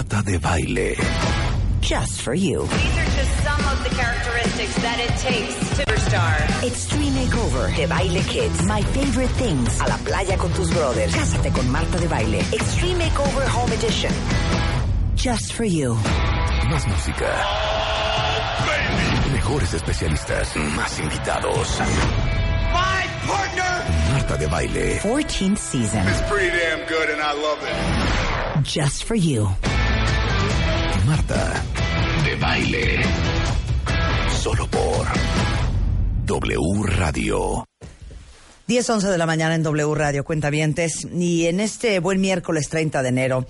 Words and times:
Marta 0.00 0.22
de 0.22 0.38
Baile. 0.38 0.96
Just 1.82 2.22
for 2.22 2.32
you. 2.32 2.62
These 2.62 2.98
are 2.98 3.10
just 3.20 3.44
some 3.44 3.60
of 3.68 3.84
the 3.84 3.90
characteristics 3.90 4.74
that 4.76 4.98
it 4.98 5.12
takes 5.20 5.76
to 5.76 6.00
star. 6.00 6.36
Extreme 6.64 7.12
Makeover 7.12 7.76
de 7.76 7.86
Baile 7.86 8.22
Kids. 8.22 8.64
My 8.64 8.80
Favorite 8.80 9.28
Things. 9.36 9.78
A 9.78 9.88
la 9.88 9.98
playa 9.98 10.38
con 10.38 10.50
tus 10.54 10.70
brothers. 10.72 11.14
Cásate 11.14 11.52
con 11.52 11.70
Marta 11.70 11.98
de 11.98 12.08
Baile. 12.08 12.38
Extreme 12.50 12.98
Makeover 12.98 13.46
Home 13.48 13.72
Edition. 13.74 14.12
Just 15.16 15.52
for 15.52 15.64
you. 15.64 15.94
Más 16.70 16.86
música. 16.88 17.28
Mejores 19.32 19.74
especialistas. 19.74 20.56
Más 20.56 20.98
invitados. 20.98 21.78
My 22.72 23.04
partner 23.26 24.12
Marta 24.12 24.36
de 24.38 24.46
Baile. 24.46 24.98
14th 25.00 25.58
season. 25.58 26.06
is 26.08 26.22
pretty 26.22 26.48
damn 26.48 26.88
good 26.88 27.10
and 27.10 27.20
I 27.20 27.34
love 27.34 27.58
it. 27.62 28.64
Just 28.64 29.04
for 29.04 29.14
you. 29.14 29.48
Marta 31.10 31.64
de 32.24 32.36
Baile. 32.36 33.00
Solo 34.40 34.64
por 34.68 35.08
W 36.24 36.84
Radio. 36.84 37.66
10, 38.68 38.90
11 38.90 39.08
de 39.08 39.18
la 39.18 39.26
mañana 39.26 39.56
en 39.56 39.64
W 39.64 39.92
Radio, 39.96 40.22
Cuentavientes. 40.22 41.08
Y 41.12 41.46
en 41.46 41.58
este 41.58 41.98
buen 41.98 42.20
miércoles 42.20 42.68
30 42.68 43.02
de 43.02 43.08
enero, 43.08 43.46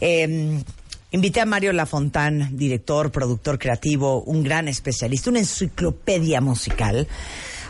eh, 0.00 0.62
invité 1.10 1.40
a 1.40 1.44
Mario 1.44 1.72
Lafontán, 1.72 2.56
director, 2.56 3.10
productor 3.10 3.58
creativo, 3.58 4.22
un 4.22 4.44
gran 4.44 4.68
especialista, 4.68 5.30
una 5.30 5.40
enciclopedia 5.40 6.40
musical, 6.40 7.08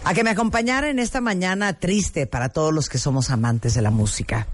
a 0.05 0.13
que 0.13 0.25
me 0.25 0.31
acompañara 0.31 0.91
en 0.91 0.99
esta 0.99 1.23
mañana 1.23 1.73
triste 1.73 2.27
para 2.27 2.51
todos 2.51 2.75
los 2.75 2.91
que 2.91 2.99
somos 2.99 3.31
amantes 3.31 3.73
de 3.73 3.81
la 3.81 3.91
música. 3.91 4.47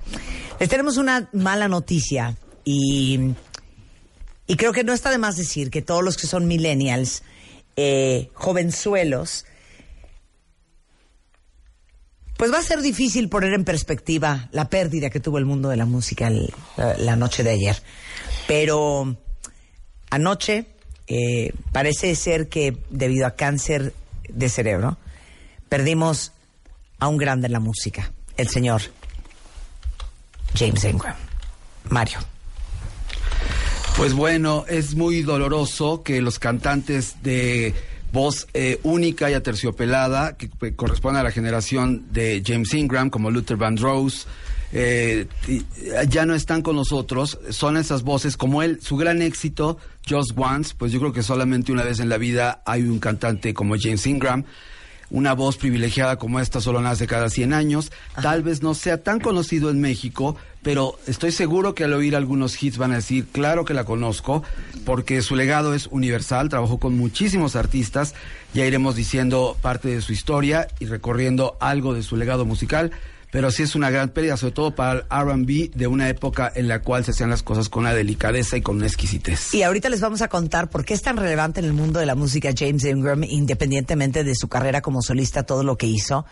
Les 0.61 0.69
tenemos 0.69 0.99
una 0.99 1.29
mala 1.33 1.67
noticia 1.67 2.37
y, 2.65 3.35
y 4.49 4.57
creo 4.57 4.73
que 4.73 4.83
no 4.83 4.95
está 4.95 5.11
de 5.11 5.19
más 5.19 5.37
decir 5.37 5.71
que 5.71 5.83
todos 5.83 6.03
los 6.03 6.17
que 6.17 6.27
son 6.27 6.49
millennials, 6.49 7.23
eh, 7.77 8.31
jovenzuelos, 8.33 9.45
pues 12.39 12.51
va 12.51 12.59
a 12.59 12.63
ser 12.63 12.81
difícil 12.81 13.29
poner 13.29 13.53
en 13.53 13.65
perspectiva 13.65 14.49
la 14.53 14.71
pérdida 14.71 15.11
que 15.11 15.21
tuvo 15.21 15.37
el 15.37 15.45
mundo 15.45 15.69
de 15.69 15.77
la 15.77 15.85
música 15.85 16.33
la 16.77 17.17
noche 17.17 17.43
de 17.43 17.51
ayer. 17.51 17.83
Pero 18.47 19.17
anoche 20.09 20.65
eh, 21.09 21.53
parece 21.73 22.15
ser 22.17 22.49
que 22.49 22.79
debido 22.89 23.27
a 23.27 23.33
cáncer 23.33 23.93
de 24.29 24.49
cerebro 24.49 24.97
perdimos 25.69 26.33
a 26.99 27.09
un 27.09 27.19
grande 27.19 27.47
en 27.47 27.53
la 27.53 27.61
música, 27.61 28.13
el 28.39 28.49
señor 28.49 28.81
James 30.55 30.85
Ingram. 30.85 31.17
Mario. 31.91 32.19
Pues 33.99 34.15
bueno, 34.15 34.65
es 34.69 34.95
muy 34.95 35.23
doloroso 35.23 36.05
que 36.05 36.23
los 36.23 36.39
cantantes 36.39 37.17
de 37.25 37.75
voz 38.13 38.47
eh, 38.55 38.79
única 38.85 39.29
y 39.29 39.35
aterciopelada, 39.35 40.37
que, 40.37 40.49
que 40.49 40.77
corresponde 40.77 41.19
a 41.19 41.25
la 41.25 41.33
generación 41.33 42.07
de 42.13 42.41
James 42.47 42.73
Ingram, 42.75 43.11
como 43.11 43.33
Luther 43.33 43.57
Vandross, 43.57 44.29
eh, 44.73 45.27
ya 46.09 46.27
no 46.27 46.37
están 46.37 46.63
con 46.63 46.77
nosotros. 46.77 47.41
Son 47.51 47.77
esas 47.77 48.05
voces 48.05 48.37
como 48.37 48.63
él, 48.63 48.79
su 48.81 48.97
gran 48.97 49.21
éxito, 49.21 49.79
Just 50.09 50.31
Once, 50.37 50.77
pues 50.79 50.93
yo 50.93 51.01
creo 51.01 51.13
que 51.13 51.25
solamente 51.25 51.73
una 51.73 51.83
vez 51.83 51.99
en 51.99 52.09
la 52.09 52.19
vida 52.19 52.63
hay 52.67 52.83
un 52.83 53.01
cantante 53.01 53.53
como 53.53 53.75
James 53.77 54.07
Ingram. 54.07 54.45
Una 55.11 55.33
voz 55.33 55.57
privilegiada 55.57 56.17
como 56.17 56.39
esta 56.39 56.61
solo 56.61 56.83
nace 56.83 57.07
cada 57.07 57.31
100 57.31 57.55
años. 57.55 57.91
Tal 58.21 58.43
vez 58.43 58.63
no 58.63 58.75
sea 58.75 59.03
tan 59.03 59.21
conocido 59.21 59.71
en 59.71 59.81
México, 59.81 60.37
pero 60.69 60.99
estoy 61.07 61.33
seguro 61.33 61.75
que 61.75 61.85
al 61.85 61.95
oír 61.95 62.15
algunos 62.15 62.63
hits 62.63 62.77
van 62.77 62.93
a 62.93 62.97
decir, 62.97 63.25
claro 63.33 63.65
que 63.65 63.73
la 63.73 63.87
conozco, 63.87 64.43
porque 64.85 65.23
su 65.23 65.35
legado 65.35 65.73
es 65.73 65.87
universal, 65.87 66.51
trabajó 66.51 66.77
con 66.77 66.95
muchísimos 66.95 67.57
artistas, 67.57 68.15
ya 68.53 68.67
iremos 68.67 68.95
diciendo 68.95 69.57
parte 69.63 69.89
de 69.89 70.03
su 70.03 70.13
historia 70.13 70.69
y 70.79 70.85
recorriendo 70.85 71.57
algo 71.59 71.95
de 71.95 72.03
su 72.03 72.19
legado 72.19 72.45
musical, 72.45 72.91
pero 73.31 73.51
sí 73.51 73.63
es 73.63 73.75
una 73.75 73.91
gran 73.91 74.09
pérdida, 74.11 74.37
sobre 74.37 74.55
todo 74.55 74.75
para 74.75 75.01
el 75.01 75.05
RB 75.11 75.71
de 75.75 75.87
una 75.87 76.09
época 76.09 76.51
en 76.55 76.69
la 76.69 76.81
cual 76.81 77.05
se 77.05 77.11
hacían 77.11 77.31
las 77.31 77.43
cosas 77.43 77.69
con 77.69 77.83
una 77.83 77.95
delicadeza 77.95 78.57
y 78.57 78.63
con 78.63 78.77
una 78.77 78.87
exquisitez. 78.87 79.53
Y 79.55 79.63
ahorita 79.63 79.89
les 79.89 80.01
vamos 80.01 80.23
a 80.23 80.29
contar 80.29 80.71
por 80.71 80.85
qué 80.85 80.95
es 80.95 81.03
tan 81.03 81.17
relevante 81.17 81.61
en 81.61 81.67
el 81.67 81.73
mundo 81.73 82.01
de 82.01 82.07
la 82.07 82.15
música 82.15 82.51
James 82.57 82.85
Ingram, 82.85 83.25
independientemente 83.25 84.25
de 84.25 84.35
su 84.35 84.49
carrera 84.49 84.81
como 84.81 85.03
solista, 85.03 85.43
todo 85.43 85.63
lo 85.63 85.77
que 85.77 85.87
hizo. 85.87 86.25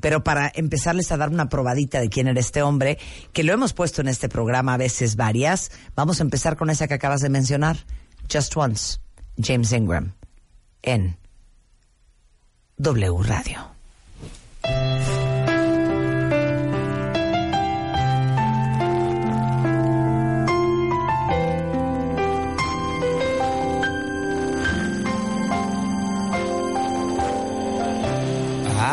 Pero 0.00 0.22
para 0.22 0.50
empezarles 0.54 1.10
a 1.12 1.16
dar 1.16 1.30
una 1.30 1.48
probadita 1.48 2.00
de 2.00 2.08
quién 2.08 2.28
era 2.28 2.40
este 2.40 2.62
hombre, 2.62 2.98
que 3.32 3.42
lo 3.42 3.52
hemos 3.52 3.72
puesto 3.72 4.00
en 4.00 4.08
este 4.08 4.28
programa 4.28 4.74
a 4.74 4.78
veces 4.78 5.16
varias, 5.16 5.70
vamos 5.96 6.20
a 6.20 6.22
empezar 6.22 6.56
con 6.56 6.70
esa 6.70 6.86
que 6.86 6.94
acabas 6.94 7.20
de 7.20 7.30
mencionar, 7.30 7.78
Just 8.32 8.56
Once, 8.56 8.98
James 9.38 9.72
Ingram, 9.72 10.12
en 10.82 11.16
W 12.78 13.22
Radio. 13.22 13.74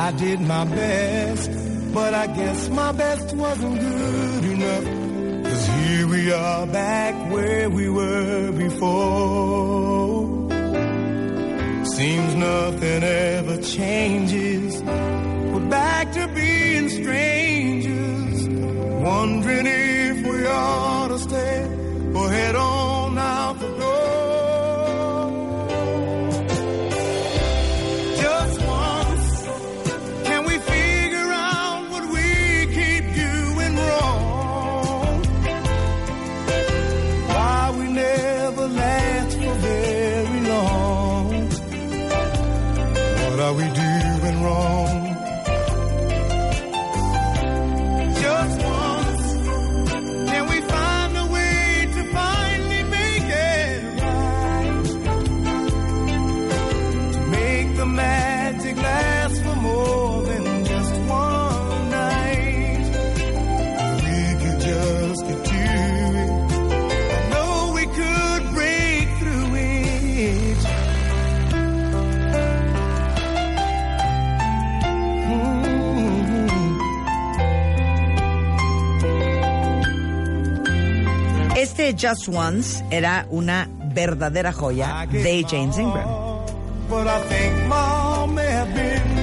I 0.07 0.12
did 0.13 0.41
my 0.41 0.66
best, 0.66 1.51
but 1.94 2.16
I 2.16 2.25
guess 2.25 2.69
my 2.69 2.91
best 2.91 3.35
wasn't 3.35 3.79
good 3.79 4.45
enough. 4.45 4.85
Cause 5.44 5.67
here 5.67 6.07
we 6.07 6.31
are 6.31 6.66
back 6.66 7.13
where 7.31 7.69
we 7.69 7.88
were 7.88 8.51
before. 8.51 10.25
Seems 11.85 12.34
nothing 12.34 13.03
ever 13.03 13.62
changes. 13.62 14.81
We're 14.81 15.69
back 15.69 16.12
to 16.13 16.28
being 16.29 16.89
strangers. 16.89 18.47
Wondering 19.06 19.68
if 19.68 20.25
we 20.25 20.47
ought 20.47 21.09
to 21.09 21.19
stay 21.19 21.63
or 22.16 22.28
head 22.28 22.56
on 22.56 23.19
out 23.19 23.59
the 23.59 23.68
door. 23.68 24.31
We 43.53 43.69
doing 43.69 44.44
wrong? 44.44 44.81
Just 81.94 82.28
Once 82.28 82.84
era 82.90 83.26
una 83.30 83.68
verdadera 83.94 84.52
joya 84.52 85.06
de 85.12 85.46
James 85.50 85.78
Ingram. 85.78 86.32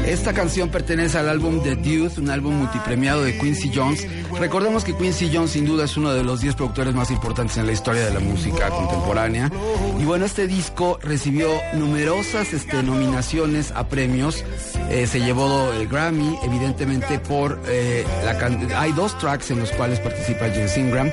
Esta 0.07 0.33
canción 0.33 0.71
pertenece 0.71 1.19
al 1.19 1.29
álbum 1.29 1.63
The 1.63 1.77
Youth, 1.83 2.17
un 2.17 2.31
álbum 2.31 2.55
multipremiado 2.55 3.23
de 3.23 3.37
Quincy 3.37 3.71
Jones. 3.75 4.07
Recordemos 4.41 4.83
que 4.83 4.97
Quincy 4.97 5.31
Jones 5.31 5.51
sin 5.51 5.67
duda 5.67 5.85
es 5.85 5.99
uno 5.99 6.15
de 6.15 6.25
los 6.25 6.41
10 6.41 6.55
productores 6.55 6.95
más 6.95 7.11
importantes 7.11 7.59
en 7.59 7.67
la 7.67 7.73
historia 7.73 8.07
de 8.07 8.15
la 8.15 8.21
música 8.21 8.71
contemporánea. 8.71 9.53
Y 10.01 10.05
bueno, 10.05 10.25
este 10.25 10.47
disco 10.47 10.99
recibió 11.03 11.49
numerosas 11.75 12.55
este, 12.55 12.83
nominaciones 12.83 13.71
a 13.73 13.89
premios. 13.89 14.47
Eh, 14.89 15.07
se 15.07 15.21
llevó 15.21 15.71
el 15.75 15.87
Grammy, 15.89 16.39
evidentemente 16.43 17.19
por 17.19 17.61
eh, 17.67 18.07
la 18.25 18.81
Hay 18.81 18.93
dos 18.93 19.19
tracks 19.19 19.51
en 19.51 19.59
los 19.59 19.71
cuales 19.73 20.01
participa 20.01 20.47
James 20.49 20.79
Ingram. 20.79 21.11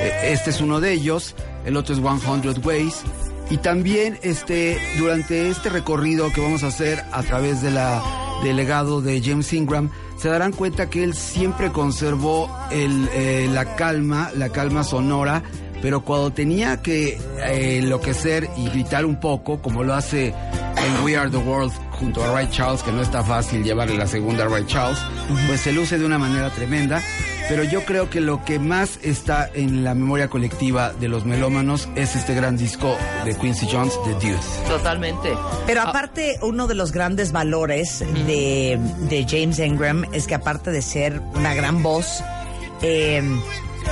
Eh, 0.00 0.32
este 0.32 0.50
es 0.50 0.60
uno 0.60 0.80
de 0.80 0.92
ellos, 0.92 1.34
el 1.64 1.76
otro 1.76 1.94
es 1.94 2.00
100 2.00 2.64
Ways. 2.64 3.02
Y 3.50 3.56
también 3.58 4.18
este, 4.22 4.78
durante 4.98 5.48
este 5.48 5.70
recorrido 5.70 6.32
que 6.32 6.40
vamos 6.40 6.62
a 6.62 6.68
hacer 6.68 7.04
a 7.12 7.22
través 7.22 7.62
de 7.62 7.70
la, 7.70 8.02
del 8.44 8.56
legado 8.56 9.00
de 9.00 9.20
James 9.20 9.52
Ingram, 9.52 9.90
se 10.16 10.28
darán 10.28 10.52
cuenta 10.52 10.88
que 10.88 11.02
él 11.02 11.14
siempre 11.14 11.72
conservó 11.72 12.54
el, 12.70 13.08
eh, 13.12 13.48
la 13.52 13.74
calma, 13.76 14.30
la 14.36 14.50
calma 14.50 14.84
sonora 14.84 15.42
pero 15.82 16.02
cuando 16.02 16.32
tenía 16.32 16.82
que 16.82 17.18
eh, 17.44 17.78
enloquecer 17.78 18.48
y 18.56 18.68
gritar 18.68 19.04
un 19.04 19.18
poco, 19.18 19.62
como 19.62 19.82
lo 19.82 19.94
hace 19.94 20.28
en 20.28 21.04
We 21.04 21.16
Are 21.16 21.30
the 21.30 21.38
World 21.38 21.72
junto 21.92 22.22
a 22.22 22.32
Ray 22.32 22.48
Charles, 22.50 22.82
que 22.82 22.92
no 22.92 23.02
está 23.02 23.22
fácil 23.22 23.62
llevarle 23.62 23.96
la 23.96 24.06
segunda 24.06 24.44
a 24.44 24.48
Ray 24.48 24.66
Charles, 24.66 24.98
pues 25.46 25.60
se 25.60 25.72
luce 25.72 25.98
de 25.98 26.04
una 26.04 26.18
manera 26.18 26.50
tremenda. 26.50 27.02
Pero 27.50 27.64
yo 27.64 27.84
creo 27.84 28.08
que 28.08 28.20
lo 28.20 28.44
que 28.44 28.58
más 28.60 28.98
está 29.02 29.50
en 29.52 29.82
la 29.84 29.94
memoria 29.94 30.28
colectiva 30.28 30.92
de 30.92 31.08
los 31.08 31.24
melómanos 31.26 31.88
es 31.96 32.14
este 32.16 32.32
gran 32.34 32.56
disco 32.56 32.96
de 33.24 33.34
Quincy 33.36 33.66
Jones, 33.70 33.92
The 34.04 34.26
Deuce. 34.26 34.62
Totalmente. 34.68 35.34
Pero 35.66 35.82
aparte, 35.82 36.36
uno 36.42 36.66
de 36.68 36.74
los 36.76 36.92
grandes 36.92 37.32
valores 37.32 37.98
de, 38.26 38.78
de 39.08 39.26
James 39.28 39.58
Ingram 39.58 40.04
es 40.12 40.26
que 40.28 40.36
aparte 40.36 40.70
de 40.70 40.80
ser 40.80 41.20
una 41.34 41.52
gran 41.52 41.82
voz, 41.82 42.22
eh, 42.82 43.20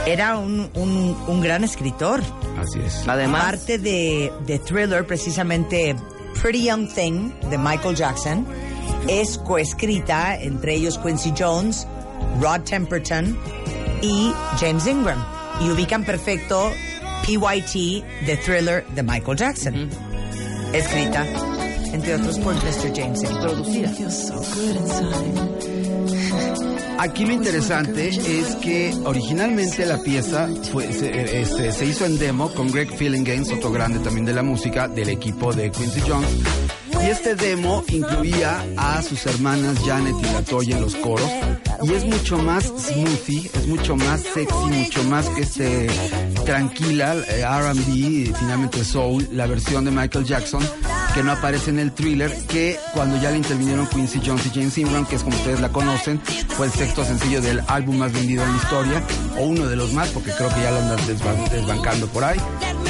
era 0.06 0.38
un, 0.38 0.70
un- 0.74 1.16
un 1.26 1.40
gran 1.40 1.64
escritor. 1.64 2.20
Así 2.60 2.78
es. 2.78 3.02
Además, 3.08 3.44
Parte 3.44 3.78
de, 3.78 4.32
de 4.46 4.58
Thriller, 4.60 5.04
precisamente 5.04 5.96
Pretty 6.40 6.64
Young 6.66 6.88
Thing 6.94 7.30
de 7.50 7.58
Michael 7.58 7.96
Jackson, 7.96 8.46
es 9.08 9.36
coescrita 9.38 10.36
entre 10.40 10.74
ellos 10.74 10.96
Quincy 10.98 11.32
Jones, 11.36 11.86
Rod 12.40 12.62
Temperton 12.62 13.38
y 14.02 14.32
James 14.58 14.86
Ingram. 14.86 15.24
Y 15.60 15.70
ubican 15.70 16.04
perfecto 16.04 16.70
PYT 17.26 18.04
de 18.26 18.36
Thriller 18.36 18.86
de 18.88 19.02
Michael 19.02 19.36
Jackson. 19.36 19.90
Escrita, 20.72 21.26
entre 21.92 22.14
otros, 22.14 22.38
por 22.38 22.54
Mr. 22.54 22.92
James 22.94 23.22
Ingram. 23.22 23.40
producida. 23.40 23.92
Aquí 26.98 27.24
lo 27.24 27.32
interesante 27.32 28.08
es 28.08 28.56
que 28.56 28.92
originalmente 29.04 29.86
la 29.86 29.98
pieza 29.98 30.48
fue, 30.72 30.92
se, 30.92 31.40
este, 31.40 31.70
se 31.70 31.86
hizo 31.86 32.04
en 32.04 32.18
demo 32.18 32.52
con 32.52 32.72
Greg 32.72 32.90
Games, 32.98 33.52
otro 33.52 33.70
grande 33.70 34.00
también 34.00 34.26
de 34.26 34.32
la 34.32 34.42
música, 34.42 34.88
del 34.88 35.08
equipo 35.08 35.52
de 35.52 35.70
Quincy 35.70 36.00
Jones. 36.00 36.28
Y 37.02 37.10
este 37.10 37.34
demo 37.34 37.84
incluía 37.88 38.64
a 38.76 39.02
sus 39.02 39.24
hermanas 39.26 39.78
Janet 39.84 40.16
y 40.20 40.32
Latoya 40.32 40.76
en 40.76 40.82
los 40.82 40.96
coros. 40.96 41.30
Y 41.82 41.92
es 41.92 42.04
mucho 42.04 42.38
más 42.38 42.64
smoothie, 42.64 43.50
es 43.54 43.66
mucho 43.66 43.96
más 43.96 44.20
sexy, 44.22 44.66
mucho 44.66 45.04
más 45.04 45.30
este, 45.38 45.86
tranquila, 46.52 47.14
eh, 47.28 47.44
RB, 47.44 48.34
finalmente 48.38 48.82
soul, 48.82 49.28
la 49.32 49.46
versión 49.46 49.84
de 49.84 49.90
Michael 49.90 50.24
Jackson, 50.24 50.66
que 51.14 51.22
no 51.22 51.32
aparece 51.32 51.68
en 51.68 51.78
el 51.78 51.92
thriller, 51.92 52.34
que 52.46 52.78
cuando 52.94 53.20
ya 53.20 53.30
le 53.30 53.36
intervinieron 53.36 53.86
Quincy 53.86 54.22
Jones 54.24 54.46
y 54.46 54.50
James 54.58 54.78
Ingram, 54.78 55.04
que 55.04 55.16
es 55.16 55.22
como 55.22 55.36
ustedes 55.36 55.60
la 55.60 55.68
conocen, 55.68 56.18
fue 56.56 56.66
el 56.66 56.72
sexto 56.72 57.04
sencillo 57.04 57.42
del 57.42 57.60
álbum 57.68 57.98
más 57.98 58.12
vendido 58.14 58.44
en 58.44 58.50
la 58.52 58.56
historia, 58.56 59.02
o 59.38 59.42
uno 59.44 59.66
de 59.66 59.76
los 59.76 59.92
más, 59.92 60.08
porque 60.08 60.30
creo 60.32 60.48
que 60.48 60.62
ya 60.62 60.70
lo 60.70 60.78
andan 60.78 60.98
desban- 61.06 61.50
desbancando 61.50 62.06
por 62.08 62.24
ahí. 62.24 62.38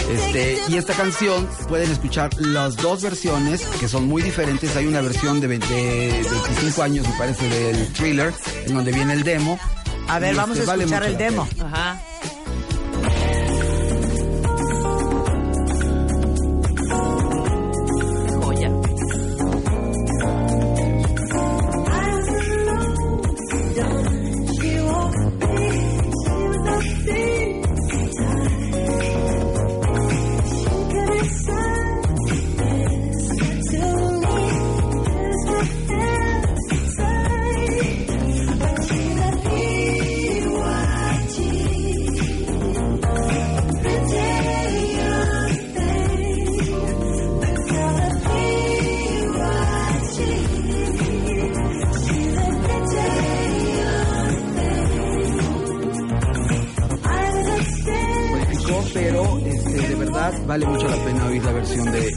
Este, 0.09 0.59
y 0.69 0.77
esta 0.77 0.95
canción 0.95 1.49
pueden 1.69 1.91
escuchar 1.91 2.31
las 2.39 2.77
dos 2.77 3.03
versiones, 3.03 3.63
que 3.81 3.89
son 3.89 4.07
muy 4.07 4.23
diferentes. 4.23 4.77
Hay 4.77 4.87
una 4.87 5.01
versión 5.01 5.41
de, 5.41 5.49
20 5.49 5.67
de 5.75 6.13
25 6.31 6.83
años, 6.83 7.09
me 7.09 7.19
parece, 7.19 7.49
del 7.49 7.93
thriller, 7.93 8.33
en 8.67 8.75
donde 8.75 8.93
viene 8.93 9.15
el 9.15 9.25
demo. 9.25 9.59
A 10.07 10.21
ver, 10.21 10.37
vamos 10.37 10.57
a 10.57 10.61
este, 10.61 10.67
vale 10.71 10.85
escuchar 10.85 11.03
el 11.03 11.19
demo. 11.19 11.47
Ajá. 11.61 12.01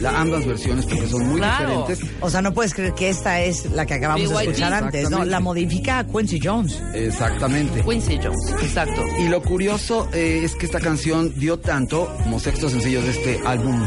La, 0.01 0.19
ambas 0.19 0.45
versiones 0.45 0.85
porque 0.85 1.07
son 1.07 1.27
muy 1.27 1.37
Claro. 1.37 1.85
diferentes. 1.87 2.09
O 2.21 2.29
sea, 2.29 2.41
no 2.41 2.53
puedes 2.53 2.73
creer 2.73 2.93
que 2.93 3.09
esta 3.09 3.41
es 3.41 3.71
la 3.71 3.85
que 3.85 3.93
acabamos 3.95 4.29
de 4.29 4.35
escuchar 4.43 4.73
antes, 4.73 5.09
¿no? 5.09 5.23
La 5.25 5.39
modifica 5.39 5.99
a 5.99 6.07
Quincy 6.07 6.39
Jones. 6.43 6.81
Exactamente. 6.93 7.83
Quincy 7.83 8.19
Jones, 8.21 8.51
exacto. 8.63 9.01
Y 9.19 9.27
lo 9.29 9.41
curioso 9.41 10.09
eh, 10.13 10.41
es 10.43 10.55
que 10.55 10.65
esta 10.65 10.79
canción 10.79 11.33
dio 11.37 11.59
tanto, 11.59 12.13
como 12.23 12.39
sexto 12.39 12.69
sencillo 12.69 13.01
de 13.01 13.11
este 13.11 13.39
álbum 13.45 13.81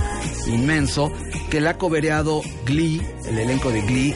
inmenso, 0.47 1.11
que 1.51 1.61
la 1.61 1.71
ha 1.71 1.79
cobereado 1.79 2.43
Glee, 2.67 3.03
el 3.29 3.39
elenco 3.39 3.71
de 3.71 3.83
Glee, 3.83 4.15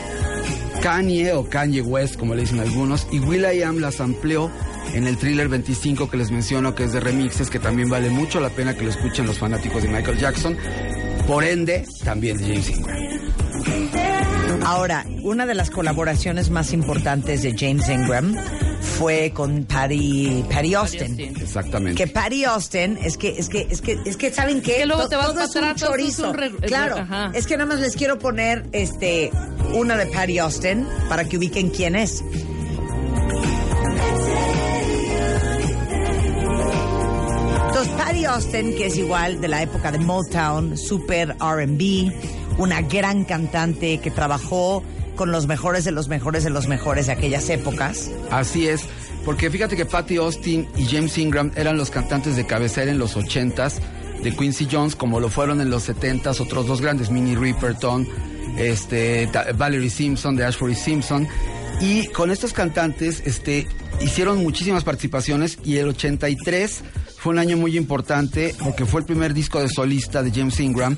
Kanye 0.82 1.32
o 1.32 1.48
Kanye 1.48 1.82
West, 1.82 2.16
como 2.18 2.34
le 2.34 2.42
dicen 2.42 2.60
algunos, 2.60 3.06
y 3.10 3.18
Will.i.am 3.18 3.78
las 3.78 4.00
amplió 4.00 4.50
en 4.94 5.06
el 5.06 5.18
thriller 5.18 5.48
25 5.48 6.08
que 6.08 6.16
les 6.16 6.30
menciono, 6.30 6.74
que 6.74 6.84
es 6.84 6.92
de 6.92 7.00
remixes, 7.00 7.50
que 7.50 7.58
también 7.58 7.88
vale 7.90 8.08
mucho 8.10 8.40
la 8.40 8.48
pena 8.50 8.74
que 8.74 8.84
lo 8.84 8.90
escuchen 8.90 9.26
los 9.26 9.38
fanáticos 9.38 9.82
de 9.82 9.88
Michael 9.88 10.18
Jackson. 10.18 10.56
Por 11.28 11.44
ende, 11.44 11.84
también 12.04 12.36
de 12.38 12.44
James 12.44 12.70
Ingram. 12.70 12.98
Ahora, 14.64 15.04
una 15.22 15.46
de 15.46 15.54
las 15.54 15.70
colaboraciones 15.70 16.50
más 16.50 16.72
importantes 16.72 17.42
de 17.42 17.54
James 17.56 17.88
Ingram 17.88 18.34
fue 18.80 19.30
con 19.34 19.64
Patty, 19.64 20.44
Patty 20.50 20.74
Austin. 20.74 21.02
Austin. 21.02 21.36
Exactamente. 21.40 22.02
Que 22.02 22.10
Patty 22.10 22.44
Austin, 22.44 22.98
es 23.02 23.16
que, 23.18 23.38
es 23.38 23.48
que, 23.48 23.66
es 23.70 23.80
que, 23.80 23.98
es 24.04 24.16
que, 24.16 24.32
¿saben 24.32 24.60
qué? 24.62 24.76
que 24.78 24.86
luego 24.86 25.08
te 25.08 25.16
vas 25.16 25.26
todo 25.26 25.34
para 25.36 25.46
es 25.46 25.54
un 25.56 25.64
es 25.64 25.76
chorizo. 25.76 26.30
un 26.30 26.34
re- 26.34 26.46
es- 26.46 26.66
claro, 26.66 26.96
ajá. 26.98 27.30
es 27.34 27.46
que 27.46 27.56
nada 27.56 27.68
más 27.68 27.80
les 27.80 27.94
quiero 27.94 28.18
poner, 28.18 28.64
este, 28.72 29.30
una 29.74 29.96
de 29.96 30.06
Patty 30.06 30.38
Austin 30.38 30.86
para 31.08 31.24
que 31.24 31.36
ubiquen 31.38 31.68
quién 31.70 31.94
es. 31.94 32.24
Que 38.46 38.86
es 38.86 38.96
igual 38.96 39.40
de 39.40 39.48
la 39.48 39.62
época 39.62 39.90
de 39.90 39.98
Motown, 39.98 40.78
super 40.78 41.34
R&B, 41.40 42.12
una 42.58 42.82
gran 42.82 43.24
cantante 43.24 43.98
que 43.98 44.12
trabajó 44.12 44.84
con 45.16 45.32
los 45.32 45.48
mejores 45.48 45.84
de 45.84 45.90
los 45.90 46.06
mejores 46.06 46.44
de 46.44 46.50
los 46.50 46.68
mejores 46.68 47.06
de 47.06 47.12
aquellas 47.14 47.50
épocas. 47.50 48.08
Así 48.30 48.68
es, 48.68 48.82
porque 49.24 49.50
fíjate 49.50 49.74
que 49.74 49.84
Patty 49.84 50.18
Austin 50.18 50.68
y 50.76 50.86
James 50.86 51.18
Ingram 51.18 51.50
eran 51.56 51.76
los 51.76 51.90
cantantes 51.90 52.36
de 52.36 52.46
cabecera 52.46 52.92
en 52.92 52.98
los 52.98 53.16
80s 53.16 53.80
de 54.22 54.30
Quincy 54.30 54.68
Jones, 54.70 54.94
como 54.94 55.18
lo 55.18 55.30
fueron 55.30 55.60
en 55.60 55.68
los 55.68 55.88
70s 55.88 56.40
otros 56.40 56.68
dos 56.68 56.80
grandes, 56.80 57.10
Minnie 57.10 57.34
Riperton, 57.34 58.06
este, 58.56 59.28
Valerie 59.56 59.90
Simpson, 59.90 60.36
de 60.36 60.44
Ashbury 60.44 60.76
Simpson. 60.76 61.26
Y 61.80 62.06
con 62.08 62.30
estos 62.30 62.52
cantantes 62.52 63.20
este, 63.26 63.66
hicieron 64.00 64.44
muchísimas 64.44 64.84
participaciones 64.84 65.58
y 65.64 65.78
el 65.78 65.88
83 65.88 66.84
fue 67.18 67.32
un 67.32 67.38
año 67.38 67.56
muy 67.56 67.76
importante 67.76 68.54
porque 68.62 68.86
fue 68.86 69.00
el 69.00 69.06
primer 69.06 69.34
disco 69.34 69.60
de 69.60 69.68
solista 69.68 70.22
de 70.22 70.30
James 70.30 70.58
Ingram, 70.60 70.96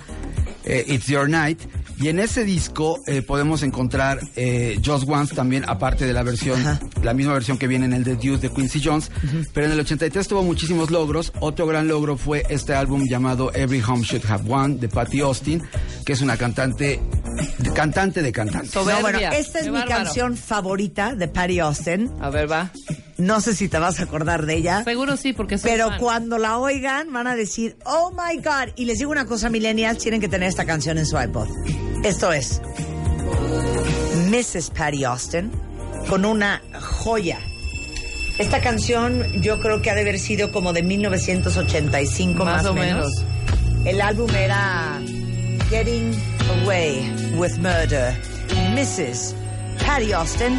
eh, 0.64 0.84
It's 0.88 1.06
Your 1.06 1.28
Night. 1.28 1.60
Y 1.98 2.08
en 2.08 2.18
ese 2.18 2.44
disco 2.44 2.98
eh, 3.06 3.20
podemos 3.20 3.62
encontrar 3.62 4.18
eh, 4.34 4.80
Just 4.82 5.06
Once 5.06 5.34
también, 5.34 5.64
aparte 5.68 6.06
de 6.06 6.14
la 6.14 6.22
versión, 6.22 6.58
Ajá. 6.58 6.80
la 7.02 7.12
misma 7.12 7.34
versión 7.34 7.58
que 7.58 7.66
viene 7.66 7.84
en 7.84 7.92
el 7.92 8.04
The 8.04 8.16
Deuce 8.16 8.48
de 8.48 8.54
Quincy 8.54 8.80
Jones. 8.82 9.10
Pero 9.52 9.66
en 9.66 9.72
el 9.72 9.80
83 9.80 10.26
tuvo 10.26 10.42
muchísimos 10.42 10.90
logros. 10.90 11.30
Otro 11.40 11.66
gran 11.66 11.88
logro 11.88 12.16
fue 12.16 12.42
este 12.48 12.72
álbum 12.74 13.04
llamado 13.06 13.52
Every 13.52 13.82
Home 13.82 14.02
Should 14.02 14.24
Have 14.30 14.50
One 14.50 14.76
de 14.76 14.88
Patty 14.88 15.20
Austin, 15.20 15.62
que 16.06 16.14
es 16.14 16.22
una 16.22 16.38
cantante, 16.38 17.02
de- 17.58 17.72
cantante 17.74 18.22
de 18.22 18.32
cantantes. 18.32 18.70
Soberbia. 18.70 18.96
No, 18.96 19.02
bueno, 19.02 19.18
esta 19.36 19.58
es 19.58 19.64
Qué 19.66 19.70
mi 19.70 19.76
bárbaro. 19.78 20.04
canción 20.04 20.36
favorita 20.38 21.14
de 21.14 21.28
Patty 21.28 21.58
Austin. 21.58 22.10
A 22.22 22.30
ver, 22.30 22.50
va. 22.50 22.70
No 23.20 23.40
sé 23.40 23.54
si 23.54 23.68
te 23.68 23.78
vas 23.78 24.00
a 24.00 24.04
acordar 24.04 24.46
de 24.46 24.54
ella. 24.56 24.82
Seguro 24.84 25.16
sí, 25.16 25.32
porque 25.32 25.58
soy 25.58 25.70
Pero 25.70 25.88
fan. 25.88 25.98
cuando 25.98 26.38
la 26.38 26.58
oigan 26.58 27.12
van 27.12 27.26
a 27.26 27.36
decir, 27.36 27.76
oh 27.84 28.12
my 28.12 28.36
God. 28.38 28.72
Y 28.76 28.86
les 28.86 28.98
digo 28.98 29.10
una 29.10 29.26
cosa, 29.26 29.50
millennials, 29.50 29.98
tienen 29.98 30.20
que 30.20 30.28
tener 30.28 30.48
esta 30.48 30.64
canción 30.64 30.96
en 30.98 31.06
su 31.06 31.20
iPod. 31.20 31.48
Esto 32.02 32.32
es 32.32 32.60
Mrs. 34.28 34.70
Patty 34.70 35.04
Austin 35.04 35.50
con 36.08 36.24
una 36.24 36.62
joya. 36.80 37.38
Esta 38.38 38.60
canción 38.62 39.22
yo 39.42 39.60
creo 39.60 39.82
que 39.82 39.90
ha 39.90 39.94
de 39.94 40.00
haber 40.00 40.18
sido 40.18 40.50
como 40.50 40.72
de 40.72 40.82
1985 40.82 42.44
más, 42.44 42.62
Más 42.62 42.66
o 42.66 42.74
menos. 42.74 43.06
El 43.84 44.00
álbum 44.00 44.30
era 44.34 44.98
Getting 45.68 46.12
Away 46.62 47.34
with 47.36 47.56
Murder. 47.58 48.14
Mrs. 48.74 49.34
Patty 49.86 50.12
Austin. 50.12 50.58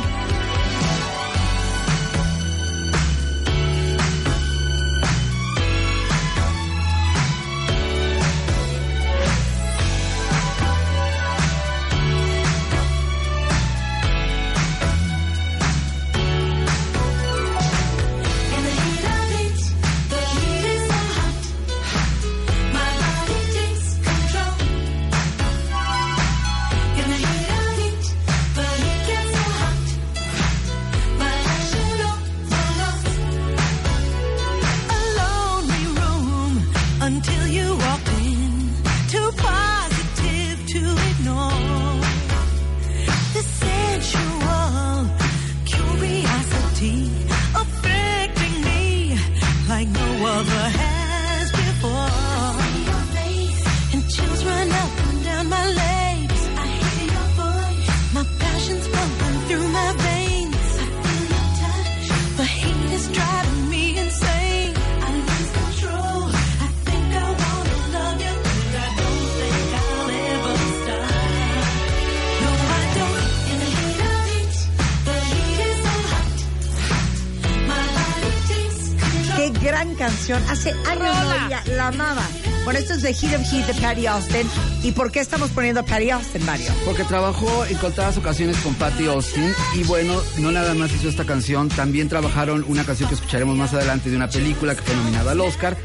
Canción. 80.01 80.43
Hace 80.49 80.71
años 80.71 81.15
no 81.15 81.23
Rola. 81.23 81.45
oía, 81.45 81.63
la 81.75 81.87
amaba. 81.89 82.27
Bueno, 82.63 82.79
esto 82.79 82.93
es 82.95 83.03
The 83.03 83.13
Heat 83.13 83.39
of 83.39 83.47
Heat 83.47 83.67
de 83.67 83.81
Patty 83.81 84.07
Austin. 84.07 84.49
¿Y 84.81 84.91
por 84.93 85.11
qué 85.11 85.19
estamos 85.19 85.51
poniendo 85.51 85.81
a 85.81 85.85
Patty 85.85 86.09
Austin, 86.09 86.43
Mario? 86.43 86.71
Porque 86.85 87.03
trabajó 87.03 87.65
en 87.65 87.77
contadas 87.77 88.17
ocasiones 88.17 88.57
con 88.57 88.73
Patty 88.73 89.05
Austin 89.05 89.53
y 89.75 89.83
bueno, 89.83 90.19
no 90.39 90.51
nada 90.51 90.73
más 90.73 90.91
hizo 90.91 91.07
esta 91.07 91.23
canción, 91.23 91.69
también 91.69 92.09
trabajaron 92.09 92.65
una 92.67 92.83
canción 92.83 93.09
que 93.09 93.15
escucharemos 93.15 93.55
más 93.55 93.75
adelante 93.75 94.09
de 94.09 94.15
una 94.15 94.27
película 94.27 94.73
que 94.73 94.81
fue 94.81 94.95
nominada 94.95 95.33
al 95.33 95.41
Oscar, 95.41 95.77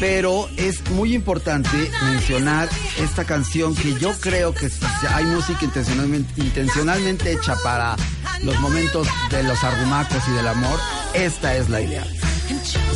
pero 0.00 0.48
es 0.56 0.90
muy 0.90 1.14
importante 1.14 1.88
mencionar 2.02 2.68
esta 2.98 3.24
canción 3.24 3.76
que 3.76 3.94
yo 3.94 4.12
creo 4.18 4.52
que 4.52 4.70
si 4.70 4.84
hay 5.08 5.24
música 5.26 5.64
intencionalmente, 5.64 6.40
intencionalmente 6.40 7.30
hecha 7.30 7.54
para 7.62 7.94
los 8.42 8.58
momentos 8.58 9.06
de 9.30 9.44
los 9.44 9.62
arrumacos 9.62 10.22
y 10.28 10.32
del 10.32 10.48
amor, 10.48 10.80
esta 11.14 11.56
es 11.56 11.68
la 11.68 11.80
idea. 11.80 12.04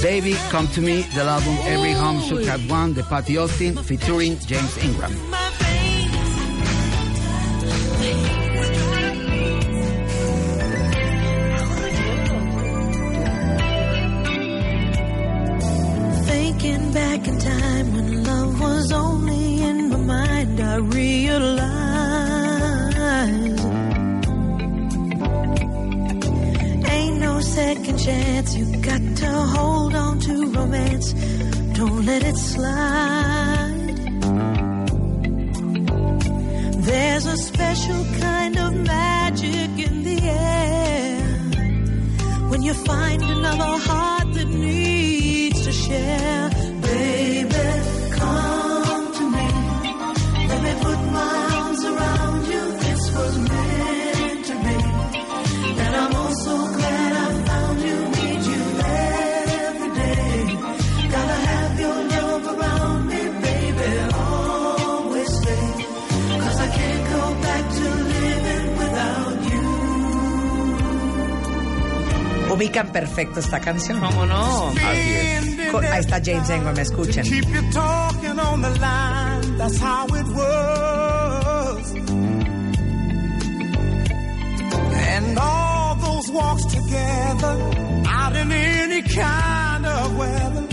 Baby, 0.03 0.37
Come 0.51 0.69
to 0.75 0.81
Me, 0.81 1.05
del 1.15 1.29
álbum 1.29 1.57
Every 1.67 1.95
Home 1.95 2.21
Should 2.21 2.49
Have 2.49 2.63
One 2.71 2.95
de 2.95 3.03
Patty 3.03 3.39
Austin, 3.39 3.77
featuring 3.83 4.39
James 4.47 4.77
Ingram. 4.83 5.46
Romance. 30.97 31.13
Don't 31.77 32.07
let 32.07 32.23
it 32.23 32.37
slide. 32.37 33.97
There's 36.85 37.27
a 37.27 37.37
special 37.37 38.05
kind 38.21 38.57
of 38.59 38.75
magic 38.75 39.71
in 39.87 40.03
the 40.05 40.19
air 40.23 41.21
when 42.51 42.63
you 42.63 42.75
find 42.75 43.23
another 43.23 43.79
heart 43.89 44.33
that 44.35 44.49
needs 44.49 45.65
to 45.65 45.73
share. 45.73 46.46
Ubican 72.57 72.91
perfecto 72.93 73.41
esta 73.41 73.61
canción. 73.61 74.01
¿Cómo 74.01 74.27
no? 74.27 74.73
Co- 75.73 75.79
Ahí 75.79 76.01
está 76.01 76.21
James 76.25 76.49
Ingram, 76.51 76.79
escuchen. 76.79 77.23
Keep 77.25 77.49
you 77.49 77.63
talking 77.73 78.39
on 78.39 78.63
the 78.63 78.71
line, 78.81 79.57
that's 79.59 79.79
how 79.79 80.07
it 80.07 80.27
was. 80.29 81.93
And 85.19 85.39
all 85.39 85.95
those 85.97 86.31
walks 86.31 86.65
together, 86.67 87.57
out 88.09 88.37
in 88.37 88.53
any 88.53 89.03
kind 89.03 89.87
of 89.87 90.17
weather, 90.19 90.67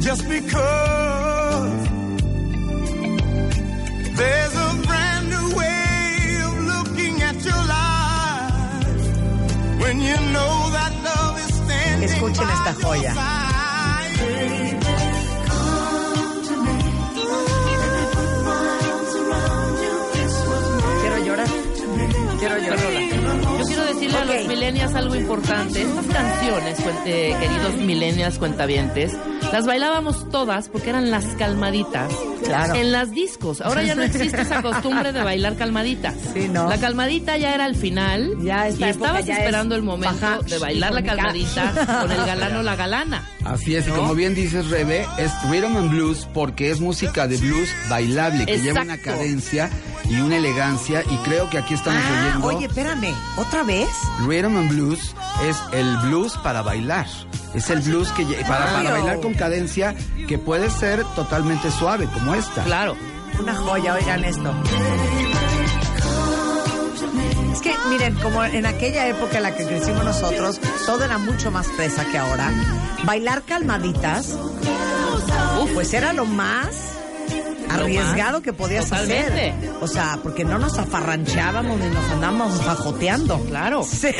just 0.00 0.28
because 0.28 1.88
there's 4.16 4.54
a 4.56 4.74
brand 4.86 5.28
new 5.30 5.56
way 5.56 6.38
of 6.44 6.58
looking 6.72 7.22
at 7.22 7.44
your 7.44 7.62
life. 7.76 9.80
When 9.80 10.00
you 10.00 10.16
know 10.32 10.57
Escuchen 12.08 12.48
esta 12.50 12.74
joya. 12.74 13.14
Quiero 21.00 21.24
llorar. 21.24 21.48
Quiero 22.38 22.58
llorar. 22.58 22.78
Yo 23.58 23.64
quiero 23.66 23.84
decirle 23.84 24.18
a 24.18 24.24
los 24.24 24.46
millennials 24.46 24.94
algo 24.94 25.14
importante. 25.14 25.82
Estas 25.82 26.06
canciones, 26.06 26.78
eh, 27.06 27.36
queridos 27.40 27.74
millennials 27.76 28.38
cuentavientes, 28.38 29.12
las 29.52 29.66
bailábamos 29.66 30.28
todas 30.30 30.68
porque 30.68 30.90
eran 30.90 31.10
las 31.10 31.24
calmaditas. 31.38 32.12
Claro. 32.48 32.74
En 32.74 32.92
las 32.92 33.10
discos. 33.10 33.60
Ahora 33.60 33.82
ya 33.82 33.94
no 33.94 34.02
existe 34.02 34.40
esa 34.40 34.62
costumbre 34.62 35.12
de 35.12 35.22
bailar 35.22 35.56
calmadita. 35.56 36.14
Sí, 36.32 36.48
¿no? 36.48 36.68
La 36.68 36.78
calmadita 36.78 37.36
ya 37.36 37.54
era 37.54 37.64
al 37.64 37.76
final. 37.76 38.34
Ya 38.42 38.68
y 38.68 38.82
estabas 38.82 39.26
ya 39.26 39.34
es 39.34 39.38
esperando 39.40 39.74
el 39.74 39.82
momento 39.82 40.14
baja 40.20 40.38
de 40.42 40.58
bailar 40.58 40.94
la 40.94 41.02
calmadita 41.02 41.72
con 42.00 42.10
el 42.10 42.24
galano 42.26 42.60
o 42.60 42.62
la 42.62 42.76
galana. 42.76 43.28
Así 43.44 43.76
es, 43.76 43.86
y 43.88 43.90
como 43.90 44.14
bien 44.14 44.34
dices, 44.34 44.68
Rebe, 44.68 45.06
es 45.18 45.30
rhythm 45.50 45.76
and 45.76 45.90
blues 45.90 46.28
porque 46.34 46.70
es 46.70 46.80
música 46.80 47.26
de 47.26 47.36
blues 47.36 47.68
bailable, 47.88 48.46
que 48.46 48.58
lleva 48.58 48.82
una 48.82 48.98
cadencia 48.98 49.70
y 50.08 50.20
una 50.20 50.36
elegancia, 50.36 51.02
y 51.08 51.16
creo 51.18 51.48
que 51.50 51.58
aquí 51.58 51.74
estamos 51.74 52.02
Ah, 52.04 52.20
oyendo 52.28 52.46
oye, 52.46 52.66
espérame. 52.66 53.14
¿Otra 53.36 53.62
vez? 53.62 53.88
rhythm 54.20 54.56
and 54.56 54.68
blues 54.70 55.14
es 55.46 55.56
el 55.72 55.96
blues 55.98 56.36
para 56.38 56.62
bailar. 56.62 57.06
Es 57.54 57.70
el 57.70 57.80
blues 57.80 58.10
que 58.12 58.24
para, 58.46 58.66
para 58.72 58.90
bailar 58.92 59.20
con 59.20 59.34
cadencia 59.34 59.94
que 60.26 60.38
puede 60.38 60.70
ser 60.70 61.04
totalmente 61.14 61.70
suave, 61.70 62.06
como 62.12 62.34
esta. 62.34 62.62
Claro. 62.64 62.96
Una 63.40 63.54
joya, 63.54 63.94
oigan 63.94 64.24
esto. 64.24 64.52
Es 67.52 67.60
que, 67.60 67.74
miren, 67.88 68.14
como 68.16 68.44
en 68.44 68.66
aquella 68.66 69.06
época 69.08 69.38
en 69.38 69.42
la 69.44 69.54
que 69.56 69.64
crecimos 69.66 70.04
nosotros, 70.04 70.60
todo 70.86 71.04
era 71.04 71.18
mucho 71.18 71.50
más 71.50 71.66
fresa 71.68 72.04
que 72.06 72.18
ahora. 72.18 72.50
Bailar 73.04 73.42
calmaditas, 73.42 74.36
uf, 75.60 75.70
pues 75.72 75.92
era 75.94 76.12
lo 76.12 76.24
más 76.24 76.68
arriesgado 77.70 78.42
que 78.42 78.52
podías 78.52 78.84
Totalmente. 78.84 79.50
hacer. 79.50 79.70
O 79.80 79.86
sea, 79.88 80.18
porque 80.22 80.44
no 80.44 80.58
nos 80.58 80.78
afarranchábamos 80.78 81.78
ni 81.80 81.88
nos 81.88 82.10
andábamos 82.10 82.62
fajoteando. 82.62 83.38
Claro. 83.44 83.84
Cero. 83.88 84.18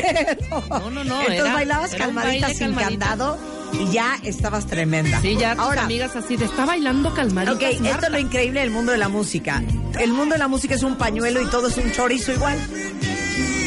No, 0.69 0.89
no, 0.91 1.03
no, 1.03 1.19
Entonces 1.21 1.39
era- 1.39 1.53
bailabas 1.53 1.93
era 1.93 2.07
baile 2.07 2.47
sin 2.53 2.73
calmadita. 2.73 3.05
candado 3.07 3.37
y 3.73 3.91
ya 3.91 4.17
estabas 4.23 4.65
tremenda. 4.67 5.21
Sí, 5.21 5.35
ya 5.37 5.55
tus 5.55 5.63
Ahora, 5.63 5.83
amigas 5.83 6.15
así 6.15 6.35
de 6.37 6.45
está 6.45 6.65
bailando 6.65 7.13
calmadita. 7.13 7.53
Ok, 7.53 7.61
esto 7.85 8.05
es 8.05 8.11
lo 8.11 8.19
increíble 8.19 8.61
del 8.61 8.71
mundo 8.71 8.91
de 8.91 8.97
la 8.97 9.09
música. 9.09 9.61
El 9.99 10.13
mundo 10.13 10.33
de 10.33 10.39
la 10.39 10.47
música 10.47 10.75
es 10.75 10.83
un 10.83 10.95
pañuelo 10.95 11.41
y 11.41 11.45
todo 11.47 11.67
es 11.67 11.77
un 11.77 11.91
chorizo 11.91 12.31
igual. 12.31 12.57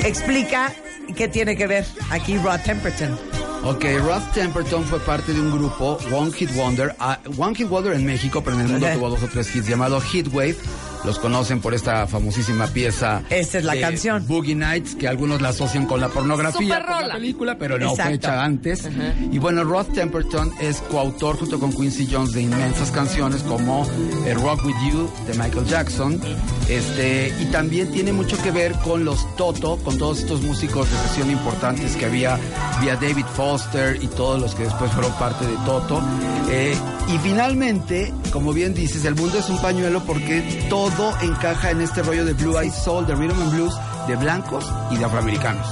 Explica 0.04 0.72
qué 1.16 1.28
tiene 1.28 1.56
que 1.56 1.66
ver 1.66 1.86
aquí 2.10 2.36
Rod 2.38 2.60
Temperton. 2.64 3.18
Ok, 3.64 3.84
Rod 4.04 4.22
Temperton 4.34 4.82
fue 4.84 4.98
parte 4.98 5.32
de 5.32 5.40
un 5.40 5.52
grupo, 5.52 5.96
One 6.12 6.32
Hit 6.32 6.50
Wonder, 6.56 6.96
ah, 6.98 7.18
One 7.38 7.54
Hit 7.54 7.68
Wonder 7.68 7.92
en 7.94 8.04
México, 8.04 8.42
pero 8.44 8.56
en 8.56 8.62
el 8.62 8.68
mundo 8.72 8.86
Ajá. 8.86 8.96
tuvo 8.96 9.08
dos 9.10 9.22
o 9.22 9.28
tres 9.28 9.54
hits, 9.54 9.68
llamado 9.68 10.00
Heatwave. 10.00 10.56
Los 11.04 11.18
conocen 11.18 11.60
por 11.60 11.74
esta 11.74 12.06
famosísima 12.06 12.66
pieza. 12.68 13.22
Esta 13.28 13.58
es 13.58 13.64
la 13.64 13.74
de 13.74 13.80
canción. 13.80 14.24
Boogie 14.26 14.54
Nights, 14.54 14.94
que 14.94 15.08
algunos 15.08 15.42
la 15.42 15.48
asocian 15.48 15.86
con 15.86 16.00
la 16.00 16.08
pornografía, 16.08 16.60
Super 16.76 16.82
por 16.86 16.90
la 16.94 17.00
rola. 17.00 17.14
película, 17.14 17.58
pero 17.58 17.78
no 17.78 17.90
Exacto. 17.90 18.02
fue 18.04 18.14
hecha 18.14 18.44
antes. 18.44 18.88
Y 19.32 19.38
bueno, 19.38 19.64
Rod 19.64 19.86
Temperton 19.86 20.52
es 20.60 20.78
coautor 20.82 21.38
junto 21.38 21.58
con 21.58 21.72
Quincy 21.72 22.08
Jones 22.10 22.32
de 22.34 22.42
inmensas 22.42 22.90
canciones 22.92 23.42
como 23.42 23.84
eh, 24.26 24.34
Rock 24.34 24.64
With 24.64 24.76
You 24.92 25.10
de 25.26 25.34
Michael 25.34 25.66
Jackson. 25.66 26.20
Este, 26.68 27.34
y 27.40 27.46
también 27.46 27.90
tiene 27.90 28.12
mucho 28.12 28.40
que 28.40 28.50
ver 28.52 28.72
con 28.84 29.04
los 29.04 29.26
Toto, 29.36 29.78
con 29.78 29.98
todos 29.98 30.20
estos 30.20 30.42
músicos 30.42 30.88
de 30.90 30.96
sesión 31.08 31.30
importantes 31.30 31.96
que 31.96 32.06
había, 32.06 32.38
vía 32.80 32.94
David 32.96 33.26
Foster 33.34 33.98
y 34.00 34.06
todos 34.06 34.40
los 34.40 34.54
que 34.54 34.64
después 34.64 34.90
fueron 34.92 35.12
parte 35.14 35.46
de 35.46 35.54
Toto. 35.66 36.00
Eh, 36.48 36.76
y 37.12 37.18
finalmente, 37.18 38.12
como 38.32 38.52
bien 38.52 38.72
dices, 38.74 39.04
el 39.04 39.16
mundo 39.16 39.38
es 39.38 39.50
un 39.50 39.60
pañuelo 39.60 40.02
porque 40.04 40.66
todo 40.70 40.91
encaja 41.22 41.70
en 41.70 41.80
este 41.80 42.02
rollo 42.02 42.24
de 42.24 42.34
Blue 42.34 42.58
Eyed 42.58 42.72
Soul, 42.72 43.06
de 43.06 43.14
Rhythm 43.14 43.40
and 43.40 43.52
Blues, 43.52 43.74
de 44.06 44.16
blancos 44.16 44.64
y 44.90 44.96
de 44.96 45.04
afroamericanos. 45.04 45.66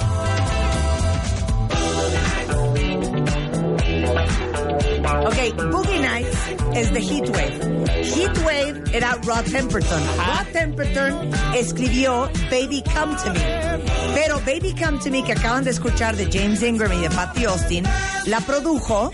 Ok, 5.27 5.71
Boogie 5.71 6.01
Nights 6.01 6.39
es 6.75 6.93
de 6.93 7.01
Heatwave. 7.01 7.61
Heatwave 8.03 8.83
era 8.93 9.19
Rod 9.25 9.45
Temperton. 9.51 10.03
Rod 10.17 10.47
Temperton 10.53 11.31
escribió 11.55 12.31
Baby 12.51 12.83
Come 12.95 13.17
to 13.17 13.33
Me. 13.33 13.81
Pero 14.15 14.39
Baby 14.41 14.75
Come 14.75 14.99
to 14.99 15.11
Me, 15.11 15.23
que 15.23 15.33
acaban 15.33 15.65
de 15.65 15.71
escuchar 15.71 16.17
de 16.17 16.29
James 16.33 16.63
Ingram 16.63 16.93
y 16.93 17.03
de 17.03 17.11
Patty 17.11 17.45
Austin, 17.45 17.85
la 18.27 18.41
produjo 18.41 19.13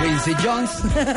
Quincy 0.00 0.34
Jones, 0.42 0.70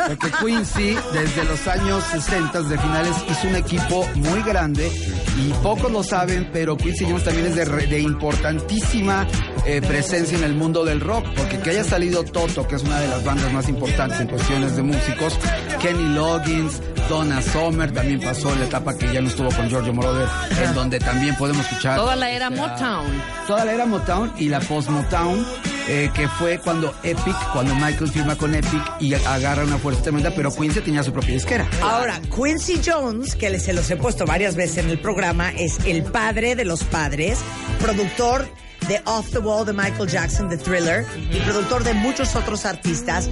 porque 0.07 0.31
Quincy 0.43 0.95
desde 1.13 1.43
los 1.45 1.67
años 1.67 2.03
60 2.11 2.61
de 2.63 2.77
finales 2.77 3.15
hizo 3.29 3.47
un 3.47 3.55
equipo 3.55 4.07
muy 4.15 4.41
grande 4.43 4.91
y 5.37 5.53
pocos 5.63 5.91
lo 5.91 6.03
saben, 6.03 6.49
pero 6.51 6.77
Quincy 6.77 7.05
Jones 7.05 7.23
también 7.23 7.47
es 7.47 7.55
de, 7.55 7.65
de 7.65 7.99
importantísima 7.99 9.27
eh, 9.65 9.81
presencia 9.81 10.37
en 10.37 10.43
el 10.43 10.55
mundo 10.55 10.83
del 10.83 10.99
rock, 10.99 11.25
porque 11.35 11.59
que 11.59 11.69
haya 11.69 11.83
salido 11.83 12.23
Toto, 12.23 12.67
que 12.67 12.75
es 12.75 12.83
una 12.83 12.99
de 12.99 13.07
las 13.07 13.23
bandas 13.23 13.53
más 13.53 13.69
importantes 13.69 14.19
en 14.19 14.27
cuestiones 14.27 14.75
de 14.75 14.81
músicos, 14.81 15.37
Kenny 15.79 16.15
Loggins, 16.15 16.81
Donna 17.07 17.41
Summer, 17.41 17.91
también 17.91 18.19
pasó 18.19 18.55
la 18.55 18.65
etapa 18.65 18.97
que 18.97 19.13
ya 19.13 19.21
no 19.21 19.27
estuvo 19.27 19.49
con 19.51 19.69
Giorgio 19.69 19.93
Moroder, 19.93 20.27
en 20.63 20.73
donde 20.73 20.99
también 20.99 21.35
podemos 21.35 21.65
escuchar... 21.65 21.97
Toda 21.97 22.15
la 22.15 22.31
era 22.31 22.47
o 22.47 22.55
sea, 22.55 22.67
Motown. 22.67 23.21
Toda 23.47 23.65
la 23.65 23.73
era 23.73 23.85
Motown 23.85 24.33
y 24.37 24.49
la 24.49 24.59
post-Motown, 24.59 25.45
eh, 25.93 26.09
que 26.13 26.25
fue 26.29 26.57
cuando 26.57 26.95
Epic, 27.03 27.35
cuando 27.51 27.75
Michael 27.75 28.09
firma 28.09 28.37
con 28.37 28.55
Epic 28.55 28.81
y 29.01 29.13
agarra 29.13 29.65
una 29.65 29.77
fuerza 29.77 30.03
tremenda, 30.03 30.31
pero 30.33 30.49
Quincy 30.49 30.79
tenía 30.79 31.03
su 31.03 31.11
propia 31.11 31.33
disquera. 31.33 31.67
Ahora, 31.81 32.21
Quincy 32.33 32.79
Jones, 32.85 33.35
que 33.35 33.59
se 33.59 33.73
los 33.73 33.91
he 33.91 33.97
puesto 33.97 34.25
varias 34.25 34.55
veces 34.55 34.85
en 34.85 34.89
el 34.89 34.99
programa, 34.99 35.51
es 35.51 35.79
el 35.85 36.03
padre 36.03 36.55
de 36.55 36.63
los 36.63 36.85
padres, 36.85 37.39
productor 37.81 38.47
de 38.87 39.01
Off 39.03 39.31
the 39.31 39.39
Wall 39.39 39.65
de 39.65 39.73
Michael 39.73 40.07
Jackson, 40.07 40.47
de 40.47 40.57
Thriller, 40.57 41.05
y 41.29 41.39
productor 41.41 41.83
de 41.83 41.93
muchos 41.93 42.37
otros 42.37 42.65
artistas. 42.65 43.29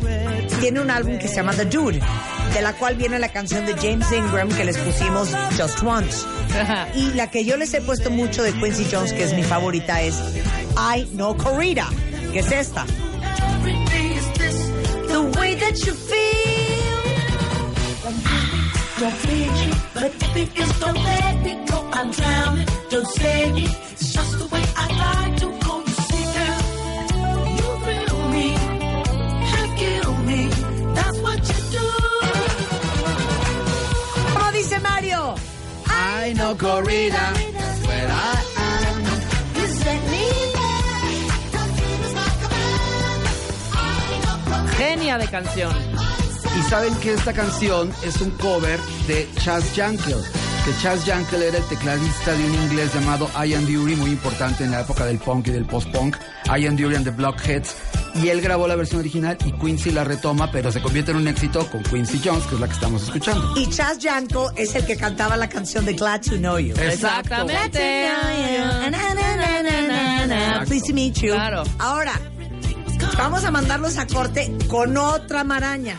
Tiene 0.60 0.82
un 0.82 0.92
álbum 0.92 1.18
que 1.18 1.30
se 1.30 1.36
llama 1.36 1.54
The 1.54 1.64
Dude, 1.64 2.02
de 2.54 2.62
la 2.62 2.74
cual 2.74 2.98
viene 2.98 3.20
la 3.20 3.30
canción 3.30 3.66
de 3.66 3.74
James 3.76 4.12
Ingram 4.12 4.50
que 4.50 4.66
les 4.66 4.78
pusimos 4.78 5.30
Just 5.58 5.82
Once. 5.82 6.26
Y 6.94 7.14
la 7.14 7.32
que 7.32 7.46
yo 7.46 7.56
les 7.56 7.74
he 7.74 7.80
puesto 7.80 8.12
mucho 8.12 8.44
de 8.44 8.52
Quincy 8.52 8.86
Jones, 8.92 9.14
que 9.14 9.24
es 9.24 9.34
mi 9.34 9.44
favorita, 9.44 10.02
es 10.02 10.16
I 10.76 11.06
Know 11.14 11.38
Corrida, 11.38 11.88
que 12.32 12.40
es 12.40 12.52
esta. 12.52 12.86
The 15.08 15.22
way 15.38 15.56
that 15.56 15.78
you 15.86 15.94
feel. 15.94 16.20
Don't 19.00 19.14
feel 19.14 19.40
Genia 44.90 45.20
de 45.20 45.28
canción. 45.28 45.72
Y 46.58 46.62
saben 46.64 46.96
que 46.96 47.14
esta 47.14 47.32
canción 47.32 47.94
es 48.04 48.20
un 48.22 48.32
cover 48.32 48.80
de 49.08 49.30
Chas 49.40 49.64
Jankel, 49.76 50.18
que 50.66 50.82
Chas 50.82 51.06
Jankel 51.06 51.44
era 51.44 51.60
el 51.60 51.64
tecladista 51.66 52.34
de 52.34 52.44
un 52.44 52.56
inglés 52.56 52.92
llamado 52.96 53.30
Ian 53.46 53.68
Dury, 53.72 53.96
muy 53.96 54.10
importante 54.10 54.64
en 54.64 54.72
la 54.72 54.82
época 54.82 55.06
del 55.06 55.20
punk 55.20 55.50
y 55.50 55.52
del 55.52 55.66
post-punk, 55.66 56.18
Ian 56.60 56.76
Dury 56.76 56.96
and 56.96 57.06
the 57.06 57.12
Blockheads, 57.12 57.76
y 58.16 58.30
él 58.30 58.42
grabó 58.42 58.68
la 58.68 58.76
versión 58.76 59.02
original 59.02 59.38
y 59.46 59.52
Quincy 59.52 59.92
la 59.92 60.04
retoma, 60.04 60.52
pero 60.52 60.72
se 60.72 60.82
convierte 60.82 61.12
en 61.12 61.18
un 61.18 61.28
éxito 61.28 61.70
con 61.70 61.84
Quincy 61.84 62.20
Jones, 62.26 62.48
que 62.48 62.56
es 62.56 62.62
la 62.62 62.68
que 62.68 62.74
estamos 62.74 63.04
escuchando. 63.04 63.54
Y 63.58 63.70
Chas 63.70 64.00
Janko 64.02 64.52
es 64.56 64.74
el 64.74 64.88
que 64.88 64.98
cantaba 64.98 65.38
la 65.38 65.48
canción 65.48 65.86
de 65.86 65.94
Glad 65.94 66.22
to 66.22 66.38
Know 66.38 66.58
You. 66.58 66.74
Exactamente. 66.82 68.10
Pleased 70.66 70.88
to 70.88 70.94
meet 70.96 71.14
you. 71.22 71.34
Claro. 71.34 71.64
Ahora, 71.78 72.14
vamos 73.18 73.44
a 73.44 73.52
mandarlos 73.52 73.98
a 73.98 74.08
corte 74.08 74.52
con 74.68 74.98
otra 74.98 75.44
maraña. 75.44 75.98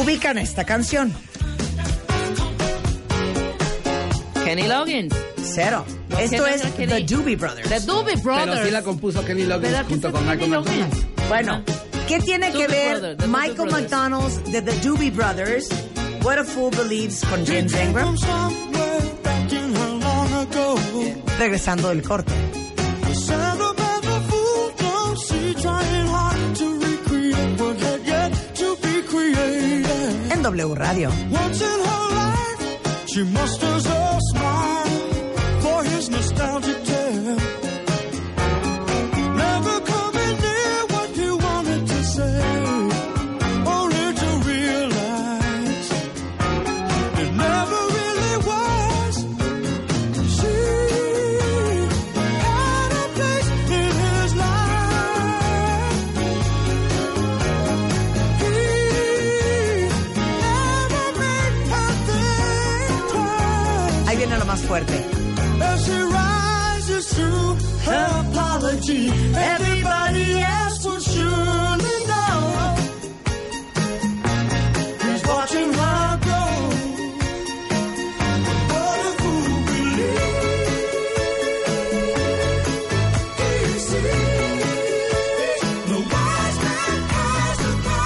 Ubican 0.00 0.38
esta 0.38 0.64
canción. 0.64 1.12
Kenny 4.44 4.66
Loggins. 4.66 5.14
Cero. 5.42 5.84
Esto 6.18 6.44
Kenny- 6.44 6.54
es 6.54 6.62
Kenny- 6.74 7.06
The 7.06 7.14
Doobie 7.14 7.36
Brothers. 7.36 7.68
The 7.68 7.80
Doobie 7.80 8.16
Brothers. 8.16 8.50
Pero 8.52 8.64
sí 8.66 8.70
la 8.70 8.82
compuso 8.82 9.24
Kenny 9.24 9.44
Loggins 9.44 9.62
¿Verdad 9.72 9.86
que 9.86 9.92
junto 9.94 10.12
con 10.12 10.26
Michael? 10.26 10.50
McDonald. 10.50 11.28
Bueno, 11.28 11.64
¿qué 12.08 12.20
tiene 12.20 12.46
que 12.52 12.52
Doobie 12.52 12.68
ver 12.68 12.98
Brothers, 12.98 13.18
The 13.18 13.26
Doobie 13.26 13.48
Michael. 13.48 13.70
McDonald's 13.70 14.52
de 14.52 14.62
The 14.62 14.72
Doobie 14.80 15.10
Brothers, 15.10 15.68
What 16.22 16.38
a 16.38 16.44
Fool 16.44 16.70
Believes 16.76 17.22
con 17.28 17.44
James 17.46 17.72
Ingram? 17.72 18.16
Regresando 21.38 21.88
del 21.88 22.02
corte. 22.02 22.32
W 30.60 30.74
Radio. 30.74 31.10
Apology, 67.90 69.08
everybody 69.34 70.40
else 70.40 70.84
will 70.84 71.00
surely 71.00 71.96
know. 72.10 72.38
He's 75.04 75.22
watching 75.26 75.72
her 75.72 76.18
grow. 76.24 76.54
What 78.72 79.00
a 79.00 79.12
fool 79.18 79.64
believes. 79.66 80.10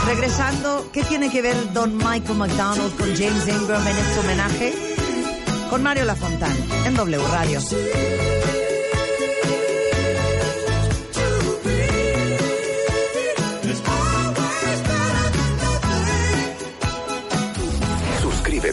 Regresando, 0.07 0.88
¿qué 0.92 1.03
tiene 1.05 1.31
que 1.31 1.42
ver 1.42 1.73
Don 1.73 1.97
Michael 1.97 2.38
McDonald 2.38 2.97
con 2.97 3.14
James 3.16 3.49
Ingram 3.49 3.87
en 3.87 3.97
este 3.97 4.20
homenaje? 4.20 4.73
Con 5.70 5.83
Mario 5.83 6.05
Lafontán, 6.05 6.57
en 6.87 6.94
W 6.94 7.23
Radio. 7.33 7.61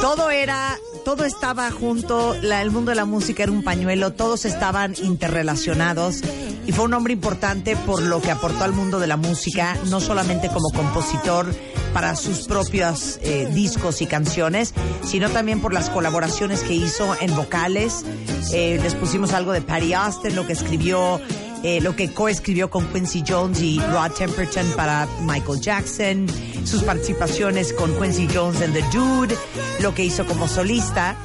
todo 0.00 0.30
era, 0.30 0.78
todo 1.04 1.24
estaba 1.24 1.70
junto, 1.70 2.34
el 2.34 2.70
mundo 2.70 2.90
de 2.90 2.96
la 2.96 3.04
música 3.04 3.42
era 3.42 3.52
un 3.52 3.62
pañuelo, 3.62 4.12
todos 4.12 4.44
estaban 4.44 4.94
interrelacionados 5.02 6.22
y 6.66 6.72
fue 6.72 6.84
un 6.84 6.94
hombre 6.94 7.12
importante 7.12 7.76
por 7.76 8.02
lo 8.02 8.20
que 8.20 8.30
aportó 8.30 8.64
al 8.64 8.72
mundo 8.72 8.98
de 8.98 9.06
la 9.06 9.16
música, 9.16 9.76
no 9.88 10.00
solamente 10.00 10.48
como 10.48 10.70
compositor 10.70 11.46
para 11.92 12.14
sus 12.16 12.46
propios 12.46 13.18
eh, 13.22 13.48
discos 13.52 14.02
y 14.02 14.06
canciones, 14.06 14.74
sino 15.02 15.30
también 15.30 15.60
por 15.60 15.72
las 15.72 15.90
colaboraciones 15.90 16.60
que 16.62 16.74
hizo 16.74 17.16
en 17.20 17.34
vocales. 17.34 18.04
Eh, 18.52 18.78
les 18.82 18.94
pusimos 18.94 19.32
algo 19.32 19.52
de 19.52 19.62
Patty 19.62 19.94
Austin, 19.94 20.36
lo 20.36 20.46
que 20.46 20.52
escribió 20.52 21.20
eh, 21.62 21.80
lo 21.80 21.94
que 21.94 22.12
coescribió 22.12 22.70
con 22.70 22.86
Quincy 22.92 23.22
Jones 23.26 23.60
y 23.60 23.78
Rod 23.78 24.12
Temperton 24.12 24.66
para 24.76 25.06
Michael 25.22 25.60
Jackson, 25.60 26.26
sus 26.64 26.82
participaciones 26.82 27.72
con 27.72 27.94
Quincy 27.98 28.28
Jones 28.32 28.60
en 28.60 28.72
The 28.72 28.82
Dude, 28.92 29.36
lo 29.80 29.94
que 29.94 30.04
hizo 30.04 30.26
como 30.26 30.48
solista. 30.48 31.16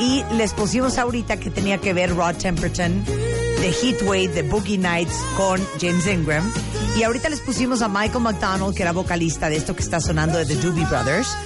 Y 0.00 0.22
les 0.34 0.52
pusimos 0.52 0.98
ahorita 0.98 1.38
que 1.38 1.50
tenía 1.50 1.78
que 1.78 1.92
ver 1.92 2.14
Rod 2.14 2.36
Temperton 2.36 3.04
de 3.04 3.72
Heatwave, 3.72 4.28
de 4.28 4.42
Boogie 4.42 4.78
Nights 4.78 5.14
con 5.36 5.60
James 5.80 6.06
Ingram. 6.06 6.52
Y 6.96 7.02
ahorita 7.02 7.28
les 7.28 7.40
pusimos 7.40 7.82
a 7.82 7.88
Michael 7.88 8.22
McDonald, 8.22 8.74
que 8.74 8.82
era 8.82 8.92
vocalista 8.92 9.48
de 9.48 9.56
esto 9.56 9.74
que 9.74 9.82
está 9.82 10.00
sonando 10.00 10.38
de 10.38 10.46
The 10.46 10.56
Doobie 10.56 10.84
Brothers, 10.84 11.36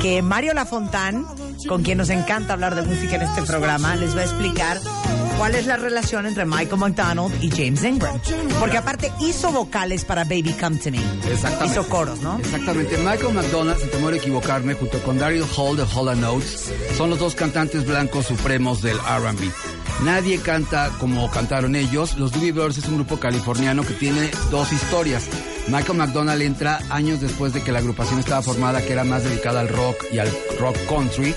que 0.00 0.22
Mario 0.22 0.54
Lafontán, 0.54 1.26
con 1.66 1.82
quien 1.82 1.98
nos 1.98 2.10
encanta 2.10 2.54
hablar 2.54 2.74
de 2.74 2.82
música 2.82 3.16
en 3.16 3.22
este 3.22 3.42
programa, 3.42 3.96
les 3.96 4.16
va 4.16 4.20
a 4.20 4.24
explicar 4.24 4.78
cuál 5.38 5.54
es 5.54 5.66
la 5.66 5.76
relación 5.76 6.26
entre 6.26 6.44
Michael 6.44 6.76
McDonald 6.78 7.32
y 7.42 7.48
James 7.48 7.84
Ingram. 7.84 8.20
Porque 8.58 8.76
aparte 8.76 9.12
hizo 9.20 9.52
vocales 9.52 10.04
para 10.04 10.24
Baby 10.24 10.54
Come 10.60 10.76
to 10.78 10.90
Me. 10.90 10.98
Exactamente. 11.30 11.66
Hizo 11.66 11.88
coros, 11.88 12.20
¿no? 12.20 12.38
Exactamente. 12.38 12.98
Michael 12.98 13.32
McDonald, 13.32 13.78
sin 13.80 13.90
temor 13.90 14.12
a 14.12 14.16
equivocarme, 14.16 14.74
junto 14.74 14.98
con 15.02 15.16
Daryl 15.16 15.44
Hall 15.56 15.76
de 15.76 15.84
Hall 15.84 16.20
Notes, 16.20 16.72
son 16.96 17.10
los 17.10 17.20
dos 17.20 17.36
cantantes 17.36 17.86
blancos 17.86 18.26
supremos 18.26 18.82
del 18.82 18.96
R&B. 18.96 19.50
Nadie 20.04 20.40
canta 20.40 20.90
como 20.98 21.30
cantaron 21.30 21.76
ellos. 21.76 22.18
Los 22.18 22.32
Doobie 22.32 22.52
Brothers 22.52 22.78
es 22.78 22.88
un 22.88 22.96
grupo 22.96 23.18
californiano 23.18 23.84
que 23.84 23.94
tiene 23.94 24.30
dos 24.50 24.72
historias. 24.72 25.28
Michael 25.68 25.98
McDonald 25.98 26.42
entra 26.42 26.80
años 26.90 27.20
después 27.20 27.52
de 27.52 27.62
que 27.62 27.72
la 27.72 27.78
agrupación 27.78 28.18
estaba 28.18 28.42
formada, 28.42 28.80
que 28.82 28.92
era 28.92 29.04
más 29.04 29.22
dedicada 29.22 29.60
al 29.60 29.68
rock 29.68 30.04
y 30.12 30.18
al 30.18 30.30
rock 30.58 30.76
country. 30.88 31.34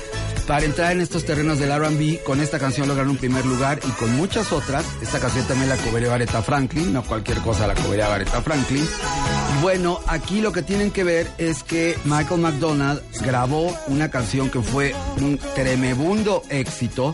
Para 0.47 0.65
entrar 0.65 0.91
en 0.91 1.01
estos 1.01 1.25
terrenos 1.25 1.59
del 1.59 1.71
R&B, 1.71 2.21
con 2.25 2.41
esta 2.41 2.59
canción 2.59 2.87
lograron 2.87 3.11
un 3.11 3.17
primer 3.17 3.45
lugar 3.45 3.79
y 3.87 3.91
con 3.91 4.15
muchas 4.15 4.51
otras. 4.51 4.85
Esta 5.01 5.19
canción 5.19 5.45
también 5.47 5.69
la 5.69 5.77
cobereó 5.77 6.13
Aretha 6.13 6.41
Franklin, 6.41 6.93
no 6.93 7.03
cualquier 7.03 7.39
cosa 7.39 7.67
la 7.67 7.75
cobereaba 7.75 8.15
Aretha 8.15 8.41
Franklin. 8.41 8.83
Y 8.83 9.61
bueno, 9.61 9.99
aquí 10.07 10.41
lo 10.41 10.51
que 10.51 10.61
tienen 10.61 10.91
que 10.91 11.03
ver 11.03 11.27
es 11.37 11.63
que 11.63 11.97
Michael 12.05 12.41
McDonald 12.41 13.01
grabó 13.21 13.75
una 13.87 14.09
canción 14.09 14.49
que 14.49 14.61
fue 14.61 14.93
un 15.21 15.39
tremebundo 15.55 16.43
éxito 16.49 17.13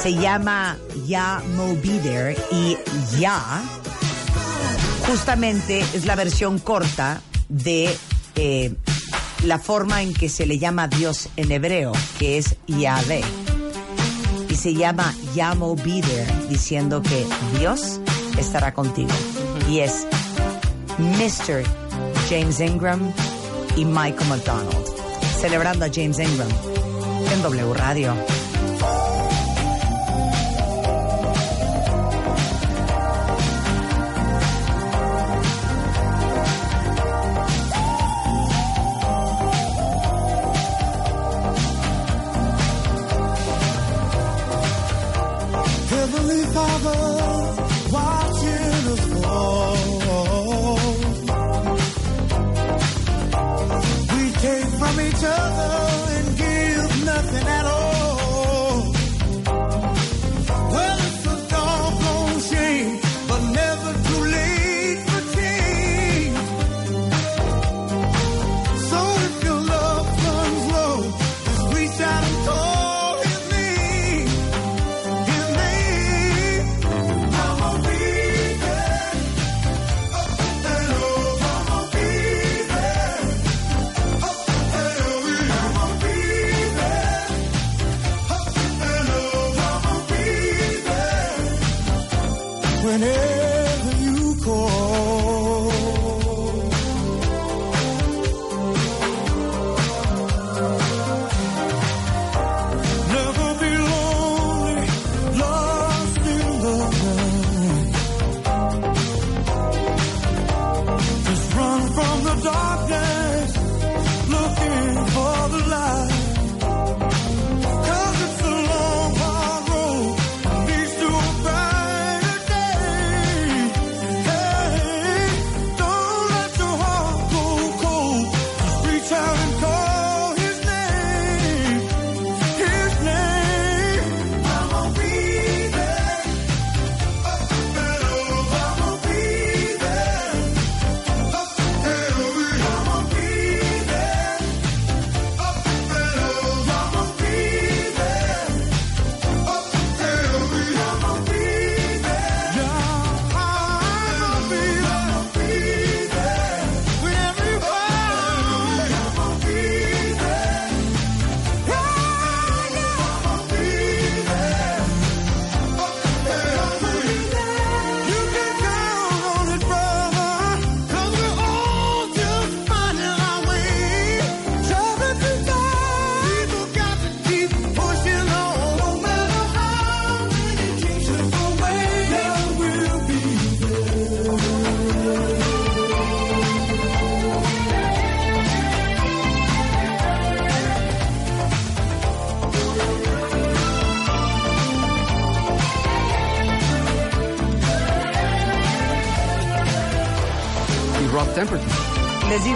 Se 0.01 0.13
llama 0.13 0.77
Ya 1.07 1.41
Mo 1.55 1.75
Be 1.75 1.99
There 1.99 2.37
y 2.51 2.77
Ya 3.17 3.63
justamente 5.07 5.79
es 5.93 6.05
la 6.05 6.15
versión 6.15 6.59
corta 6.59 7.21
de 7.47 7.95
eh, 8.35 8.73
la 9.43 9.59
forma 9.59 10.01
en 10.01 10.13
que 10.13 10.29
se 10.29 10.45
le 10.45 10.57
llama 10.57 10.83
a 10.83 10.87
Dios 10.87 11.29
en 11.35 11.51
hebreo, 11.51 11.91
que 12.17 12.37
es 12.37 12.55
Yahvé. 12.67 13.21
Y 14.49 14.55
se 14.55 14.73
llama 14.73 15.13
Yamo 15.35 15.75
Be 15.75 16.01
There, 16.01 16.27
diciendo 16.49 17.01
que 17.01 17.25
Dios 17.59 17.99
estará 18.37 18.73
contigo. 18.73 19.13
Y 19.69 19.79
es 19.79 20.07
Mr. 20.97 21.63
James 22.29 22.59
Ingram 22.59 23.11
y 23.75 23.85
Michael 23.85 24.29
McDonald, 24.29 24.85
celebrando 25.39 25.85
a 25.85 25.89
James 25.93 26.19
Ingram 26.19 26.74
W 27.41 27.73
Radio. 27.73 28.34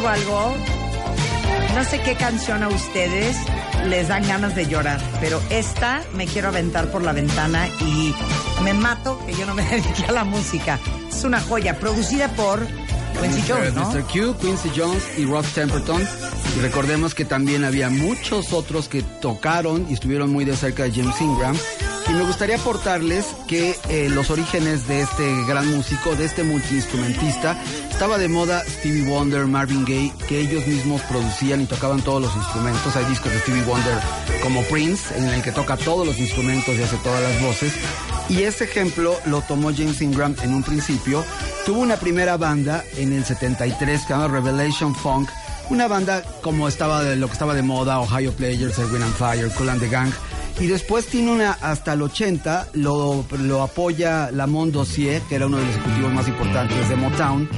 Algo, 0.09 0.55
no 1.75 1.83
sé 1.83 1.99
qué 2.01 2.15
canción 2.15 2.63
a 2.63 2.67
ustedes 2.69 3.37
les 3.85 4.07
dan 4.07 4.27
ganas 4.27 4.55
de 4.55 4.65
llorar, 4.65 4.99
pero 5.21 5.41
esta 5.49 6.01
me 6.15 6.25
quiero 6.25 6.47
aventar 6.47 6.89
por 6.91 7.03
la 7.03 7.13
ventana 7.13 7.67
y 7.79 8.13
me 8.63 8.73
mato 8.73 9.23
que 9.25 9.35
yo 9.35 9.45
no 9.45 9.53
me 9.53 9.63
dediqué 9.69 10.05
a 10.07 10.11
la 10.11 10.23
música. 10.23 10.79
Es 11.09 11.23
una 11.23 11.39
joya, 11.39 11.79
producida 11.79 12.27
por 12.29 12.65
Quincy 13.21 13.43
Jones, 13.47 13.73
¿no? 13.75 13.91
Mr. 13.91 14.03
Q, 14.03 14.35
Quincy 14.41 14.71
Jones 14.75 15.03
y 15.17 15.25
Ross 15.25 15.47
Temperton. 15.53 16.01
Y 16.57 16.61
recordemos 16.61 17.13
que 17.13 17.25
también 17.25 17.63
había 17.63 17.89
muchos 17.89 18.51
otros 18.53 18.89
que 18.89 19.03
tocaron 19.03 19.85
y 19.89 19.93
estuvieron 19.93 20.31
muy 20.31 20.43
de 20.43 20.55
cerca 20.55 20.83
de 20.83 20.91
James 20.91 21.21
Ingram. 21.21 21.55
Y 22.07 22.13
me 22.13 22.23
gustaría 22.23 22.55
aportarles 22.55 23.27
que 23.47 23.75
eh, 23.89 24.09
los 24.09 24.31
orígenes 24.31 24.87
de 24.87 25.01
este 25.01 25.45
gran 25.45 25.69
músico, 25.69 26.15
de 26.15 26.25
este 26.25 26.43
multiinstrumentista, 26.43 27.55
estaba 27.99 28.17
de 28.17 28.29
moda 28.29 28.63
Stevie 28.65 29.03
Wonder, 29.03 29.45
Marvin 29.45 29.83
Gaye, 29.83 30.13
que 30.25 30.39
ellos 30.39 30.65
mismos 30.65 31.01
producían 31.01 31.59
y 31.59 31.65
tocaban 31.65 32.01
todos 32.01 32.21
los 32.21 32.33
instrumentos. 32.33 32.95
Hay 32.95 33.03
discos 33.03 33.29
de 33.29 33.39
Stevie 33.39 33.63
Wonder 33.63 33.99
como 34.41 34.63
Prince, 34.63 35.17
en 35.17 35.25
el 35.25 35.41
que 35.41 35.51
toca 35.51 35.75
todos 35.75 36.07
los 36.07 36.17
instrumentos 36.17 36.77
y 36.77 36.81
hace 36.81 36.95
todas 37.03 37.21
las 37.21 37.41
voces. 37.41 37.73
Y 38.29 38.43
ese 38.43 38.63
ejemplo 38.63 39.17
lo 39.25 39.41
tomó 39.41 39.73
James 39.75 40.01
Ingram 40.01 40.33
en 40.41 40.53
un 40.53 40.63
principio. 40.63 41.25
Tuvo 41.65 41.81
una 41.81 41.97
primera 41.97 42.37
banda 42.37 42.85
en 42.95 43.11
el 43.11 43.25
73 43.25 43.99
que 43.99 44.07
se 44.07 44.13
llama 44.13 44.29
Revelation 44.29 44.95
Funk. 44.95 45.27
Una 45.69 45.89
banda 45.89 46.23
como 46.41 46.69
estaba 46.69 47.03
lo 47.03 47.27
que 47.27 47.33
estaba 47.33 47.53
de 47.53 47.63
moda, 47.63 47.99
Ohio 47.99 48.31
Players, 48.31 48.79
Erwin 48.79 49.03
and 49.03 49.15
Fire, 49.15 49.49
Cool 49.57 49.71
and 49.71 49.81
the 49.81 49.89
Gang. 49.89 50.13
Y 50.57 50.67
después 50.67 51.05
tiene 51.05 51.31
una, 51.31 51.51
hasta 51.51 51.93
el 51.93 52.01
80, 52.01 52.69
lo, 52.73 53.25
lo 53.39 53.61
apoya 53.61 54.29
Lamont 54.31 54.73
Dossier, 54.73 55.21
que 55.23 55.35
era 55.35 55.47
uno 55.47 55.57
de 55.57 55.65
los 55.65 55.75
ejecutivos 55.75 56.13
más 56.13 56.27
importantes 56.27 56.89
de 56.89 56.95
Motown, 56.97 57.49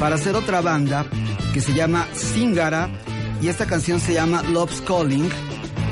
para 0.00 0.14
hacer 0.16 0.34
otra 0.34 0.62
banda 0.62 1.04
que 1.52 1.60
se 1.60 1.74
llama 1.74 2.08
Singara. 2.14 2.88
Y 3.42 3.48
esta 3.48 3.66
canción 3.66 4.00
se 4.00 4.14
llama 4.14 4.42
Love's 4.42 4.80
Calling, 4.80 5.28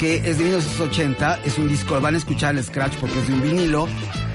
que 0.01 0.17
es 0.17 0.39
de 0.39 0.45
1980. 0.45 1.41
Es 1.45 1.59
un 1.59 1.69
disco, 1.69 2.01
van 2.01 2.15
a 2.15 2.19
escuchar 2.19 2.57
el 2.57 2.65
scratch 2.65 2.95
porque 2.97 3.19
es 3.21 3.29
de 3.29 3.35
un 3.35 3.43
vinilo. 3.43 3.87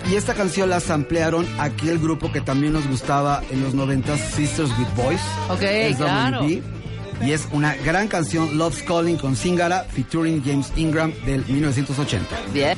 Y 0.09 0.15
esta 0.15 0.33
canción 0.35 0.69
la 0.69 0.79
samplearon 0.79 1.47
aquí 1.59 1.89
el 1.89 1.97
grupo 1.97 2.31
que 2.31 2.41
también 2.41 2.73
nos 2.73 2.87
gustaba 2.87 3.41
en 3.49 3.63
los 3.63 3.73
90 3.73 4.15
Sisters 4.17 4.69
with 4.77 4.87
Boys. 4.95 5.21
Ok, 5.49 5.61
SWB. 5.61 5.97
claro. 5.97 6.45
Y 6.45 7.31
es 7.31 7.47
una 7.51 7.75
gran 7.75 8.07
canción, 8.07 8.57
Love's 8.57 8.83
Calling 8.83 9.17
con 9.17 9.35
Singara, 9.35 9.85
featuring 9.89 10.43
James 10.43 10.71
Ingram 10.75 11.13
del 11.25 11.45
1980. 11.45 12.27
Bien. 12.53 12.77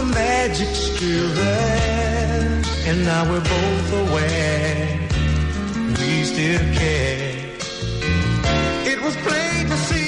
The 0.00 0.06
magic's 0.14 0.78
still 0.78 1.28
there. 1.34 2.62
And 2.88 3.04
now 3.04 3.22
we're 3.30 3.46
both 3.56 3.88
aware 4.04 4.98
we 5.98 6.24
still 6.24 6.64
care. 6.74 7.36
It 8.92 8.98
was 9.02 9.14
plain 9.16 9.66
to 9.68 9.76
see 9.76 9.99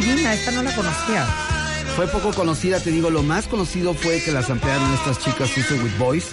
divina, 0.00 0.34
esta 0.34 0.50
no 0.50 0.62
la 0.62 0.74
conocía. 0.74 1.26
Fue 1.96 2.08
poco 2.08 2.32
conocida, 2.32 2.80
te 2.80 2.90
digo, 2.90 3.10
lo 3.10 3.22
más 3.22 3.46
conocido 3.46 3.94
fue 3.94 4.20
que 4.20 4.32
las 4.32 4.50
ampliaron 4.50 4.92
estas 4.94 5.18
chicas 5.20 5.48
Sister 5.50 5.80
with 5.82 5.96
Boys. 5.98 6.26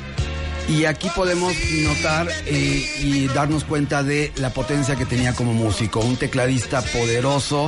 Y 0.67 0.86
aquí 0.86 1.10
podemos 1.15 1.54
notar 1.84 2.28
eh, 2.45 2.86
y 3.02 3.28
darnos 3.28 3.63
cuenta 3.63 4.04
de 4.04 4.32
la 4.38 4.52
potencia 4.52 4.95
que 4.95 5.06
tenía 5.06 5.34
como 5.34 5.54
músico. 5.54 6.00
Un 6.00 6.15
tecladista 6.15 6.82
poderoso, 6.82 7.67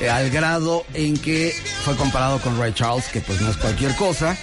eh, 0.00 0.10
al 0.10 0.30
grado 0.30 0.84
en 0.94 1.16
que 1.16 1.54
fue 1.84 1.96
comparado 1.96 2.38
con 2.40 2.58
Ray 2.58 2.72
Charles, 2.74 3.08
que 3.08 3.20
pues 3.20 3.40
no 3.40 3.50
es 3.50 3.56
cualquier 3.56 3.94
cosa. 3.96 4.36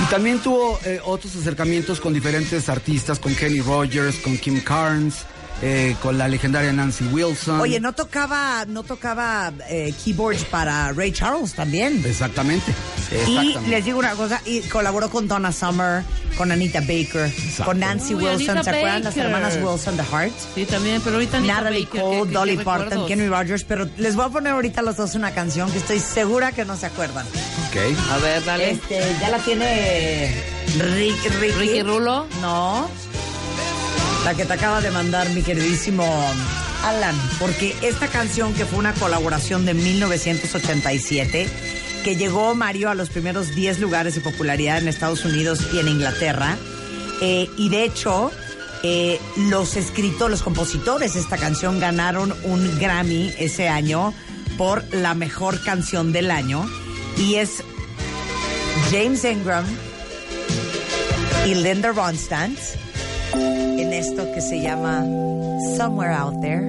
Y 0.00 0.10
también 0.10 0.38
tuvo 0.38 0.78
eh, 0.84 1.00
otros 1.04 1.34
acercamientos 1.34 2.00
con 2.00 2.14
diferentes 2.14 2.68
artistas, 2.68 3.18
con 3.18 3.34
Kenny 3.34 3.60
Rogers, 3.60 4.16
con 4.16 4.38
Kim 4.38 4.60
Carnes, 4.62 5.26
eh, 5.62 5.96
con 6.02 6.18
la 6.18 6.28
legendaria 6.28 6.72
Nancy 6.72 7.04
Wilson. 7.06 7.60
Oye, 7.60 7.80
no 7.80 7.92
tocaba, 7.92 8.64
no 8.66 8.82
tocaba 8.82 9.52
eh, 9.68 9.92
keyboards 10.04 10.44
para 10.44 10.92
Ray 10.92 11.12
Charles 11.12 11.54
también. 11.54 12.02
Exactamente. 12.04 12.72
Y 13.26 13.56
les 13.68 13.84
digo 13.84 13.98
una 13.98 14.12
cosa, 14.12 14.40
y 14.44 14.60
colaboró 14.62 15.08
con 15.10 15.26
Donna 15.26 15.52
Summer, 15.52 16.02
con 16.36 16.52
Anita 16.52 16.80
Baker, 16.80 17.32
con 17.64 17.80
Nancy 17.80 18.14
Uy, 18.14 18.24
Wilson, 18.24 18.58
Anita 18.58 18.64
¿se 18.64 18.70
acuerdan? 18.70 19.04
Las 19.04 19.16
hermanas 19.16 19.58
Wilson, 19.62 19.96
The 19.96 20.04
Heart. 20.04 20.32
Sí, 20.54 20.64
también, 20.66 21.00
pero 21.02 21.16
ahorita 21.16 21.38
Anita 21.38 21.54
Natalie 21.54 21.84
Baker, 21.84 22.00
Cole, 22.00 22.32
Dolly 22.32 22.56
Parton. 22.58 23.06
Kenny 23.06 23.28
Rogers, 23.28 23.64
pero 23.64 23.88
les 23.96 24.14
voy 24.14 24.26
a 24.26 24.28
poner 24.28 24.52
ahorita 24.52 24.80
a 24.80 24.84
los 24.84 24.96
dos 24.96 25.14
una 25.14 25.32
canción 25.32 25.70
que 25.72 25.78
estoy 25.78 25.98
segura 26.00 26.52
que 26.52 26.64
no 26.64 26.76
se 26.76 26.86
acuerdan. 26.86 27.26
Ok. 27.26 27.96
A 28.10 28.18
ver, 28.18 28.44
dale. 28.44 28.70
Este, 28.72 29.16
ya 29.20 29.30
la 29.30 29.38
tiene 29.38 30.34
Rick, 30.78 31.40
Ricky. 31.40 31.58
Ricky 31.58 31.82
Rulo. 31.82 32.26
No. 32.40 32.88
La 34.28 34.34
que 34.34 34.44
te 34.44 34.52
acaba 34.52 34.82
de 34.82 34.90
mandar 34.90 35.30
mi 35.30 35.40
queridísimo 35.40 36.04
Alan, 36.84 37.16
porque 37.40 37.74
esta 37.80 38.08
canción 38.08 38.52
que 38.52 38.66
fue 38.66 38.78
una 38.78 38.92
colaboración 38.92 39.64
de 39.64 39.72
1987, 39.72 41.48
que 42.04 42.14
llegó 42.14 42.54
Mario 42.54 42.90
a 42.90 42.94
los 42.94 43.08
primeros 43.08 43.54
10 43.54 43.80
lugares 43.80 44.16
de 44.16 44.20
popularidad 44.20 44.76
en 44.76 44.88
Estados 44.88 45.24
Unidos 45.24 45.60
y 45.72 45.78
en 45.78 45.88
Inglaterra, 45.88 46.58
eh, 47.22 47.48
y 47.56 47.70
de 47.70 47.84
hecho 47.84 48.30
eh, 48.82 49.18
los 49.48 49.76
escritores, 49.76 50.30
los 50.30 50.42
compositores 50.42 51.14
de 51.14 51.20
esta 51.20 51.38
canción 51.38 51.80
ganaron 51.80 52.34
un 52.44 52.78
Grammy 52.78 53.32
ese 53.38 53.70
año 53.70 54.12
por 54.58 54.84
la 54.92 55.14
mejor 55.14 55.58
canción 55.62 56.12
del 56.12 56.30
año, 56.30 56.68
y 57.16 57.36
es 57.36 57.62
James 58.90 59.24
Ingram 59.24 59.64
y 61.46 61.54
Linda 61.54 61.92
Ronstadt 61.92 62.50
en 63.38 63.92
esto 63.92 64.30
que 64.32 64.40
se 64.40 64.60
llama 64.60 65.04
Somewhere 65.76 66.14
Out 66.14 66.40
There, 66.40 66.60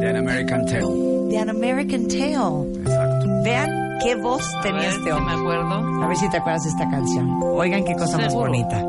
The 0.00 0.08
An 0.08 0.16
American 0.16 0.64
Tale. 0.66 1.28
The 1.30 1.38
An 1.38 1.50
American 1.50 2.06
Tale. 2.08 2.66
Exacto. 2.80 3.26
Vean 3.44 3.70
qué 4.02 4.14
voz 4.16 4.42
tenía 4.62 4.80
ver, 4.80 4.88
este 4.90 5.00
si 5.02 5.06
me 5.06 5.12
hombre. 5.12 5.34
acuerdo. 5.34 6.04
A 6.04 6.08
ver 6.08 6.16
si 6.16 6.30
te 6.30 6.36
acuerdas 6.38 6.62
de 6.64 6.70
esta 6.70 6.88
canción. 6.90 7.40
Oigan 7.42 7.84
qué 7.84 7.94
cosa 7.94 8.18
más 8.18 8.34
bonita. 8.34 8.82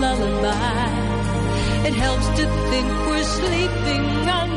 Lullaby, 0.00 1.86
it 1.86 1.94
helps 1.94 2.28
to 2.38 2.44
think 2.70 2.88
we're 3.06 3.24
sleeping 3.24 4.04
underneath 4.28 4.47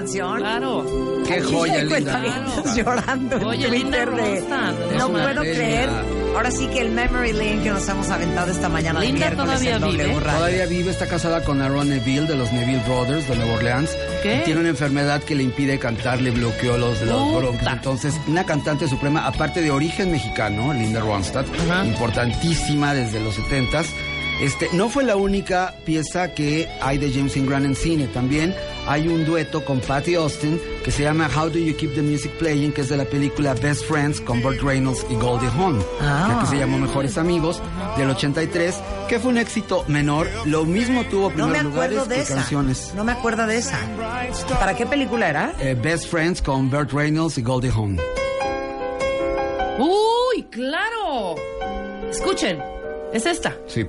canción? 0.00 0.38
Claro. 0.38 0.86
Qué 1.26 1.40
joya 1.42 1.78
linda. 1.78 1.88
cuentavientes 1.88 2.76
llorando 2.76 3.36
en 3.36 3.44
Oye, 3.44 3.68
Twitter 3.68 3.72
Linda 3.80 3.98
de... 3.98 4.40
Ronstadt, 4.40 4.92
No 4.98 5.08
puedo 5.10 5.40
creer. 5.42 5.88
Ahora 6.34 6.50
sí 6.50 6.66
que 6.68 6.80
el 6.80 6.90
memory 6.92 7.32
lane 7.32 7.62
que 7.62 7.70
nos 7.70 7.88
hemos 7.88 8.08
aventado 8.08 8.50
esta 8.52 8.68
mañana 8.68 9.00
de 9.00 9.06
Linda 9.06 9.26
miércoles 9.26 9.46
todavía 9.46 9.74
en 9.76 9.80
W 9.80 9.96
vive. 10.04 10.20
Radio. 10.20 10.38
Todavía 10.38 10.66
vive, 10.66 10.90
está 10.90 11.06
casada 11.06 11.42
con 11.44 11.60
Aaron 11.60 11.88
Neville 11.90 12.26
de 12.26 12.36
los 12.36 12.52
Neville 12.52 12.82
Brothers 12.86 13.28
de 13.28 13.36
Nueva 13.36 13.54
Orleans. 13.54 13.90
¿Qué? 14.22 14.36
Y 14.36 14.44
tiene 14.44 14.60
una 14.60 14.68
enfermedad 14.70 15.22
que 15.22 15.34
le 15.34 15.42
impide 15.42 15.78
cantar, 15.78 16.20
le 16.20 16.30
bloqueó 16.30 16.78
los, 16.78 17.00
los 17.02 17.34
bronquios. 17.34 17.72
Entonces, 17.72 18.14
una 18.26 18.44
cantante 18.44 18.88
suprema, 18.88 19.26
aparte 19.26 19.60
de 19.60 19.70
origen 19.70 20.10
mexicano, 20.12 20.72
Linda 20.72 21.00
Ronstadt, 21.00 21.46
Ajá. 21.68 21.84
importantísima 21.84 22.94
desde 22.94 23.20
los 23.20 23.36
70s. 23.38 23.86
Este, 24.40 24.70
no 24.72 24.88
fue 24.88 25.04
la 25.04 25.16
única 25.16 25.74
pieza 25.84 26.32
que 26.32 26.66
hay 26.80 26.96
de 26.96 27.12
James 27.12 27.36
Ingram 27.36 27.64
en 27.66 27.76
cine. 27.76 28.06
También 28.06 28.54
hay 28.90 29.06
un 29.06 29.24
dueto 29.24 29.64
con 29.64 29.78
Patty 29.80 30.16
Austin 30.16 30.60
que 30.84 30.90
se 30.90 31.04
llama 31.04 31.28
How 31.34 31.48
Do 31.48 31.58
You 31.58 31.76
Keep 31.76 31.94
the 31.94 32.02
Music 32.02 32.32
Playing, 32.38 32.72
que 32.72 32.80
es 32.80 32.88
de 32.88 32.96
la 32.96 33.04
película 33.04 33.54
Best 33.54 33.84
Friends 33.84 34.20
con 34.20 34.42
Burt 34.42 34.60
Reynolds 34.62 35.06
y 35.08 35.14
Goldie 35.14 35.48
Hawn, 35.48 35.80
Ah. 36.00 36.38
que 36.40 36.46
se 36.48 36.56
llamó 36.58 36.76
Mejores 36.78 37.16
Amigos, 37.16 37.62
del 37.96 38.10
83, 38.10 38.74
que 39.08 39.20
fue 39.20 39.30
un 39.30 39.38
éxito 39.38 39.84
menor. 39.86 40.26
Lo 40.44 40.64
mismo 40.64 41.04
tuvo 41.04 41.28
No 41.30 41.34
primeros 41.46 41.62
me 41.64 41.68
acuerdo 41.70 41.94
lugares 42.02 42.08
de 42.08 42.14
que 42.16 42.20
esa. 42.22 42.34
canciones. 42.34 42.92
No 42.96 43.04
me 43.04 43.12
acuerdo 43.12 43.46
de 43.46 43.58
esa. 43.58 43.78
¿Para 44.58 44.74
qué 44.74 44.86
película 44.86 45.28
era? 45.28 45.52
Eh, 45.60 45.76
Best 45.80 46.08
Friends 46.08 46.42
con 46.42 46.68
Burt 46.68 46.90
Reynolds 46.92 47.38
y 47.38 47.42
Goldie 47.42 47.70
Hawn. 47.70 47.96
¡Uy, 49.78 50.42
claro! 50.50 51.36
Escuchen, 52.10 52.58
es 53.12 53.24
esta, 53.26 53.56
Sí, 53.66 53.86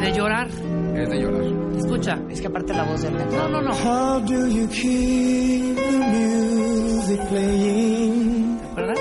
de 0.00 0.12
llorar. 0.12 0.48
es 0.96 1.08
de 1.10 1.16
llorar. 1.20 1.61
Escucha. 1.84 2.18
Es 2.30 2.40
que 2.40 2.46
aparte 2.46 2.72
la 2.74 2.84
voz 2.84 3.02
del 3.02 3.12
No, 3.14 3.48
no, 3.48 3.60
no. 3.60 3.72
How 3.72 4.20
do 4.20 4.46
you 4.48 4.68
keep 4.68 5.76
the 5.76 5.98
music 5.98 7.20
playing? 7.28 8.58
¿Te 8.58 8.66
acuerdas? 8.66 8.98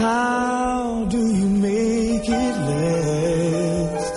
How 0.00 1.06
do 1.08 1.18
you 1.18 1.48
make 1.48 2.28
it 2.28 2.56
last? 2.68 4.14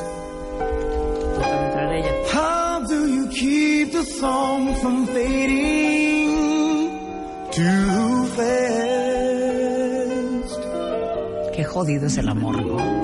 Ella. 1.91 2.11
How 2.33 2.81
do 2.87 3.07
you 3.07 3.27
keep 3.29 3.91
the 3.93 4.03
song 4.03 4.75
from 4.81 5.05
fading 5.07 6.29
too 7.51 8.25
fast? 8.35 9.55
Qué 11.55 11.63
jodido 11.63 12.07
es 12.07 12.17
el 12.17 12.27
amor, 12.27 12.65
¿no? 12.65 12.94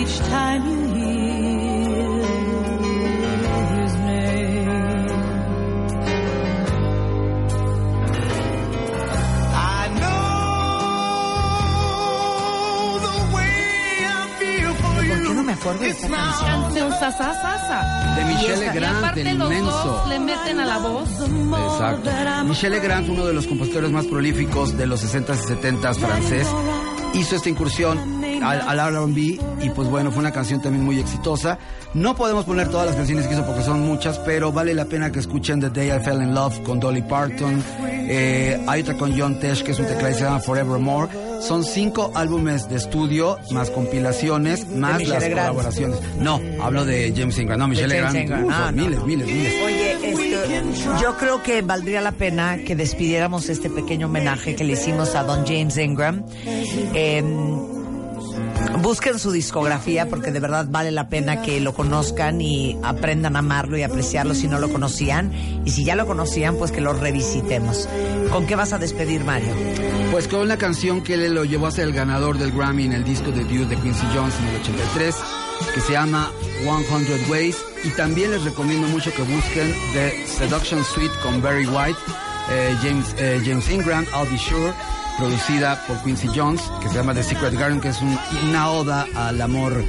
Each 0.00 0.16
time 0.28 0.62
you 0.70 0.80
hear 0.94 2.22
his 3.82 3.94
name. 3.94 5.08
I 9.54 9.56
know 10.00 10.12
the 13.06 13.16
way 13.34 14.06
I 14.06 14.08
feel 14.38 14.72
for 14.74 14.94
¿Por 14.94 15.04
you. 15.04 15.14
qué 15.28 15.34
no 15.34 15.42
me 15.42 15.52
acuerdo 15.52 15.80
de 15.80 15.88
esta 15.90 16.08
canción? 16.08 16.62
Canción 16.62 16.90
sasa, 16.92 17.34
sasa. 17.42 17.78
De 18.16 18.24
Michelle 18.26 18.56
Legrand, 18.66 19.14
del 19.14 19.38
los 19.38 19.50
inmenso. 19.52 19.70
dos 19.70 20.08
le 20.08 20.18
meten 20.20 20.60
a 20.60 20.64
la 20.66 20.78
voz. 20.78 21.08
Exacto. 21.10 22.10
Michel 22.44 22.72
Legrand, 22.72 23.08
uno 23.08 23.24
de 23.26 23.32
los 23.34 23.46
compositores 23.46 23.90
más 23.90 24.04
prolíficos 24.06 24.76
de 24.76 24.86
los 24.86 25.02
60s 25.02 25.38
y 25.44 25.46
70s 25.54 25.96
francés, 25.98 26.46
hizo 27.14 27.36
esta 27.36 27.48
incursión 27.48 28.21
al, 28.42 28.78
al 28.80 28.94
R&B 28.94 29.20
y 29.62 29.70
pues 29.74 29.88
bueno, 29.88 30.10
fue 30.10 30.20
una 30.20 30.32
canción 30.32 30.60
también 30.60 30.84
muy 30.84 30.98
exitosa. 30.98 31.58
No 31.94 32.14
podemos 32.16 32.44
poner 32.46 32.68
todas 32.68 32.86
las 32.86 32.96
canciones 32.96 33.26
que 33.26 33.34
hizo 33.34 33.44
porque 33.44 33.62
son 33.62 33.80
muchas, 33.82 34.18
pero 34.20 34.50
vale 34.52 34.72
la 34.74 34.86
pena 34.86 35.12
que 35.12 35.18
escuchen 35.18 35.60
The 35.60 35.70
Day 35.70 35.90
I 35.90 36.02
Fell 36.02 36.22
in 36.22 36.34
Love 36.34 36.62
con 36.62 36.80
Dolly 36.80 37.02
Parton. 37.02 37.62
Eh, 37.84 38.62
hay 38.66 38.80
otra 38.82 38.96
con 38.96 39.18
John 39.18 39.38
Tesh 39.38 39.62
que 39.62 39.72
es 39.72 39.78
un 39.78 39.86
tecladista 39.86 40.08
que 40.08 40.14
se 40.18 40.24
llama 40.24 40.40
Forevermore. 40.40 41.08
Son 41.40 41.64
cinco 41.64 42.10
álbumes 42.14 42.68
de 42.68 42.76
estudio, 42.76 43.36
más 43.50 43.68
compilaciones, 43.70 44.68
más 44.70 45.06
las 45.08 45.24
colaboraciones. 45.24 45.98
No, 46.18 46.40
hablo 46.62 46.84
de 46.84 47.12
James 47.16 47.36
Ingram. 47.38 47.58
No, 47.58 47.68
Michelle 47.68 47.88
Legrand. 47.88 48.16
Ingram. 48.16 48.44
uh, 48.44 48.50
Ah, 48.50 48.72
no, 48.72 48.82
miles, 48.84 48.98
no. 49.00 49.06
miles, 49.06 49.26
miles. 49.26 49.54
Oye, 49.64 49.92
este, 49.92 50.32
yo 51.02 51.16
creo 51.18 51.42
que 51.42 51.60
valdría 51.62 52.00
la 52.00 52.12
pena 52.12 52.58
que 52.58 52.74
despidiéramos 52.76 53.48
este 53.48 53.68
pequeño 53.70 54.06
homenaje 54.06 54.54
que 54.54 54.64
le 54.64 54.74
hicimos 54.74 55.14
a 55.14 55.24
Don 55.24 55.44
James 55.46 55.76
Ingram. 55.76 56.22
Eh, 56.46 57.22
busquen 58.82 59.18
su 59.18 59.30
discografía 59.30 60.08
porque 60.08 60.32
de 60.32 60.40
verdad 60.40 60.66
vale 60.68 60.90
la 60.90 61.08
pena 61.08 61.42
que 61.42 61.60
lo 61.60 61.72
conozcan 61.72 62.40
y 62.40 62.78
aprendan 62.82 63.36
a 63.36 63.38
amarlo 63.38 63.78
y 63.78 63.82
apreciarlo 63.82 64.34
si 64.34 64.48
no 64.48 64.58
lo 64.58 64.70
conocían. 64.70 65.32
Y 65.64 65.70
si 65.70 65.84
ya 65.84 65.94
lo 65.94 66.06
conocían, 66.06 66.56
pues 66.56 66.72
que 66.72 66.80
lo 66.80 66.92
revisitemos. 66.92 67.88
¿Con 68.30 68.46
qué 68.46 68.56
vas 68.56 68.72
a 68.72 68.78
despedir, 68.78 69.24
Mario? 69.24 69.52
Pues 70.10 70.28
con 70.28 70.40
una 70.40 70.58
canción 70.58 71.02
que 71.02 71.16
le 71.16 71.30
lo 71.30 71.44
llevó 71.44 71.68
a 71.68 71.70
ser 71.70 71.84
el 71.84 71.92
ganador 71.92 72.36
del 72.38 72.52
Grammy 72.52 72.84
en 72.84 72.92
el 72.92 73.04
disco 73.04 73.30
de 73.30 73.44
Dude 73.44 73.66
de 73.66 73.76
Quincy 73.76 74.06
Jones 74.14 74.34
en 74.40 74.48
el 74.48 74.60
83. 74.60 75.16
que 75.74 75.80
se 75.80 75.92
llama 75.92 76.30
100 76.64 77.30
Ways. 77.30 77.56
Y 77.84 77.90
también 77.90 78.30
les 78.30 78.42
recomiendo 78.42 78.88
mucho 78.88 79.12
que 79.14 79.22
busquen 79.22 79.74
The 79.92 80.26
Seduction 80.26 80.84
Suite 80.84 81.14
con 81.22 81.40
Barry 81.40 81.66
White, 81.66 81.98
eh, 82.50 82.76
James, 82.82 83.14
eh, 83.18 83.40
James 83.44 83.70
Ingram, 83.70 84.04
I'll 84.14 84.28
Be 84.28 84.38
Sure, 84.38 84.72
producida 85.18 85.84
por 85.86 86.02
Quincy 86.02 86.28
Jones, 86.34 86.62
que 86.80 86.88
se 86.88 86.94
llama 86.94 87.14
The 87.14 87.22
Secret 87.22 87.54
Garden, 87.54 87.80
que 87.80 87.88
es 87.88 88.00
un- 88.02 88.18
una 88.48 88.70
oda 88.70 89.06
al 89.14 89.40
amor 89.40 89.84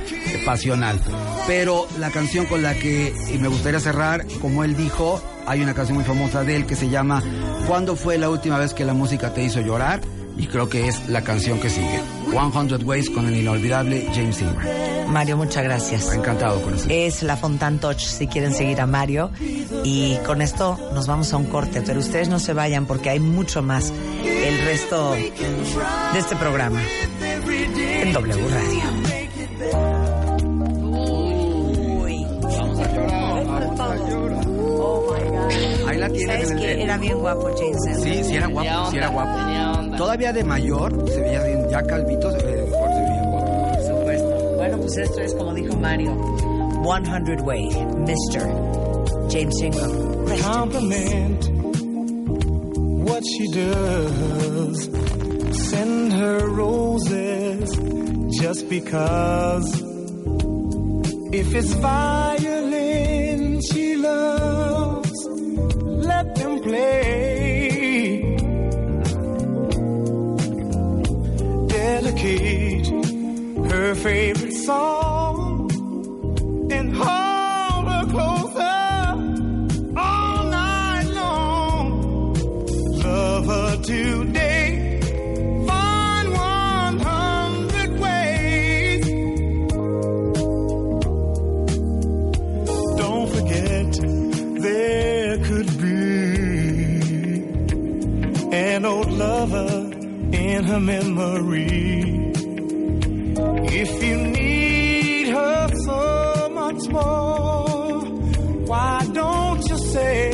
pasional. 0.46 1.00
Pero 1.48 1.88
la 2.00 2.10
canción 2.12 2.46
con 2.46 2.62
la 2.62 2.74
que 2.74 3.14
y 3.34 3.38
me 3.38 3.48
gustaría 3.48 3.80
cerrar, 3.80 4.26
como 4.42 4.64
él 4.64 4.76
dijo, 4.76 5.22
hay 5.46 5.62
una 5.62 5.74
canción 5.74 5.98
muy 5.98 6.06
famosa 6.06 6.44
de 6.44 6.56
él 6.56 6.66
que 6.66 6.76
se 6.76 6.90
llama 6.90 7.22
¿Cuándo 7.68 7.96
fue 7.96 8.18
la 8.18 8.30
última 8.30 8.58
vez 8.58 8.74
que 8.74 8.84
la 8.86 8.94
música 8.94 9.34
te 9.34 9.44
hizo 9.44 9.62
llorar? 9.62 10.02
Y 10.36 10.48
creo 10.48 10.68
que 10.68 10.88
es 10.88 11.08
la 11.10 11.22
canción 11.24 11.60
que 11.60 11.70
sigue. 11.70 12.00
100 12.32 12.84
Ways 12.86 13.10
con 13.12 13.28
el 13.28 13.36
inolvidable 13.38 14.08
James 14.14 14.42
Ingram. 14.42 14.66
Mario, 15.10 15.38
muchas 15.38 15.64
gracias. 15.64 16.12
Encantado 16.12 16.60
con 16.64 16.74
eso. 16.74 16.88
Es 16.90 17.22
la 17.22 17.38
Fontan 17.38 17.78
Touch 17.80 18.00
si 18.00 18.26
quieren 18.28 18.52
seguir 18.54 18.82
a 18.82 18.88
Mario. 18.88 19.30
Y 19.84 20.16
con 20.26 20.42
esto 20.42 20.80
nos 20.96 21.06
vamos 21.06 21.32
a 21.34 21.38
un 21.38 21.46
corte, 21.46 21.84
pero 21.86 22.00
ustedes 22.00 22.30
no 22.30 22.40
se 22.40 22.54
vayan 22.54 22.88
porque 22.88 23.12
hay 23.12 23.20
mucho 23.20 23.62
más 23.62 23.94
resto 24.66 25.12
de 25.12 26.20
este 26.20 26.36
programa 26.36 26.82
en 27.48 28.14
W 28.14 28.48
Radio. 28.50 28.84
Ahí 35.88 35.98
la 35.98 36.10
tienen 36.10 36.42
¿Sabes 36.42 36.62
que 36.62 36.82
era 36.82 36.98
bien 36.98 37.20
guapo 37.20 37.50
James? 37.58 38.02
Sí, 38.02 38.24
sí 38.24 38.36
era 38.36 38.48
guapo, 38.48 38.92
sí 38.92 38.98
era 38.98 39.08
guapo. 39.10 39.98
Todavía 39.98 40.34
de 40.34 40.44
mayor, 40.44 41.10
se 41.10 41.22
veía 41.22 41.44
bien, 41.44 41.70
ya 41.70 41.84
calvito, 41.84 42.32
se 42.32 42.46
veía, 42.46 42.64
veía 42.64 43.24
guapo. 43.24 43.72
Por 43.74 43.84
supuesto. 43.84 44.56
Bueno, 44.58 44.78
pues 44.78 44.98
esto 44.98 45.22
es 45.22 45.34
como 45.36 45.54
dijo 45.54 45.76
Mario. 45.78 46.16
100 46.84 47.42
Way, 47.46 47.70
Mr. 47.98 49.30
James 49.30 49.62
Ingram. 49.62 49.92
Compliment 50.42 51.53
what 53.24 53.32
she 53.32 53.48
does. 53.52 54.90
Send 55.70 56.14
her 56.14 56.48
roses 56.50 57.70
just 58.40 58.70
because. 58.70 59.82
If 61.32 61.56
it's 61.56 61.74
violin 61.74 63.62
she 63.62 63.96
loves, 63.96 65.28
let 66.10 66.36
them 66.36 66.60
play. 66.62 68.36
Delicate, 71.68 72.88
her 73.72 73.96
favorite 73.96 74.54
song, 74.54 74.93
her 100.74 100.80
memory. 100.80 102.32
If 103.82 104.04
you 104.04 104.18
need 104.18 105.28
her 105.28 105.68
so 105.86 106.50
much 106.52 106.88
more, 106.88 108.00
why 108.72 109.08
don't 109.14 109.70
you 109.70 109.78
say 109.78 110.30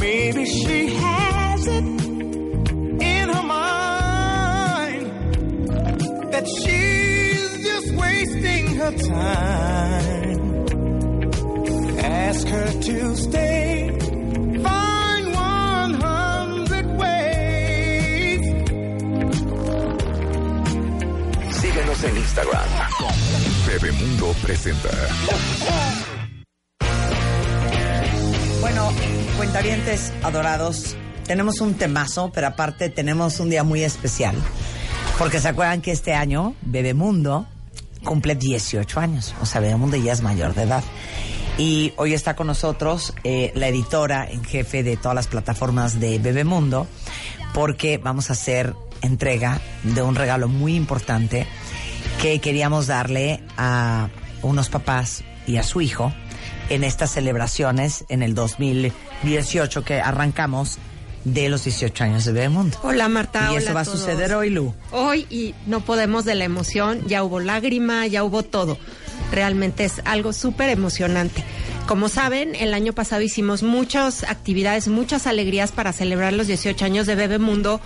maybe 0.00 0.44
she 0.44 0.88
has 0.88 1.66
it 1.66 1.84
in 3.14 3.28
her 3.36 3.42
mind 3.42 5.06
that 6.32 6.46
she's 6.60 7.50
just 7.68 7.94
wasting 7.94 8.66
her 8.80 8.92
time? 9.16 10.66
Ask 12.00 12.46
her 12.48 12.70
to 12.82 13.16
stay. 13.16 14.07
En 22.00 22.16
Instagram. 22.16 22.68
Bebemundo 23.66 24.32
presenta. 24.40 24.88
Bueno, 28.60 28.92
cuentavientes 29.36 30.12
adorados, 30.22 30.96
tenemos 31.24 31.60
un 31.60 31.74
temazo, 31.74 32.30
pero 32.32 32.46
aparte 32.46 32.88
tenemos 32.88 33.40
un 33.40 33.50
día 33.50 33.64
muy 33.64 33.82
especial. 33.82 34.36
Porque 35.18 35.40
se 35.40 35.48
acuerdan 35.48 35.80
que 35.82 35.90
este 35.90 36.14
año 36.14 36.54
Bebemundo 36.62 37.48
cumple 38.04 38.36
18 38.36 39.00
años. 39.00 39.34
O 39.40 39.46
sea, 39.46 39.60
Bebemundo 39.60 39.96
ya 39.96 40.12
es 40.12 40.22
mayor 40.22 40.54
de 40.54 40.62
edad. 40.62 40.84
Y 41.56 41.92
hoy 41.96 42.14
está 42.14 42.36
con 42.36 42.46
nosotros 42.46 43.12
eh, 43.24 43.50
la 43.56 43.66
editora 43.66 44.30
en 44.30 44.44
jefe 44.44 44.84
de 44.84 44.96
todas 44.96 45.16
las 45.16 45.26
plataformas 45.26 45.98
de 45.98 46.20
Bebemundo, 46.20 46.86
porque 47.54 47.98
vamos 47.98 48.30
a 48.30 48.34
hacer 48.34 48.76
entrega 49.02 49.60
de 49.82 50.02
un 50.02 50.14
regalo 50.14 50.48
muy 50.48 50.74
importante 50.74 51.46
que 52.20 52.40
queríamos 52.40 52.88
darle 52.88 53.40
a 53.56 54.08
unos 54.42 54.68
papás 54.68 55.22
y 55.46 55.56
a 55.56 55.62
su 55.62 55.80
hijo 55.80 56.12
en 56.68 56.84
estas 56.84 57.12
celebraciones 57.12 58.04
en 58.08 58.22
el 58.22 58.34
2018 58.34 59.84
que 59.84 60.00
arrancamos 60.00 60.78
de 61.24 61.48
los 61.48 61.64
18 61.64 62.04
años 62.04 62.24
de 62.24 62.32
Bebemundo. 62.32 62.78
Hola 62.82 63.08
Marta, 63.08 63.46
Y 63.46 63.50
hola 63.50 63.58
eso 63.58 63.74
va 63.74 63.80
a 63.80 63.84
todos. 63.84 64.00
suceder 64.00 64.34
hoy, 64.34 64.50
Lu. 64.50 64.74
Hoy 64.90 65.26
y 65.30 65.54
no 65.66 65.80
podemos 65.80 66.24
de 66.24 66.34
la 66.34 66.44
emoción, 66.44 67.06
ya 67.06 67.22
hubo 67.22 67.40
lágrima, 67.40 68.06
ya 68.06 68.24
hubo 68.24 68.42
todo. 68.42 68.78
Realmente 69.32 69.84
es 69.84 70.00
algo 70.04 70.32
súper 70.32 70.70
emocionante. 70.70 71.44
Como 71.86 72.08
saben, 72.08 72.54
el 72.54 72.74
año 72.74 72.92
pasado 72.92 73.22
hicimos 73.22 73.62
muchas 73.62 74.24
actividades, 74.24 74.88
muchas 74.88 75.26
alegrías 75.26 75.72
para 75.72 75.92
celebrar 75.92 76.32
los 76.32 76.46
18 76.46 76.84
años 76.84 77.06
de 77.06 77.14
Bebemundo 77.14 77.80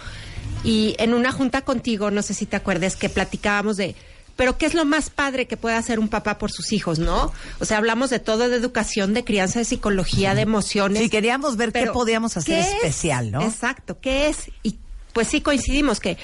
y 0.65 0.95
en 0.99 1.15
una 1.15 1.33
junta 1.33 1.63
contigo, 1.63 2.11
no 2.11 2.23
sé 2.23 2.35
si 2.35 2.47
te 2.47 2.57
acuerdas, 2.57 2.97
que 2.97 3.09
platicábamos 3.09 3.77
de, 3.77 3.95
pero 4.37 4.59
¿qué 4.59 4.67
es 4.67 4.75
lo 4.75 4.85
más 4.85 5.11
padre 5.11 5.47
que 5.47 5.57
puede 5.57 5.77
hacer 5.77 5.99
un 5.99 6.09
papá 6.09 6.39
por 6.39 6.51
sus 6.51 6.73
hijos, 6.73 6.99
no? 6.99 7.33
O 7.61 7.65
sea, 7.65 7.79
hablamos 7.79 8.11
de 8.11 8.19
todo, 8.19 8.49
de 8.49 8.57
educación, 8.57 9.15
de 9.15 9.25
crianza, 9.25 9.59
de 9.59 9.65
psicología, 9.65 10.35
de 10.35 10.43
emociones. 10.43 11.03
Sí, 11.03 11.11
queríamos 11.11 11.57
ver 11.57 11.73
qué 11.73 11.87
podíamos 11.87 12.37
hacer 12.37 12.55
¿qué 12.55 12.61
es? 12.61 12.75
especial, 12.75 13.31
¿no? 13.31 13.43
Exacto, 13.43 13.99
¿qué 14.01 14.29
es? 14.29 14.51
Y 14.63 14.79
pues 15.13 15.29
sí 15.29 15.41
coincidimos 15.41 16.01
que 16.01 16.17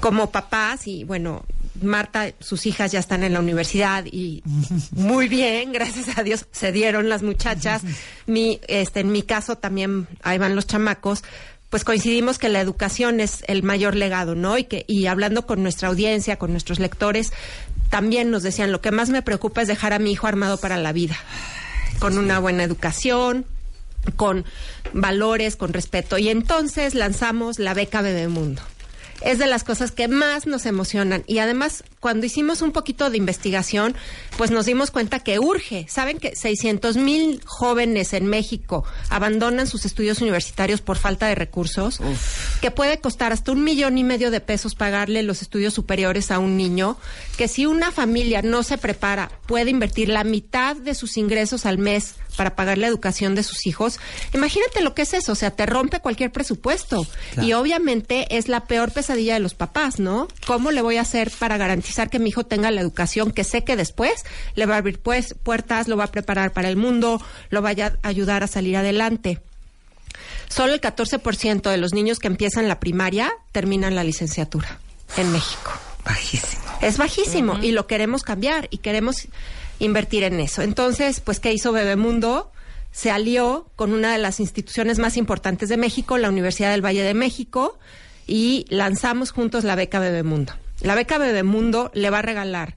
como 0.00 0.30
papás 0.30 0.86
y 0.86 1.04
bueno, 1.04 1.44
Marta, 1.82 2.32
sus 2.40 2.66
hijas 2.66 2.92
ya 2.92 2.98
están 2.98 3.22
en 3.22 3.32
la 3.32 3.40
universidad 3.40 4.04
y 4.06 4.42
muy 4.92 5.28
bien, 5.28 5.72
gracias 5.72 6.18
a 6.18 6.22
Dios, 6.22 6.46
se 6.50 6.72
dieron 6.72 7.08
las 7.08 7.22
muchachas. 7.22 7.82
Mi, 8.26 8.60
este, 8.68 9.00
en 9.00 9.12
mi 9.12 9.22
caso 9.22 9.56
también 9.56 10.08
ahí 10.22 10.38
van 10.38 10.54
los 10.56 10.66
chamacos. 10.66 11.22
Pues 11.70 11.84
coincidimos 11.84 12.38
que 12.38 12.48
la 12.48 12.60
educación 12.60 13.20
es 13.20 13.44
el 13.46 13.62
mayor 13.62 13.94
legado, 13.94 14.34
¿no? 14.34 14.56
Y 14.56 14.64
que 14.64 14.84
y 14.86 15.06
hablando 15.06 15.46
con 15.46 15.62
nuestra 15.62 15.88
audiencia, 15.88 16.36
con 16.36 16.52
nuestros 16.52 16.78
lectores, 16.78 17.32
también 17.90 18.30
nos 18.30 18.42
decían 18.42 18.72
lo 18.72 18.80
que 18.80 18.90
más 18.90 19.10
me 19.10 19.22
preocupa 19.22 19.62
es 19.62 19.68
dejar 19.68 19.92
a 19.92 19.98
mi 19.98 20.12
hijo 20.12 20.26
armado 20.26 20.58
para 20.58 20.78
la 20.78 20.92
vida, 20.92 21.16
con 21.98 22.16
una 22.16 22.38
buena 22.38 22.64
educación, 22.64 23.44
con 24.16 24.44
valores, 24.92 25.56
con 25.56 25.72
respeto. 25.72 26.18
Y 26.18 26.28
entonces 26.28 26.94
lanzamos 26.94 27.58
la 27.58 27.74
beca 27.74 28.02
Bebemundo. 28.02 28.62
Es 29.20 29.38
de 29.38 29.46
las 29.46 29.64
cosas 29.64 29.90
que 29.90 30.06
más 30.06 30.46
nos 30.46 30.64
emocionan. 30.64 31.24
Y 31.26 31.38
además, 31.38 31.82
cuando 32.00 32.26
hicimos 32.26 32.62
un 32.62 32.72
poquito 32.72 33.10
de 33.10 33.16
investigación, 33.16 33.96
pues 34.36 34.50
nos 34.50 34.66
dimos 34.66 34.90
cuenta 34.90 35.20
que 35.20 35.38
urge. 35.38 35.86
Saben 35.88 36.18
que 36.18 36.36
600 36.36 36.96
mil 36.96 37.40
jóvenes 37.44 38.12
en 38.12 38.26
México 38.26 38.84
abandonan 39.10 39.66
sus 39.66 39.84
estudios 39.84 40.20
universitarios 40.20 40.80
por 40.80 40.96
falta 40.96 41.26
de 41.26 41.34
recursos, 41.34 42.00
que 42.60 42.70
puede 42.70 43.00
costar 43.00 43.32
hasta 43.32 43.52
un 43.52 43.64
millón 43.64 43.98
y 43.98 44.04
medio 44.04 44.30
de 44.30 44.40
pesos 44.40 44.74
pagarle 44.74 45.22
los 45.22 45.42
estudios 45.42 45.74
superiores 45.74 46.30
a 46.30 46.38
un 46.38 46.56
niño, 46.56 46.96
que 47.36 47.48
si 47.48 47.66
una 47.66 47.90
familia 47.90 48.42
no 48.42 48.62
se 48.62 48.78
prepara, 48.78 49.30
puede 49.46 49.70
invertir 49.70 50.08
la 50.08 50.24
mitad 50.24 50.76
de 50.76 50.94
sus 50.94 51.16
ingresos 51.16 51.66
al 51.66 51.78
mes 51.78 52.14
para 52.36 52.54
pagar 52.54 52.78
la 52.78 52.86
educación 52.86 53.34
de 53.34 53.42
sus 53.42 53.66
hijos. 53.66 53.98
Imagínate 54.32 54.80
lo 54.80 54.94
que 54.94 55.02
es 55.02 55.14
eso, 55.14 55.32
o 55.32 55.34
sea, 55.34 55.50
te 55.50 55.66
rompe 55.66 55.98
cualquier 55.98 56.30
presupuesto. 56.30 57.04
Y 57.42 57.52
obviamente 57.54 58.36
es 58.36 58.48
la 58.48 58.66
peor 58.66 58.92
pesadilla 58.92 59.34
de 59.34 59.40
los 59.40 59.54
papás, 59.54 59.98
¿no? 59.98 60.28
¿Cómo 60.46 60.70
le 60.70 60.80
voy 60.80 60.98
a 60.98 61.00
hacer 61.00 61.32
para 61.32 61.56
garantizar 61.56 61.87
que 62.10 62.18
mi 62.18 62.30
hijo 62.30 62.44
tenga 62.44 62.70
la 62.70 62.80
educación 62.80 63.30
que 63.30 63.44
sé 63.44 63.64
que 63.64 63.76
después 63.76 64.24
le 64.54 64.66
va 64.66 64.74
a 64.74 64.78
abrir 64.78 64.98
pues, 64.98 65.34
puertas, 65.34 65.88
lo 65.88 65.96
va 65.96 66.04
a 66.04 66.12
preparar 66.12 66.52
para 66.52 66.68
el 66.68 66.76
mundo, 66.76 67.20
lo 67.50 67.62
vaya 67.62 67.98
a 68.02 68.08
ayudar 68.08 68.42
a 68.42 68.46
salir 68.46 68.76
adelante? 68.76 69.40
Solo 70.48 70.74
el 70.74 70.80
14% 70.80 71.70
de 71.70 71.76
los 71.76 71.92
niños 71.92 72.18
que 72.18 72.26
empiezan 72.26 72.68
la 72.68 72.80
primaria 72.80 73.32
terminan 73.52 73.94
la 73.94 74.04
licenciatura 74.04 74.78
en 75.16 75.30
México. 75.32 75.72
Bajísimo. 76.04 76.62
Es 76.80 76.96
bajísimo 76.96 77.58
y 77.60 77.72
lo 77.72 77.86
queremos 77.86 78.22
cambiar 78.22 78.68
y 78.70 78.78
queremos 78.78 79.28
invertir 79.78 80.24
en 80.24 80.40
eso. 80.40 80.62
Entonces, 80.62 81.20
pues, 81.20 81.40
¿qué 81.40 81.52
hizo 81.52 81.72
Bebemundo? 81.72 82.50
Se 82.92 83.10
alió 83.10 83.68
con 83.76 83.92
una 83.92 84.12
de 84.12 84.18
las 84.18 84.40
instituciones 84.40 84.98
más 84.98 85.16
importantes 85.16 85.68
de 85.68 85.76
México, 85.76 86.16
la 86.18 86.28
Universidad 86.28 86.70
del 86.70 86.84
Valle 86.84 87.02
de 87.02 87.14
México, 87.14 87.78
y 88.26 88.64
lanzamos 88.68 89.32
juntos 89.32 89.64
la 89.64 89.74
beca 89.74 89.98
Bebemundo. 89.98 90.54
La 90.80 90.94
beca 90.94 91.18
Bebemundo 91.18 91.90
le 91.94 92.10
va 92.10 92.20
a 92.20 92.22
regalar 92.22 92.76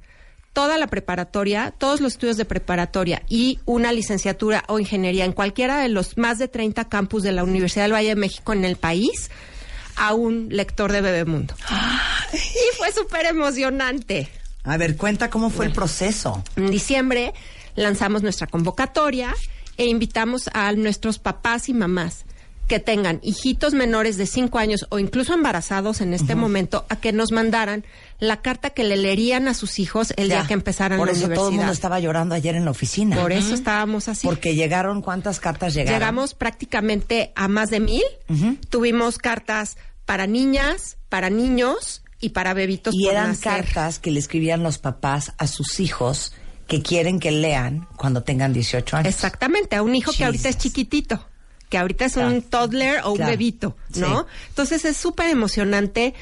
toda 0.53 0.77
la 0.77 0.87
preparatoria, 0.87 1.73
todos 1.77 2.01
los 2.01 2.13
estudios 2.13 2.37
de 2.37 2.45
preparatoria 2.45 3.23
y 3.29 3.59
una 3.65 3.91
licenciatura 3.91 4.63
o 4.67 4.79
ingeniería 4.79 5.25
en 5.25 5.31
cualquiera 5.33 5.79
de 5.79 5.89
los 5.89 6.17
más 6.17 6.39
de 6.39 6.47
30 6.47 6.89
campus 6.89 7.23
de 7.23 7.31
la 7.31 7.43
Universidad 7.43 7.85
del 7.85 7.93
Valle 7.93 8.09
de 8.09 8.15
México 8.15 8.53
en 8.53 8.65
el 8.65 8.75
país 8.75 9.29
a 9.95 10.13
un 10.13 10.49
lector 10.49 10.91
de 10.91 11.01
Bebemundo. 11.01 11.53
Y 12.33 12.77
fue 12.77 12.91
súper 12.91 13.25
emocionante. 13.25 14.29
A 14.63 14.77
ver, 14.77 14.95
cuenta 14.97 15.29
cómo 15.29 15.49
fue 15.49 15.65
el 15.65 15.73
proceso. 15.73 16.43
En 16.55 16.71
diciembre 16.71 17.33
lanzamos 17.75 18.23
nuestra 18.23 18.47
convocatoria 18.47 19.33
e 19.77 19.85
invitamos 19.85 20.49
a 20.53 20.71
nuestros 20.73 21.19
papás 21.19 21.69
y 21.69 21.73
mamás 21.73 22.25
que 22.72 22.80
tengan 22.80 23.19
hijitos 23.22 23.74
menores 23.74 24.15
de 24.15 24.26
5 24.26 24.57
años 24.57 24.86
o 24.91 24.97
incluso 24.97 25.34
embarazados 25.34 25.99
en 25.99 26.13
este 26.13 26.36
momento 26.36 26.86
a 26.88 26.95
que 26.95 27.11
nos 27.11 27.34
mandaran 27.34 27.84
la 28.17 28.41
carta 28.41 28.69
que 28.69 28.86
le 28.86 28.95
leerían 28.95 29.49
a 29.49 29.53
sus 29.53 29.78
hijos 29.78 30.13
el 30.15 30.30
Ya. 30.30 30.38
día 30.38 30.47
que 30.47 30.53
empezaran 30.53 30.97
Por 30.97 31.07
la 31.07 31.11
eso 31.11 31.24
todo 31.24 31.32
el 31.32 31.36
mundo 31.38 31.47
universidad. 31.49 31.74
estaba 31.74 31.99
llorando 31.99 32.34
ayer 32.34 32.55
en 32.55 32.63
la 32.63 32.72
oficina. 32.72 33.17
Por 33.17 33.34
eso 33.34 33.53
estábamos 33.53 34.07
así. 34.07 34.26
Porque 34.26 34.55
llegaron, 34.55 35.01
¿cuántas 35.01 35.41
cartas 35.41 35.74
llegaron? 35.74 35.99
Llegamos 35.99 36.34
prácticamente 36.34 37.34
a 37.36 37.49
más 37.49 37.69
de 37.72 37.82
mil. 37.82 38.03
Tuvimos 38.69 39.17
cartas 39.17 39.76
para 40.05 40.28
niñas, 40.28 40.95
para 41.09 41.30
niños 41.30 42.03
y 42.22 42.30
para 42.30 42.53
bebitos 42.53 42.95
Y 42.95 43.03
por 43.03 43.11
eran 43.13 43.28
nacer. 43.32 43.65
cartas 43.65 43.99
que 43.99 44.11
le 44.11 44.19
escribían 44.19 44.63
los 44.63 44.78
papás 44.78 45.34
a 45.38 45.47
sus 45.47 45.82
hijos 45.82 46.32
que 46.67 46.82
quieren 46.82 47.19
que 47.19 47.32
lean 47.32 47.86
cuando 47.97 48.24
tengan 48.24 48.53
18 48.53 48.95
años. 48.95 49.13
Exactamente, 49.13 49.76
a 49.76 49.84
un 49.84 49.93
hijo 49.93 50.13
que 50.13 50.24
ahorita 50.24 50.47
es 50.47 50.57
chiquitito, 50.57 51.28
que 51.72 51.80
ahorita 51.80 52.05
es 52.05 52.13
Claro. 52.13 52.30
un 52.36 52.41
toddler 52.43 52.99
o 53.03 53.11
un 53.11 53.15
Claro. 53.15 53.32
bebito, 53.32 53.76
Sí. 53.91 54.01
¿no? 54.01 54.28
Entonces 54.49 54.86
es 54.86 54.97
súper 54.97 55.30
emocionante 55.32 56.13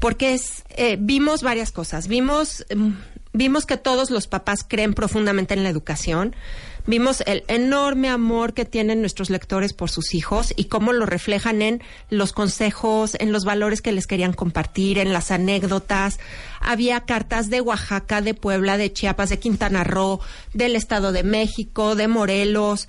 porque 0.00 0.34
es, 0.34 0.64
eh, 0.70 0.96
vimos 0.98 1.42
varias 1.42 1.70
cosas. 1.70 2.08
Vimos, 2.08 2.64
mm, 2.74 2.90
vimos 3.34 3.66
que 3.66 3.76
todos 3.76 4.10
los 4.10 4.26
papás 4.26 4.64
creen 4.66 4.94
profundamente 4.94 5.54
en 5.54 5.62
la 5.62 5.68
educación. 5.68 6.34
Vimos 6.86 7.22
el 7.26 7.44
enorme 7.48 8.08
amor 8.08 8.54
que 8.54 8.64
tienen 8.64 9.00
nuestros 9.02 9.28
lectores 9.28 9.74
por 9.74 9.90
sus 9.90 10.14
hijos 10.14 10.54
y 10.56 10.64
cómo 10.66 10.94
lo 10.94 11.04
reflejan 11.04 11.60
en 11.60 11.82
los 12.08 12.32
consejos, 12.32 13.14
en 13.20 13.30
los 13.30 13.44
valores 13.44 13.82
que 13.82 13.92
les 13.92 14.06
querían 14.06 14.32
compartir, 14.32 14.96
en 14.98 15.12
las 15.12 15.30
anécdotas. 15.30 16.18
Había 16.60 17.00
cartas 17.02 17.50
de 17.50 17.60
Oaxaca, 17.60 18.22
de 18.22 18.32
Puebla, 18.32 18.78
de 18.78 18.90
Chiapas, 18.90 19.28
de 19.28 19.38
Quintana 19.38 19.84
Roo, 19.84 20.20
del 20.54 20.76
Estado 20.76 21.12
de 21.12 21.24
México, 21.24 21.94
de 21.94 22.08
Morelos. 22.08 22.88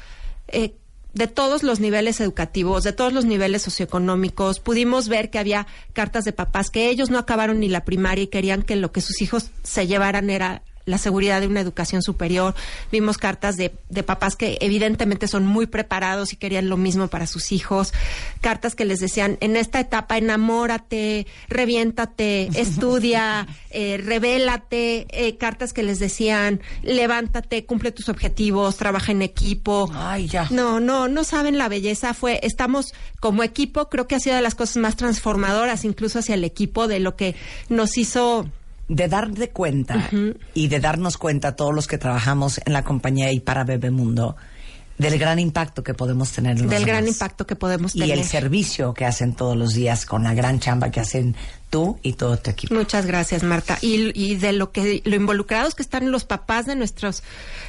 eh, 0.52 0.74
de 1.14 1.28
todos 1.28 1.64
los 1.64 1.80
niveles 1.80 2.20
educativos, 2.22 2.84
de 2.84 2.93
todos 2.93 3.14
los 3.14 3.26
niveles 3.26 3.62
socioeconómicos. 3.64 4.60
Pudimos 4.60 5.10
ver 5.10 5.30
que 5.30 5.39
había 5.39 5.68
cartas 5.93 6.26
de 6.26 6.34
papás 6.34 6.70
que 6.70 6.89
ellos 6.89 7.10
no 7.10 7.18
acabaron 7.18 7.60
ni 7.60 7.70
la 7.70 7.86
primaria 7.86 8.24
y 8.24 8.28
querían 8.28 8.62
que 8.62 8.76
lo 8.76 8.91
que 8.91 9.01
sus 9.01 9.22
hijos 9.22 9.51
se 9.64 9.88
llevaran 9.88 10.30
era 10.30 10.64
la 10.90 10.98
seguridad 10.98 11.42
de 11.42 11.48
una 11.48 11.62
educación 11.62 12.02
superior. 12.02 12.56
Vimos 12.92 13.18
cartas 13.18 13.58
de, 13.58 13.74
de 13.90 14.04
papás 14.04 14.36
que 14.36 14.58
evidentemente 14.62 15.28
son 15.28 15.46
muy 15.46 15.68
preparados 15.68 16.34
y 16.34 16.36
querían 16.36 16.70
lo 16.70 16.78
mismo 16.78 17.08
para 17.08 17.28
sus 17.28 17.52
hijos. 17.52 17.94
Cartas 18.42 18.76
que 18.76 18.86
les 18.86 19.00
decían, 19.00 19.38
en 19.42 19.56
esta 19.56 19.80
etapa 19.80 20.18
enamórate, 20.18 21.28
reviéntate, 21.48 22.50
estudia, 22.60 23.48
eh, 23.70 24.02
revélate. 24.04 25.08
Eh, 25.10 25.38
cartas 25.38 25.74
que 25.74 25.84
les 25.84 26.00
decían, 26.00 26.62
levántate, 26.84 27.66
cumple 27.66 27.92
tus 27.92 28.10
objetivos, 28.10 28.78
trabaja 28.78 29.12
en 29.12 29.22
equipo. 29.22 29.90
Ay, 29.94 30.28
ya. 30.28 30.48
No, 30.50 30.80
no, 30.80 31.08
no 31.08 31.24
saben 31.24 31.58
la 31.58 31.70
belleza. 31.70 32.14
Fue, 32.14 32.40
estamos 32.44 32.94
como 33.20 33.44
equipo, 33.44 33.90
creo 33.90 34.08
que 34.08 34.16
ha 34.16 34.20
sido 34.20 34.36
de 34.36 34.42
las 34.42 34.56
cosas 34.56 34.78
más 34.78 34.96
transformadoras, 34.96 35.86
incluso 35.86 36.20
hacia 36.20 36.36
el 36.36 36.44
equipo, 36.44 36.88
de 36.88 37.00
lo 37.00 37.16
que 37.16 37.36
nos 37.70 37.98
hizo. 37.98 38.50
De 38.90 39.08
dar 39.08 39.32
de 39.32 39.50
cuenta 39.52 40.10
y 40.54 40.68
de 40.68 40.80
darnos 40.80 41.18
cuenta 41.18 41.56
todos 41.56 41.74
los 41.74 41.88
que 41.88 41.98
trabajamos 41.98 42.60
en 42.66 42.74
la 42.74 42.84
compañía 42.84 43.32
y 43.32 43.40
para 43.40 43.64
Bebemundo 43.64 44.36
del 44.98 45.18
gran 45.18 45.40
impacto 45.40 45.82
que 45.82 45.94
podemos 45.94 46.32
tener 46.32 46.58
en 46.58 46.64
los 46.64 46.72
del 46.72 46.86
gran 46.86 47.08
impacto 47.08 47.48
que 47.48 47.56
podemos 47.56 47.96
y 47.96 48.00
tener. 48.00 48.18
el 48.18 48.26
servicio 48.26 48.94
que 48.94 49.06
hacen 49.06 49.34
todos 49.34 49.56
los 49.56 49.74
días 49.74 50.06
con 50.06 50.24
la 50.24 50.34
gran 50.34 50.60
chamba 50.60 50.92
que 50.92 51.00
hacen 51.00 51.36
tú 51.70 51.99
y 52.03 52.13
todo 52.13 52.38
tu 52.38 52.49
equipo. 52.49 52.74
Muchas 52.74 53.05
gracias, 53.05 53.43
Marta. 53.43 53.78
Y, 53.82 54.11
y 54.20 54.36
de 54.36 54.53
lo 54.53 54.72
que 54.72 55.01
lo 55.05 55.15
involucrados 55.15 55.76
que 55.76 55.82
están 55.84 56.11
los 56.11 56.26
papás 56.26 56.65
de 56.65 56.76
nuestros 56.76 57.24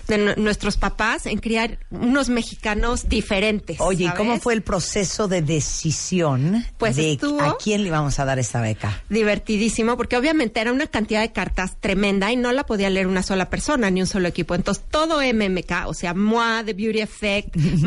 de 0.08 0.18
nu- 0.18 0.34
nuestros 0.36 0.76
papás 0.76 1.26
en 1.26 1.38
criar 1.38 1.78
unos 1.90 2.28
mexicanos 2.30 3.08
diferentes. 3.08 3.80
Oye, 3.80 4.04
¿y 4.04 4.06
¿sabes? 4.06 4.18
cómo 4.18 4.40
fue 4.40 4.54
el 4.54 4.62
proceso 4.62 5.28
de 5.28 5.42
decisión 5.42 6.64
Pues 6.78 6.96
de 6.96 7.12
estuvo- 7.12 7.40
a 7.42 7.56
quién 7.58 7.82
le 7.82 7.88
íbamos 7.88 8.18
a 8.18 8.24
dar 8.24 8.38
esta 8.38 8.60
beca? 8.60 9.02
divertidísimo 9.08 9.96
porque 9.96 10.16
obviamente 10.16 10.60
era 10.60 10.72
una 10.72 10.86
cantidad 10.86 11.20
de 11.20 11.32
cartas 11.32 11.76
tremenda 11.80 12.32
y 12.32 12.36
no 12.36 12.52
la 12.52 12.64
podía 12.64 12.90
leer 12.90 13.06
una 13.06 13.22
sola 13.22 13.50
persona 13.50 13.90
ni 13.90 14.00
un 14.00 14.06
solo 14.06 14.28
equipo. 14.28 14.54
Entonces 14.54 14.82
todo 14.90 15.20
MMK, 15.22 15.86
o 15.86 15.94
sea, 15.94 16.14
MOA, 16.14 16.62
The 16.64 16.72
Beauty 16.74 17.00
Effect, 17.00 17.56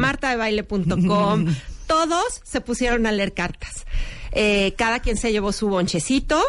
martadebaile.com, 0.49 1.45
todos 1.88 2.41
se 2.43 2.61
pusieron 2.61 3.05
a 3.05 3.11
leer 3.11 3.34
cartas. 3.34 3.86
Eh, 4.36 4.74
cada 4.78 5.00
quien 5.00 5.18
se 5.18 5.32
llevó 5.32 5.52
su 5.52 5.68
bonchecito 5.70 6.42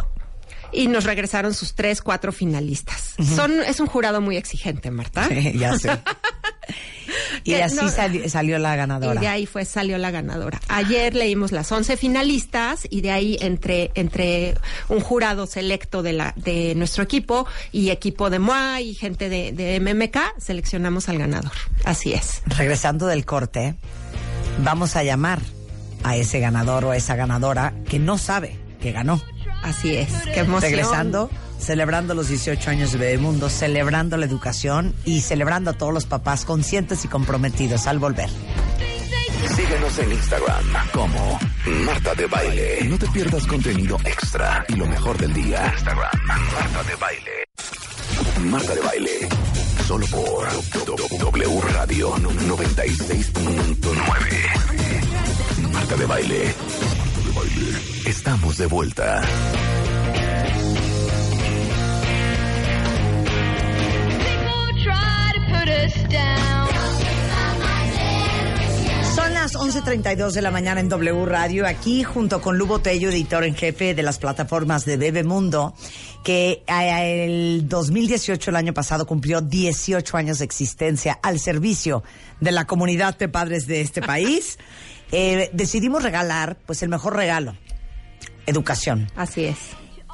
y 0.73 0.89
nos 0.89 1.05
regresaron 1.05 1.55
sus 1.55 1.75
tres, 1.75 2.03
cuatro 2.03 2.33
finalistas. 2.33 3.15
Son, 3.37 3.53
es 3.63 3.79
un 3.81 3.87
jurado 3.87 4.21
muy 4.21 4.37
exigente, 4.37 4.91
Marta. 4.91 5.29
ya 5.55 5.79
sé. 5.79 5.91
y 7.45 7.55
así 7.55 7.77
no- 7.77 7.89
sali- 7.91 8.29
salió 8.29 8.59
la 8.59 8.75
ganadora. 8.75 9.15
Y 9.15 9.19
de 9.25 9.29
ahí 9.29 9.47
fue, 9.47 9.65
salió 9.65 9.99
la 9.99 10.11
ganadora. 10.11 10.61
Ayer 10.69 11.15
leímos 11.15 11.53
las 11.53 11.71
11 11.71 11.97
finalistas 11.97 12.87
y 12.91 13.03
de 13.03 13.11
ahí 13.13 13.37
entre, 13.41 13.93
entre 13.95 14.55
un 14.89 15.01
jurado 15.01 15.47
selecto 15.47 16.03
de 16.03 16.13
la, 16.15 16.33
de 16.37 16.75
nuestro 16.75 17.05
equipo 17.05 17.47
y 17.71 17.91
equipo 17.91 18.31
de 18.31 18.39
MOA 18.41 18.81
y 18.81 18.95
gente 18.95 19.29
de, 19.29 19.53
de 19.53 19.79
MMK, 19.79 20.41
seleccionamos 20.41 21.09
al 21.09 21.19
ganador. 21.19 21.53
Así 21.85 22.15
es. 22.15 22.43
Regresando 22.47 23.07
del 23.07 23.25
corte, 23.25 23.77
vamos 24.65 24.97
a 24.97 25.05
llamar 25.05 25.41
a 26.05 26.17
ese 26.17 26.39
ganador 26.39 26.85
o 26.85 26.93
a 26.93 26.97
esa 26.97 27.17
ganadora 27.17 27.75
que 27.89 27.99
no 27.99 28.19
sabe 28.19 28.57
que 28.81 28.93
ganó. 28.93 29.21
Así 29.63 29.97
es. 29.97 30.13
Qué 30.33 30.41
emoción. 30.41 30.61
Regresando, 30.61 31.31
celebrando 31.59 32.15
los 32.15 32.29
18 32.29 32.71
años 32.71 32.93
de 32.93 32.99
Bebemundo, 32.99 33.49
celebrando 33.49 34.17
la 34.17 34.27
educación 34.27 34.95
y 35.05 35.23
celebrando 35.23 35.71
a 35.71 35.73
todos 35.73 35.93
los 35.93 36.05
papás 36.05 36.45
conscientes 36.45 37.05
y 37.05 37.09
comprometidos 37.09 37.87
al 37.87 37.99
volver. 37.99 38.29
Síguenos 39.57 39.99
en 39.99 40.13
Instagram 40.13 40.65
como 40.93 41.39
Marta 41.87 42.15
de 42.15 42.27
Baile. 42.27 42.85
No 42.85 42.99
te 42.99 43.07
pierdas 43.09 43.47
contenido 43.47 43.97
extra 44.05 44.65
y 44.69 44.75
lo 44.75 44.87
mejor 44.87 45.17
del 45.19 45.33
día. 45.33 45.73
Instagram, 45.75 46.11
Marta 46.27 46.83
de 46.83 46.97
Baile. 46.97 47.49
Marta 48.51 48.75
de 48.75 48.81
Baile. 48.81 49.29
Solo 49.87 50.07
por 50.07 50.49
W 51.19 51.61
Radio 51.73 52.17
96.9. 52.17 54.84
Marta 55.75 55.97
de 55.97 56.07
Baile. 56.07 56.55
Estamos 58.07 58.57
de 58.59 58.67
vuelta. 58.67 59.23
Son 69.17 69.35
las 69.35 69.55
11.32 69.57 70.31
de 70.31 70.43
la 70.43 70.53
mañana 70.53 70.79
en 70.79 70.89
W 70.89 71.27
Radio, 71.27 71.67
aquí 71.67 72.05
junto 72.05 72.41
con 72.41 72.57
Lubo 72.57 72.79
Tello, 72.79 73.11
editor 73.11 73.43
en 73.43 73.57
jefe 73.57 73.95
de 73.95 74.03
las 74.05 74.19
plataformas 74.19 74.85
de 74.85 74.97
Bebemundo, 74.97 75.75
que 76.23 76.63
eh, 76.69 77.25
el 77.25 77.69
2018, 77.69 78.51
el 78.51 78.57
año 78.57 78.73
pasado, 78.73 79.07
cumplió 79.07 79.41
18 79.41 80.17
años 80.17 80.39
de 80.39 80.45
existencia 80.45 81.19
al 81.21 81.41
servicio 81.41 82.05
de 82.41 82.53
la 82.53 82.65
comunidad 82.65 83.19
de 83.19 83.29
padres 83.29 83.67
de 83.67 83.81
este 83.81 84.01
país. 84.01 84.57
Eh, 85.17 85.49
decidimos 85.53 86.03
regalar, 86.03 86.57
pues, 86.67 86.83
el 86.83 86.89
mejor 86.89 87.15
regalo, 87.15 87.57
educación. 88.47 89.07
Así 89.15 89.45
es. 89.45 89.59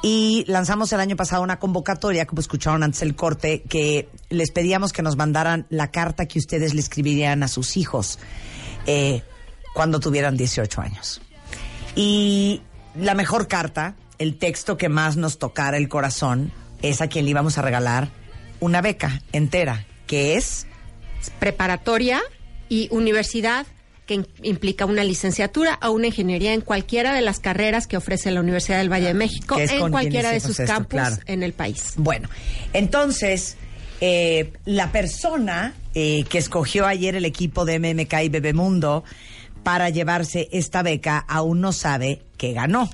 Y 0.03 0.45
lanzamos 0.47 0.93
el 0.93 0.99
año 0.99 1.15
pasado 1.15 1.41
una 1.41 1.57
convocatoria, 1.57 2.27
como 2.27 2.39
escucharon 2.39 2.83
antes 2.83 3.01
el 3.01 3.15
corte, 3.15 3.63
que 3.63 4.09
les 4.29 4.51
pedíamos 4.51 4.93
que 4.93 5.01
nos 5.01 5.17
mandaran 5.17 5.65
la 5.69 5.89
carta 5.89 6.27
que 6.27 6.37
ustedes 6.37 6.75
le 6.75 6.81
escribirían 6.81 7.41
a 7.41 7.47
sus 7.47 7.77
hijos 7.77 8.19
eh, 8.85 9.23
cuando 9.73 9.99
tuvieran 9.99 10.37
18 10.37 10.81
años. 10.81 11.19
Y 11.95 12.61
la 12.93 13.15
mejor 13.15 13.47
carta, 13.47 13.95
el 14.19 14.37
texto 14.37 14.77
que 14.77 14.87
más 14.87 15.17
nos 15.17 15.39
tocara 15.39 15.77
el 15.77 15.89
corazón, 15.89 16.51
es 16.83 17.01
a 17.01 17.07
quien 17.07 17.25
le 17.25 17.31
íbamos 17.31 17.57
a 17.57 17.63
regalar 17.63 18.09
una 18.59 18.81
beca 18.81 19.23
entera, 19.31 19.87
que 20.05 20.35
es 20.37 20.67
Preparatoria 21.39 22.21
y 22.69 22.87
universidad 22.91 23.65
que 24.11 24.15
im- 24.19 24.25
implica 24.43 24.85
una 24.85 25.03
licenciatura 25.05 25.79
o 25.81 25.91
una 25.91 26.07
ingeniería 26.07 26.53
en 26.53 26.59
cualquiera 26.61 27.13
de 27.13 27.21
las 27.21 27.39
carreras 27.39 27.87
que 27.87 27.95
ofrece 27.95 28.29
la 28.31 28.41
Universidad 28.41 28.79
del 28.79 28.91
Valle 28.91 29.07
de 29.07 29.13
México, 29.13 29.55
Que 29.55 29.63
es 29.63 29.71
en 29.71 29.89
cualquiera 29.89 30.31
de 30.31 30.39
sus 30.41 30.59
esto, 30.59 30.73
campus 30.73 30.99
claro. 30.99 31.15
en 31.27 31.43
el 31.43 31.53
país. 31.53 31.93
Bueno, 31.95 32.27
entonces, 32.73 33.55
eh, 34.01 34.51
la 34.65 34.91
persona 34.91 35.73
eh, 35.93 36.25
que 36.29 36.37
escogió 36.39 36.85
ayer 36.87 37.15
el 37.15 37.23
equipo 37.25 37.63
de 37.65 37.79
MMK 37.79 38.13
y 38.23 38.29
Bebemundo 38.29 39.03
para 39.63 39.89
llevarse 39.89 40.49
esta 40.51 40.81
beca 40.83 41.17
aún 41.27 41.61
no 41.61 41.71
sabe 41.71 42.21
que 42.37 42.51
ganó. 42.53 42.89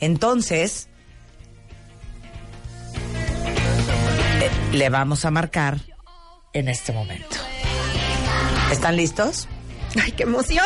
Entonces, 0.00 0.88
eh, 4.40 4.50
le 4.72 4.88
vamos 4.90 5.24
a 5.24 5.30
marcar 5.30 5.80
en 6.52 6.68
este 6.68 6.92
momento. 6.92 7.36
¿Están 8.72 8.96
listos? 8.96 9.48
¡Ay, 10.02 10.12
qué 10.12 10.24
emoción! 10.24 10.64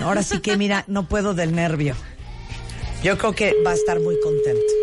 Ahora 0.00 0.22
sí 0.22 0.40
que, 0.40 0.56
mira, 0.56 0.84
no 0.86 1.08
puedo 1.08 1.34
del 1.34 1.54
nervio. 1.54 1.94
Yo 3.02 3.16
creo 3.18 3.32
que 3.34 3.56
va 3.64 3.70
a 3.70 3.74
estar 3.74 3.98
muy 4.00 4.20
contento. 4.20 4.79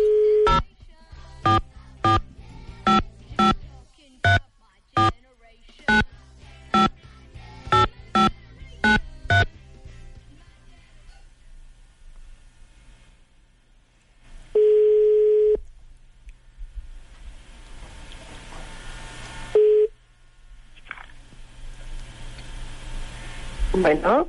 Bueno, 23.88 24.28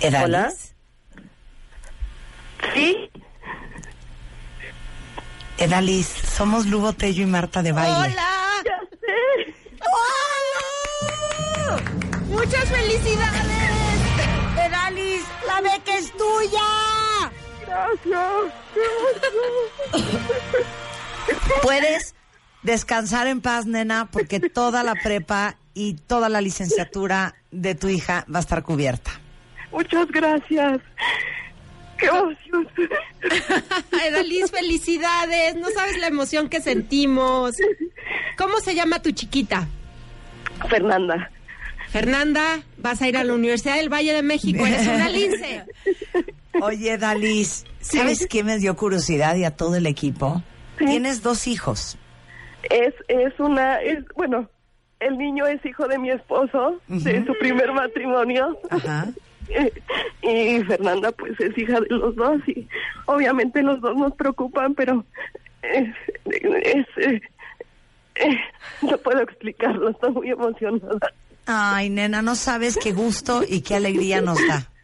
Edalis. 0.00 0.22
Hola. 0.22 0.52
sí, 2.74 3.10
Edalis, 5.56 6.08
somos 6.08 6.66
Lugo 6.66 6.92
Tello 6.92 7.22
y 7.22 7.26
Marta 7.26 7.62
de 7.62 7.72
Baile. 7.72 7.96
¡Hola! 7.96 8.62
ya 8.66 8.80
sé. 9.00 9.54
¡Hola! 11.64 11.82
¡Muchas 12.26 12.68
felicidades! 12.68 13.98
Edalis, 14.66 15.24
la 15.46 15.60
beca 15.62 15.96
es 15.96 16.12
tuya. 16.18 16.68
Gracias. 17.66 18.52
Puedes 21.62 22.14
descansar 22.62 23.26
en 23.26 23.40
paz, 23.40 23.64
nena, 23.64 24.10
porque 24.10 24.38
toda 24.38 24.82
la 24.82 24.94
prepa 24.96 25.56
y 25.78 25.94
toda 25.94 26.28
la 26.28 26.40
licenciatura 26.40 27.36
de 27.52 27.76
tu 27.76 27.88
hija 27.88 28.26
va 28.34 28.38
a 28.38 28.40
estar 28.40 28.64
cubierta. 28.64 29.12
Muchas 29.70 30.08
gracias. 30.08 30.80
Qué 31.96 32.06
emoción. 32.06 32.68
Edalis, 34.04 34.50
felicidades. 34.50 35.54
No 35.54 35.68
sabes 35.70 35.96
la 35.98 36.08
emoción 36.08 36.48
que 36.48 36.60
sentimos. 36.60 37.54
¿Cómo 38.36 38.58
se 38.58 38.74
llama 38.74 39.00
tu 39.00 39.12
chiquita? 39.12 39.68
Fernanda, 40.68 41.30
Fernanda, 41.90 42.60
vas 42.78 43.00
a 43.00 43.06
ir 43.06 43.16
a 43.16 43.22
la 43.22 43.34
Universidad 43.34 43.76
del 43.76 43.88
Valle 43.88 44.14
de 44.14 44.22
México. 44.24 44.66
Eres 44.66 44.84
una 44.84 45.08
lince. 45.10 45.64
Oye, 46.60 46.98
Dalis, 46.98 47.66
¿sabes 47.80 48.26
qué 48.26 48.42
me 48.42 48.58
dio 48.58 48.74
curiosidad 48.74 49.36
y 49.36 49.44
a 49.44 49.52
todo 49.52 49.76
el 49.76 49.86
equipo? 49.86 50.42
Sí. 50.78 50.86
Tienes 50.86 51.22
dos 51.22 51.46
hijos. 51.46 51.96
es, 52.68 52.94
es 53.06 53.38
una, 53.38 53.80
es, 53.80 54.04
bueno, 54.16 54.50
el 55.00 55.16
niño 55.18 55.46
es 55.46 55.64
hijo 55.64 55.86
de 55.88 55.98
mi 55.98 56.10
esposo, 56.10 56.80
de 56.88 57.24
su 57.24 57.34
primer 57.38 57.72
matrimonio. 57.72 58.58
Ajá. 58.70 59.06
Y 60.20 60.62
Fernanda, 60.64 61.10
pues, 61.12 61.40
es 61.40 61.56
hija 61.56 61.80
de 61.80 61.86
los 61.88 62.14
dos 62.16 62.36
y 62.46 62.68
obviamente 63.06 63.62
los 63.62 63.80
dos 63.80 63.96
nos 63.96 64.12
preocupan, 64.14 64.74
pero 64.74 65.06
es, 65.62 65.88
es, 66.26 66.86
eh, 66.98 67.22
eh, 68.16 68.38
no 68.82 68.98
puedo 68.98 69.22
explicarlo, 69.22 69.88
estoy 69.88 70.12
muy 70.12 70.28
emocionada. 70.30 71.12
Ay, 71.46 71.88
nena, 71.88 72.20
no 72.20 72.34
sabes 72.34 72.76
qué 72.76 72.92
gusto 72.92 73.42
y 73.48 73.62
qué 73.62 73.76
alegría 73.76 74.20
nos 74.20 74.38
da. 74.46 74.68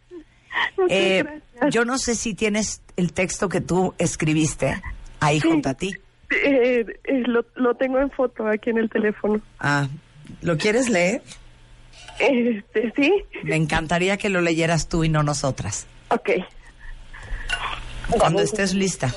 Eh, 0.89 1.23
yo 1.69 1.83
no 1.85 1.97
sé 1.97 2.15
si 2.15 2.33
tienes 2.33 2.81
el 2.95 3.11
texto 3.13 3.49
que 3.49 3.59
tú 3.61 3.93
escribiste 3.97 4.81
ahí 5.19 5.41
Sí. 5.41 5.49
junto 5.49 5.67
a 5.69 5.73
ti. 5.73 5.93
Eh, 6.31 6.85
eh, 7.03 7.23
lo, 7.27 7.45
lo 7.55 7.75
tengo 7.75 7.99
en 7.99 8.09
foto 8.09 8.47
aquí 8.47 8.69
en 8.69 8.77
el 8.77 8.89
teléfono. 8.89 9.41
Ah, 9.59 9.87
¿lo 10.45 10.57
quieres 10.57 10.89
leer? 10.89 11.21
Este, 12.19 12.93
sí, 12.95 13.11
Me 13.43 13.55
encantaría 13.55 14.15
que 14.17 14.29
lo 14.29 14.39
leyeras 14.41 14.87
tú 14.87 15.03
y 15.03 15.09
no 15.09 15.23
nosotras. 15.23 15.85
ok. 16.09 16.29
Cuando 18.19 18.41
estés 18.41 18.73
lista. 18.75 19.13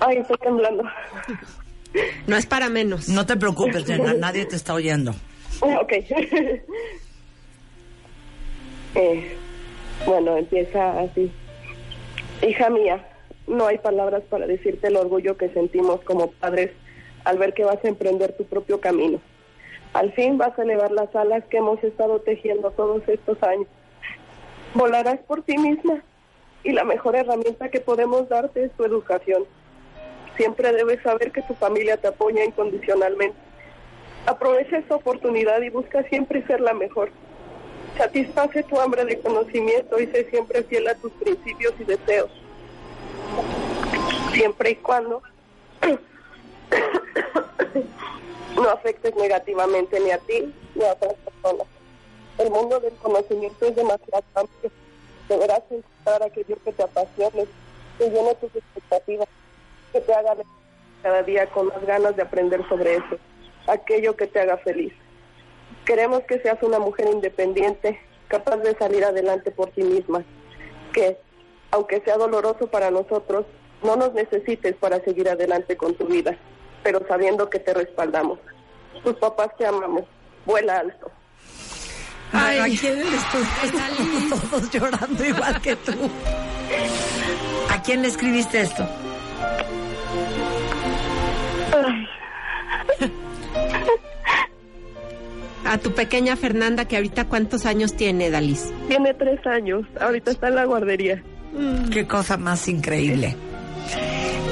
Ay, 0.00 0.16
estoy 0.18 0.36
temblando. 0.38 0.82
No 2.26 2.36
es 2.36 2.46
para 2.46 2.68
menos. 2.68 3.08
No 3.08 3.24
te 3.26 3.36
preocupes, 3.36 3.86
nena, 3.86 4.12
nadie 4.14 4.44
te 4.44 4.56
está 4.56 4.74
oyendo. 4.74 5.14
Ok. 5.60 5.92
Eh, 8.96 9.36
bueno, 10.06 10.36
empieza 10.36 11.00
así. 11.00 11.30
Hija 12.46 12.70
mía, 12.70 13.04
no 13.46 13.66
hay 13.66 13.78
palabras 13.78 14.22
para 14.30 14.46
decirte 14.46 14.86
el 14.88 14.96
orgullo 14.96 15.36
que 15.36 15.48
sentimos 15.50 16.00
como 16.02 16.30
padres 16.32 16.70
al 17.24 17.38
ver 17.38 17.54
que 17.54 17.64
vas 17.64 17.82
a 17.84 17.88
emprender 17.88 18.36
tu 18.36 18.44
propio 18.44 18.80
camino. 18.80 19.20
Al 19.92 20.12
fin 20.12 20.38
vas 20.38 20.58
a 20.58 20.62
elevar 20.62 20.90
las 20.90 21.14
alas 21.14 21.44
que 21.48 21.58
hemos 21.58 21.82
estado 21.82 22.20
tejiendo 22.20 22.70
todos 22.72 23.02
estos 23.08 23.42
años. 23.42 23.68
Volarás 24.74 25.20
por 25.20 25.42
ti 25.42 25.56
misma 25.56 26.02
y 26.64 26.72
la 26.72 26.84
mejor 26.84 27.14
herramienta 27.14 27.68
que 27.68 27.80
podemos 27.80 28.28
darte 28.28 28.64
es 28.64 28.72
tu 28.72 28.84
educación. 28.84 29.44
Siempre 30.36 30.72
debes 30.72 31.00
saber 31.02 31.30
que 31.30 31.42
tu 31.42 31.54
familia 31.54 31.96
te 31.96 32.08
apoya 32.08 32.44
incondicionalmente. 32.44 33.38
Aprovecha 34.26 34.78
esta 34.78 34.96
oportunidad 34.96 35.60
y 35.62 35.70
busca 35.70 36.02
siempre 36.04 36.44
ser 36.46 36.60
la 36.60 36.74
mejor. 36.74 37.10
Satisface 37.96 38.64
tu 38.64 38.80
hambre 38.80 39.04
de 39.04 39.20
conocimiento 39.20 40.00
y 40.00 40.06
sé 40.08 40.28
siempre 40.30 40.64
fiel 40.64 40.88
a 40.88 40.94
tus 40.96 41.12
principios 41.12 41.74
y 41.78 41.84
deseos. 41.84 42.30
Siempre 44.32 44.70
y 44.72 44.76
cuando 44.76 45.22
no 48.56 48.70
afectes 48.70 49.14
negativamente 49.16 50.00
ni 50.00 50.10
a 50.10 50.18
ti 50.18 50.54
ni 50.74 50.84
a 50.84 50.92
otras 50.92 51.14
personas. 51.14 51.66
El 52.38 52.50
mundo 52.50 52.80
del 52.80 52.94
conocimiento 52.94 53.66
es 53.66 53.76
demasiado 53.76 54.24
amplio. 54.34 54.70
Deberás 55.28 55.62
encontrar 55.70 56.22
aquello 56.22 56.56
que 56.64 56.72
te 56.72 56.82
apasione, 56.82 57.46
que 57.98 58.10
llene 58.10 58.34
tus 58.34 58.54
expectativas, 58.54 59.28
que 59.92 60.00
te 60.00 60.14
haga 60.14 60.36
cada 61.02 61.22
día 61.22 61.46
con 61.50 61.68
más 61.68 61.84
ganas 61.86 62.16
de 62.16 62.22
aprender 62.22 62.66
sobre 62.68 62.96
eso, 62.96 63.18
aquello 63.66 64.16
que 64.16 64.26
te 64.26 64.40
haga 64.40 64.56
feliz. 64.58 64.92
Queremos 65.84 66.22
que 66.24 66.40
seas 66.40 66.62
una 66.62 66.78
mujer 66.78 67.08
independiente, 67.12 68.00
capaz 68.28 68.56
de 68.56 68.74
salir 68.76 69.04
adelante 69.04 69.50
por 69.50 69.70
ti 69.70 69.82
misma, 69.82 70.24
que, 70.92 71.18
aunque 71.70 72.00
sea 72.00 72.16
doloroso 72.16 72.68
para 72.68 72.90
nosotros, 72.90 73.44
no 73.82 73.96
nos 73.96 74.14
necesites 74.14 74.74
para 74.76 75.00
seguir 75.04 75.28
adelante 75.28 75.76
con 75.76 75.94
tu 75.94 76.06
vida, 76.06 76.36
pero 76.84 77.04
sabiendo 77.08 77.50
que 77.50 77.58
te 77.58 77.74
respaldamos. 77.74 78.38
Tus 79.02 79.16
papás 79.16 79.48
te 79.58 79.66
amamos. 79.66 80.04
Vuela 80.46 80.78
alto. 80.78 81.10
Ay, 82.32 82.58
Ay, 82.58 82.72
aquí 82.72 82.86
en 82.86 83.00
el 83.00 83.14
estudio 83.14 83.46
estamos 83.64 84.50
todos 84.50 84.70
llorando 84.70 85.24
igual 85.24 85.60
que 85.60 85.76
tú. 85.76 85.92
¿A 87.70 87.82
quién 87.82 88.02
le 88.02 88.08
escribiste 88.08 88.60
esto? 88.60 88.86
A 95.64 95.78
tu 95.78 95.92
pequeña 95.92 96.36
Fernanda, 96.36 96.86
que 96.86 96.96
ahorita 96.96 97.26
cuántos 97.26 97.64
años 97.64 97.96
tiene, 97.96 98.30
Dalis. 98.30 98.72
Tiene 98.88 99.14
tres 99.14 99.44
años, 99.46 99.86
ahorita 99.98 100.32
está 100.32 100.48
en 100.48 100.56
la 100.56 100.64
guardería. 100.66 101.22
Qué 101.90 102.06
cosa 102.06 102.36
más 102.36 102.68
increíble. 102.68 103.34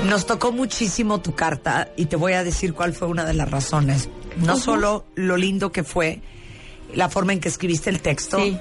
Nos 0.09 0.27
tocó 0.27 0.53
muchísimo 0.53 1.21
tu 1.21 1.35
carta 1.35 1.89
y 1.97 2.07
te 2.07 2.17
voy 2.17 2.33
a 2.33 2.43
decir 2.45 2.75
cuál 2.75 2.93
fue 2.93 3.09
una 3.09 3.25
de 3.25 3.35
las 3.35 3.51
razones. 3.51 4.09
No 4.37 4.57
solo 4.57 5.05
lo 5.15 5.37
lindo 5.37 5.73
que 5.73 5.85
fue 5.85 6.21
la 6.95 7.09
forma 7.09 7.33
en 7.33 7.41
que 7.41 7.49
escribiste 7.49 7.89
el 7.91 8.01
texto, 8.01 8.39
Sí. 8.39 8.59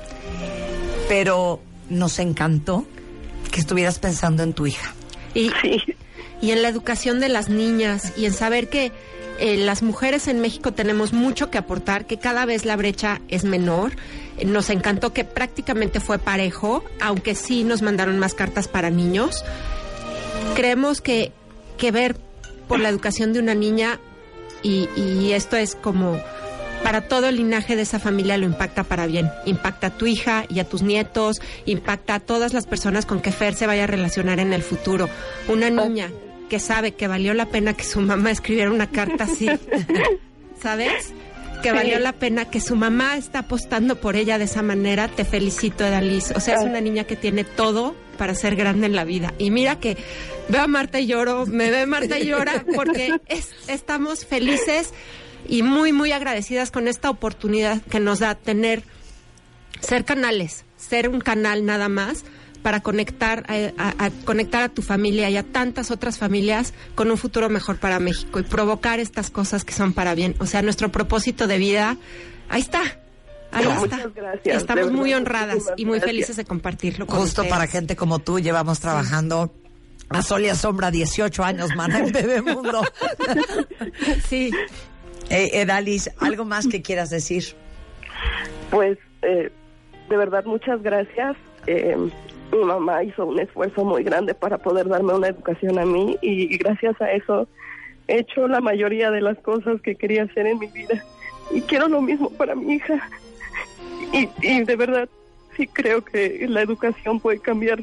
pero 1.09 1.59
nos 1.89 2.19
encantó 2.19 2.85
que 3.51 3.59
estuvieras 3.59 3.99
pensando 3.99 4.43
en 4.43 4.53
tu 4.53 4.67
hija. 4.67 4.93
Y, 5.33 5.49
Sí. 5.61 5.81
y 6.41 6.51
en 6.51 6.61
la 6.61 6.69
educación 6.69 7.19
de 7.19 7.29
las 7.29 7.49
niñas 7.49 8.13
y 8.17 8.25
en 8.25 8.33
saber 8.33 8.69
que 8.69 8.91
eh, 9.39 9.57
las 9.57 9.81
mujeres 9.81 10.27
en 10.27 10.39
México 10.39 10.71
tenemos 10.73 11.13
mucho 11.13 11.49
que 11.49 11.57
aportar, 11.57 12.05
que 12.05 12.19
cada 12.19 12.45
vez 12.45 12.63
la 12.63 12.75
brecha 12.75 13.21
es 13.27 13.43
menor. 13.43 13.93
Eh, 14.37 14.45
Nos 14.45 14.69
encantó 14.69 15.13
que 15.13 15.23
prácticamente 15.25 15.99
fue 15.99 16.19
parejo, 16.19 16.83
aunque 17.01 17.33
sí 17.33 17.63
nos 17.63 17.81
mandaron 17.81 18.19
más 18.19 18.35
cartas 18.35 18.67
para 18.67 18.89
niños. 18.91 19.43
Creemos 20.55 21.01
que, 21.01 21.31
que 21.77 21.91
ver 21.91 22.15
por 22.67 22.79
la 22.79 22.89
educación 22.89 23.33
de 23.33 23.39
una 23.39 23.55
niña, 23.55 23.99
y, 24.63 24.87
y 24.95 25.33
esto 25.33 25.57
es 25.57 25.75
como 25.75 26.19
para 26.83 27.01
todo 27.01 27.29
el 27.29 27.37
linaje 27.37 27.75
de 27.75 27.83
esa 27.83 27.99
familia 27.99 28.37
lo 28.37 28.45
impacta 28.45 28.83
para 28.83 29.05
bien. 29.05 29.29
Impacta 29.45 29.87
a 29.87 29.97
tu 29.97 30.07
hija 30.07 30.45
y 30.49 30.59
a 30.59 30.67
tus 30.67 30.81
nietos, 30.81 31.41
impacta 31.65 32.15
a 32.15 32.19
todas 32.19 32.53
las 32.53 32.65
personas 32.65 33.05
con 33.05 33.21
que 33.21 33.31
Fer 33.31 33.53
se 33.53 33.67
vaya 33.67 33.83
a 33.83 33.87
relacionar 33.87 34.39
en 34.39 34.53
el 34.53 34.63
futuro. 34.63 35.09
Una 35.47 35.69
niña 35.69 36.09
que 36.49 36.59
sabe 36.59 36.93
que 36.93 37.07
valió 37.07 37.33
la 37.33 37.45
pena 37.45 37.73
que 37.73 37.83
su 37.83 38.01
mamá 38.01 38.31
escribiera 38.31 38.71
una 38.71 38.89
carta 38.89 39.23
así, 39.25 39.47
¿sabes? 40.61 41.13
Que 41.61 41.71
valió 41.71 41.99
la 41.99 42.13
pena 42.13 42.45
que 42.49 42.59
su 42.59 42.75
mamá 42.75 43.17
está 43.17 43.39
apostando 43.39 43.95
por 43.99 44.15
ella 44.15 44.37
de 44.37 44.45
esa 44.45 44.61
manera. 44.61 45.07
Te 45.07 45.25
felicito, 45.25 45.85
Edaliz. 45.85 46.31
O 46.35 46.39
sea, 46.39 46.55
es 46.55 46.61
una 46.63 46.81
niña 46.81 47.03
que 47.05 47.15
tiene 47.15 47.43
todo 47.43 47.95
para 48.17 48.33
ser 48.35 48.55
grande 48.55 48.85
en 48.87 48.95
la 48.95 49.03
vida. 49.03 49.33
Y 49.37 49.51
mira 49.51 49.79
que 49.79 49.97
veo 50.49 50.61
a 50.61 50.67
Marta 50.67 50.99
y 50.99 51.07
lloro, 51.07 51.45
me 51.45 51.69
ve 51.71 51.85
Marta 51.85 52.19
y 52.19 52.25
llora, 52.27 52.65
porque 52.75 53.13
es- 53.27 53.49
estamos 53.67 54.25
felices 54.25 54.91
y 55.47 55.63
muy, 55.63 55.91
muy 55.93 56.11
agradecidas 56.11 56.71
con 56.71 56.87
esta 56.87 57.09
oportunidad 57.09 57.81
que 57.83 57.99
nos 57.99 58.19
da 58.19 58.35
tener, 58.35 58.83
ser 59.79 60.05
canales, 60.05 60.65
ser 60.77 61.09
un 61.09 61.19
canal 61.19 61.65
nada 61.65 61.89
más 61.89 62.23
para 62.61 62.79
conectar 62.81 63.43
a, 63.47 63.53
a- 63.81 64.05
a 64.05 64.09
conectar 64.25 64.63
a 64.63 64.69
tu 64.69 64.81
familia 64.81 65.29
y 65.29 65.37
a 65.37 65.43
tantas 65.43 65.91
otras 65.91 66.17
familias 66.17 66.73
con 66.95 67.09
un 67.11 67.17
futuro 67.17 67.49
mejor 67.49 67.77
para 67.79 67.99
México 67.99 68.39
y 68.39 68.43
provocar 68.43 68.99
estas 68.99 69.29
cosas 69.31 69.63
que 69.65 69.73
son 69.73 69.93
para 69.93 70.15
bien. 70.15 70.35
O 70.39 70.45
sea, 70.45 70.61
nuestro 70.61 70.91
propósito 70.91 71.47
de 71.47 71.57
vida, 71.57 71.97
ahí 72.49 72.61
está. 72.61 72.81
Ahí 73.51 73.65
No, 73.65 73.83
está. 73.83 73.97
muchas 73.97 74.13
gracias, 74.15 74.57
Estamos 74.57 74.91
muy 74.91 75.13
honradas 75.13 75.63
y 75.75 75.85
muy 75.85 75.97
gracias. 75.97 76.09
felices 76.09 76.35
de 76.37 76.45
compartirlo 76.45 77.05
con 77.05 77.19
Justo 77.19 77.41
ustedes. 77.41 77.49
para 77.57 77.67
gente 77.67 77.95
como 77.97 78.19
tú, 78.19 78.39
llevamos 78.39 78.79
trabajando 78.79 79.53
a 80.09 80.21
sol 80.21 80.43
y 80.43 80.49
a 80.49 80.55
sombra 80.55 80.89
18 80.91 81.43
años, 81.43 81.69
mana, 81.75 81.99
en 81.99 82.11
Bebemundo. 82.13 82.81
sí. 84.29 84.51
Eh, 85.29 85.61
Edalis, 85.61 86.09
¿algo 86.19 86.45
más 86.45 86.67
que 86.67 86.81
quieras 86.81 87.09
decir? 87.09 87.43
Pues, 88.69 88.97
eh, 89.21 89.51
de 90.09 90.17
verdad, 90.17 90.43
muchas 90.45 90.81
gracias. 90.81 91.35
Eh, 91.67 91.95
mi 92.51 92.63
mamá 92.63 93.03
hizo 93.03 93.25
un 93.25 93.39
esfuerzo 93.39 93.83
muy 93.83 94.03
grande 94.03 94.33
para 94.33 94.57
poder 94.57 94.87
darme 94.87 95.13
una 95.13 95.29
educación 95.29 95.79
a 95.79 95.85
mí 95.85 96.17
y 96.21 96.57
gracias 96.57 96.99
a 97.01 97.11
eso 97.11 97.47
he 98.07 98.19
hecho 98.19 98.47
la 98.47 98.61
mayoría 98.61 99.11
de 99.11 99.21
las 99.21 99.37
cosas 99.39 99.81
que 99.81 99.95
quería 99.95 100.23
hacer 100.23 100.45
en 100.47 100.59
mi 100.59 100.67
vida. 100.67 101.03
Y 101.51 101.61
quiero 101.61 101.87
lo 101.87 102.01
mismo 102.01 102.29
para 102.29 102.55
mi 102.55 102.75
hija. 102.75 103.09
Y, 104.13 104.29
y 104.41 104.63
de 104.63 104.75
verdad, 104.75 105.09
sí 105.55 105.67
creo 105.67 106.03
que 106.03 106.45
la 106.49 106.61
educación 106.61 107.19
puede 107.19 107.39
cambiar 107.39 107.81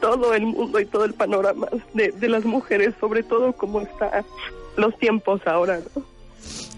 todo 0.00 0.34
el 0.34 0.46
mundo 0.46 0.80
y 0.80 0.86
todo 0.86 1.04
el 1.04 1.14
panorama 1.14 1.68
de, 1.94 2.10
de 2.10 2.28
las 2.28 2.44
mujeres, 2.44 2.94
sobre 3.00 3.22
todo 3.22 3.52
como 3.52 3.80
están 3.80 4.24
los 4.76 4.98
tiempos 4.98 5.40
ahora, 5.46 5.80
¿no? 5.94 6.11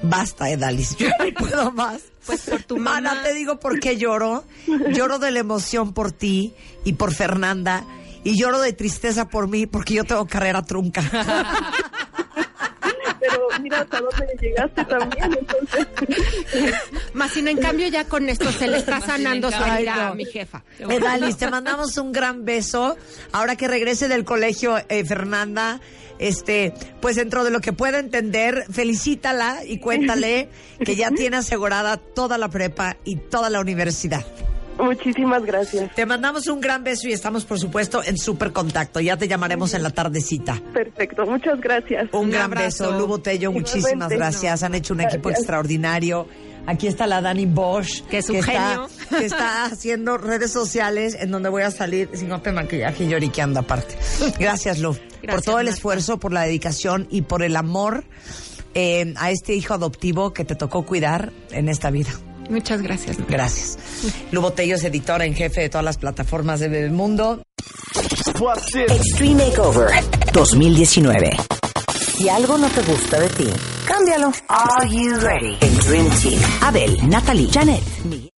Basta, 0.02 0.50
Edalis, 0.50 0.96
yo 0.96 1.08
no 1.08 1.34
puedo 1.38 1.72
más. 1.72 2.02
Pues 2.26 2.42
por 2.42 2.62
tu 2.62 2.76
Mana, 2.78 3.10
mamá. 3.10 3.22
te 3.22 3.34
digo 3.34 3.58
por 3.60 3.80
qué 3.80 3.96
lloro. 3.96 4.44
Lloro 4.92 5.18
de 5.18 5.30
la 5.30 5.40
emoción 5.40 5.92
por 5.92 6.10
ti 6.12 6.54
y 6.84 6.94
por 6.94 7.12
Fernanda. 7.14 7.84
Y 8.22 8.38
lloro 8.38 8.60
de 8.60 8.72
tristeza 8.72 9.28
por 9.28 9.48
mí 9.48 9.66
porque 9.66 9.94
yo 9.94 10.04
tengo 10.04 10.26
carrera 10.26 10.62
trunca. 10.62 11.02
Pero 13.54 13.62
mira 13.62 13.80
hasta 13.80 14.00
dónde 14.00 14.36
llegaste 14.40 14.84
también, 14.84 15.38
entonces. 15.38 15.86
Más 17.12 17.32
sin 17.32 17.48
en 17.48 17.58
cambio 17.58 17.88
ya 17.88 18.04
con 18.04 18.28
esto 18.28 18.50
se 18.52 18.66
le 18.66 18.78
está 18.78 19.00
sanando 19.00 19.50
su 19.50 19.62
herida 19.62 20.08
a 20.08 20.14
mi 20.14 20.24
jefa. 20.24 20.64
Edalis, 20.78 21.36
te 21.38 21.50
mandamos 21.50 21.96
un 21.96 22.12
gran 22.12 22.44
beso. 22.44 22.96
Ahora 23.32 23.56
que 23.56 23.68
regrese 23.68 24.08
del 24.08 24.24
colegio, 24.24 24.78
eh, 24.88 25.04
Fernanda, 25.04 25.80
este, 26.18 26.74
pues 27.00 27.16
dentro 27.16 27.44
de 27.44 27.50
lo 27.50 27.60
que 27.60 27.72
pueda 27.72 27.98
entender, 27.98 28.66
felicítala 28.70 29.64
y 29.64 29.78
cuéntale 29.78 30.48
que 30.84 30.96
ya 30.96 31.10
tiene 31.10 31.38
asegurada 31.38 31.96
toda 31.96 32.38
la 32.38 32.48
prepa 32.48 32.96
y 33.04 33.16
toda 33.16 33.50
la 33.50 33.60
universidad. 33.60 34.24
Muchísimas 34.78 35.44
gracias. 35.44 35.94
Te 35.94 36.06
mandamos 36.06 36.46
un 36.48 36.60
gran 36.60 36.82
beso 36.82 37.08
y 37.08 37.12
estamos, 37.12 37.44
por 37.44 37.58
supuesto, 37.58 38.02
en 38.02 38.18
súper 38.18 38.52
contacto. 38.52 39.00
Ya 39.00 39.16
te 39.16 39.28
llamaremos 39.28 39.74
en 39.74 39.82
la 39.82 39.90
tardecita. 39.90 40.60
Perfecto, 40.72 41.24
muchas 41.26 41.60
gracias. 41.60 42.08
Un, 42.12 42.30
gran 42.30 42.50
beso, 42.50 42.92
Lu 42.98 43.06
Botello, 43.06 43.52
muchísimas 43.52 44.08
gracias. 44.10 44.62
Han 44.62 44.74
hecho 44.74 44.94
un 44.94 45.00
equipo 45.02 45.30
extraordinario. 45.30 46.26
Aquí 46.66 46.86
está 46.86 47.06
la 47.06 47.20
Dani 47.20 47.44
Bosch, 47.44 48.02
Que 48.06 48.18
es 48.18 48.30
un 48.30 48.36
está, 48.36 48.52
genio. 48.52 48.88
que 49.18 49.26
está 49.26 49.64
haciendo 49.66 50.16
redes 50.16 50.50
sociales 50.50 51.14
en 51.20 51.30
donde 51.30 51.50
voy 51.50 51.62
a 51.62 51.70
salir 51.70 52.08
sin 52.14 52.30
maquillaje 52.30 53.04
y 53.04 53.08
lloriqueando 53.08 53.60
aparte. 53.60 53.96
Gracias, 54.38 54.78
Lu, 54.78 54.94
por 54.94 55.02
Gracias, 55.22 55.44
todo 55.44 55.58
el 55.58 55.66
Marta. 55.66 55.76
esfuerzo, 55.76 56.18
por 56.18 56.32
la 56.32 56.42
dedicación 56.42 57.06
y 57.10 57.22
por 57.22 57.42
el 57.42 57.56
amor 57.56 58.04
eh, 58.74 59.12
a 59.18 59.30
este 59.30 59.54
hijo 59.54 59.74
adoptivo 59.74 60.32
que 60.32 60.44
te 60.44 60.54
tocó 60.54 60.86
cuidar 60.86 61.32
en 61.50 61.68
esta 61.68 61.90
vida. 61.90 62.10
Muchas 62.50 62.82
gracias. 62.82 63.16
Gracias. 63.28 63.78
Lu 64.30 64.40
Botello 64.40 64.76
es 64.76 64.84
editora 64.84 65.24
en 65.24 65.34
jefe 65.34 65.62
de 65.62 65.68
todas 65.68 65.84
las 65.84 65.98
plataformas 65.98 66.60
de 66.60 66.68
Bebemundo. 66.68 67.42
Extreme 68.88 69.46
Makeover 69.46 69.90
2019. 70.32 71.30
Si 72.16 72.28
algo 72.28 72.58
no 72.58 72.68
te 72.68 72.82
gusta 72.82 73.20
de 73.20 73.28
ti, 73.30 73.46
cámbialo. 73.86 74.32
Are 74.48 74.88
you 74.88 75.16
ready? 75.20 75.56
El 75.60 75.78
Dream 75.78 76.10
Team. 76.20 76.40
Abel, 76.62 77.08
Natalie, 77.08 77.48
Janet, 77.50 77.82
Miguel. 78.04 78.33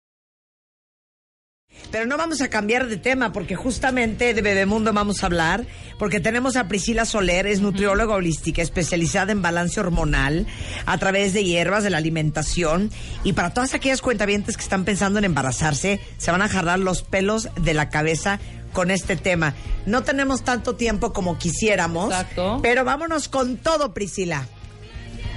Pero 1.94 2.06
no 2.06 2.16
vamos 2.16 2.40
a 2.40 2.50
cambiar 2.50 2.88
de 2.88 2.96
tema 2.96 3.32
porque 3.32 3.54
justamente 3.54 4.34
de 4.34 4.42
Bebemundo 4.42 4.92
vamos 4.92 5.22
a 5.22 5.26
hablar 5.26 5.64
porque 5.96 6.18
tenemos 6.18 6.56
a 6.56 6.66
Priscila 6.66 7.04
Soler, 7.04 7.46
es 7.46 7.60
nutrióloga 7.60 8.16
holística 8.16 8.62
especializada 8.62 9.30
en 9.30 9.42
balance 9.42 9.78
hormonal 9.78 10.44
a 10.86 10.98
través 10.98 11.34
de 11.34 11.44
hierbas, 11.44 11.84
de 11.84 11.90
la 11.90 11.98
alimentación 11.98 12.90
y 13.22 13.34
para 13.34 13.54
todas 13.54 13.74
aquellas 13.74 14.02
cuentavientes 14.02 14.56
que 14.56 14.64
están 14.64 14.84
pensando 14.84 15.20
en 15.20 15.24
embarazarse 15.24 16.00
se 16.16 16.32
van 16.32 16.42
a 16.42 16.48
jalar 16.48 16.80
los 16.80 17.04
pelos 17.04 17.48
de 17.60 17.74
la 17.74 17.90
cabeza 17.90 18.40
con 18.72 18.90
este 18.90 19.14
tema. 19.14 19.54
No 19.86 20.02
tenemos 20.02 20.42
tanto 20.42 20.74
tiempo 20.74 21.12
como 21.12 21.38
quisiéramos, 21.38 22.10
Exacto. 22.10 22.58
pero 22.60 22.84
vámonos 22.84 23.28
con 23.28 23.56
todo, 23.56 23.94
Priscila. 23.94 24.48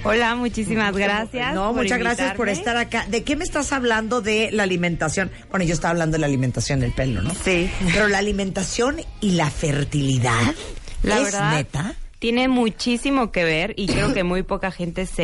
Hola, 0.08 0.36
muchísimas 0.36 0.96
gracias. 0.96 1.54
No, 1.54 1.74
muchas 1.74 2.00
gracias 2.00 2.36
por 2.36 2.50
estar 2.50 2.78
acá. 2.78 3.06
¿De 3.08 3.24
qué 3.24 3.36
me 3.36 3.44
estás 3.44 3.74
hablando 3.74 4.22
de 4.22 4.50
la 4.52 4.64
alimentación? 4.64 5.32
Bueno, 5.50 5.66
yo 5.66 5.74
estaba 5.74 5.92
hablando 5.92 6.16
de 6.16 6.20
la 6.20 6.28
alimentación 6.28 6.80
del 6.80 6.94
pelo, 6.94 7.22
¿no? 7.22 7.32
Sí. 7.44 7.70
Pero 7.94 8.08
la 8.08 8.20
alimentación 8.20 8.98
y 9.22 9.32
la 9.32 9.50
fertilidad. 9.50 10.56
La 11.04 11.18
¿Es 11.18 11.24
verdad, 11.26 11.52
neta? 11.52 11.96
Tiene 12.20 12.48
muchísimo 12.48 13.32
que 13.32 13.44
ver 13.44 13.74
y 13.78 13.86
creo 13.88 14.14
que 14.14 14.24
muy 14.24 14.42
poca 14.44 14.72
gente 14.72 15.06
se, 15.06 15.22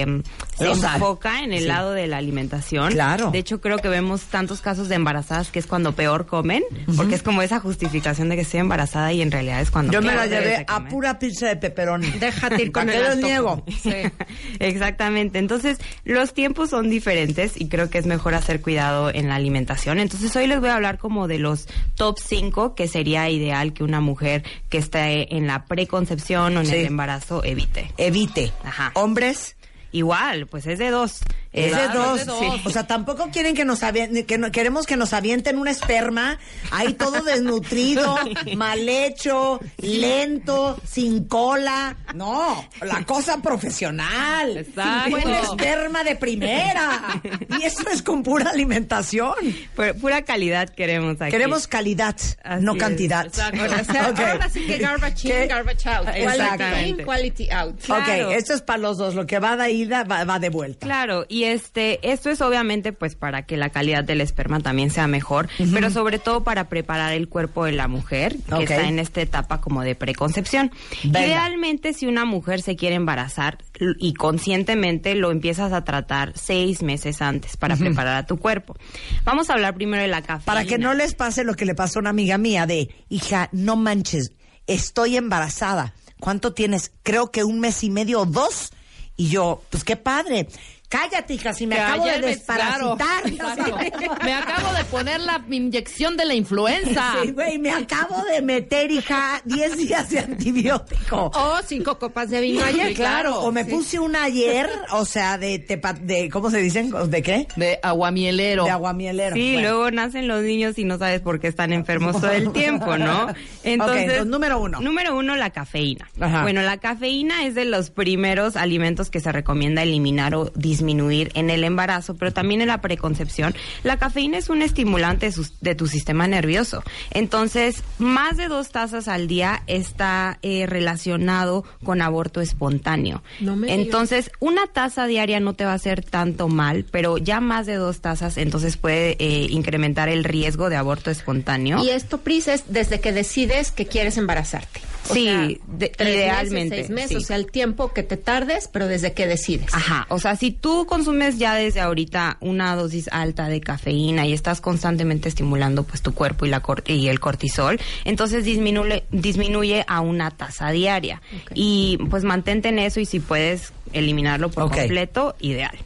eh, 0.00 0.22
se 0.56 0.70
enfoca 0.70 1.42
en 1.42 1.52
el 1.52 1.62
Sí. 1.62 1.66
lado 1.66 1.92
de 1.92 2.06
la 2.06 2.18
alimentación. 2.18 2.92
Claro. 2.92 3.30
De 3.32 3.38
hecho, 3.38 3.60
creo 3.60 3.78
que 3.78 3.88
vemos 3.88 4.22
tantos 4.22 4.60
casos 4.60 4.88
de 4.88 4.94
embarazadas 4.94 5.50
que 5.50 5.58
es 5.58 5.66
cuando 5.66 5.92
peor 5.92 6.26
comen, 6.26 6.62
porque 6.96 7.16
es 7.16 7.22
como 7.24 7.42
esa 7.42 7.58
justificación 7.58 8.28
de 8.28 8.36
que 8.36 8.42
estoy 8.42 8.60
embarrazada 8.60 9.12
y 9.12 9.20
en 9.22 9.32
realidad 9.32 9.60
es 9.60 9.70
cuando 9.72 9.92
Yo 9.92 10.00
me 10.00 10.14
la 10.14 10.26
llevé 10.26 10.64
a 10.68 10.84
pura 10.88 11.18
pizza 11.18 11.48
de 11.48 11.56
pepperoni. 11.56 12.06
Déjate 12.20 12.62
ir 12.62 12.70
con 12.72 12.86
¿Para 12.86 13.12
el 13.14 13.20
niego? 13.20 13.64
Exactamente. 14.60 15.38
Entonces, 15.38 15.78
los 16.04 16.34
tiempos 16.34 16.70
son 16.70 16.88
diferentes 16.90 17.60
y 17.60 17.68
creo 17.68 17.90
que 17.90 17.98
es 17.98 18.06
mejor 18.06 18.34
hacer 18.34 18.60
cuidado 18.60 19.10
en 19.12 19.28
la 19.28 19.34
alimentación. 19.36 19.98
Entonces, 19.98 20.34
hoy 20.36 20.46
les 20.46 20.60
voy 20.60 20.68
a 20.68 20.76
hablar 20.76 20.98
como 20.98 21.26
de 21.28 21.38
los 21.38 21.66
top 21.96 22.16
5 22.24 22.74
que 22.74 22.86
sería 22.88 23.28
ideal 23.28 23.72
que 23.72 23.82
una 23.82 24.00
mujer 24.00 24.44
que 24.68 24.78
esté 24.78 25.34
en 25.36 25.46
la 25.46 25.64
preconcepción 25.64 26.27
o 26.36 26.60
en 26.60 26.66
Sí. 26.66 26.74
el 26.76 26.86
embarazo 26.86 27.42
evite. 27.44 27.92
Evite. 27.96 28.52
Ajá. 28.64 28.90
Hombres. 28.94 29.56
Igual, 29.90 30.46
pues 30.46 30.66
es 30.66 30.78
de 30.78 30.90
dos. 30.90 31.20
Es 31.66 31.72
de 31.72 31.84
Claro, 31.84 32.02
dos. 32.02 32.20
es 32.20 32.26
de 32.26 32.32
dos. 32.32 32.40
Sí. 32.56 32.62
O 32.64 32.70
sea, 32.70 32.86
tampoco 32.86 33.28
quieren 33.32 33.54
que 33.54 33.64
nos 33.64 33.82
avien- 33.82 34.24
que 34.26 34.38
no- 34.38 34.50
queremos 34.50 34.86
que 34.86 34.96
nos 34.96 35.12
avienten 35.12 35.58
un 35.58 35.68
esperma 35.68 36.38
ahí 36.70 36.94
todo 36.94 37.22
desnutrido, 37.22 38.16
mal 38.56 38.88
hecho, 38.88 39.60
lento, 39.78 40.78
sin 40.86 41.24
cola. 41.24 41.96
No, 42.14 42.68
la 42.82 43.04
cosa 43.04 43.38
profesional. 43.42 44.56
Exacto. 44.56 45.10
Buen 45.10 45.28
esperma 45.30 46.04
de 46.04 46.16
primera. 46.16 47.20
Y 47.60 47.62
eso 47.64 47.88
es 47.90 48.02
con 48.02 48.22
pura 48.22 48.50
alimentación. 48.50 49.34
Pu- 49.76 49.94
pura 50.00 50.22
calidad 50.22 50.68
queremos 50.68 51.20
aquí. 51.20 51.30
Queremos 51.30 51.66
calidad, 51.66 52.16
Así 52.44 52.64
no 52.64 52.72
es, 52.74 52.78
cantidad. 52.78 53.26
exacto. 53.26 53.62
O 53.64 53.84
sea, 53.84 54.08
Ok. 54.10 54.20
ahora 54.20 54.48
sí 54.48 54.66
que 54.66 54.78
garbage 54.78 55.28
in, 55.42 55.48
garbage 55.48 55.86
out. 55.88 56.06
Quality 56.08 56.88
in, 56.90 57.04
quality 57.04 57.50
out. 57.50 57.80
Claro. 57.84 58.28
Ok, 58.28 58.34
esto 58.36 58.54
es 58.54 58.62
para 58.62 58.78
los 58.78 58.98
dos. 58.98 59.14
Lo 59.14 59.26
que 59.26 59.38
va 59.38 59.56
de 59.56 59.70
ida 59.72 60.04
va, 60.04 60.24
va 60.24 60.38
de 60.38 60.48
vuelta. 60.50 60.86
Claro, 60.86 61.24
y 61.28 61.44
este, 61.52 62.10
esto 62.10 62.30
es 62.30 62.40
obviamente 62.40 62.92
pues 62.92 63.14
para 63.14 63.46
que 63.46 63.56
la 63.56 63.70
calidad 63.70 64.04
del 64.04 64.20
esperma 64.20 64.60
también 64.60 64.90
sea 64.90 65.06
mejor, 65.06 65.48
pero 65.72 65.90
sobre 65.90 66.18
todo 66.18 66.44
para 66.44 66.68
preparar 66.68 67.12
el 67.12 67.28
cuerpo 67.28 67.64
de 67.64 67.72
la 67.72 67.88
mujer 67.88 68.36
que 68.56 68.64
está 68.64 68.88
en 68.88 68.98
esta 68.98 69.20
etapa 69.20 69.60
como 69.60 69.82
de 69.82 69.94
preconcepción. 69.94 70.70
Venga. 71.04 71.26
Idealmente 71.26 71.92
si 71.92 72.06
una 72.06 72.24
mujer 72.24 72.62
se 72.62 72.76
quiere 72.76 72.96
embarazar 72.96 73.58
y 73.98 74.14
conscientemente 74.14 75.14
lo 75.14 75.30
empiezas 75.30 75.72
a 75.72 75.84
tratar 75.84 76.32
seis 76.36 76.82
meses 76.82 77.22
antes 77.22 77.56
para 77.56 77.76
preparar 77.76 78.16
a 78.16 78.26
tu 78.26 78.38
cuerpo. 78.38 78.76
Vamos 79.24 79.50
a 79.50 79.54
hablar 79.54 79.74
primero 79.74 80.02
de 80.02 80.08
la 80.08 80.22
cafeína. 80.22 80.44
Para 80.44 80.64
que 80.64 80.78
no 80.78 80.94
les 80.94 81.14
pase 81.14 81.44
lo 81.44 81.54
que 81.54 81.64
le 81.64 81.74
pasó 81.74 81.98
a 81.98 82.00
una 82.00 82.10
amiga 82.10 82.38
mía 82.38 82.66
de, 82.66 82.88
hija, 83.08 83.48
no 83.52 83.76
manches, 83.76 84.32
estoy 84.66 85.16
embarazada. 85.16 85.94
¿Cuánto 86.20 86.52
tienes? 86.52 86.92
Creo 87.02 87.30
que 87.30 87.44
un 87.44 87.60
mes 87.60 87.82
y 87.84 87.90
medio 87.90 88.20
o 88.20 88.26
dos. 88.26 88.72
Y 89.16 89.28
yo, 89.28 89.62
pues 89.70 89.84
qué 89.84 89.96
padre. 89.96 90.48
Cállate, 90.88 91.34
hija, 91.34 91.52
si 91.52 91.66
me 91.66 91.74
Que 91.76 91.82
acabo 91.82 92.04
de 92.06 92.10
claro, 92.12 92.26
desparasitar. 92.98 94.24
Me 94.24 94.32
acabo 94.32 94.72
de 94.72 94.84
poner 94.84 95.20
la 95.20 95.44
inyección 95.50 96.16
de 96.16 96.24
la 96.24 96.34
influenza. 96.34 97.12
Sí, 97.22 97.32
güey, 97.32 97.58
me 97.58 97.70
acabo 97.70 98.22
de 98.32 98.40
meter, 98.42 98.90
hija, 98.90 99.40
10 99.44 99.76
días 99.76 100.08
de 100.10 100.20
antibiótico. 100.20 101.30
O 101.34 101.56
cinco 101.66 101.98
copas 101.98 102.30
de 102.30 102.40
vino 102.40 102.64
ayer. 102.64 102.88
Sí, 102.88 102.94
claro, 102.94 103.40
o 103.40 103.52
me 103.52 103.64
puse 103.64 103.98
una 103.98 104.24
ayer, 104.24 104.68
o 104.92 105.04
sea, 105.04 105.36
de, 105.36 105.58
tepa- 105.66 105.98
de 105.98 106.30
¿cómo 106.30 106.50
se 106.50 106.58
dicen? 106.58 106.90
¿De 107.10 107.22
qué? 107.22 107.46
De 107.56 107.78
aguamielero. 107.82 108.64
De 108.64 108.70
aguamielero. 108.70 109.34
Sí, 109.36 109.54
Bueno. 109.54 109.68
luego 109.68 109.90
nacen 109.90 110.26
los 110.28 110.42
niños 110.42 110.78
y 110.78 110.84
no 110.84 110.96
sabes 110.98 111.20
por 111.20 111.38
qué 111.40 111.48
están 111.48 111.72
enfermos 111.72 112.20
todo 112.20 112.30
el 112.30 112.52
tiempo, 112.52 112.96
¿no? 112.96 113.28
Entonces, 113.64 114.02
entonces, 114.04 114.26
número 114.26 114.58
uno. 114.60 114.80
Número 114.80 115.16
uno, 115.16 115.36
la 115.36 115.50
cafeína. 115.50 116.08
Ajá. 116.20 116.42
Bueno, 116.42 116.62
la 116.62 116.78
cafeína 116.78 117.44
es 117.44 117.54
de 117.54 117.64
los 117.66 117.90
primeros 117.90 118.56
alimentos 118.56 119.10
que 119.10 119.20
se 119.20 119.32
recomienda 119.32 119.82
eliminar 119.82 120.34
o 120.34 120.46
disminuir 120.54 120.77
en 120.80 121.50
el 121.50 121.64
embarazo, 121.64 122.14
pero 122.16 122.32
también 122.32 122.60
en 122.60 122.68
la 122.68 122.80
preconcepción. 122.80 123.54
La 123.82 123.96
cafeína 123.98 124.38
es 124.38 124.48
un 124.48 124.62
estimulante 124.62 125.26
de 125.26 125.32
sus- 125.32 125.52
de 125.60 125.74
tu 125.74 125.86
sistema 125.86 126.26
nervioso. 126.26 126.82
Entonces, 127.10 127.82
más 127.98 128.36
de 128.36 128.48
dos 128.48 128.70
tazas 128.70 129.08
al 129.08 129.28
día 129.28 129.62
está 129.66 130.38
eh, 130.42 130.66
relacionado 130.66 131.64
con 131.84 132.02
aborto 132.02 132.40
espontáneo. 132.40 133.22
No 133.40 133.56
me 133.56 133.66
digas. 133.68 133.84
Entonces, 133.84 134.30
una 134.40 134.66
taza 134.66 135.06
diaria 135.06 135.40
no 135.40 135.54
te 135.54 135.64
va 135.64 135.72
a 135.72 135.74
hacer 135.74 136.04
tanto 136.04 136.48
mal, 136.48 136.84
pero 136.90 137.18
ya 137.18 137.40
más 137.40 137.66
de 137.66 137.74
dos 137.74 138.00
tazas, 138.00 138.36
entonces 138.36 138.76
puede 138.76 139.16
eh, 139.18 139.46
incrementar 139.50 140.08
el 140.08 140.24
riesgo 140.24 140.68
de 140.70 140.76
aborto 140.76 141.10
espontáneo. 141.10 141.82
Y 141.84 141.90
esto, 141.90 142.18
Pris, 142.18 142.48
es 142.48 142.64
desde 142.68 143.00
que 143.00 143.12
decides 143.12 143.70
que 143.72 143.86
quieres 143.86 144.16
embarazarte. 144.16 144.80
Sí, 145.14 145.24
sea, 145.24 145.48
de- 145.66 145.88
tres 145.88 146.08
idealmente, 146.14 146.76
Meses, 146.76 146.86
seis 146.86 146.90
meses, 146.90 147.08
sí. 147.10 147.16
o 147.16 147.20
sea, 147.20 147.36
el 147.36 147.46
tiempo 147.50 147.92
que 147.92 148.02
te 148.02 148.16
tardes, 148.16 148.68
pero 148.72 148.86
desde 148.86 149.12
que 149.12 149.26
decides. 149.26 149.72
Ajá, 149.74 150.06
o 150.10 150.18
sea, 150.18 150.36
si 150.36 150.50
tú 150.50 150.86
consumes 150.86 151.38
ya 151.38 151.54
desde 151.54 151.80
ahorita 151.80 152.36
una 152.40 152.74
dosis 152.76 153.08
alta 153.12 153.48
de 153.48 153.60
cafeína 153.60 154.26
y 154.26 154.32
estás 154.32 154.60
constantemente 154.60 155.28
estimulando 155.28 155.84
pues 155.84 156.02
tu 156.02 156.12
cuerpo 156.14 156.46
y 156.46 156.48
la 156.50 156.60
cor- 156.60 156.84
y 156.86 157.08
el 157.08 157.20
cortisol, 157.20 157.80
entonces 158.04 158.44
disminuye 158.44 159.04
disminuye 159.10 159.84
a 159.88 160.00
una 160.00 160.30
tasa 160.30 160.70
diaria. 160.70 161.20
Y 161.54 161.98
pues 162.10 162.24
mantente 162.24 162.68
en 162.68 162.78
eso 162.78 163.00
y 163.00 163.06
si 163.06 163.20
puedes 163.20 163.72
eliminarlo 163.92 164.50
por 164.50 164.70
completo, 164.70 165.34
ideal. 165.40 165.76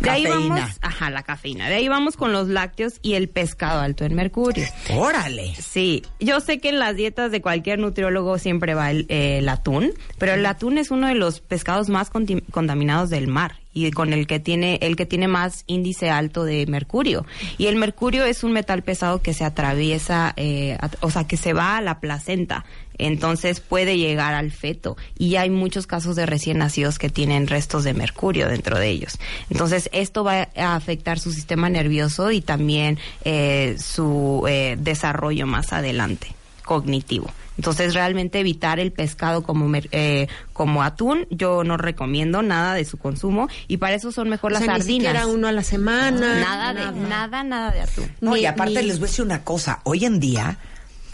De 0.00 0.10
ahí 0.10 0.24
Cafeína. 0.24 0.54
vamos, 0.54 0.78
ajá, 0.80 1.10
la 1.10 1.22
cafeína. 1.22 1.68
De 1.68 1.74
ahí 1.76 1.88
vamos 1.88 2.16
con 2.16 2.32
los 2.32 2.48
lácteos 2.48 2.94
y 3.02 3.14
el 3.14 3.28
pescado 3.28 3.80
alto 3.80 4.04
en 4.04 4.14
mercurio. 4.14 4.66
Órale. 4.94 5.54
Sí, 5.54 6.02
yo 6.18 6.40
sé 6.40 6.58
que 6.58 6.70
en 6.70 6.78
las 6.78 6.96
dietas 6.96 7.30
de 7.30 7.40
cualquier 7.40 7.78
nutriólogo 7.78 8.38
siempre 8.38 8.74
va 8.74 8.90
el, 8.90 9.06
eh, 9.08 9.38
el 9.38 9.48
atún, 9.48 9.92
pero 10.18 10.32
el 10.34 10.44
atún 10.46 10.78
es 10.78 10.90
uno 10.90 11.06
de 11.06 11.14
los 11.14 11.40
pescados 11.40 11.88
más 11.88 12.10
contaminados 12.10 13.10
del 13.10 13.28
mar 13.28 13.59
y 13.72 13.90
con 13.90 14.12
el 14.12 14.26
que 14.26 14.40
tiene 14.40 14.78
el 14.82 14.96
que 14.96 15.06
tiene 15.06 15.28
más 15.28 15.64
índice 15.66 16.10
alto 16.10 16.44
de 16.44 16.66
mercurio. 16.66 17.24
Y 17.58 17.66
el 17.66 17.76
mercurio 17.76 18.24
es 18.24 18.44
un 18.44 18.52
metal 18.52 18.82
pesado 18.82 19.22
que 19.22 19.34
se 19.34 19.44
atraviesa 19.44 20.32
eh, 20.36 20.78
o 21.00 21.10
sea 21.10 21.26
que 21.26 21.36
se 21.36 21.52
va 21.52 21.76
a 21.76 21.80
la 21.80 22.00
placenta. 22.00 22.64
Entonces 22.98 23.60
puede 23.60 23.96
llegar 23.96 24.34
al 24.34 24.50
feto. 24.50 24.96
Y 25.18 25.36
hay 25.36 25.48
muchos 25.48 25.86
casos 25.86 26.16
de 26.16 26.26
recién 26.26 26.58
nacidos 26.58 26.98
que 26.98 27.08
tienen 27.08 27.46
restos 27.46 27.84
de 27.84 27.94
mercurio 27.94 28.48
dentro 28.48 28.78
de 28.78 28.88
ellos. 28.88 29.18
Entonces 29.48 29.88
esto 29.92 30.22
va 30.22 30.48
a 30.54 30.74
afectar 30.74 31.18
su 31.18 31.32
sistema 31.32 31.70
nervioso 31.70 32.30
y 32.30 32.42
también 32.42 32.98
eh, 33.24 33.76
su 33.78 34.44
eh, 34.46 34.76
desarrollo 34.78 35.46
más 35.46 35.72
adelante 35.72 36.34
cognitivo 36.64 37.30
entonces 37.56 37.92
realmente 37.94 38.40
evitar 38.40 38.80
el 38.80 38.90
pescado 38.92 39.42
como 39.42 39.68
mer- 39.68 39.88
eh, 39.92 40.28
como 40.54 40.82
atún 40.82 41.26
yo 41.30 41.62
no 41.64 41.76
recomiendo 41.76 42.40
nada 42.42 42.74
de 42.74 42.84
su 42.86 42.96
consumo 42.96 43.48
y 43.68 43.76
para 43.76 43.94
eso 43.96 44.12
son 44.12 44.28
mejor 44.30 44.52
O 44.52 44.54
las 44.54 44.64
sea, 44.64 44.74
ni 44.74 44.80
sardinas 44.80 45.06
siquiera 45.12 45.26
uno 45.26 45.48
a 45.48 45.52
la 45.52 45.62
semana. 45.62 46.40
nada 46.40 46.72
de 46.74 47.00
nada 47.08 47.44
nada 47.44 47.70
de 47.70 47.80
atún 47.82 48.10
No, 48.20 48.34
Ni- 48.34 48.40
y 48.40 48.46
aparte 48.46 48.80
ni- 48.80 48.88
les 48.88 48.98
voy 48.98 49.06
a 49.06 49.10
decir 49.10 49.24
una 49.24 49.44
cosa. 49.44 49.80
Hoy 49.84 50.04
en 50.06 50.20
día, 50.20 50.56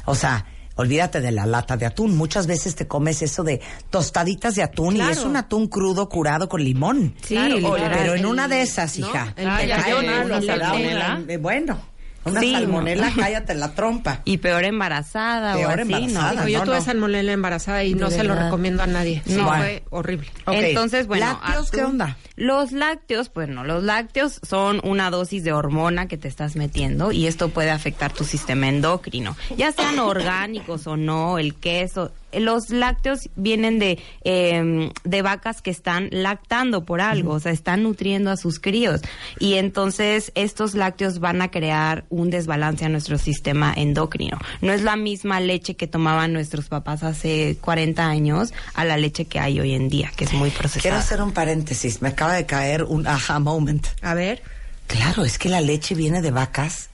o 0.05 0.15
sea, 0.15 0.47
olvídate 0.77 1.21
de 1.21 1.33
la 1.33 1.47
lata 1.47 1.77
de 1.77 1.87
atún. 1.87 2.17
Muchas 2.17 2.47
veces 2.47 2.77
te 2.77 2.87
comes 2.87 3.23
eso 3.23 3.43
de 3.43 3.61
tostaditas 3.91 4.55
de 4.55 4.63
atún 4.63 4.97
y 4.97 5.01
es 5.01 5.25
un 5.25 5.37
atún 5.37 5.67
crudo 5.69 6.09
curado 6.09 6.49
con 6.49 6.63
limón. 6.63 7.15
Sí, 7.23 7.35
Claro, 7.35 7.57
literal. 7.57 7.93
pero 7.99 8.13
en 8.13 8.19
El- 8.21 8.27
una 8.27 8.47
de 8.47 8.63
esas, 8.63 8.97
hija. 8.99 9.35
Eh, 9.37 11.39
bueno, 11.39 11.79
una 12.27 12.41
Sí, 12.41 12.53
salmonela, 12.53 13.11
no. 13.11 13.17
cállate 13.23 13.55
la 13.55 13.73
trompa. 13.75 14.21
y 14.25 14.39
peor 14.39 14.65
embarazada 14.65 15.55
Peor 15.55 15.71
o 15.71 15.73
así, 15.73 15.83
embarazada. 15.83 16.33
¿no? 16.33 16.47
Digo, 16.47 16.49
yo 16.49 16.59
no, 16.61 16.65
tuve 16.67 16.77
no. 16.77 16.85
salmonela 16.85 17.33
embarazada 17.33 17.85
y 17.85 17.95
no 17.95 18.11
se 18.11 18.25
lo 18.25 18.35
recomiendo 18.35 18.83
a 18.83 18.87
nadie. 18.87 19.23
Sí, 19.27 19.35
No. 19.37 19.49
fue 19.49 19.85
horrible. 19.91 20.29
Entonces, 20.47 21.07
bueno, 21.07 21.27
¿Lácteos 21.43 21.71
qué 21.71 21.85
onda? 21.85 22.17
Los 22.37 22.73
lácteos, 22.73 23.33
bueno, 23.33 23.65
los 23.65 23.83
lácteos 23.83 24.41
son 24.47 24.81
una 24.85 25.11
dosis 25.11 25.43
de 25.45 25.53
hormona 25.53 26.07
que 26.07 26.19
te 26.19 26.29
estás 26.29 26.55
metiendo 26.57 27.11
y 27.11 27.27
esto 27.27 27.49
puede 27.49 27.71
afectar 27.71 28.13
tu 28.13 28.25
sistema 28.25 28.69
endocrino, 28.69 29.37
ya 29.57 29.73
sean 29.73 29.99
orgánicos 30.01 30.87
o 30.87 30.97
no, 30.97 31.39
el 31.39 31.55
queso. 31.55 32.13
Los 32.39 32.71
lácteos 32.71 33.29
vienen 33.37 33.79
de, 33.79 33.99
eh, 34.25 34.91
de 35.05 35.23
vacas 35.23 35.63
que 35.63 35.71
están 35.71 36.09
lactando 36.11 36.85
por 36.85 37.01
algo, 37.01 37.33
o 37.33 37.41
sea, 37.41 37.53
están 37.53 37.83
nutriendo 37.83 38.31
a 38.31 38.37
sus 38.37 38.61
críos. 38.61 39.01
Y 39.39 39.55
entonces 39.55 40.33
estos 40.35 40.75
lácteos 40.75 41.19
van 41.19 41.43
a 41.43 41.51
crear 41.51 42.05
un 42.09 42.31
desbalance 42.31 42.85
a 42.85 42.89
nuestro 42.89 43.19
sistema 43.19 43.73
endocrino. 43.77 44.39
No 44.61 44.73
es 44.73 44.83
la 44.83 44.97
misma 44.97 45.41
leche 45.41 45.75
que 45.77 45.87
tomaban 45.87 46.33
nuestros 46.33 46.69
papás 46.69 47.03
hace 47.03 47.57
40 47.61 48.07
años 48.07 48.53
a 48.75 48.85
la 48.85 48.97
leche 48.97 49.25
que 49.25 49.39
hay 49.39 49.61
hoy 49.61 49.75
en 49.75 49.89
día, 49.89 50.13
que 50.17 50.25
es 50.25 50.33
muy 50.33 50.51
procesada. 50.51 50.83
Quiero 50.83 50.97
hacer 50.97 51.23
un 51.23 51.33
paréntesis. 51.33 52.03
Me 52.03 52.09
acaba 52.09 52.35
de 52.35 52.47
caer 52.47 52.85
un 52.85 53.07
aha 53.07 53.39
moment. 53.39 53.87
A 54.03 54.15
ver. 54.15 54.43
Claro, 54.87 55.25
es 55.25 55.39
que 55.39 55.49
la 55.49 55.61
leche 55.61 55.95
viene 55.95 56.23
de 56.23 56.31
vacas 56.31 56.91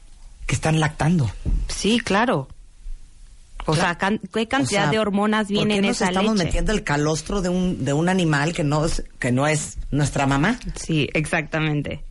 que 0.46 0.54
están 0.54 0.80
lactando. 0.80 1.30
Sí, 1.68 2.00
claro. 2.00 2.48
O 3.66 3.74
sea, 3.76 3.96
can- 3.96 4.20
¿qué 4.32 4.48
cantidad 4.48 4.82
O 4.82 4.84
sea, 4.84 4.90
de 4.90 4.98
hormonas 4.98 5.46
¿por 5.46 5.52
viene 5.52 5.76
en 5.76 5.84
esa 5.84 6.08
estamos 6.08 6.32
leche? 6.34 6.44
metiendo 6.46 6.72
el 6.72 6.82
calostro 6.82 7.42
de 7.42 7.48
un, 7.48 7.84
de 7.84 7.92
un 7.92 8.08
animal 8.08 8.52
que 8.52 8.64
no, 8.64 8.84
es, 8.84 9.04
que 9.18 9.30
no 9.32 9.46
es 9.46 9.78
nuestra 9.90 10.26
mamá? 10.26 10.58
Sí, 10.74 11.08
exactamente. 11.14 12.04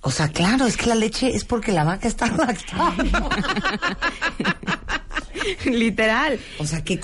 O 0.00 0.10
sea, 0.10 0.28
claro, 0.28 0.66
es 0.66 0.76
que 0.76 0.86
la 0.86 0.94
leche 0.94 1.34
es 1.34 1.44
porque 1.44 1.72
la 1.72 1.84
vaca 1.84 2.06
está 2.08 2.26
lactando. 2.36 3.28
Literal. 5.64 6.38
o 6.58 6.66
sea, 6.66 6.82
qué 6.84 7.00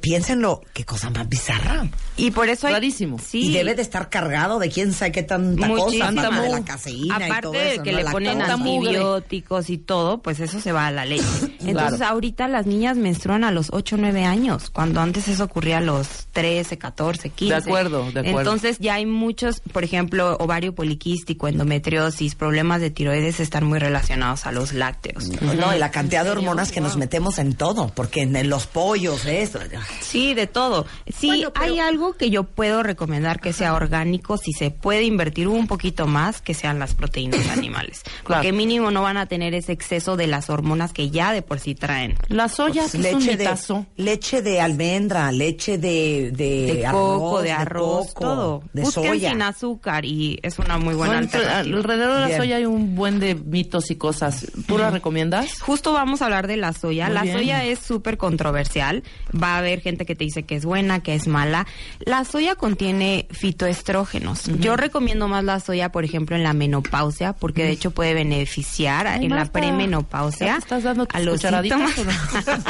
piénsenlo, 0.00 0.62
qué 0.72 0.84
cosa 0.84 1.10
más 1.10 1.28
bizarra. 1.28 1.88
Y 2.16 2.30
por 2.30 2.48
eso 2.48 2.66
hay... 2.66 2.72
Rarísimo. 2.74 3.18
Sí. 3.18 3.46
Y 3.48 3.52
debe 3.52 3.74
de 3.74 3.82
estar 3.82 4.08
cargado 4.10 4.58
de 4.58 4.68
quién 4.70 4.92
sabe 4.92 5.12
qué 5.12 5.22
tanta 5.22 5.68
cosa, 5.68 5.84
Muchísimo. 5.84 6.08
aparte 6.20 6.40
de 6.42 6.48
la 6.48 6.64
caseína 6.64 7.18
y 7.20 7.22
Aparte 7.24 7.42
todo 7.42 7.52
de 7.52 7.74
eso. 7.74 7.82
que 7.82 7.92
¿no? 7.92 7.98
le 7.98 8.04
La 8.04 8.10
ponen 8.12 8.38
cosa. 8.40 8.52
antibióticos 8.54 9.70
y 9.70 9.78
todo, 9.78 10.18
pues 10.22 10.40
eso 10.40 10.60
se 10.60 10.72
va 10.72 10.86
a 10.86 10.90
la 10.90 11.04
leche. 11.04 11.24
Entonces 11.60 11.98
Claro. 11.98 12.14
ahorita 12.14 12.48
las 12.48 12.66
niñas 12.66 12.96
menstruan 12.96 13.44
a 13.44 13.50
los 13.52 13.68
8 13.72 13.96
o 13.96 13.98
9 13.98 14.24
años, 14.24 14.70
cuando 14.70 15.00
antes 15.00 15.28
eso 15.28 15.44
ocurría 15.44 15.78
a 15.78 15.80
los 15.80 16.26
13, 16.32 16.76
14, 16.78 17.30
15. 17.30 17.54
De 17.54 17.60
acuerdo, 17.60 18.10
de 18.10 18.20
acuerdo. 18.20 18.38
Entonces 18.40 18.78
ya 18.80 18.94
hay 18.94 19.06
muchos, 19.06 19.60
por 19.72 19.84
ejemplo, 19.84 20.36
ovario 20.40 20.74
poliquístico, 20.74 21.46
endometriosis, 21.48 22.34
problemas 22.34 22.80
de 22.80 22.90
tiroides 22.90 23.40
están 23.40 23.64
muy 23.64 23.78
relacionados 23.78 24.46
a 24.46 24.52
los 24.52 24.72
lácteos. 24.72 25.28
No, 25.40 25.74
y 25.74 25.78
la 25.78 25.90
cantidad 25.90 26.24
de 26.24 26.30
hormonas 26.30 26.72
que 26.72 26.80
nos 26.80 26.96
metemos 26.96 27.38
en 27.38 27.54
todo, 27.58 27.92
porque 27.94 28.22
en, 28.22 28.48
los 28.48 28.66
pollos, 28.66 29.26
esto. 29.26 29.58
Sí, 30.00 30.32
de 30.34 30.46
todo. 30.46 30.86
Sí, 31.06 31.26
Bueno, 31.28 31.52
pero- 31.52 31.66
hay 31.66 31.78
algo 31.80 32.14
que 32.14 32.30
yo 32.30 32.44
puedo 32.44 32.82
recomendar 32.82 33.40
que 33.40 33.52
sea 33.52 33.74
orgánico, 33.74 34.38
si 34.38 34.52
se 34.52 34.70
puede 34.70 35.02
invertir 35.02 35.48
un 35.48 35.66
poquito 35.66 36.06
más, 36.06 36.40
que 36.40 36.54
sean 36.54 36.78
las 36.78 36.94
proteínas 36.94 37.46
animales. 37.48 38.02
Claro. 38.24 38.42
Porque 38.42 38.52
mínimo 38.52 38.90
no 38.90 39.02
van 39.02 39.16
a 39.18 39.26
tener 39.26 39.52
ese 39.54 39.72
exceso 39.72 40.16
de 40.16 40.26
las 40.28 40.48
hormonas 40.48 40.92
que 40.92 41.10
ya 41.10 41.32
de 41.32 41.42
por 41.42 41.58
sí 41.60 41.74
traen. 41.74 42.14
La 42.28 42.48
soya 42.48 42.88
sí 42.88 42.98
es 43.04 43.14
un 43.14 43.20
leche 43.24 43.36
de 43.36 43.56
leche 43.96 44.42
de 44.42 44.60
almendra, 44.60 45.30
leche 45.32 45.76
de 45.78 46.30
de, 46.32 46.74
De 46.74 46.86
arroz, 46.86 47.18
coco, 47.20 47.42
de 47.42 47.52
arroz, 47.52 48.06
coco, 48.14 48.20
todo. 48.24 48.62
de 48.72 48.82
Busquen 48.82 49.04
soya. 49.08 49.30
sin 49.30 49.42
azúcar 49.42 50.04
y 50.04 50.38
es 50.42 50.58
una 50.58 50.78
muy 50.78 50.94
buena 50.94 51.18
entre- 51.18 51.40
alternativa. 51.40 51.76
alrededor 51.78 52.14
de 52.14 52.20
la 52.20 52.26
Bien. 52.26 52.38
soya 52.38 52.56
hay 52.56 52.64
un 52.66 52.94
buen 52.94 53.18
de 53.20 53.34
mitos 53.34 53.90
y 53.90 53.96
cosas. 53.96 54.46
¿Tú 54.66 54.78
la 54.78 54.90
recomiendas? 54.90 55.60
Justo 55.60 55.92
vamos 55.92 56.22
a 56.22 56.26
hablar 56.26 56.46
de 56.46 56.56
la 56.56 56.72
soya. 56.72 57.06
Muy 57.06 57.14
la 57.14 57.22
bien. 57.22 57.36
soya 57.36 57.47
es 57.50 57.78
súper 57.78 58.16
controversial. 58.16 59.02
Va 59.30 59.54
a 59.54 59.58
haber 59.58 59.80
gente 59.80 60.06
que 60.06 60.14
te 60.14 60.24
dice 60.24 60.44
que 60.44 60.56
es 60.56 60.64
buena, 60.64 61.02
que 61.02 61.14
es 61.14 61.26
mala. 61.26 61.66
La 62.00 62.24
soya 62.24 62.54
contiene 62.54 63.26
fitoestrógenos. 63.30 64.44
Yo 64.60 64.76
recomiendo 64.76 65.28
más 65.28 65.44
la 65.44 65.60
soya, 65.60 65.90
por 65.90 66.04
ejemplo, 66.04 66.36
en 66.36 66.42
la 66.42 66.52
menopausia, 66.52 67.32
porque 67.32 67.64
de 67.64 67.70
hecho 67.70 67.90
puede 67.90 68.14
beneficiar 68.14 69.06
Ay, 69.06 69.26
en 69.26 69.34
la 69.34 69.46
premenopausia 69.46 70.46
¿ya 70.46 70.52
te 70.54 70.58
estás 70.58 70.82
dando 70.82 71.06
tus 71.06 71.14
a 71.14 71.20
los 71.20 71.40
síntomas? 71.40 71.94
Cucharaditas 71.94 72.64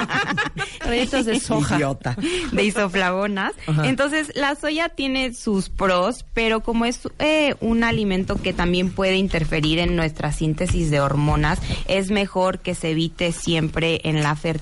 de 1.26 1.40
soja. 1.40 1.76
Idiota. 1.76 2.16
de 2.52 2.64
isoflavonas. 2.64 3.52
Ajá. 3.66 3.88
Entonces, 3.88 4.32
la 4.34 4.54
soya 4.54 4.88
tiene 4.88 5.34
sus 5.34 5.68
pros, 5.68 6.24
pero 6.34 6.60
como 6.60 6.84
es 6.84 7.00
eh, 7.18 7.54
un 7.60 7.84
alimento 7.84 8.40
que 8.40 8.52
también 8.52 8.90
puede 8.90 9.16
interferir 9.16 9.78
en 9.78 9.96
nuestra 9.96 10.32
síntesis 10.32 10.90
de 10.90 11.00
hormonas, 11.00 11.60
es 11.86 12.10
mejor 12.10 12.60
que 12.60 12.74
se 12.74 12.90
evite 12.90 13.32
siempre 13.32 14.00
en 14.04 14.22
la 14.22 14.34
fertilidad 14.34 14.57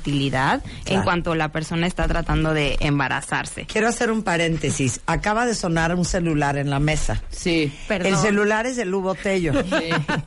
en 0.86 1.03
cuanto 1.03 1.34
la 1.34 1.51
persona 1.51 1.86
está 1.86 2.07
tratando 2.07 2.53
de 2.55 2.76
embarazarse. 2.80 3.66
Quiero 3.66 3.88
hacer 3.88 4.11
un 4.11 4.22
paréntesis. 4.22 5.01
Acaba 5.07 5.47
de 5.47 5.55
sonar 5.55 5.94
un 5.94 6.05
celular 6.05 6.57
en 6.59 6.70
la 6.70 6.78
mesa. 6.80 7.22
Sí. 7.30 7.72
Perdón. 7.88 8.12
El 8.12 8.18
celular 8.18 8.66
es 8.66 8.76
de 8.76 8.84
Lu 8.84 9.01
Botello. 9.01 9.53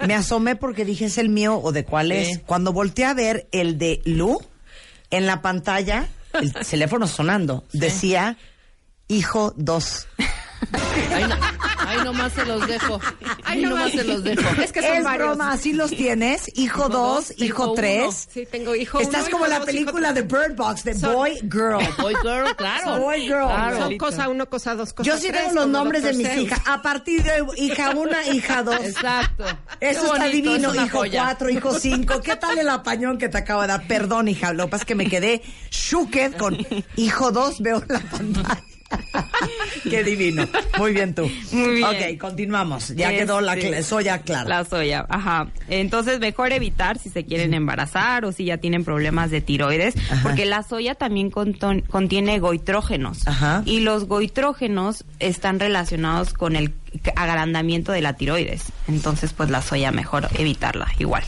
Me 0.07 0.15
asomé 0.15 0.55
porque 0.55 0.85
dije, 0.85 1.05
¿es 1.05 1.17
el 1.17 1.29
mío 1.29 1.59
o 1.61 1.71
de 1.71 1.85
cuál 1.85 2.09
Sí. 2.09 2.13
es? 2.17 2.39
Cuando 2.45 2.73
volteé 2.73 3.05
a 3.05 3.13
ver 3.13 3.47
el 3.51 3.77
de 3.77 4.01
Lu, 4.05 4.39
en 5.11 5.25
la 5.25 5.41
pantalla, 5.41 6.07
el 6.33 6.53
teléfono 6.69 7.07
sonando, 7.07 7.63
decía, 7.73 8.37
hijo 9.07 9.53
2. 9.57 10.07
Ahí, 11.13 11.23
no, 11.27 11.35
ahí 11.87 11.97
nomás 12.03 12.33
se 12.33 12.45
los 12.45 12.67
dejo. 12.67 12.99
Ahí 13.45 13.61
nomás 13.63 13.91
se 13.91 14.03
los 14.03 14.23
dejo. 14.23 14.47
Es 14.61 14.71
que 14.71 14.81
son 14.81 14.97
es 14.97 15.03
varios. 15.03 15.27
broma, 15.29 15.51
así 15.51 15.73
los 15.73 15.89
tienes, 15.91 16.47
hijo 16.55 16.79
Hijo 16.79 16.89
2, 16.89 17.27
dos, 17.29 17.31
hijo 17.37 17.43
hijo 17.63 17.73
3. 17.73 18.01
uno. 18.03 18.11
Sí, 18.33 18.47
tengo 18.51 18.75
hijo 18.75 18.99
Estás 18.99 19.21
uno, 19.23 19.31
como 19.31 19.45
hijo 19.45 19.51
la 19.53 19.57
dos, 19.59 19.65
película 19.65 20.13
de. 20.13 20.21
Bird 20.21 20.55
Box, 20.55 20.83
de 20.83 20.93
Son- 20.93 21.13
Boy 21.13 21.35
Girl. 21.41 21.79
Boy 21.99 22.13
girl, 22.21 22.55
claro. 22.57 22.99
Boy 22.99 23.21
girl. 23.21 23.47
Claro. 23.47 23.77
Son 23.79 23.97
cosa 23.97 24.29
uno, 24.29 24.45
cosa 24.49 24.75
dos, 24.75 24.93
cosa 24.93 25.09
Yo 25.09 25.17
sí 25.17 25.27
tres, 25.29 25.41
tengo 25.47 25.55
los 25.55 25.67
nombres 25.67 26.03
de 26.03 26.13
mis 26.13 26.35
hijas. 26.37 26.59
A 26.67 26.81
partir 26.81 27.23
de 27.23 27.43
hija 27.57 27.91
1, 27.91 28.11
hija 28.33 28.63
2. 28.63 28.75
Exacto. 28.81 29.45
Eso 29.79 30.13
está 30.13 30.27
divino, 30.27 30.71
es 30.73 30.81
hijo 30.85 30.97
joya. 30.99 31.23
4, 31.23 31.49
hijo 31.49 31.79
5. 31.79 32.21
¿Qué 32.21 32.35
tal 32.35 32.57
el 32.59 32.69
apañón 32.69 33.17
que 33.17 33.29
te 33.29 33.37
acabo 33.39 33.61
de 33.61 33.67
dar? 33.69 33.87
Perdón, 33.87 34.27
hija, 34.27 34.53
lo 34.53 34.65
que 34.65 34.71
pasa 34.71 34.83
es 34.83 34.87
que 34.87 34.95
me 34.95 35.07
quedé 35.09 35.41
shooked 35.71 36.35
con 36.37 36.57
hijo 36.97 37.31
2, 37.31 37.61
veo 37.61 37.81
la 37.87 37.99
pantalla. 37.99 38.61
Qué 39.89 40.03
divino. 40.03 40.47
Muy 40.77 40.93
bien 40.93 41.13
tú. 41.15 41.29
Muy 41.51 41.75
bien. 41.75 41.85
Ok, 42.15 42.19
continuamos. 42.19 42.89
Ya 42.95 43.09
quedó 43.11 43.41
la 43.41 43.53
Este, 43.55 43.83
soya 43.83 44.19
clara. 44.21 44.47
La 44.49 44.65
soya, 44.65 45.05
ajá. 45.09 45.47
Entonces, 45.67 46.19
mejor 46.19 46.51
evitar 46.51 46.97
si 46.97 47.09
se 47.09 47.23
quieren 47.25 47.53
embarazar 47.53 48.25
o 48.25 48.31
si 48.31 48.45
ya 48.45 48.57
tienen 48.57 48.83
problemas 48.83 49.31
de 49.31 49.41
tiroides, 49.41 49.95
Ajá. 50.11 50.21
porque 50.23 50.45
la 50.45 50.63
soya 50.63 50.95
también 50.95 51.29
contiene 51.31 52.39
goitrógenos. 52.39 53.27
Ajá. 53.27 53.61
Y 53.65 53.81
los 53.81 54.05
goitrógenos 54.05 55.05
están 55.19 55.59
relacionados 55.59 56.33
con 56.33 56.55
el 56.55 56.73
agrandamiento 57.15 57.91
de 57.91 58.01
la 58.01 58.13
tiroides. 58.13 58.63
Entonces, 58.87 59.33
pues 59.33 59.49
la 59.49 59.61
soya 59.61 59.91
mejor 59.91 60.27
evitarla 60.37 60.87
igual. 60.99 61.23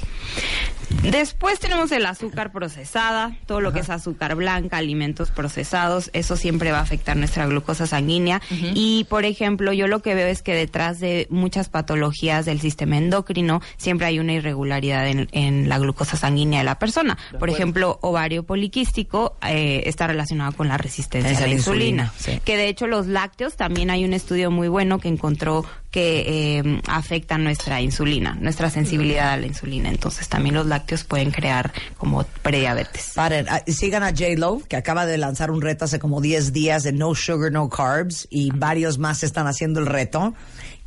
Después 1.03 1.59
tenemos 1.59 1.91
el 1.91 2.05
azúcar 2.05 2.51
procesada, 2.51 3.35
todo 3.45 3.59
lo 3.59 3.73
que 3.73 3.79
es 3.79 3.89
azúcar 3.89 4.35
blanca, 4.35 4.77
alimentos 4.77 5.31
procesados, 5.31 6.09
eso 6.13 6.35
siempre 6.37 6.71
va 6.71 6.79
a 6.79 6.81
afectar 6.81 7.17
nuestra 7.17 7.45
glucosa 7.47 7.87
sanguínea. 7.87 8.41
Y, 8.75 9.05
por 9.09 9.25
ejemplo, 9.25 9.73
yo 9.73 9.87
lo 9.87 10.01
que 10.01 10.13
veo 10.15 10.27
es 10.27 10.41
que 10.41 10.53
detrás 10.53 10.99
de 10.99 11.27
muchas 11.29 11.69
patologías 11.69 12.45
del 12.45 12.59
sistema 12.61 12.97
endocrino 12.97 13.61
siempre 13.77 14.07
hay 14.07 14.19
una 14.19 14.33
irregularidad 14.33 15.07
en, 15.07 15.27
en 15.31 15.69
la 15.69 15.79
glucosa 15.79 16.17
sanguínea 16.17 16.59
de 16.59 16.65
la 16.65 16.77
persona. 16.79 17.17
Por 17.39 17.49
ejemplo, 17.49 17.97
ovario 18.01 18.43
poliquístico 18.43 19.37
eh, 19.47 19.83
está 19.85 20.07
relacionado 20.07 20.51
con 20.53 20.67
la 20.67 20.77
resistencia 20.77 21.31
Es 21.31 21.37
a 21.39 21.41
la 21.41 21.47
insulina. 21.49 22.03
insulina, 22.03 22.13
sí. 22.37 22.41
Que 22.45 22.57
de 22.57 22.67
hecho 22.67 22.87
los 22.87 23.07
lácteos 23.07 23.55
también 23.55 23.89
hay 23.89 24.05
un 24.05 24.13
estudio 24.13 24.51
muy 24.51 24.67
bueno 24.67 24.99
que 24.99 25.07
encontró 25.07 25.65
que 25.89 26.59
eh, 26.59 26.81
afectan 26.87 27.43
nuestra 27.43 27.81
insulina, 27.81 28.37
nuestra 28.39 28.69
sensibilidad 28.69 29.33
a 29.33 29.37
la 29.37 29.45
insulina. 29.47 29.89
Entonces 29.89 30.29
también 30.29 30.55
los 30.55 30.65
lácteos 30.65 30.80
pueden 31.07 31.31
crear 31.31 31.71
como 31.97 32.23
prediabetes. 32.41 33.11
Paren, 33.15 33.47
ah, 33.49 33.61
sigan 33.67 34.03
a 34.03 34.09
J-Lo, 34.09 34.61
que 34.67 34.75
acaba 34.75 35.05
de 35.05 35.17
lanzar 35.17 35.51
un 35.51 35.61
reto 35.61 35.85
hace 35.85 35.99
como 35.99 36.21
10 36.21 36.53
días 36.53 36.83
de 36.83 36.93
no 36.93 37.15
sugar, 37.15 37.51
no 37.51 37.69
carbs, 37.69 38.27
y 38.29 38.51
varios 38.51 38.97
más 38.97 39.23
están 39.23 39.47
haciendo 39.47 39.79
el 39.79 39.85
reto. 39.85 40.33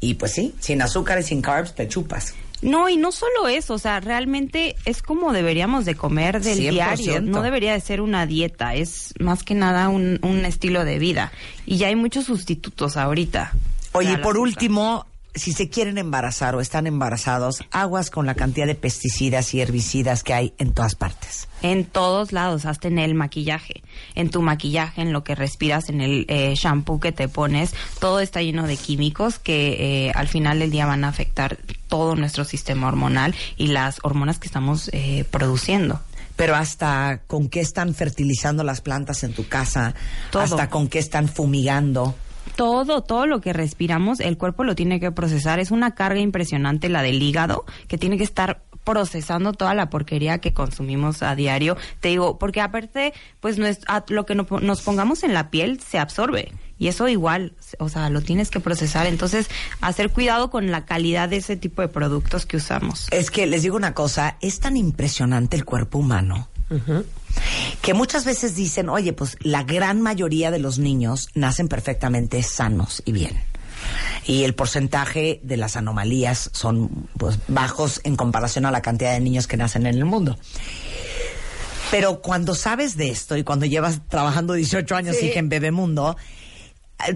Y 0.00 0.14
pues 0.14 0.32
sí, 0.32 0.54
sin 0.60 0.82
azúcar 0.82 1.18
y 1.18 1.22
sin 1.22 1.40
carbs 1.40 1.74
te 1.74 1.88
chupas. 1.88 2.34
No, 2.62 2.88
y 2.88 2.96
no 2.96 3.12
solo 3.12 3.48
eso, 3.48 3.74
o 3.74 3.78
sea, 3.78 4.00
realmente 4.00 4.74
es 4.86 5.02
como 5.02 5.32
deberíamos 5.32 5.84
de 5.84 5.94
comer 5.94 6.40
del 6.40 6.58
100%. 6.58 6.70
diario, 6.70 7.20
no 7.20 7.42
debería 7.42 7.74
de 7.74 7.80
ser 7.80 8.00
una 8.00 8.26
dieta, 8.26 8.74
es 8.74 9.12
más 9.18 9.42
que 9.42 9.54
nada 9.54 9.90
un, 9.90 10.18
un 10.22 10.44
estilo 10.46 10.84
de 10.84 10.98
vida. 10.98 11.30
Y 11.66 11.76
ya 11.76 11.88
hay 11.88 11.96
muchos 11.96 12.24
sustitutos 12.24 12.96
ahorita. 12.96 13.52
Oye, 13.92 14.12
y 14.12 14.16
por 14.16 14.38
último, 14.38 15.06
si 15.34 15.52
se 15.52 15.68
quieren 15.68 15.98
embarazar 15.98 16.54
o 16.54 16.60
están 16.60 16.86
embarazados, 16.86 17.64
aguas 17.70 18.10
con 18.10 18.26
la 18.26 18.34
cantidad 18.34 18.66
de 18.66 18.74
pesticidas 18.74 19.52
y 19.54 19.60
herbicidas 19.60 20.22
que 20.22 20.34
hay 20.34 20.54
en 20.58 20.72
todas 20.72 20.94
partes. 20.94 21.48
En 21.62 21.84
todos 21.84 22.32
lados, 22.32 22.66
hasta 22.66 22.88
en 22.88 22.98
el 22.98 23.14
maquillaje, 23.14 23.82
en 24.14 24.30
tu 24.30 24.42
maquillaje, 24.42 25.02
en 25.02 25.12
lo 25.12 25.24
que 25.24 25.34
respiras, 25.34 25.88
en 25.88 26.00
el 26.00 26.26
eh, 26.28 26.54
shampoo 26.56 27.00
que 27.00 27.10
te 27.10 27.28
pones, 27.28 27.74
todo 28.00 28.20
está 28.20 28.42
lleno 28.42 28.66
de 28.66 28.76
químicos 28.76 29.38
que 29.38 30.08
eh, 30.08 30.12
al 30.14 30.28
final 30.28 30.58
del 30.58 30.70
día 30.70 30.86
van 30.86 31.04
a 31.04 31.08
afectar 31.08 31.58
todo 31.88 32.16
nuestro 32.16 32.44
sistema 32.44 32.88
hormonal 32.88 33.34
y 33.56 33.68
las 33.68 33.98
hormonas 34.02 34.38
que 34.38 34.46
estamos 34.46 34.90
eh, 34.92 35.24
produciendo. 35.30 36.00
Pero 36.36 36.56
hasta 36.56 37.20
con 37.26 37.48
qué 37.48 37.60
están 37.60 37.94
fertilizando 37.94 38.64
las 38.64 38.80
plantas 38.80 39.22
en 39.22 39.32
tu 39.32 39.46
casa, 39.46 39.94
Todo. 40.30 40.42
hasta 40.42 40.68
con 40.68 40.88
qué 40.88 40.98
están 40.98 41.28
fumigando. 41.28 42.14
Todo, 42.56 43.02
todo 43.02 43.26
lo 43.26 43.40
que 43.40 43.52
respiramos, 43.52 44.20
el 44.20 44.36
cuerpo 44.38 44.64
lo 44.64 44.74
tiene 44.74 45.00
que 45.00 45.10
procesar. 45.12 45.58
Es 45.58 45.70
una 45.70 45.94
carga 45.94 46.20
impresionante 46.20 46.88
la 46.88 47.02
del 47.02 47.22
hígado, 47.22 47.64
que 47.88 47.98
tiene 47.98 48.16
que 48.18 48.24
estar 48.24 48.62
procesando 48.84 49.52
toda 49.54 49.74
la 49.74 49.88
porquería 49.88 50.38
que 50.38 50.52
consumimos 50.52 51.22
a 51.22 51.34
diario. 51.34 51.76
Te 52.00 52.08
digo, 52.08 52.38
porque 52.38 52.60
aparte, 52.60 53.14
pues 53.40 53.58
nues- 53.58 53.80
a- 53.88 54.04
lo 54.08 54.26
que 54.26 54.34
no- 54.34 54.46
nos 54.60 54.82
pongamos 54.82 55.22
en 55.24 55.32
la 55.32 55.50
piel 55.50 55.80
se 55.80 55.98
absorbe. 55.98 56.52
Y 56.78 56.88
eso 56.88 57.08
igual, 57.08 57.54
o 57.78 57.88
sea, 57.88 58.10
lo 58.10 58.20
tienes 58.20 58.50
que 58.50 58.60
procesar. 58.60 59.06
Entonces, 59.06 59.48
hacer 59.80 60.10
cuidado 60.10 60.50
con 60.50 60.70
la 60.70 60.84
calidad 60.84 61.28
de 61.30 61.36
ese 61.38 61.56
tipo 61.56 61.80
de 61.82 61.88
productos 61.88 62.46
que 62.46 62.56
usamos. 62.58 63.06
Es 63.10 63.30
que 63.30 63.46
les 63.46 63.62
digo 63.62 63.76
una 63.76 63.94
cosa, 63.94 64.36
es 64.42 64.60
tan 64.60 64.76
impresionante 64.76 65.56
el 65.56 65.64
cuerpo 65.64 65.98
humano 65.98 66.48
que 67.82 67.94
muchas 67.94 68.24
veces 68.24 68.54
dicen, 68.56 68.88
oye, 68.88 69.12
pues 69.12 69.36
la 69.40 69.62
gran 69.62 70.00
mayoría 70.00 70.50
de 70.50 70.58
los 70.58 70.78
niños 70.78 71.28
nacen 71.34 71.68
perfectamente 71.68 72.42
sanos 72.42 73.02
y 73.04 73.12
bien. 73.12 73.40
Y 74.26 74.44
el 74.44 74.54
porcentaje 74.54 75.40
de 75.42 75.56
las 75.58 75.76
anomalías 75.76 76.50
son 76.54 77.08
pues, 77.18 77.38
bajos 77.48 78.00
en 78.04 78.16
comparación 78.16 78.64
a 78.64 78.70
la 78.70 78.80
cantidad 78.80 79.12
de 79.12 79.20
niños 79.20 79.46
que 79.46 79.56
nacen 79.58 79.86
en 79.86 79.94
el 79.96 80.04
mundo. 80.06 80.38
Pero 81.90 82.22
cuando 82.22 82.54
sabes 82.54 82.96
de 82.96 83.10
esto 83.10 83.36
y 83.36 83.44
cuando 83.44 83.66
llevas 83.66 84.00
trabajando 84.08 84.54
18 84.54 84.96
años 84.96 85.16
Sí. 85.16 85.26
hija, 85.26 85.38
en 85.38 85.48
Bebemundo, 85.48 86.16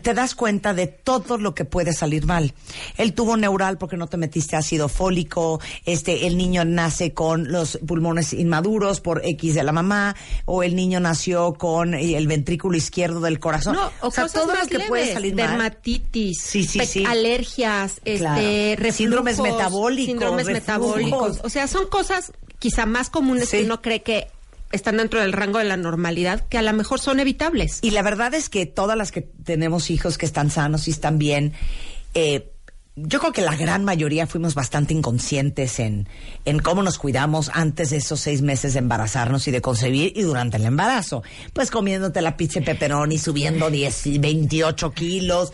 te 0.03 0.15
das 0.15 0.35
cuenta 0.35 0.75
de 0.75 0.87
todo 0.87 1.39
lo 1.39 1.55
que 1.55 1.65
puede 1.65 1.93
salir 1.93 2.27
mal. 2.27 2.55
El 2.97 3.13
tubo 3.15 3.37
neural 3.37 3.79
porque 3.79 3.97
no 3.97 4.07
te 4.07 4.17
metiste 4.17 4.57
ácido 4.57 4.89
fólico, 4.89 5.61
este 5.85 6.27
el 6.27 6.37
niño 6.37 6.65
nace 6.65 7.13
con 7.15 7.51
los 7.53 7.79
pulmones 7.87 8.33
inmaduros 8.33 9.01
por 9.01 9.23
X 9.25 9.55
de 9.55 9.63
la 9.63 9.73
mamá 9.73 10.17
o 10.45 10.63
el 10.63 10.75
niño 10.77 11.01
nació 11.01 11.55
con 11.55 11.95
eh, 11.95 12.17
el 12.17 12.27
ventrículo 12.27 12.77
izquierdo 12.77 13.21
del 13.21 13.39
corazón. 13.39 13.75
No, 13.77 13.91
o, 14.01 14.11
sea, 14.11 14.25
cosas 14.25 14.33
todo 14.43 14.55
lo 14.55 14.67
que 14.67 14.75
leves, 14.75 14.89
puede 14.89 15.13
salir 15.13 15.35
mal. 15.35 15.49
dermatitis, 15.49 16.39
Sí, 16.43 16.65
sí, 16.65 16.81
sí. 16.87 17.05
alergias, 17.05 18.01
Claro. 18.05 18.41
este, 18.41 18.77
reflujos, 18.77 18.97
Síndromes 18.97 19.39
metabólicos, 19.41 20.07
síndromes 20.07 20.47
reflujos. 20.47 20.97
metabólicos. 20.97 21.41
O 21.45 21.49
sea, 21.49 21.67
son 21.69 21.87
cosas 21.89 22.33
quizá 22.59 22.87
más 22.87 23.11
comunes 23.11 23.51
que 23.51 23.63
uno 23.63 23.81
cree 23.83 24.03
que 24.03 24.29
están 24.73 24.99
dentro 24.99 25.21
del 25.21 25.33
rango 25.33 25.59
de 25.59 25.65
la 25.65 25.77
normalidad, 25.77 26.47
que 26.49 26.59
a 26.59 26.63
lo 26.63 26.73
mejor 26.73 27.01
son 27.01 27.21
evitables. 27.21 27.79
Y 27.83 27.91
la 27.93 28.03
verdad 28.03 28.35
es 28.35 28.49
que 28.49 28.67
todas 28.67 28.97
las 28.97 29.13
que 29.13 29.23
tenemos 29.23 29.91
hijos 29.91 30.19
que 30.19 30.27
están 30.27 30.51
sanos 30.51 30.89
y 30.89 30.91
están 30.91 31.19
bien, 31.19 31.55
eh, 32.15 32.53
yo 32.97 33.21
creo 33.21 33.33
que 33.33 33.43
la 33.43 33.55
gran 33.55 33.85
mayoría 33.85 34.27
fuimos 34.27 34.55
bastante 34.55 34.93
inconscientes 34.93 35.79
en, 35.79 36.09
en 36.45 36.59
cómo 36.59 36.83
nos 36.83 36.99
cuidamos 36.99 37.51
antes 37.55 37.91
de 37.91 37.99
esos 37.99 38.21
seis 38.21 38.43
meses 38.43 38.73
de 38.73 38.81
embarazarnos 38.81 39.47
y 39.47 39.53
de 39.53 39.61
concebir 39.61 40.13
y 40.17 40.23
durante 40.23 40.57
el 40.57 40.65
embarazo. 40.65 41.23
Pues 41.53 41.71
comiéndote 41.71 42.21
la 42.21 42.37
pizza 42.37 42.59
y 42.59 42.63
pepperoni, 42.63 43.19
subiendo 43.19 43.71
10, 43.71 44.07
y 44.09 44.19
28 44.19 44.93
kilos. 44.93 45.53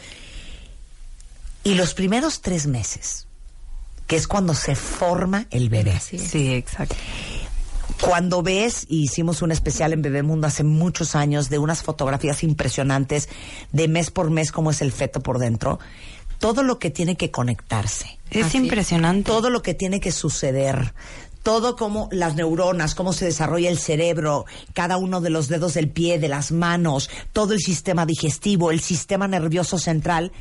Y 1.65 1.75
los 1.75 1.95
primeros 1.95 2.41
tres 2.41 2.67
meses, 2.67 3.27
que 4.07 4.17
es 4.17 4.27
cuando 4.27 4.55
se 4.55 4.75
forma 4.75 5.47
el 5.51 5.69
bebé. 5.69 6.01
Sí, 6.01 6.55
exacto. 6.55 6.97
Cuando 8.01 8.43
ves, 8.43 8.87
y 8.89 9.05
hicimos 9.05 9.43
un 9.43 9.53
especial 9.53 9.93
en 9.93 10.03
Bebemundo 10.03 10.47
hace 10.47 10.65
muchos 10.65 11.15
años 11.15 11.49
de 11.49 11.59
unas 11.59 11.83
fotografías 11.83 12.43
impresionantes 12.43 13.29
de 13.73 13.89
mes 13.89 14.11
por 14.11 14.31
mes 14.31 14.53
cómo 14.53 14.71
es 14.71 14.83
el 14.83 14.93
feto 14.93 15.21
por 15.21 15.39
dentro, 15.39 15.79
todo 16.39 16.63
lo 16.63 16.79
que 16.79 16.91
tiene 16.91 17.17
que 17.17 17.31
conectarse. 17.31 18.19
Es 18.31 18.55
impresionante. 18.55 19.31
Todo 19.31 19.49
lo 19.49 19.63
que 19.63 19.73
tiene 19.73 20.01
que 20.01 20.13
suceder. 20.13 20.93
Todo 21.43 21.77
como 21.77 22.11
las 22.13 22.35
neuronas, 22.35 22.95
cómo 22.95 23.15
se 23.15 23.25
desarrolla 23.25 23.71
el 23.71 23.79
cerebro, 23.79 24.45
cada 24.75 24.99
uno 24.99 25.23
de 25.23 25.31
los 25.31 25.49
dedos 25.49 25.73
del 25.73 25.89
pie, 25.89 26.19
de 26.19 26.29
las 26.29 26.53
manos, 26.53 27.09
todo 27.33 27.55
el 27.55 27.61
sistema 27.61 28.05
digestivo, 28.05 28.71
el 28.71 28.81
sistema 28.81 29.27
nervioso 29.27 29.79
central, 29.79 30.33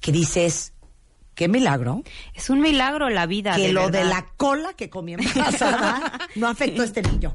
que 0.00 0.12
dices, 0.12 0.73
qué 1.34 1.48
milagro 1.48 2.02
Es 2.34 2.50
un 2.50 2.60
milagro 2.60 3.10
la 3.10 3.26
vida. 3.26 3.56
que 3.56 3.68
de 3.68 3.72
lo 3.72 3.90
de 3.90 4.04
la 4.04 4.26
cola 4.36 4.72
que 4.74 4.90
comí 4.90 5.14
embarazada 5.14 6.18
no 6.34 6.48
afectó 6.48 6.82
a 6.82 6.84
este 6.84 7.02
niño. 7.02 7.34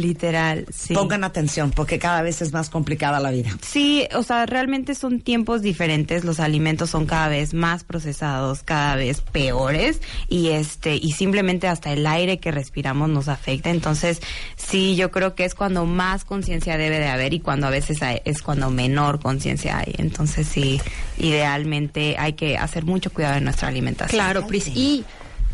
Literal, 0.00 0.66
sí. 0.72 0.94
Pongan 0.94 1.24
atención 1.24 1.70
porque 1.70 1.98
cada 1.98 2.22
vez 2.22 2.42
es 2.42 2.52
más 2.52 2.70
complicada 2.70 3.18
la 3.20 3.30
vida. 3.30 3.50
Sí, 3.62 4.06
o 4.14 4.22
sea, 4.22 4.46
realmente 4.46 4.94
son 4.94 5.20
tiempos 5.20 5.62
diferentes, 5.62 6.24
los 6.24 6.38
alimentos 6.40 6.90
son 6.90 7.06
cada 7.06 7.28
vez 7.28 7.54
más 7.54 7.84
procesados, 7.84 8.62
cada 8.62 8.96
vez 8.96 9.20
peores 9.20 10.00
y 10.28 10.48
este 10.48 10.96
y 10.96 11.12
simplemente 11.12 11.66
hasta 11.68 11.92
el 11.92 12.06
aire 12.06 12.38
que 12.38 12.50
respiramos 12.50 13.08
nos 13.08 13.28
afecta, 13.28 13.70
entonces 13.70 14.20
sí, 14.56 14.96
yo 14.96 15.10
creo 15.10 15.34
que 15.34 15.44
es 15.44 15.54
cuando 15.54 15.86
más 15.86 16.24
conciencia 16.24 16.76
debe 16.76 16.98
de 16.98 17.08
haber 17.08 17.32
y 17.34 17.40
cuando 17.40 17.66
a 17.66 17.70
veces 17.70 18.02
hay- 18.02 18.20
es 18.24 18.42
cuando 18.42 18.70
menor 18.70 19.20
conciencia 19.20 19.78
hay, 19.78 19.94
entonces 19.98 20.46
sí, 20.46 20.80
idealmente 21.18 22.16
hay 22.18 22.34
que 22.34 22.56
hacer 22.56 22.84
mucho 22.84 23.10
cuidado 23.12 23.36
en 23.36 23.44
nuestra 23.44 23.68
alimentación. 23.68 24.18
Claro, 24.20 24.46
Pris. 24.46 24.68
Y 24.68 25.04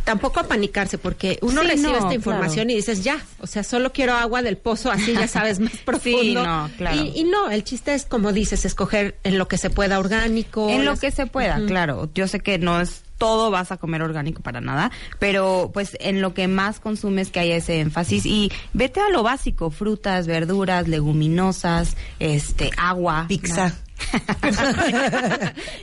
tampoco 0.04 0.40
apanicarse, 0.40 0.98
porque 0.98 1.38
uno 1.42 1.62
Sí, 1.62 1.68
recibe 1.68 1.92
no, 1.92 1.98
esta 1.98 2.14
información 2.14 2.66
claro. 2.66 2.70
y 2.72 2.76
dices, 2.76 3.04
ya, 3.04 3.18
o 3.40 3.46
sea, 3.46 3.62
solo 3.62 3.92
quiero 3.92 4.14
agua 4.14 4.42
del 4.42 4.56
pozo, 4.56 4.90
así 4.90 5.12
ya 5.14 5.28
sabes, 5.28 5.60
más 5.60 5.76
profundo. 5.84 6.44
no, 6.44 6.70
claro. 6.76 7.02
y, 7.02 7.20
y 7.20 7.24
no, 7.24 7.50
el 7.50 7.64
chiste 7.64 7.94
es, 7.94 8.04
como 8.04 8.32
dices, 8.32 8.64
escoger 8.64 9.16
en 9.24 9.38
lo 9.38 9.48
que 9.48 9.58
se 9.58 9.70
pueda 9.70 9.98
orgánico. 9.98 10.68
En 10.68 10.84
lo 10.84 10.96
que 10.96 11.10
se 11.10 11.26
pueda, 11.26 11.60
claro. 11.66 12.08
Yo 12.14 12.28
sé 12.28 12.40
que 12.40 12.58
no 12.58 12.80
es 12.80 13.02
todo 13.18 13.52
vas 13.52 13.70
a 13.70 13.76
comer 13.76 14.02
orgánico 14.02 14.42
para 14.42 14.60
nada, 14.60 14.90
pero 15.20 15.70
pues 15.72 15.96
en 16.00 16.20
lo 16.20 16.34
que 16.34 16.48
más 16.48 16.80
consumes 16.80 17.30
que 17.30 17.38
haya 17.38 17.54
ese 17.54 17.78
énfasis 17.78 18.26
y 18.26 18.50
vete 18.72 18.98
a 18.98 19.10
lo 19.10 19.22
básico, 19.22 19.70
frutas, 19.70 20.26
verduras, 20.26 20.88
leguminosas, 20.88 21.96
este, 22.18 22.70
agua. 22.76 23.26
Pizza. 23.28 23.76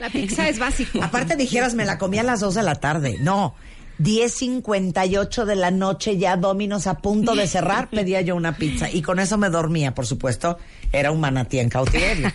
La 0.00 0.10
pizza 0.12 0.48
es 0.50 0.58
básico. 0.58 1.02
Aparte 1.02 1.36
dijeras, 1.36 1.74
me 1.74 1.86
la 1.86 1.96
comí 1.96 2.18
a 2.18 2.22
las 2.22 2.40
2 2.40 2.54
de 2.56 2.62
la 2.62 2.74
tarde. 2.74 3.16
No. 3.20 3.54
10.58 4.00 5.44
de 5.44 5.56
la 5.56 5.70
noche, 5.70 6.16
ya 6.16 6.36
Dominos 6.36 6.86
a 6.86 6.98
punto 6.98 7.34
de 7.34 7.46
cerrar, 7.46 7.88
pedía 7.90 8.22
yo 8.22 8.34
una 8.34 8.56
pizza. 8.56 8.90
Y 8.90 9.02
con 9.02 9.20
eso 9.20 9.36
me 9.36 9.50
dormía, 9.50 9.94
por 9.94 10.06
supuesto. 10.06 10.58
Era 10.92 11.12
un 11.12 11.20
manatí 11.20 11.58
en 11.58 11.68
cautiverio. 11.68 12.32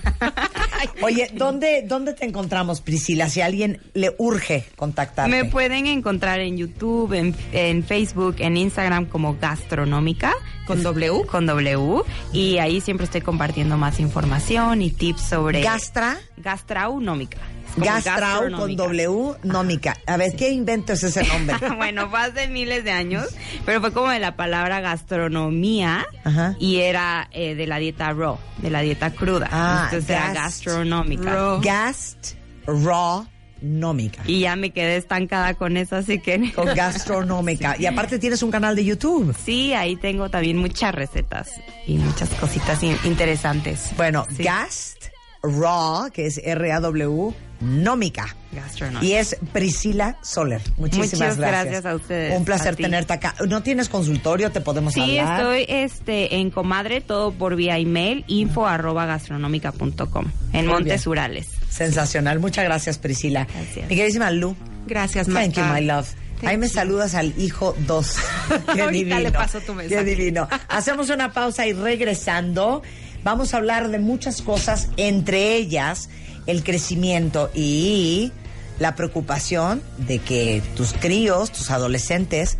Oye, 1.02 1.30
¿dónde, 1.34 1.84
¿dónde 1.86 2.14
te 2.14 2.26
encontramos, 2.26 2.82
Priscila? 2.82 3.30
Si 3.30 3.42
a 3.42 3.48
alguien 3.48 3.82
le 3.94 4.16
urge 4.18 4.66
contactarte. 4.76 5.30
Me 5.30 5.46
pueden 5.46 5.88
encontrar 5.88 6.40
en 6.40 6.58
YouTube, 6.58 7.14
en, 7.14 7.36
en 7.52 7.84
Facebook, 7.84 8.36
en 8.40 8.56
Instagram 8.58 9.08
como 9.08 9.36
Gastronómica. 9.36 10.34
¿Con 10.68 10.84
W? 10.84 11.26
Con 11.26 11.46
W. 11.46 12.04
Y 12.32 12.60
ahí 12.60 12.80
siempre 12.80 13.06
estoy 13.06 13.22
compartiendo 13.22 13.78
más 13.78 14.00
información 14.00 14.82
y 14.82 14.92
tips 14.92 15.22
sobre... 15.22 15.62
Gastra. 15.62 16.18
Gastraunómica. 16.38 17.40
Gastrau 17.78 18.52
con. 18.52 18.76
W, 18.76 19.34
nómica. 19.44 19.98
A 20.08 20.18
ver, 20.18 20.36
¿qué 20.36 20.50
invento 20.52 20.94
es 20.94 21.04
ese 21.04 21.24
nombre? 21.26 21.56
bueno, 21.78 22.10
fue 22.10 22.20
hace 22.20 22.48
miles 22.48 22.84
de 22.84 22.92
años, 22.92 23.28
pero 23.66 23.82
fue 23.82 23.92
como 23.92 24.10
de 24.10 24.20
la 24.20 24.36
palabra 24.36 24.80
gastronomía 24.82 26.06
Ajá. 26.24 26.56
y 26.60 26.78
era 26.82 27.28
eh, 27.32 27.56
de 27.56 27.68
la 27.68 27.78
dieta 27.78 28.14
raw, 28.14 28.38
de 28.60 28.70
la 28.70 28.82
dieta 28.82 29.12
cruda. 29.12 29.50
Ah, 29.52 29.84
Entonces 29.86 30.10
era 30.10 30.30
gast- 30.30 30.36
gastronómica. 30.36 31.58
Gast, 31.62 32.34
raw, 32.66 33.28
nómica. 33.62 34.22
Y 34.26 34.42
ya 34.42 34.56
me 34.56 34.72
quedé 34.72 34.98
estancada 34.98 35.54
con 35.56 35.76
eso, 35.78 35.96
así 35.98 36.20
que... 36.20 36.52
Con 36.56 36.68
gastronómica. 36.76 37.76
Y 37.80 37.86
aparte 37.86 38.20
tienes 38.20 38.44
un 38.44 38.52
canal 38.52 38.76
de 38.76 38.86
YouTube. 38.86 39.36
Sí, 39.44 39.74
ahí 39.74 39.96
tengo 39.96 40.30
también 40.30 40.58
muchas 40.58 40.94
recetas 40.94 41.50
y 41.88 41.98
muchas 41.98 42.30
cositas 42.32 42.82
in- 42.84 42.98
interesantes. 43.06 43.92
Bueno, 43.98 44.26
Sí. 44.36 44.44
Gast 44.44 45.06
Raw, 45.44 46.10
que 46.12 46.26
es 46.26 46.40
R-A-W, 46.44 47.34
Nómica. 47.62 48.36
Gastronómica. 48.52 49.06
Y 49.06 49.14
es 49.14 49.36
Priscila 49.52 50.18
Soler. 50.22 50.62
Muchísimas 50.78 51.12
Muchas 51.14 51.38
gracias. 51.38 51.64
gracias 51.66 51.86
a 51.86 51.96
ustedes, 51.96 52.38
Un 52.38 52.46
placer 52.46 52.76
tenerte 52.76 53.14
acá. 53.14 53.36
¿No 53.48 53.62
tienes 53.64 53.90
consultorio? 53.90 54.52
¿Te 54.52 54.62
podemos 54.62 54.94
Sí, 54.94 55.18
hablar? 55.20 55.40
estoy 55.40 55.66
este, 55.68 56.36
en 56.36 56.52
Comadre, 56.52 57.02
todo 57.02 57.32
por 57.34 57.56
vía 57.56 57.78
email, 57.78 58.24
info 58.28 58.66
arroba 58.68 59.06
gastronómica.com, 59.06 60.26
en 60.54 60.66
Muy 60.66 60.74
Montes 60.74 61.04
bien. 61.06 61.12
Urales. 61.12 61.48
Sensacional. 61.70 62.40
Muchas 62.40 62.64
gracias, 62.66 62.98
Priscila. 62.98 63.46
Gracias. 63.54 63.90
Mi 63.90 63.96
queridísima 63.96 64.32
Lu. 64.32 64.56
Gracias, 64.88 65.28
Thank 65.28 65.54
you, 65.56 65.62
Marta. 65.62 65.80
my 65.80 65.86
love. 65.86 66.08
Ahí 66.46 66.58
me 66.58 66.68
saludas 66.70 67.16
al 67.16 67.34
hijo 67.40 67.76
2. 67.88 68.16
Qué 68.74 68.82
Ahorita 68.82 68.92
divino. 68.92 69.20
le 69.20 69.32
paso 69.32 69.60
tu 69.62 69.76
Qué 69.78 70.04
divino. 70.04 70.48
Hacemos 70.70 71.10
una 71.10 71.32
pausa 71.34 71.66
y 71.66 71.74
regresando 71.74 72.84
vamos 73.24 73.54
a 73.54 73.58
hablar 73.58 73.90
de 73.90 73.98
muchas 74.00 74.42
cosas, 74.42 74.90
entre 74.98 75.56
ellas 75.56 76.10
el 76.48 76.64
crecimiento 76.64 77.50
y 77.54 78.32
la 78.80 78.96
preocupación 78.96 79.82
de 79.98 80.20
que 80.20 80.62
tus 80.76 80.94
críos, 80.94 81.52
tus 81.52 81.72
adolescentes, 81.72 82.58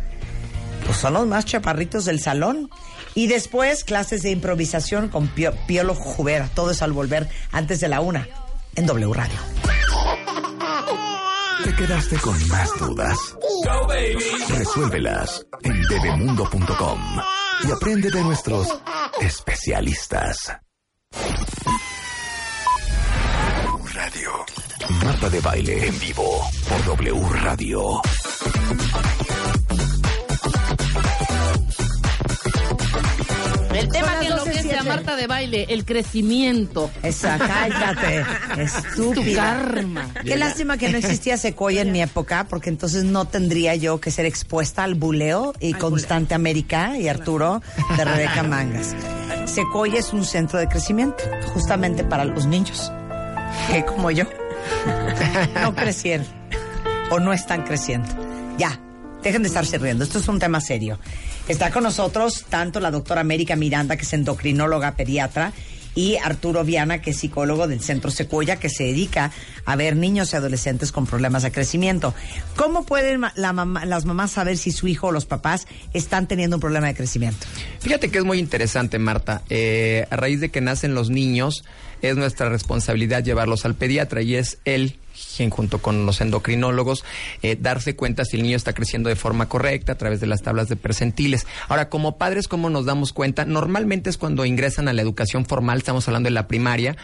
pues 0.84 0.98
son 0.98 1.14
los 1.14 1.26
más 1.26 1.44
chaparritos 1.44 2.04
del 2.04 2.20
salón. 2.20 2.70
Y 3.14 3.26
después 3.28 3.82
clases 3.84 4.22
de 4.22 4.30
improvisación 4.30 5.08
con 5.08 5.28
Pio- 5.28 5.54
Piolo 5.66 5.94
Jubera. 5.94 6.48
Todo 6.54 6.70
eso 6.70 6.84
al 6.84 6.92
volver 6.92 7.28
antes 7.52 7.80
de 7.80 7.88
la 7.88 8.00
una 8.00 8.28
en 8.74 8.86
W 8.86 9.12
Radio. 9.14 9.38
¿Te 11.64 11.74
quedaste 11.74 12.16
con 12.18 12.48
más 12.48 12.68
dudas? 12.78 13.16
Resuélvelas 14.50 15.46
en 15.62 15.80
bebemundo.com 15.88 17.00
y 17.66 17.70
aprende 17.72 18.10
de 18.10 18.22
nuestros 18.22 18.68
especialistas. 19.20 20.52
Radio. 24.06 24.30
Marta 25.04 25.28
de 25.28 25.40
baile 25.40 25.88
en 25.88 25.98
vivo 25.98 26.40
por 26.68 26.96
W 26.96 27.28
Radio. 27.42 28.00
El 33.74 33.88
tema 33.88 34.20
que 34.20 34.28
las 34.28 34.44
12:07. 34.44 34.46
enloquece 34.46 34.76
a 34.76 34.82
Marta 34.84 35.16
de 35.16 35.26
baile, 35.26 35.66
el 35.70 35.84
crecimiento. 35.84 36.88
Esa, 37.02 37.36
cállate, 37.36 38.24
estúpida. 38.62 39.24
Tu 39.24 39.34
karma. 39.34 40.08
Qué 40.24 40.36
lástima 40.36 40.78
que 40.78 40.88
no 40.88 40.98
existía 40.98 41.36
Sequoia 41.36 41.82
en 41.82 41.90
mi 41.90 42.00
época, 42.00 42.46
porque 42.48 42.68
entonces 42.70 43.02
no 43.02 43.24
tendría 43.24 43.74
yo 43.74 44.00
que 44.00 44.12
ser 44.12 44.24
expuesta 44.24 44.84
al 44.84 44.94
buleo 44.94 45.52
y 45.58 45.72
Constante 45.72 46.34
América 46.34 46.96
y 46.96 47.08
Arturo 47.08 47.60
de 47.96 48.04
Rebeca 48.04 48.44
Mangas. 48.44 48.94
Sequoia 49.46 49.98
es 49.98 50.12
un 50.12 50.24
centro 50.24 50.60
de 50.60 50.68
crecimiento, 50.68 51.24
justamente 51.52 52.04
para 52.04 52.24
los 52.24 52.46
niños, 52.46 52.92
que 53.70 53.84
como 53.84 54.10
yo, 54.10 54.24
no 55.62 55.74
crecieron 55.74 56.26
o 57.10 57.18
no 57.20 57.32
están 57.32 57.62
creciendo. 57.64 58.08
Ya, 58.58 58.80
dejen 59.22 59.42
de 59.42 59.48
estarse 59.48 59.78
riendo, 59.78 60.04
esto 60.04 60.18
es 60.18 60.28
un 60.28 60.38
tema 60.38 60.60
serio. 60.60 60.98
Está 61.48 61.70
con 61.70 61.84
nosotros 61.84 62.44
tanto 62.48 62.80
la 62.80 62.90
doctora 62.90 63.20
América 63.20 63.54
Miranda, 63.56 63.96
que 63.96 64.02
es 64.02 64.12
endocrinóloga 64.12 64.96
pediatra, 64.96 65.52
y 65.94 66.16
Arturo 66.16 66.62
Viana, 66.62 67.00
que 67.00 67.10
es 67.12 67.16
psicólogo 67.18 67.66
del 67.68 67.80
Centro 67.80 68.10
Secuoya, 68.10 68.56
que 68.56 68.68
se 68.68 68.84
dedica 68.84 69.30
a 69.64 69.76
ver 69.76 69.96
niños 69.96 70.30
y 70.32 70.36
adolescentes 70.36 70.92
con 70.92 71.06
problemas 71.06 71.42
de 71.42 71.52
crecimiento. 71.52 72.12
¿Cómo 72.54 72.84
pueden 72.84 73.22
la 73.34 73.52
mamá- 73.54 73.86
las 73.86 74.04
mamás 74.04 74.32
saber 74.32 74.58
si 74.58 74.72
su 74.72 74.88
hijo 74.88 75.06
o 75.06 75.12
los 75.12 75.24
papás 75.24 75.66
están 75.94 76.26
teniendo 76.28 76.56
un 76.56 76.60
problema 76.60 76.88
de 76.88 76.94
crecimiento? 76.94 77.46
Fíjate 77.80 78.10
que 78.10 78.18
es 78.18 78.24
muy 78.24 78.38
interesante, 78.38 78.98
Marta. 78.98 79.40
Eh, 79.48 80.06
a 80.10 80.16
raíz 80.16 80.40
de 80.40 80.50
que 80.50 80.60
nacen 80.60 80.94
los 80.94 81.08
niños, 81.08 81.64
es 82.02 82.16
nuestra 82.16 82.48
responsabilidad 82.48 83.24
llevarlos 83.24 83.64
al 83.64 83.74
pediatra 83.74 84.22
y 84.22 84.36
es 84.36 84.58
él 84.64 84.98
junto 85.50 85.78
con 85.78 86.06
los 86.06 86.20
endocrinólogos 86.20 87.04
eh, 87.42 87.56
darse 87.60 87.94
cuenta 87.94 88.24
si 88.24 88.36
el 88.36 88.42
niño 88.42 88.56
está 88.56 88.72
creciendo 88.72 89.08
de 89.08 89.16
forma 89.16 89.48
correcta 89.48 89.92
a 89.92 89.94
través 89.98 90.20
de 90.20 90.26
las 90.26 90.42
tablas 90.42 90.68
de 90.68 90.76
percentiles. 90.76 91.46
Ahora, 91.68 91.88
como 91.88 92.16
padres, 92.16 92.48
¿cómo 92.48 92.70
nos 92.70 92.86
damos 92.86 93.12
cuenta? 93.12 93.44
Normalmente 93.44 94.10
es 94.10 94.16
cuando 94.16 94.44
ingresan 94.44 94.88
a 94.88 94.92
la 94.92 95.02
educación 95.02 95.44
formal, 95.44 95.78
estamos 95.78 96.08
hablando 96.08 96.28
de 96.28 96.32
la 96.32 96.48
primaria, 96.48 96.96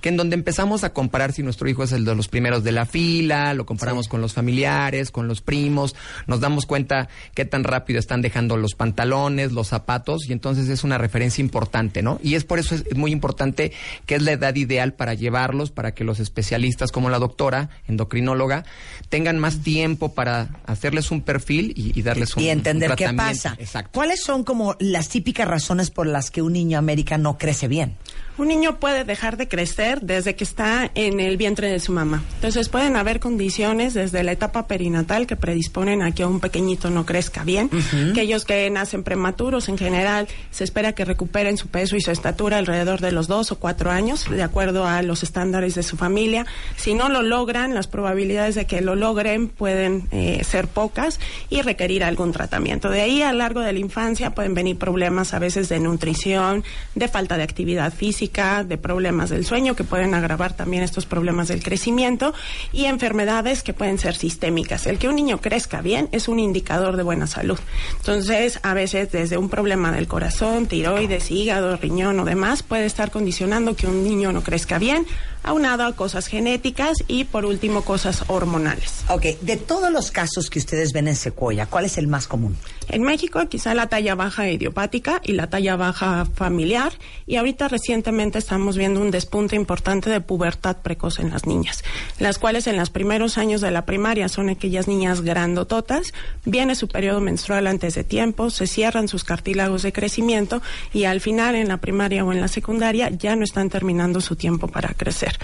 que 0.00 0.08
en 0.08 0.16
donde 0.16 0.34
empezamos 0.34 0.84
a 0.84 0.92
comparar 0.92 1.32
si 1.32 1.42
nuestro 1.42 1.68
hijo 1.68 1.82
es 1.82 1.92
el 1.92 2.04
de 2.04 2.14
los 2.14 2.28
primeros 2.28 2.64
de 2.64 2.72
la 2.72 2.86
fila, 2.86 3.54
lo 3.54 3.66
comparamos 3.66 4.08
con 4.08 4.20
los 4.20 4.34
familiares, 4.34 5.10
con 5.10 5.28
los 5.28 5.40
primos, 5.40 5.94
nos 6.26 6.40
damos 6.40 6.66
cuenta 6.66 7.08
qué 7.34 7.44
tan 7.44 7.64
rápido 7.64 7.98
están 7.98 8.22
dejando 8.22 8.56
los 8.56 8.74
pantalones, 8.74 9.52
los 9.52 9.68
zapatos, 9.68 10.28
y 10.28 10.32
entonces 10.32 10.68
es 10.68 10.84
una 10.84 10.98
referencia 10.98 11.42
importante, 11.42 12.02
¿no? 12.02 12.20
Y 12.22 12.34
es 12.34 12.44
por 12.44 12.58
eso 12.58 12.74
es, 12.74 12.84
es 12.88 12.96
muy 12.96 13.12
importante 13.12 13.72
que 14.06 14.14
es 14.14 14.22
la 14.22 14.32
edad 14.32 14.54
ideal 14.54 14.94
para 14.94 15.14
llevarlos, 15.14 15.70
para 15.70 15.92
que 15.92 16.04
los 16.04 16.20
especialistas 16.20 16.92
como 16.92 17.10
la 17.10 17.18
doctora, 17.18 17.59
endocrinóloga, 17.86 18.64
tengan 19.08 19.38
más 19.38 19.58
tiempo 19.58 20.14
para 20.14 20.48
hacerles 20.66 21.10
un 21.10 21.20
perfil 21.20 21.72
y, 21.76 21.98
y 21.98 22.02
darles 22.02 22.36
un 22.36 22.42
y 22.42 22.48
entender 22.48 22.90
un 22.90 22.96
qué 22.96 23.12
pasa. 23.12 23.56
Exacto. 23.58 23.90
¿Cuáles 23.92 24.22
son 24.22 24.44
como 24.44 24.76
las 24.78 25.08
típicas 25.08 25.46
razones 25.46 25.90
por 25.90 26.06
las 26.06 26.30
que 26.30 26.40
un 26.40 26.52
niño 26.54 26.78
americano 26.78 27.20
no 27.20 27.38
crece 27.38 27.68
bien? 27.68 27.96
Un 28.40 28.48
niño 28.48 28.80
puede 28.80 29.04
dejar 29.04 29.36
de 29.36 29.48
crecer 29.48 30.00
desde 30.00 30.34
que 30.34 30.44
está 30.44 30.90
en 30.94 31.20
el 31.20 31.36
vientre 31.36 31.68
de 31.68 31.78
su 31.78 31.92
mamá. 31.92 32.22
Entonces 32.36 32.70
pueden 32.70 32.96
haber 32.96 33.20
condiciones 33.20 33.92
desde 33.92 34.22
la 34.22 34.32
etapa 34.32 34.66
perinatal 34.66 35.26
que 35.26 35.36
predisponen 35.36 36.00
a 36.00 36.12
que 36.12 36.24
un 36.24 36.40
pequeñito 36.40 36.88
no 36.88 37.04
crezca 37.04 37.44
bien. 37.44 37.68
Aquellos 38.12 38.46
que 38.46 38.70
nacen 38.70 39.02
prematuros 39.02 39.68
en 39.68 39.76
general 39.76 40.26
se 40.50 40.64
espera 40.64 40.94
que 40.94 41.04
recuperen 41.04 41.58
su 41.58 41.68
peso 41.68 41.96
y 41.96 42.00
su 42.00 42.12
estatura 42.12 42.56
alrededor 42.56 43.02
de 43.02 43.12
los 43.12 43.28
dos 43.28 43.52
o 43.52 43.58
cuatro 43.58 43.90
años, 43.90 44.24
de 44.30 44.42
acuerdo 44.42 44.86
a 44.86 45.02
los 45.02 45.22
estándares 45.22 45.74
de 45.74 45.82
su 45.82 45.98
familia. 45.98 46.46
Si 46.76 46.94
no 46.94 47.10
lo 47.10 47.20
logran, 47.20 47.49
las 47.50 47.88
probabilidades 47.88 48.54
de 48.54 48.66
que 48.66 48.80
lo 48.80 48.94
logren 48.94 49.48
pueden 49.48 50.06
eh, 50.12 50.42
ser 50.44 50.68
pocas 50.68 51.18
y 51.48 51.62
requerir 51.62 52.04
algún 52.04 52.32
tratamiento. 52.32 52.90
De 52.90 53.00
ahí 53.00 53.22
a 53.22 53.32
lo 53.32 53.38
largo 53.38 53.60
de 53.60 53.72
la 53.72 53.80
infancia 53.80 54.30
pueden 54.30 54.54
venir 54.54 54.78
problemas 54.78 55.34
a 55.34 55.38
veces 55.40 55.68
de 55.68 55.80
nutrición, 55.80 56.62
de 56.94 57.08
falta 57.08 57.36
de 57.36 57.42
actividad 57.42 57.92
física, 57.92 58.62
de 58.62 58.78
problemas 58.78 59.30
del 59.30 59.44
sueño 59.44 59.74
que 59.74 59.82
pueden 59.82 60.14
agravar 60.14 60.52
también 60.52 60.84
estos 60.84 61.06
problemas 61.06 61.48
del 61.48 61.62
crecimiento 61.62 62.32
y 62.72 62.84
enfermedades 62.84 63.62
que 63.62 63.74
pueden 63.74 63.98
ser 63.98 64.14
sistémicas. 64.14 64.86
El 64.86 64.98
que 64.98 65.08
un 65.08 65.16
niño 65.16 65.40
crezca 65.40 65.82
bien 65.82 66.08
es 66.12 66.28
un 66.28 66.38
indicador 66.38 66.96
de 66.96 67.02
buena 67.02 67.26
salud. 67.26 67.58
Entonces, 67.98 68.60
a 68.62 68.74
veces 68.74 69.10
desde 69.10 69.38
un 69.38 69.48
problema 69.48 69.90
del 69.90 70.06
corazón, 70.06 70.66
tiroides, 70.66 71.30
hígado, 71.30 71.76
riñón 71.76 72.20
o 72.20 72.24
demás 72.24 72.62
puede 72.62 72.86
estar 72.86 73.10
condicionando 73.10 73.74
que 73.74 73.88
un 73.88 74.04
niño 74.04 74.30
no 74.32 74.42
crezca 74.42 74.78
bien, 74.78 75.06
aunado 75.42 75.84
a 75.84 75.94
cosas 75.94 76.26
genéticas 76.26 76.98
y 77.06 77.24
por 77.24 77.44
último 77.44 77.82
cosas 77.82 78.24
hormonales. 78.28 79.04
Ok, 79.08 79.40
de 79.40 79.56
todos 79.56 79.90
los 79.92 80.10
casos 80.10 80.50
que 80.50 80.58
ustedes 80.58 80.92
ven 80.92 81.08
en 81.08 81.16
Secuoya, 81.16 81.66
¿cuál 81.66 81.84
es 81.84 81.98
el 81.98 82.06
más 82.06 82.26
común? 82.26 82.56
En 82.92 83.02
México 83.02 83.48
quizá 83.48 83.74
la 83.74 83.86
talla 83.88 84.14
baja 84.14 84.48
idiopática 84.50 85.20
y 85.24 85.32
la 85.32 85.48
talla 85.48 85.76
baja 85.76 86.26
familiar 86.34 86.92
y 87.26 87.36
ahorita 87.36 87.68
recientemente 87.68 88.38
estamos 88.38 88.76
viendo 88.76 89.00
un 89.00 89.10
despunte 89.10 89.54
importante 89.56 90.10
de 90.10 90.20
pubertad 90.20 90.76
precoz 90.78 91.18
en 91.20 91.30
las 91.30 91.46
niñas, 91.46 91.84
las 92.18 92.38
cuales 92.38 92.66
en 92.66 92.76
los 92.76 92.90
primeros 92.90 93.38
años 93.38 93.60
de 93.60 93.70
la 93.70 93.86
primaria 93.86 94.28
son 94.28 94.48
aquellas 94.50 94.88
niñas 94.88 95.20
grandototas, 95.20 96.12
viene 96.44 96.74
su 96.74 96.88
periodo 96.88 97.20
menstrual 97.20 97.66
antes 97.66 97.94
de 97.94 98.04
tiempo, 98.04 98.50
se 98.50 98.66
cierran 98.66 99.08
sus 99.08 99.24
cartílagos 99.24 99.82
de 99.82 99.92
crecimiento 99.92 100.60
y 100.92 101.04
al 101.04 101.20
final 101.20 101.54
en 101.54 101.68
la 101.68 101.76
primaria 101.76 102.24
o 102.24 102.32
en 102.32 102.40
la 102.40 102.48
secundaria 102.48 103.08
ya 103.10 103.36
no 103.36 103.44
están 103.44 103.70
terminando 103.70 104.20
su 104.20 104.36
tiempo 104.36 104.68
para 104.68 104.94
crecer. 104.94 105.38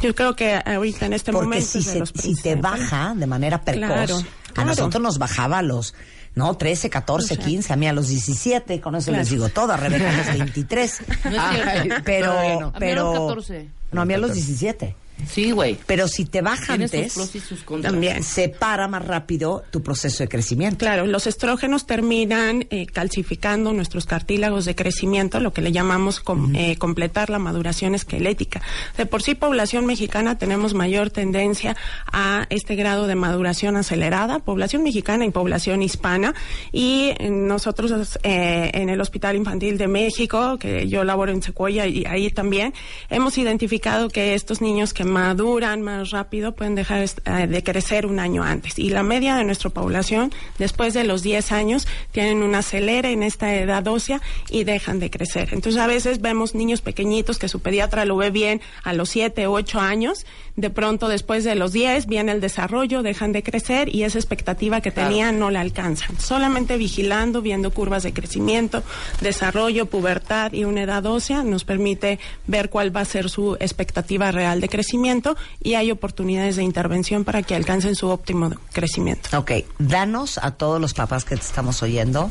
Yo 0.00 0.14
creo 0.14 0.36
que 0.36 0.60
ahorita 0.64 1.06
en 1.06 1.12
este 1.14 1.32
Porque 1.32 1.46
momento 1.46 1.66
si, 1.66 1.78
es 1.78 1.86
de 1.86 1.92
se- 1.92 1.98
los 1.98 2.12
si 2.14 2.34
te 2.36 2.54
baja 2.56 3.14
de 3.16 3.26
manera 3.26 3.60
precoz, 3.62 3.82
Claro, 3.88 4.16
a 4.18 4.52
claro. 4.52 4.68
nosotros 4.70 5.02
nos 5.02 5.18
bajaba 5.18 5.58
a 5.58 5.62
los, 5.62 5.94
no, 6.34 6.54
13, 6.56 6.88
14, 6.90 7.36
15, 7.36 7.72
a 7.72 7.76
mí 7.76 7.86
a 7.88 7.92
los 7.92 8.08
17, 8.08 8.80
con 8.80 8.94
eso 8.96 9.06
Claro. 9.10 9.20
les 9.20 9.30
digo 9.30 9.48
todo, 9.50 9.72
a 9.72 9.76
Rebeca 9.76 10.08
a 10.08 10.12
los 10.16 10.26
23. 10.38 11.00
No 11.24 11.30
es 11.30 11.42
cierto. 11.50 11.94
pero, 12.04 12.26
Todavía 12.32 12.54
no. 12.60 12.66
A 12.66 12.70
mí 12.70 12.72
a 12.74 12.78
pero, 12.78 13.04
los 13.14 13.28
14. 13.28 13.68
no, 13.92 14.00
a 14.00 14.04
mí 14.04 14.14
a 14.14 14.18
los 14.18 14.32
17. 14.34 14.96
Sí, 15.28 15.50
güey. 15.50 15.78
Pero 15.86 16.08
si 16.08 16.24
te 16.24 16.42
baja 16.42 16.74
sus 16.76 16.82
antes, 16.84 17.14
pros 17.14 17.34
y 17.34 17.40
sus 17.40 17.62
contras. 17.62 17.92
También. 17.92 18.22
se 18.22 18.48
para 18.48 18.88
más 18.88 19.04
rápido 19.06 19.62
tu 19.70 19.82
proceso 19.82 20.22
de 20.22 20.28
crecimiento. 20.28 20.78
Claro, 20.78 21.06
los 21.06 21.26
estrógenos 21.26 21.86
terminan 21.86 22.66
eh, 22.70 22.86
calcificando 22.86 23.72
nuestros 23.72 24.06
cartílagos 24.06 24.64
de 24.64 24.74
crecimiento, 24.74 25.40
lo 25.40 25.52
que 25.52 25.62
le 25.62 25.72
llamamos 25.72 26.20
com- 26.20 26.54
eh, 26.54 26.76
completar 26.76 27.30
la 27.30 27.38
maduración 27.38 27.94
esquelética. 27.94 28.62
De 28.96 29.06
por 29.06 29.22
sí, 29.22 29.34
población 29.34 29.86
mexicana 29.86 30.38
tenemos 30.38 30.74
mayor 30.74 31.10
tendencia 31.10 31.76
a 32.12 32.46
este 32.50 32.74
grado 32.74 33.06
de 33.06 33.14
maduración 33.14 33.76
acelerada, 33.76 34.38
población 34.40 34.82
mexicana 34.82 35.24
y 35.24 35.30
población 35.30 35.82
hispana. 35.82 36.34
Y 36.72 37.12
eh, 37.18 37.30
nosotros 37.30 38.18
eh, 38.22 38.70
en 38.74 38.88
el 38.88 39.00
Hospital 39.00 39.36
Infantil 39.36 39.78
de 39.78 39.88
México, 39.88 40.58
que 40.58 40.88
yo 40.88 41.04
laboro 41.04 41.32
en 41.32 41.42
Secuoya 41.42 41.86
y 41.86 42.04
ahí 42.06 42.30
también, 42.30 42.74
hemos 43.10 43.38
identificado 43.38 44.08
que 44.08 44.34
estos 44.34 44.60
niños 44.60 44.92
que 44.94 45.04
maduran 45.12 45.82
más 45.82 46.10
rápido 46.10 46.52
pueden 46.52 46.74
dejar 46.74 47.04
eh, 47.04 47.46
de 47.46 47.62
crecer 47.62 48.06
un 48.06 48.18
año 48.18 48.42
antes. 48.42 48.78
Y 48.78 48.90
la 48.90 49.02
media 49.02 49.36
de 49.36 49.44
nuestra 49.44 49.70
población, 49.70 50.32
después 50.58 50.94
de 50.94 51.04
los 51.04 51.22
10 51.22 51.52
años, 51.52 51.86
tienen 52.10 52.42
un 52.42 52.54
acelere 52.54 53.12
en 53.12 53.22
esta 53.22 53.54
edad 53.54 53.86
ósea 53.86 54.20
y 54.50 54.64
dejan 54.64 54.98
de 54.98 55.10
crecer. 55.10 55.50
Entonces, 55.52 55.80
a 55.80 55.86
veces 55.86 56.20
vemos 56.20 56.54
niños 56.54 56.80
pequeñitos 56.80 57.38
que 57.38 57.48
su 57.48 57.60
pediatra 57.60 58.04
lo 58.04 58.16
ve 58.16 58.30
bien 58.30 58.60
a 58.82 58.92
los 58.92 59.10
7 59.10 59.46
o 59.46 59.52
8 59.52 59.80
años. 59.80 60.26
De 60.56 60.68
pronto, 60.68 61.08
después 61.08 61.44
de 61.44 61.54
los 61.54 61.72
10, 61.72 62.06
viene 62.06 62.32
el 62.32 62.40
desarrollo, 62.40 63.02
dejan 63.02 63.32
de 63.32 63.42
crecer 63.42 63.94
y 63.94 64.02
esa 64.02 64.18
expectativa 64.18 64.80
que 64.80 64.90
tenían 64.90 65.38
no 65.38 65.50
la 65.50 65.60
alcanzan. 65.60 66.20
Solamente 66.20 66.76
vigilando, 66.76 67.40
viendo 67.40 67.70
curvas 67.70 68.02
de 68.02 68.12
crecimiento, 68.12 68.82
desarrollo, 69.20 69.86
pubertad 69.86 70.52
y 70.52 70.64
una 70.64 70.82
edad 70.82 71.06
ósea 71.06 71.42
nos 71.42 71.64
permite 71.64 72.18
ver 72.46 72.68
cuál 72.68 72.94
va 72.94 73.00
a 73.00 73.04
ser 73.06 73.30
su 73.30 73.56
expectativa 73.60 74.30
real 74.30 74.60
de 74.60 74.68
crecimiento 74.68 75.36
y 75.62 75.74
hay 75.74 75.90
oportunidades 75.90 76.56
de 76.56 76.64
intervención 76.64 77.24
para 77.24 77.42
que 77.42 77.54
alcancen 77.54 77.94
su 77.94 78.08
óptimo 78.08 78.50
crecimiento. 78.72 79.38
Ok, 79.38 79.52
danos 79.78 80.38
a 80.38 80.50
todos 80.52 80.80
los 80.80 80.92
papás 80.92 81.24
que 81.24 81.36
te 81.36 81.42
estamos 81.42 81.82
oyendo 81.82 82.30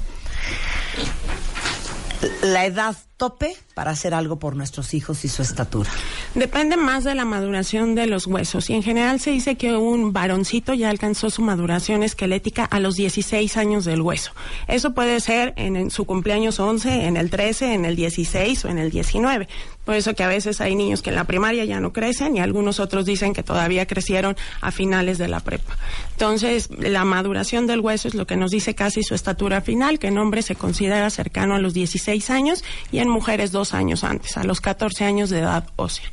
la 2.43 2.65
edad 2.65 2.95
tope 3.22 3.56
para 3.76 3.91
hacer 3.91 4.15
algo 4.15 4.39
por 4.39 4.56
nuestros 4.56 4.95
hijos 4.95 5.23
y 5.26 5.27
su 5.27 5.43
estatura. 5.43 5.91
Depende 6.34 6.76
más 6.76 7.03
de 7.03 7.14
la 7.14 7.23
maduración 7.23 7.93
de 7.93 8.07
los 8.07 8.26
huesos 8.26 8.72
y 8.72 8.73
en 8.73 8.81
general 8.81 9.19
se 9.19 9.30
dice 9.30 9.57
que 9.57 9.77
un 9.77 10.11
varoncito 10.11 10.73
ya 10.73 10.89
alcanzó 10.89 11.30
su 11.30 11.43
maduración 11.43 12.02
esquelética 12.02 12.65
a 12.65 12.80
los 12.80 12.95
16 12.95 13.57
años 13.57 13.85
del 13.85 14.02
hueso. 14.02 14.31
Eso 14.68 14.95
puede 14.95 15.19
ser 15.19 15.53
en, 15.56 15.76
en 15.76 15.91
su 15.91 16.06
cumpleaños 16.06 16.60
11, 16.60 17.06
en 17.06 17.15
el 17.15 17.30
13, 17.30 17.76
en 17.76 17.85
el 17.85 17.95
16 17.95 18.65
o 18.65 18.69
en 18.69 18.80
el 18.80 18.89
19. 18.89 19.48
Por 19.85 19.95
eso 19.95 20.14
que 20.14 20.23
a 20.23 20.27
veces 20.27 20.61
hay 20.61 20.76
niños 20.76 21.02
que 21.02 21.10
en 21.10 21.15
la 21.15 21.23
primaria 21.23 21.65
ya 21.65 21.80
no 21.80 21.91
crecen 21.91 22.35
y 22.35 22.39
algunos 22.39 22.80
otros 22.80 23.06
dicen 23.06 23.34
que 23.34 23.43
todavía 23.43 23.88
crecieron 23.88 24.35
a 24.61 24.72
finales 24.72 25.18
de 25.18 25.27
la 25.27 25.39
prepa. 25.39 25.76
Entonces, 26.11 26.69
la 26.77 27.03
maduración 27.03 27.65
del 27.65 27.80
hueso 27.80 28.07
es 28.07 28.14
lo 28.14 28.27
que 28.27 28.35
nos 28.35 28.52
dice 28.52 28.76
casi 28.76 29.02
su 29.03 29.15
estatura 29.15 29.61
final, 29.61 29.98
que 29.98 30.07
en 30.07 30.19
hombres 30.19 30.45
se 30.45 30.56
considera 30.56 31.10
cercano 31.10 31.56
a 31.56 31.60
los 31.60 31.73
16 31.73 32.30
años 32.30 32.64
y 32.91 32.99
en 32.99 33.11
mujeres 33.12 33.52
dos 33.52 33.74
años 33.74 34.04
antes, 34.04 34.38
a 34.38 34.44
los 34.44 34.62
14 34.62 35.06
años 35.06 35.30
de 35.30 35.40
edad 35.40 35.66
ósea. 35.76 36.10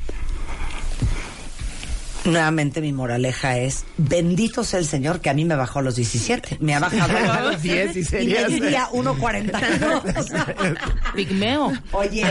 Nuevamente 2.31 2.81
mi 2.81 2.93
moraleja 2.93 3.59
es, 3.59 3.85
bendito 3.97 4.65
sea 4.65 4.79
el 4.81 4.87
Señor 4.87 5.21
que 5.21 5.31
a 5.31 5.35
mí 5.35 5.45
me 5.45 5.57
bajó 5.57 5.79
a 5.81 5.83
los 5.83 5.97
17. 5.97 6.59
Me 6.61 6.75
ha 6.75 6.81
bajado 6.81 7.17
A 7.33 7.41
los 7.53 7.63
10 7.63 7.97
y 7.97 7.99
y 8.01 8.05
serías- 8.05 8.51
medía 8.51 8.89
1.42. 8.93 10.77
Pigmeo. 11.15 11.73
Oye, 11.93 12.25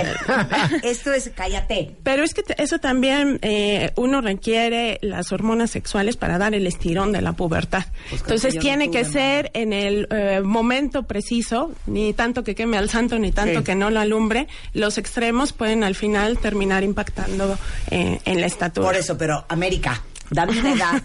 esto 0.83 1.11
es, 1.13 1.31
cállate. 1.35 1.95
Pero 2.03 2.23
es 2.23 2.33
que 2.33 2.43
te- 2.43 2.61
eso 2.61 2.79
también 2.79 3.39
eh, 3.41 3.91
uno 3.95 4.21
requiere 4.21 4.99
las 5.01 5.31
hormonas 5.31 5.71
sexuales 5.71 6.17
para 6.17 6.37
dar 6.37 6.53
el 6.53 6.67
estirón 6.67 7.11
de 7.11 7.21
la 7.21 7.33
pubertad. 7.33 7.85
Entonces 8.11 8.53
yo 8.53 8.59
no 8.59 8.61
tiene 8.61 8.91
que 8.91 9.05
ser 9.05 9.51
en 9.53 9.73
el 9.73 10.07
eh, 10.11 10.41
momento 10.43 11.03
preciso, 11.03 11.71
ni 11.85 12.13
tanto 12.13 12.43
que 12.43 12.55
queme 12.55 12.77
al 12.77 12.89
santo, 12.89 13.17
ni 13.19 13.31
tanto 13.31 13.59
Sí. 13.59 13.63
que 13.63 13.75
no 13.75 13.89
lo 13.89 13.99
alumbre. 13.99 14.47
Los 14.73 14.97
extremos 14.97 15.53
pueden 15.53 15.83
al 15.83 15.95
final 15.95 16.37
terminar 16.37 16.83
impactando 16.83 17.57
eh, 17.91 18.19
en 18.25 18.41
la 18.41 18.47
estatura. 18.47 18.85
Por 18.87 18.95
eso, 18.95 19.17
pero 19.17 19.45
América, 19.49 19.86
dame 20.29 20.59
una 20.59 20.73
edad. 20.73 21.03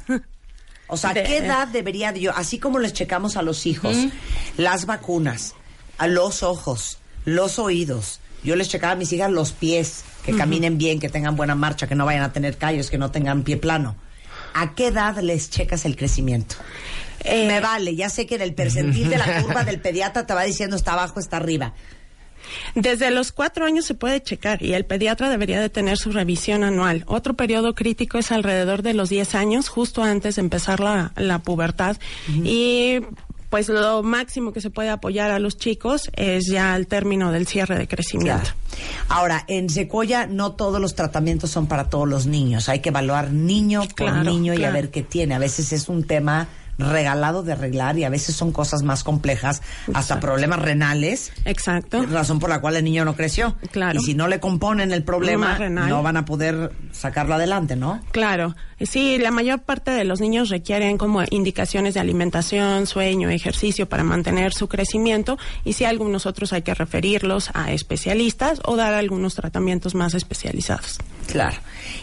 O 0.87 0.97
sea, 0.97 1.15
¿qué 1.15 1.37
edad 1.45 1.69
debería 1.69 2.13
yo, 2.13 2.33
así 2.37 2.59
como 2.59 2.79
les 2.79 2.93
checamos 2.93 3.37
a 3.37 3.43
los 3.43 3.67
hijos, 3.67 3.97
las 4.57 4.87
vacunas, 4.87 5.55
a 5.99 6.07
los 6.07 6.43
ojos, 6.43 6.99
los 7.25 7.59
oídos, 7.59 8.21
yo 8.45 8.57
les 8.57 8.69
checaba 8.69 8.95
a 8.95 8.97
mis 8.97 9.13
hijas 9.13 9.31
los 9.31 9.53
pies, 9.53 10.05
que 10.25 10.37
caminen 10.37 10.79
bien, 10.79 11.01
que 11.01 11.09
tengan 11.09 11.37
buena 11.37 11.55
marcha, 11.55 11.87
que 11.87 11.95
no 11.95 12.05
vayan 12.05 12.23
a 12.23 12.33
tener 12.33 12.57
callos, 12.57 12.91
que 12.91 12.99
no 12.99 13.11
tengan 13.11 13.43
pie 13.43 13.57
plano. 13.57 13.97
¿A 14.55 14.75
qué 14.75 14.89
edad 14.89 15.19
les 15.19 15.51
checas 15.51 15.85
el 15.85 15.97
crecimiento? 15.97 16.57
Eh, 17.21 17.47
Me 17.47 17.61
vale, 17.61 17.95
ya 17.95 18.09
sé 18.09 18.27
que 18.27 18.35
en 18.35 18.43
el 18.43 18.55
percentil 18.55 19.09
de 19.09 19.19
la 19.19 19.43
curva 19.43 19.65
del 19.65 19.81
pediatra 19.81 20.27
te 20.27 20.35
va 20.35 20.43
diciendo 20.43 20.77
está 20.77 20.93
abajo, 20.93 21.21
está 21.21 21.39
arriba. 21.39 21.75
Desde 22.75 23.11
los 23.11 23.33
cuatro 23.33 23.65
años 23.65 23.85
se 23.85 23.95
puede 23.95 24.23
checar 24.23 24.63
y 24.63 24.75
el 24.75 24.85
pediatra 24.85 25.31
debería 25.31 25.61
de 25.61 25.69
tener 25.69 25.99
su 25.99 26.13
revisión 26.13 26.65
anual. 26.65 27.05
Otro 27.07 27.35
periodo 27.35 27.75
crítico 27.75 28.19
es 28.19 28.33
alrededor 28.33 28.83
de 28.83 28.95
los 28.95 29.09
10 29.09 29.35
años, 29.35 29.69
justo 29.69 30.03
antes 30.03 30.37
de 30.37 30.43
empezar 30.43 30.81
la, 30.81 31.13
la 31.17 31.39
pubertad. 31.41 31.97
Y 32.29 33.01
pues 33.53 33.69
lo 33.69 34.03
máximo 34.03 34.55
que 34.55 34.63
se 34.63 34.71
puede 34.71 34.89
apoyar 34.89 35.31
a 35.31 35.39
los 35.39 35.59
chicos 35.59 36.11
es 36.17 36.47
ya 36.47 36.73
al 36.73 36.87
término 36.87 37.33
del 37.33 37.47
cierre 37.47 37.77
de 37.77 37.87
crecimiento. 37.87 38.49
Ahora, 39.11 39.45
en 39.47 39.69
Secoya 39.69 40.27
no 40.27 40.53
todos 40.53 40.81
los 40.81 40.95
tratamientos 40.95 41.51
son 41.51 41.67
para 41.67 41.91
todos 41.91 42.09
los 42.09 42.25
niños. 42.25 42.71
Hay 42.71 42.81
que 42.81 42.89
evaluar 42.89 43.31
niño 43.31 43.83
por 43.83 43.93
Claro, 43.95 44.23
niño 44.25 44.55
y 44.55 44.65
a 44.65 44.71
ver 44.71 44.91
qué 44.91 45.03
tiene. 45.03 45.35
A 45.35 45.39
veces 45.39 45.71
es 45.75 45.91
un 45.91 46.05
tema 46.05 46.49
regalado 46.79 47.43
de 47.43 47.53
arreglar 47.53 47.99
y 47.99 48.05
a 48.05 48.09
veces 48.09 48.35
son 48.35 48.53
cosas 48.53 48.83
más 48.83 49.05
complejas, 49.05 49.63
hasta 49.95 50.21
problemas 50.21 50.61
renales, 50.61 51.33
Exacto. 51.45 52.05
razón 52.07 52.39
por 52.39 52.51
la 52.51 52.61
cual 52.61 52.77
el 52.77 52.85
niño 52.85 53.05
no 53.05 53.15
creció. 53.15 53.57
Claro. 53.71 53.99
Y 54.01 54.03
si 54.03 54.15
no 54.15 54.29
le 54.29 54.41
componen 54.41 54.93
el 54.93 55.03
problema, 55.05 55.59
no 55.69 56.03
van 56.03 56.17
a 56.17 56.25
poder 56.25 56.73
sacarlo 56.93 57.35
adelante, 57.35 57.77
¿no? 57.77 58.01
Claro, 58.11 58.55
sí, 58.87 59.19
la 59.19 59.31
mayor 59.31 59.63
parte 59.63 59.91
de 59.91 60.05
los 60.05 60.21
niños 60.21 60.49
requieren 60.49 60.99
como 60.99 61.23
indicaciones 61.31 61.95
de 61.95 62.01
alimentación, 62.01 62.87
sueño, 62.87 63.31
ejercicio 63.31 63.89
para 63.89 64.05
mantener 64.05 64.53
su 64.53 64.69
crecimiento 64.69 65.39
y 65.65 65.75
si 65.75 65.85
algunos 65.85 66.27
otros 66.27 66.53
hay 66.53 66.63
que 66.63 66.75
referirlos 66.75 67.51
a 67.55 67.73
especialistas 67.73 68.61
o 68.65 68.77
dar 68.77 68.95
algunos 68.95 69.35
tratamientos 69.35 69.95
más 69.95 70.15
especializados. 70.15 70.99
Claro. 71.27 71.57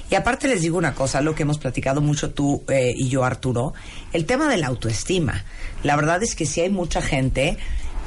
Y 0.10 0.16
aparte 0.16 0.48
les 0.48 0.62
digo 0.62 0.78
una 0.78 0.96
cosa, 0.96 1.22
lo 1.22 1.36
que 1.36 1.44
hemos 1.44 1.58
platicado 1.58 2.02
mucho 2.02 2.32
tú 2.32 2.64
eh, 2.70 2.94
y 2.96 3.10
yo, 3.10 3.24
Arturo, 3.24 3.74
el 4.14 4.26
tema 4.26 4.50
de 4.50 4.58
la 4.58 4.68
autoestima. 4.68 5.44
La 5.84 5.96
verdad 5.96 6.22
es 6.24 6.36
que 6.36 6.46
sí 6.46 6.62
hay 6.62 6.70
mucha 6.70 7.02
gente 7.02 7.58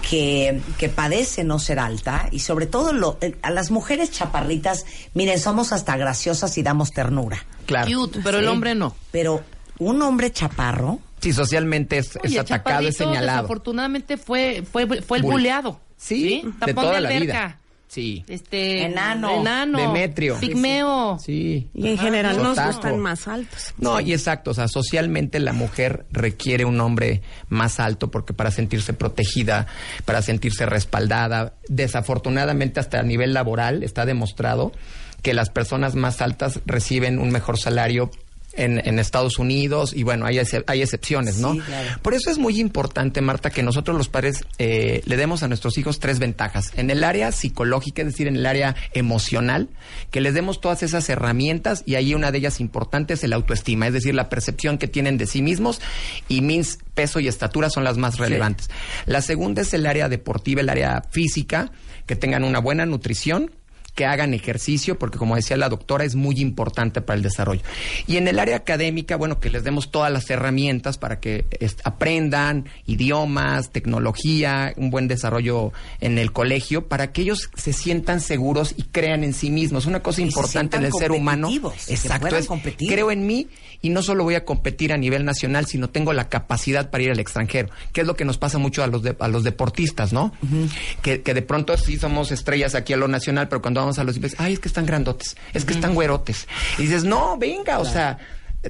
que, 0.09 0.61
que 0.79 0.89
padece 0.89 1.45
no 1.45 1.59
ser 1.59 1.79
alta 1.79 2.29
y 2.31 2.41
sobre 2.41 2.67
todo 2.67 2.93
lo- 2.93 3.19
eh, 3.21 3.37
a 3.43 3.51
las 3.51 3.71
mujeres 3.71 4.11
chaparritas, 4.11 4.85
miren, 5.15 5.39
somos 5.39 5.73
hasta 5.73 5.97
graciosas 5.97 6.59
y 6.59 6.63
damos 6.63 6.91
ternura. 6.93 7.45
Claro. 7.67 7.91
Cute, 7.91 8.21
pero 8.23 8.39
el 8.39 8.45
Sí. 8.45 8.51
hombre 8.51 8.75
no. 8.75 8.95
Pero 9.13 9.43
un 9.79 10.03
hombre 10.03 10.31
chaparro. 10.33 10.99
Sí, 11.21 11.33
socialmente 11.33 11.99
es, 11.99 12.17
atacado, 12.39 12.87
es 12.89 12.97
señalado. 12.97 13.39
Desafortunadamente 13.43 14.17
fue, 14.17 14.65
fue, 14.71 14.87
fue 15.03 15.19
el 15.19 15.23
Bull. 15.23 15.33
buleado. 15.35 15.81
Sí, 15.97 16.43
de 16.45 16.53
Tapón 16.59 16.75
toda 16.85 16.95
de 16.97 17.01
la 17.01 17.09
vida. 17.11 17.59
Sí. 17.93 18.25
Este, 18.27 18.85
Enano. 18.85 19.43
Enano. 19.43 19.79
Demetrio. 19.79 20.41
Pigmeo. 20.41 21.19
Sí. 21.23 21.69
Y 21.75 21.89
en 21.89 21.99
general 21.99 22.43
nos 22.43 22.59
gustan 22.59 22.99
más 22.99 23.29
altos. 23.29 23.75
No, 23.77 24.01
y 24.01 24.15
exacto, 24.15 24.53
o 24.53 24.55
sea, 24.55 24.67
socialmente 24.67 25.39
la 25.41 25.53
mujer 25.53 26.07
requiere 26.11 26.65
un 26.65 26.81
hombre 26.81 27.21
más 27.51 27.81
alto 27.81 28.11
porque 28.11 28.33
para 28.33 28.51
sentirse 28.51 28.95
protegida, 28.95 29.67
para 30.07 30.23
sentirse 30.23 30.65
respaldada, 30.65 31.53
desafortunadamente 31.69 32.81
hasta 32.81 32.99
a 32.99 33.03
nivel 33.03 33.35
laboral 33.35 33.83
está 33.83 34.07
demostrado 34.07 34.73
que 35.21 35.35
las 35.35 35.51
personas 35.51 35.95
más 35.95 36.23
altas 36.23 36.61
reciben 36.65 37.19
un 37.19 37.31
mejor 37.31 37.59
salario 37.59 38.11
en, 38.55 38.81
en 38.87 38.99
Estados 38.99 39.39
Unidos 39.39 39.93
y 39.95 40.03
bueno, 40.03 40.27
hay, 40.27 40.39
hay 40.67 40.83
excepciones, 40.83 41.39
¿no? 41.39 41.55
Sí, 41.55 41.61
claro. 41.61 41.99
Por 42.03 42.15
eso 42.15 42.31
es 42.31 42.39
muy 42.39 42.61
importante, 42.61 43.21
Marta, 43.21 43.51
que 43.51 43.63
nosotros 43.63 43.97
los 43.97 44.09
padres 44.09 44.45
eh, 44.59 45.03
le 45.05 45.17
demos 45.17 45.43
a 45.43 45.49
nuestros 45.49 45.79
hijos 45.79 45.99
tres 45.99 46.19
ventajas. 46.19 46.73
En 46.77 46.91
el 46.91 47.05
área 47.05 47.33
psicológica, 47.33 48.03
es 48.03 48.09
decir, 48.09 48.29
en 48.29 48.37
el 48.37 48.47
área 48.47 48.77
emocional, 48.93 49.69
que 50.11 50.21
les 50.21 50.35
demos 50.35 50.61
todas 50.61 50.83
esas 50.83 51.09
herramientas 51.09 51.83
y 51.87 51.95
ahí 51.95 52.15
una 52.15 52.31
de 52.31 52.39
ellas 52.39 52.61
importante 52.61 53.15
es 53.15 53.25
el 53.25 53.33
autoestima, 53.33 53.87
es 53.87 53.93
decir, 53.93 54.15
la 54.15 54.29
percepción 54.29 54.79
que 54.79 54.89
tienen 54.89 55.19
de 55.19 55.27
sí 55.27 55.43
mismos 55.43 55.81
y 56.29 56.41
mis 56.41 56.79
peso 56.95 57.21
y 57.21 57.29
estatura 57.29 57.71
son 57.71 57.85
las 57.85 57.97
más 57.97 58.19
relevantes. 58.19 58.69
La 59.07 59.23
segunda 59.23 59.63
es 59.63 59.73
el 59.75 59.87
área 59.87 60.09
deportiva, 60.09 60.61
el 60.61 60.69
área 60.69 61.03
física, 61.11 61.73
que 62.07 62.17
tengan 62.17 62.45
una 62.45 62.59
buena 62.59 62.85
nutrición 62.87 63.51
que 63.95 64.07
hagan 64.07 64.33
ejercicio, 64.35 64.99
porque 64.99 65.19
como 65.19 65.37
decía 65.37 65.57
la 65.57 65.69
doctora, 65.69 66.05
es 66.05 66.15
muy 66.15 66.41
importante 66.41 67.03
para 67.03 67.17
el 67.17 67.23
desarrollo. 67.23 67.63
Y 68.07 68.17
en 68.17 68.27
el 68.27 68.39
área 68.39 68.57
académica, 68.57 69.17
bueno, 69.17 69.39
que 69.39 69.51
les 69.51 69.65
demos 69.65 69.91
todas 69.91 70.11
las 70.11 70.29
herramientas 70.31 70.99
para 70.99 71.21
que 71.21 71.45
aprendan 71.85 72.67
idiomas, 72.87 73.71
tecnología, 73.71 74.73
un 74.77 74.91
buen 74.91 75.09
desarrollo 75.09 75.73
en 76.01 76.19
el 76.19 76.33
colegio, 76.33 76.89
para 76.89 77.13
que 77.13 77.23
ellos 77.23 77.51
se 77.55 77.73
sientan 77.73 78.21
seguros 78.21 78.75
y 78.77 78.85
crean 78.85 79.25
en 79.25 79.35
sí 79.35 79.51
mismos. 79.51 79.87
Una 79.87 80.03
cosa 80.03 80.23
importante 80.23 80.77
en 80.77 80.83
sientan 80.83 80.85
el 80.85 80.93
ser 80.93 81.13
humano. 81.13 81.51
Exacto, 81.89 82.37
es 82.37 82.47
competir. 82.47 82.91
creo 82.91 83.11
en 83.11 83.27
mí 83.27 83.49
y 83.83 83.91
no 83.91 84.03
solo 84.03 84.25
voy 84.25 84.37
a 84.37 84.45
competir 84.45 84.93
a 84.93 84.97
nivel 84.97 85.25
nacional, 85.25 85.67
sino 85.67 85.91
tengo 85.91 86.13
la 86.13 86.29
capacidad 86.29 86.89
para 86.91 87.03
ir 87.03 87.11
al 87.11 87.19
extranjero, 87.19 87.69
que 87.93 88.01
es 88.03 88.07
lo 88.07 88.15
que 88.17 88.25
nos 88.25 88.39
pasa 88.39 88.57
mucho 88.59 88.83
a 88.83 88.87
los, 88.87 89.03
de- 89.03 89.17
a 89.19 89.29
los 89.29 89.43
deportistas, 89.45 90.13
¿no? 90.13 90.33
que, 91.03 91.23
que 91.23 91.35
de 91.35 91.43
pronto 91.43 91.77
sí 91.77 91.99
somos 91.99 92.31
estrellas 92.33 92.75
aquí 92.75 92.93
a 92.93 92.97
lo 92.97 93.09
nacional, 93.09 93.49
pero 93.49 93.61
cuando 93.61 93.81
vamos 93.81 93.99
a 93.99 94.05
los 94.05 94.15
dices, 94.15 94.37
ay, 94.39 94.55
es 94.55 94.61
que 94.61 94.69
están 94.69 94.87
grandotes, 94.87 95.37
es 95.53 95.65
que 95.65 95.75
están 95.75 95.95
güerotes. 95.95 96.47
Y 96.79 96.83
dices, 96.83 97.05
no, 97.05 97.37
venga, 97.37 97.79
o 97.81 97.85
sea, 97.85 98.19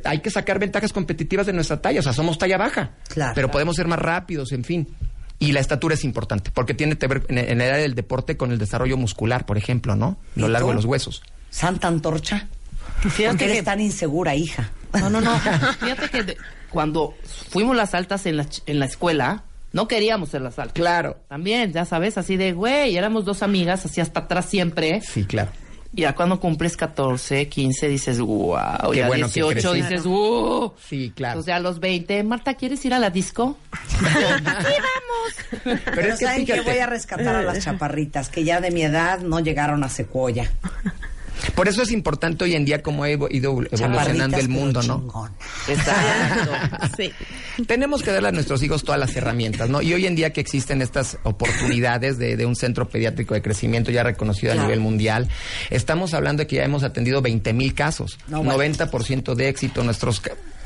hay 0.05 0.21
que 0.21 0.31
sacar 0.31 0.59
ventajas 0.59 0.93
competitivas 0.93 1.45
de 1.47 1.53
nuestra 1.53 1.81
talla, 1.83 2.01
o 2.01 2.03
sea, 2.03 2.15
somos 2.15 2.39
talla 2.39 2.57
baja, 2.57 2.93
Claro. 3.09 3.33
pero 3.35 3.51
podemos 3.51 3.77
ser 3.77 3.87
más 3.89 3.99
rápidos, 3.99 4.53
en 4.53 4.65
fin. 4.65 4.89
Y 5.39 5.53
la 5.53 5.61
estatura 5.61 5.95
es 5.95 6.05
importante, 6.05 6.51
porque 6.55 6.73
tiene 6.73 6.97
que 6.97 7.07
ver 7.09 7.25
en, 7.29 7.37
en 7.37 7.61
el 7.61 7.69
área 7.69 7.83
del 7.83 7.95
deporte 7.95 8.37
con 8.37 8.53
el 8.53 8.59
desarrollo 8.59 8.97
muscular, 8.97 9.45
por 9.45 9.59
ejemplo, 9.59 9.97
¿no? 9.97 10.17
Lo 10.37 10.47
¿Y 10.49 10.51
largo 10.51 10.69
tú? 10.69 10.71
de 10.71 10.77
los 10.77 10.85
huesos. 10.85 11.23
Santa 11.51 11.89
Antorcha. 11.89 12.47
Fíjate 13.01 13.27
¿Por 13.29 13.37
qué 13.39 13.45
eres 13.45 13.57
que- 13.59 13.63
tan 13.65 13.81
insegura, 13.81 14.35
hija? 14.37 14.71
No, 15.01 15.11
no, 15.11 15.21
no. 15.21 15.39
Fíjate 15.81 16.09
que 16.11 16.23
de- 16.23 16.37
cuando 16.71 17.15
fuimos 17.51 17.77
las 17.77 17.95
altas 17.95 18.27
en 18.27 18.37
la, 18.37 18.45
ch- 18.45 18.63
en 18.67 18.79
la 18.79 18.87
escuela, 18.87 19.45
no 19.73 19.89
queríamos 19.89 20.31
ser 20.31 20.43
las 20.43 20.59
altas. 20.59 20.75
Claro. 20.75 21.19
También, 21.29 21.73
ya 21.73 21.85
sabes, 21.85 22.19
así 22.19 22.37
de, 22.37 22.53
güey, 22.53 22.97
éramos 22.97 23.25
dos 23.25 23.43
amigas, 23.43 23.85
así 23.87 24.01
hasta 24.01 24.21
atrás 24.21 24.47
siempre. 24.47 25.01
Sí, 25.01 25.25
claro. 25.25 25.51
Y 25.95 26.03
ya 26.03 26.15
cuando 26.15 26.41
cumples 26.41 26.77
14, 26.79 27.49
15, 27.49 27.89
dices, 27.89 28.19
wow. 28.21 28.57
Qué 28.93 28.99
ya 28.99 29.09
bueno 29.09 29.27
que 29.29 29.41
18, 29.43 29.71
crecí. 29.73 29.83
dices, 29.83 30.05
wow. 30.05 30.73
Sí, 30.89 31.13
claro. 31.15 31.41
O 31.41 31.43
sea, 31.43 31.57
a 31.57 31.61
los 31.61 31.81
20, 31.81 32.23
Marta, 32.25 32.55
¿quieres 32.55 32.83
ir 32.87 32.95
a 32.95 32.99
la 32.99 33.11
disco? 33.11 33.59
Pero, 35.65 35.79
Pero 35.95 36.09
es 36.15 36.19
que 36.19 36.25
¿saben 36.27 36.47
que 36.47 36.61
voy 36.63 36.79
a 36.79 36.87
rescatar 36.87 37.35
a 37.37 37.43
las 37.43 37.61
chaparritas 37.65 38.29
que 38.31 38.43
ya 38.45 38.61
de 38.61 38.71
mi 38.71 38.83
edad 38.83 39.21
no 39.21 39.41
llegaron 39.41 39.85
a 39.85 39.89
Secuoya. 39.91 40.51
Por 41.55 41.69
eso 41.69 41.83
es 41.83 41.91
importante 41.93 42.45
hoy 42.45 42.55
en 42.55 42.65
día 42.65 42.83
cómo 42.83 43.03
ha 43.05 43.11
ido 43.11 43.29
evolucionando 43.31 44.37
el 44.39 44.49
mundo, 44.49 44.83
¿no? 44.83 45.31
Exacto. 45.69 46.53
Sí. 46.97 47.11
Tenemos 47.67 48.03
que 48.03 48.11
darle 48.13 48.29
a 48.29 48.33
nuestros 48.33 48.63
hijos 48.63 48.83
todas 48.85 49.01
las 49.01 49.15
herramientas, 49.17 49.69
¿no? 49.71 49.81
Y 49.83 49.93
hoy 49.95 50.07
en 50.07 50.15
día 50.15 50.33
que 50.33 50.41
existen 50.41 50.83
estas 50.83 51.19
oportunidades 51.23 52.19
de, 52.19 52.37
de 52.37 52.45
un 52.47 52.55
centro 52.57 52.89
pediátrico 52.89 53.35
de 53.35 53.43
crecimiento 53.43 53.91
ya 53.91 54.03
reconocido 54.03 54.53
Claro. 54.53 54.63
a 54.63 54.65
nivel 54.67 54.81
mundial, 54.81 55.29
estamos 55.71 56.15
hablando 56.15 56.43
de 56.43 56.47
que 56.47 56.57
ya 56.57 56.65
hemos 56.65 56.83
atendido 56.83 57.23
20 57.23 57.53
mil 57.53 57.75
casos, 57.75 58.19
No, 58.29 58.43
bueno. 58.43 58.63
90% 58.63 59.35
de 59.35 59.49
éxito. 59.49 59.83
Nuestros 59.85 60.23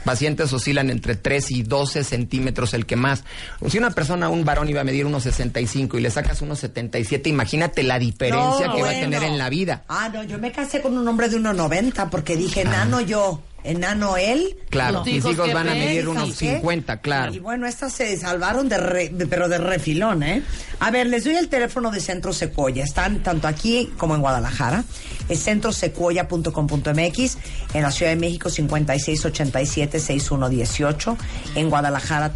pacientes 0.06 0.50
oscilan 0.54 0.88
entre 0.88 1.16
3 1.16 1.50
y 1.50 1.62
12 1.64 2.04
centímetros 2.04 2.72
el 2.72 2.86
que 2.86 2.96
más. 2.96 3.24
Si 3.68 3.76
una 3.76 3.90
persona, 3.90 4.30
un 4.30 4.46
varón 4.46 4.70
iba 4.70 4.80
a 4.80 4.84
medir 4.84 5.04
unos 5.04 5.24
65 5.24 5.98
y 5.98 6.00
le 6.00 6.10
sacas 6.10 6.40
unos 6.40 6.60
77, 6.60 7.28
imagínate 7.28 7.82
la 7.82 7.98
diferencia 7.98 8.68
No, 8.68 8.74
que 8.74 8.82
va 8.82 8.90
a 8.90 8.92
tener 8.92 9.22
en 9.22 9.36
la 9.36 9.50
vida. 9.50 9.82
Ah, 9.88 10.08
no, 10.12 10.22
yo 10.22 10.38
me 10.38 10.52
casé 10.52 10.80
con 10.80 10.96
un 10.96 11.06
hombre 11.06 11.28
de 11.28 11.38
1,90 11.38 12.08
porque 12.08 12.36
dije, 12.36 12.62
enano 12.62 13.02
yo, 13.02 13.42
enano 13.66 14.16
él. 14.16 14.56
Claro, 14.70 15.05
mis 15.05 15.24
hijos, 15.24 15.52
van 15.52 15.68
a 15.68 15.74
medir 15.74 16.09
unos 16.09 16.36
¿qué? 16.38 16.55
50, 16.56 17.01
claro. 17.01 17.32
Y 17.34 17.38
bueno, 17.38 17.66
estas 17.66 17.93
se 17.93 18.16
salvaron 18.16 18.68
de, 18.68 18.78
re- 18.78 19.09
de- 19.10 19.26
pero 19.26 19.48
de 19.48 19.59
refilón, 19.59 20.22
¿eh? 20.22 20.43
A 20.80 20.90
ver, 20.90 21.06
les 21.06 21.24
doy 21.24 21.36
el 21.36 21.48
teléfono 21.48 21.90
de 21.90 22.01
Centro 22.01 22.32
Secuoya. 22.32 22.84
Están 22.84 23.22
tanto 23.22 23.48
aquí 23.48 23.90
como 23.97 24.14
en 24.14 24.20
Guadalajara. 24.20 24.84
Es 25.28 25.43
centrosecuoya.com.mx. 25.44 27.38
En 27.74 27.82
la 27.82 27.90
Ciudad 27.90 28.12
de 28.12 28.16
México, 28.16 28.48
5687-6118. 28.51 31.16
En 31.56 31.68
Guadalajara, 31.70 32.32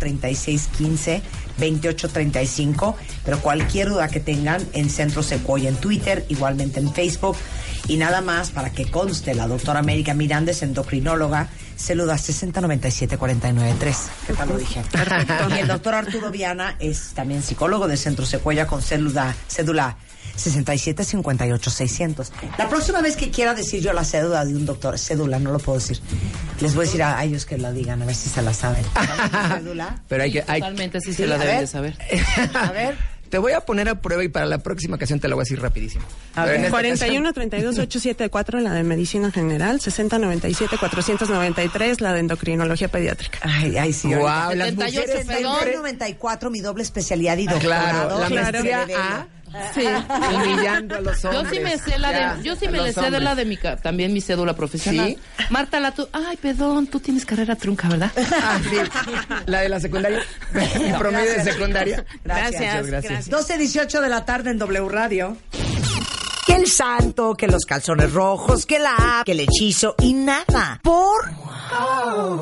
3615-2835. 1.60 2.94
Pero 3.24 3.40
cualquier 3.40 3.90
duda 3.90 4.08
que 4.08 4.20
tengan 4.20 4.66
en 4.72 4.90
Centro 4.90 5.22
Secuoya 5.22 5.68
en 5.68 5.76
Twitter, 5.76 6.24
igualmente 6.28 6.80
en 6.80 6.92
Facebook. 6.92 7.36
Y 7.88 7.96
nada 7.96 8.20
más 8.20 8.50
para 8.50 8.70
que 8.70 8.90
conste, 8.90 9.34
la 9.34 9.46
doctora 9.46 9.80
América 9.80 10.14
Miranda 10.14 10.52
es 10.52 10.62
endocrinóloga, 10.62 11.48
cédula 11.76 12.14
6097493. 12.16 13.96
¿Qué 14.26 14.34
tal 14.34 14.48
lo 14.48 14.58
dije? 14.58 14.82
Y 15.56 15.58
el 15.58 15.68
doctor 15.68 15.94
Arturo 15.94 16.30
Viana 16.30 16.76
es 16.78 17.12
también 17.14 17.42
psicólogo 17.42 17.88
de 17.88 17.96
Centro 17.96 18.26
Secuella 18.26 18.66
con 18.66 18.82
cédula, 18.82 19.34
cédula 19.48 19.96
6758600. 20.40 22.30
La 22.58 22.68
próxima 22.68 23.00
vez 23.00 23.16
que 23.16 23.30
quiera 23.30 23.54
decir 23.54 23.82
yo 23.82 23.92
la 23.92 24.04
cédula 24.04 24.44
de 24.44 24.54
un 24.54 24.66
doctor, 24.66 24.98
cédula, 24.98 25.38
no 25.38 25.52
lo 25.52 25.58
puedo 25.58 25.78
decir. 25.78 26.00
Les 26.60 26.74
voy 26.74 26.84
a 26.84 26.86
decir 26.86 27.02
a, 27.02 27.18
a 27.18 27.24
ellos 27.24 27.46
que 27.46 27.58
la 27.58 27.72
digan, 27.72 28.02
a 28.02 28.06
ver 28.06 28.14
si 28.14 28.28
se 28.28 28.42
la 28.42 28.52
saben. 28.54 28.84
¿Cédula? 29.58 30.02
Pero 30.08 30.22
hay 30.24 30.32
que... 30.32 30.44
hay- 30.46 30.60
Totalmente, 30.60 31.00
sí, 31.00 31.10
Sí, 31.10 31.14
se 31.22 31.26
la 31.26 31.34
a 31.36 31.38
deben 31.38 31.54
ver. 31.54 31.60
de 31.62 31.66
saber. 31.66 31.98
A 32.54 32.70
ver. 32.72 32.96
Te 33.30 33.38
voy 33.38 33.52
a 33.52 33.60
poner 33.60 33.88
a 33.88 33.94
prueba 34.00 34.24
y 34.24 34.28
para 34.28 34.44
la 34.46 34.58
próxima 34.58 34.96
ocasión 34.96 35.20
te 35.20 35.28
lo 35.28 35.36
voy 35.36 35.42
a 35.42 35.44
decir 35.44 35.60
rapidísimo. 35.62 36.04
A 36.34 36.46
ver. 36.46 36.56
esta 36.56 36.70
41 36.70 37.32
32 37.32 37.78
874 37.78 38.58
la 38.58 38.72
de 38.72 38.82
medicina 38.82 39.30
general, 39.30 39.80
60 39.80 40.18
97 40.18 40.76
493 40.76 42.00
la 42.00 42.12
de 42.12 42.18
endocrinología 42.20 42.88
pediátrica. 42.88 43.38
Ay, 43.42 43.76
ay, 43.78 43.92
sí. 43.92 44.12
Guau, 44.12 44.26
ahorita. 44.26 44.56
las 44.56 44.68
78, 44.70 45.00
mujeres 45.00 45.26
perdón. 45.26 45.52
siempre- 45.60 45.76
94, 45.76 46.50
mi 46.50 46.58
doble 46.60 46.82
especialidad 46.82 47.36
y 47.38 47.46
Claro, 47.46 47.60
doctorado. 47.60 48.20
la 48.20 48.26
Claro. 48.26 48.42
maestría 48.42 48.80
Televela. 48.86 49.28
A, 49.52 50.30
humillando 50.30 50.96
a 50.96 51.00
los 51.00 51.22
Yo 51.22 51.30
hombres. 51.30 51.48
sí 51.52 51.60
me 51.60 51.78
sé 51.78 51.98
la 51.98 52.12
Ya, 52.12 52.34
de, 52.36 52.42
yo 52.42 52.56
sí 52.56 52.68
me 52.68 52.80
le 52.80 52.92
sé 52.92 53.10
de 53.10 53.20
la 53.20 53.34
de 53.34 53.44
mi, 53.44 53.56
también 53.82 54.12
mi 54.12 54.20
cédula 54.20 54.54
profesional. 54.54 55.08
¿Sí? 55.08 55.44
Marta, 55.50 55.80
la 55.80 55.92
tu, 55.92 56.08
ay, 56.12 56.36
perdón, 56.36 56.86
tú 56.86 57.00
tienes 57.00 57.24
carrera 57.24 57.56
trunca, 57.56 57.88
¿verdad? 57.88 58.10
Ah, 58.42 58.58
sí. 58.62 58.76
La 59.46 59.60
de 59.60 59.68
la 59.68 59.80
secundaria. 59.80 60.20
Mi 60.54 60.92
promedio 60.98 61.32
de 61.32 61.44
secundaria. 61.44 62.04
Gracias. 62.24 62.60
Muchas 62.60 62.86
gracias. 62.86 63.28
12, 63.30 63.58
18 63.58 64.00
de 64.00 64.08
la 64.08 64.24
tarde 64.24 64.50
en 64.50 64.58
W 64.58 64.88
Radio. 64.88 65.36
Que 66.50 66.56
el 66.56 66.66
santo, 66.66 67.34
que 67.34 67.46
los 67.46 67.64
calzones 67.64 68.12
rojos, 68.12 68.66
que 68.66 68.80
la 68.80 69.20
app, 69.20 69.24
que 69.24 69.30
el 69.32 69.38
hechizo 69.38 69.94
y 70.02 70.14
nada. 70.14 70.80
Por 70.82 71.30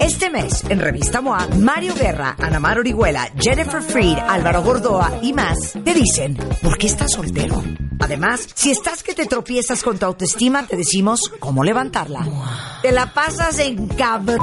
este 0.00 0.30
mes, 0.30 0.64
en 0.70 0.80
Revista 0.80 1.20
MOA, 1.20 1.46
Mario 1.58 1.94
Guerra, 1.94 2.34
Ana 2.38 2.58
Mar 2.58 2.78
Orihuela, 2.78 3.30
Jennifer 3.38 3.82
Freed, 3.82 4.16
Álvaro 4.16 4.62
Gordoa 4.62 5.18
y 5.20 5.34
más 5.34 5.74
te 5.84 5.92
dicen 5.92 6.38
por 6.62 6.78
qué 6.78 6.86
estás 6.86 7.12
soltero. 7.12 7.62
Además, 8.00 8.48
si 8.54 8.70
estás 8.70 9.02
que 9.02 9.12
te 9.12 9.26
tropiezas 9.26 9.82
con 9.82 9.98
tu 9.98 10.06
autoestima, 10.06 10.66
te 10.66 10.78
decimos 10.78 11.30
cómo 11.38 11.62
levantarla. 11.62 12.26
Te 12.80 12.92
la 12.92 13.12
pasas 13.12 13.58
en 13.58 13.88
cabrón. 13.88 14.40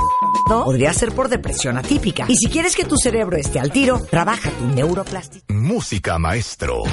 Podría 0.47 0.93
ser 0.93 1.11
por 1.11 1.27
depresión 1.27 1.79
atípica. 1.79 2.25
Y 2.27 2.35
si 2.35 2.51
quieres 2.51 2.75
que 2.75 2.85
tu 2.85 2.97
cerebro 2.97 3.35
esté 3.35 3.59
al 3.59 3.71
tiro, 3.71 3.99
trabaja 4.11 4.51
tu 4.51 4.67
neuroplástico. 4.67 5.51
Música 5.51 6.19
maestro. 6.19 6.83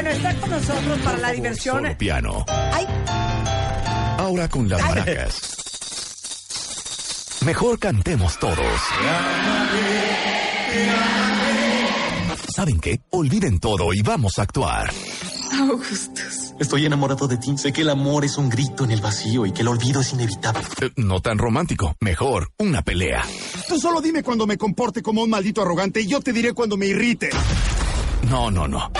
Bueno, 0.00 0.10
está 0.10 0.32
con 0.36 0.50
nosotros 0.50 0.98
para 1.02 1.18
la 1.18 1.32
diversión. 1.32 1.82
Solo 1.82 1.98
piano. 1.98 2.44
Ay, 2.48 2.86
Ahora 4.16 4.48
con 4.48 4.68
las 4.68 4.80
maracas. 4.80 5.56
Mejor 7.44 7.80
cantemos 7.80 8.38
todos. 8.38 8.56
¿Saben 12.54 12.78
qué? 12.78 13.00
Olviden 13.10 13.58
todo 13.58 13.92
y 13.92 14.00
vamos 14.02 14.38
a 14.38 14.42
actuar. 14.42 14.88
Augustus. 15.58 16.54
Estoy 16.60 16.86
enamorado 16.86 17.26
de 17.26 17.36
ti. 17.38 17.58
Sé 17.58 17.72
que 17.72 17.80
el 17.80 17.90
amor 17.90 18.24
es 18.24 18.38
un 18.38 18.48
grito 18.50 18.84
en 18.84 18.92
el 18.92 19.00
vacío 19.00 19.46
y 19.46 19.52
que 19.52 19.62
el 19.62 19.68
olvido 19.68 20.00
es 20.02 20.12
inevitable. 20.12 20.62
Eh, 20.80 20.90
No 20.94 21.20
tan 21.20 21.38
romántico. 21.38 21.96
Mejor, 21.98 22.52
una 22.58 22.82
pelea. 22.82 23.24
Tú 23.66 23.80
solo 23.80 24.00
dime 24.00 24.22
cuando 24.22 24.46
me 24.46 24.56
comporte 24.56 25.02
como 25.02 25.24
un 25.24 25.30
maldito 25.30 25.60
arrogante 25.60 26.00
y 26.02 26.06
yo 26.06 26.20
te 26.20 26.32
diré 26.32 26.52
cuando 26.52 26.76
me 26.76 26.86
irrite. 26.86 27.30
No, 28.30 28.48
no, 28.52 28.68
no. 28.68 28.92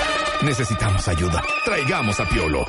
Necesitamos 0.42 1.08
ayuda. 1.08 1.42
Traigamos 1.64 2.20
a 2.20 2.28
Piolo. 2.28 2.64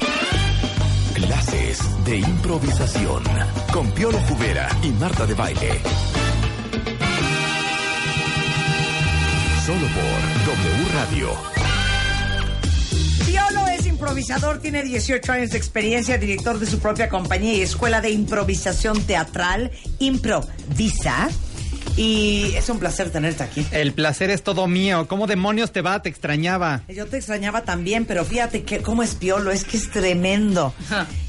Clases 1.13 2.03
de 2.03 2.17
improvisación. 2.17 3.23
Con 3.71 3.91
Piolo 3.91 4.17
Jubera 4.21 4.67
y 4.81 4.89
Marta 4.89 5.25
de 5.27 5.35
Baile. 5.35 5.79
Solo 9.65 9.81
por 9.81 10.55
W 10.55 10.89
Radio. 10.93 11.29
Piolo 13.27 13.67
es 13.67 13.85
improvisador, 13.85 14.59
tiene 14.59 14.81
18 14.81 15.31
años 15.31 15.51
de 15.51 15.57
experiencia, 15.57 16.17
director 16.17 16.57
de 16.57 16.65
su 16.65 16.79
propia 16.79 17.07
compañía 17.07 17.53
y 17.53 17.61
escuela 17.61 18.01
de 18.01 18.09
improvisación 18.09 18.99
teatral, 19.03 19.71
Improvisa. 19.99 21.29
Y 21.97 22.53
es 22.55 22.69
un 22.69 22.79
placer 22.79 23.09
tenerte 23.09 23.43
aquí. 23.43 23.65
El 23.71 23.93
placer 23.93 24.29
es 24.29 24.41
todo 24.43 24.67
mío. 24.67 25.07
¿Cómo 25.07 25.27
demonios 25.27 25.71
te 25.71 25.81
va? 25.81 26.01
Te 26.01 26.09
extrañaba. 26.09 26.81
Yo 26.87 27.05
te 27.07 27.17
extrañaba 27.17 27.63
también, 27.63 28.05
pero 28.05 28.23
fíjate 28.23 28.63
que 28.63 28.79
cómo 28.79 29.03
es 29.03 29.15
Piolo, 29.15 29.51
es 29.51 29.65
que 29.65 29.77
es 29.77 29.91
tremendo. 29.91 30.73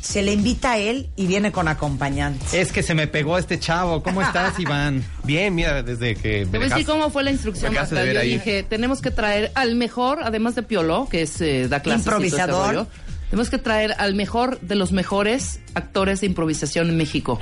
Se 0.00 0.22
le 0.22 0.32
invita 0.32 0.72
a 0.72 0.78
él 0.78 1.08
y 1.16 1.26
viene 1.26 1.50
con 1.52 1.66
acompañantes. 1.68 2.54
Es 2.54 2.72
que 2.72 2.82
se 2.82 2.94
me 2.94 3.06
pegó 3.06 3.36
este 3.38 3.58
chavo. 3.58 4.02
¿Cómo 4.02 4.22
estás, 4.22 4.58
Iván? 4.58 5.04
Bien, 5.24 5.54
mira, 5.54 5.82
desde 5.82 6.14
que... 6.14 6.46
Te 6.50 6.58
voy 6.58 6.66
a 6.66 6.70
decir 6.70 6.86
cómo 6.86 7.10
fue 7.10 7.24
la 7.24 7.30
instrucción, 7.30 7.72
Me 7.72 8.14
Yo 8.14 8.20
ahí. 8.20 8.34
dije, 8.34 8.62
tenemos 8.62 9.00
que 9.00 9.10
traer 9.10 9.50
al 9.54 9.74
mejor, 9.74 10.20
además 10.22 10.54
de 10.54 10.62
Piolo, 10.62 11.08
que 11.10 11.22
es 11.22 11.40
eh, 11.40 11.66
da 11.68 11.80
clases 11.80 12.02
ese 12.02 12.10
Improvisador. 12.10 12.86
tenemos 13.28 13.50
que 13.50 13.58
traer 13.58 13.94
al 13.98 14.14
mejor 14.14 14.60
de 14.60 14.74
los 14.76 14.92
mejores 14.92 15.60
actores 15.74 16.20
de 16.20 16.26
improvisación 16.26 16.88
en 16.88 16.96
México. 16.96 17.40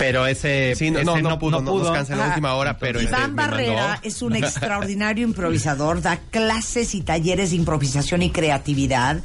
Pero 0.00 0.26
ese, 0.26 0.74
Sí, 0.74 0.90
no, 0.90 0.98
ese 0.98 1.04
no, 1.04 1.20
no 1.30 1.38
pudo, 1.38 1.60
no, 1.60 1.78
nos 1.78 1.90
canceló 1.92 2.22
a 2.22 2.24
Ah, 2.24 2.28
última 2.30 2.54
hora, 2.54 2.78
pero... 2.78 2.98
este, 2.98 3.10
Iván 3.10 3.34
mandó- 3.36 3.50
Barrera 3.52 4.00
es 4.02 4.22
un 4.22 4.34
extraordinario 4.34 5.24
improvisador, 5.24 6.00
da 6.02 6.16
clases 6.30 6.94
y 6.96 7.02
talleres 7.02 7.50
de 7.50 7.56
improvisación 7.56 8.22
y 8.22 8.30
creatividad. 8.30 9.20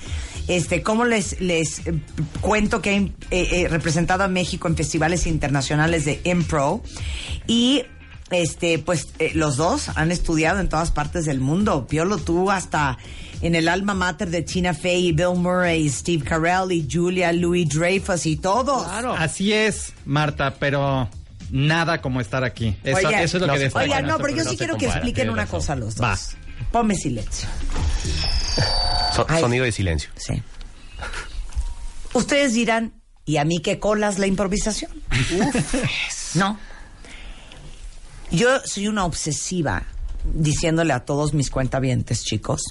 Este, 0.48 0.84
¿cómo 0.84 1.06
les, 1.06 1.40
les 1.42 1.80
eh, 1.88 1.94
cuento 2.42 2.82
que 2.82 2.92
he 2.96 2.98
eh, 2.98 3.12
eh, 3.32 3.68
representado 3.70 4.24
a 4.24 4.28
México 4.28 4.68
en 4.68 4.76
festivales 4.76 5.26
internacionales 5.26 6.06
de 6.06 6.22
impro? 6.26 6.84
Y 7.48 7.84
este, 8.32 8.78
pues 8.80 9.08
eh, 9.20 9.32
los 9.34 9.56
dos 9.58 9.90
han 9.96 10.12
estudiado 10.12 10.60
en 10.60 10.68
todas 10.70 10.92
partes 10.92 11.26
del 11.26 11.40
mundo. 11.40 11.88
Piolo, 11.88 12.18
tú 12.18 12.52
hasta 12.52 12.98
en 13.46 13.56
el 13.56 13.68
alma 13.68 13.94
mater 13.94 14.30
de 14.30 14.42
Tina 14.42 14.74
Fey, 14.74 15.08
y 15.08 15.12
Bill 15.12 15.36
Murray, 15.36 15.84
y 15.86 15.90
Steve 15.90 16.24
Carell 16.24 16.72
y 16.72 16.88
Julia 16.92 17.32
Louis 17.34 17.68
Dreyfus 17.70 18.26
y 18.26 18.38
todos. 18.38 18.86
Así 19.18 19.54
es, 19.54 19.94
Marta, 20.06 20.56
pero 20.60 21.10
nada 21.52 22.02
como 22.02 22.22
estar 22.22 22.44
aquí. 22.44 22.76
Eso, 22.84 22.98
Oigan, 22.98 23.14
eso 23.22 23.38
es 23.38 23.44
lo 23.48 23.54
que 23.54 23.60
destaca. 23.60 23.84
Oigan, 23.86 24.08
no, 24.08 24.18
pero 24.18 24.30
yo 24.36 24.44
No 24.44 24.50
sí 24.50 24.58
quiero 24.58 24.78
que 24.78 24.86
expliquen 24.88 25.30
una 25.30 25.44
razón. 25.44 25.60
cosa 25.60 25.74
a 25.74 25.76
los 25.76 26.02
Va. 26.02 26.12
dos. 26.12 26.32
Ponme 26.72 26.96
silencio. 26.96 27.48
So- 29.16 29.28
sonido 29.40 29.64
de 29.66 29.72
silencio. 29.72 30.10
Sí. 30.16 30.42
Ustedes 32.14 32.54
dirán, 32.54 32.94
¿y 33.26 33.38
a 33.38 33.46
mí 33.46 33.60
qué 33.62 33.80
colas 33.80 34.20
la 34.20 34.28
improvisación? 34.28 34.92
no. 36.36 36.58
Yo 38.32 38.60
soy 38.66 38.88
una 38.88 39.06
obsesiva 39.06 39.84
diciéndole 40.34 40.94
a 40.94 41.02
todos 41.06 41.34
mis 41.34 41.50
cuentavientes, 41.52 42.24
chicos, 42.24 42.64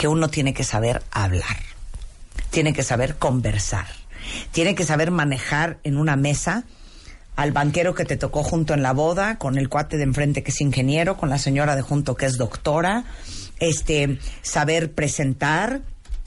que 0.00 0.08
uno 0.08 0.28
tiene 0.28 0.54
que 0.54 0.64
saber 0.64 1.02
hablar, 1.10 1.58
tiene 2.48 2.72
que 2.72 2.82
saber 2.82 3.16
conversar, 3.16 3.84
tiene 4.50 4.74
que 4.74 4.86
saber 4.86 5.10
manejar 5.10 5.76
en 5.84 5.98
una 5.98 6.16
mesa 6.16 6.64
al 7.36 7.52
banquero 7.52 7.94
que 7.94 8.06
te 8.06 8.16
tocó 8.16 8.42
junto 8.42 8.72
en 8.72 8.82
la 8.82 8.94
boda, 8.94 9.36
con 9.36 9.58
el 9.58 9.68
cuate 9.68 9.98
de 9.98 10.04
enfrente 10.04 10.42
que 10.42 10.52
es 10.52 10.60
ingeniero, 10.62 11.18
con 11.18 11.28
la 11.28 11.36
señora 11.36 11.76
de 11.76 11.82
junto 11.82 12.14
que 12.14 12.24
es 12.24 12.38
doctora, 12.38 13.04
este, 13.58 14.18
saber 14.40 14.92
presentar, 14.92 15.82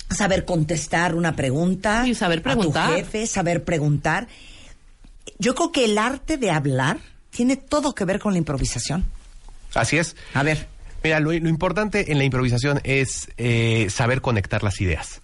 saber 0.08 0.46
contestar 0.46 1.16
una 1.16 1.36
pregunta, 1.36 2.08
Y 2.08 2.14
saber 2.14 2.42
a 2.42 2.44
preguntar. 2.44 2.90
tu 2.92 2.96
jefe, 2.98 3.26
saber 3.26 3.64
preguntar. 3.64 4.28
Yo 5.40 5.56
creo 5.56 5.72
que 5.72 5.86
el 5.86 5.98
arte 5.98 6.38
de 6.38 6.52
hablar 6.52 7.00
tiene 7.32 7.56
todo 7.56 7.96
que 7.96 8.06
ver 8.06 8.20
con 8.20 8.34
la 8.34 8.38
improvisación. 8.38 9.04
Así 9.74 9.98
es. 9.98 10.16
A 10.36 10.44
ver. 10.44 10.73
Mira, 11.04 11.20
lo, 11.20 11.34
importante 11.34 12.12
en 12.12 12.18
la 12.18 12.24
improvisación 12.24 12.80
es 12.84 13.30
eh, 13.38 13.88
saber 13.90 14.22
conectar 14.22 14.64
las 14.64 14.80
ideas. 14.80 15.22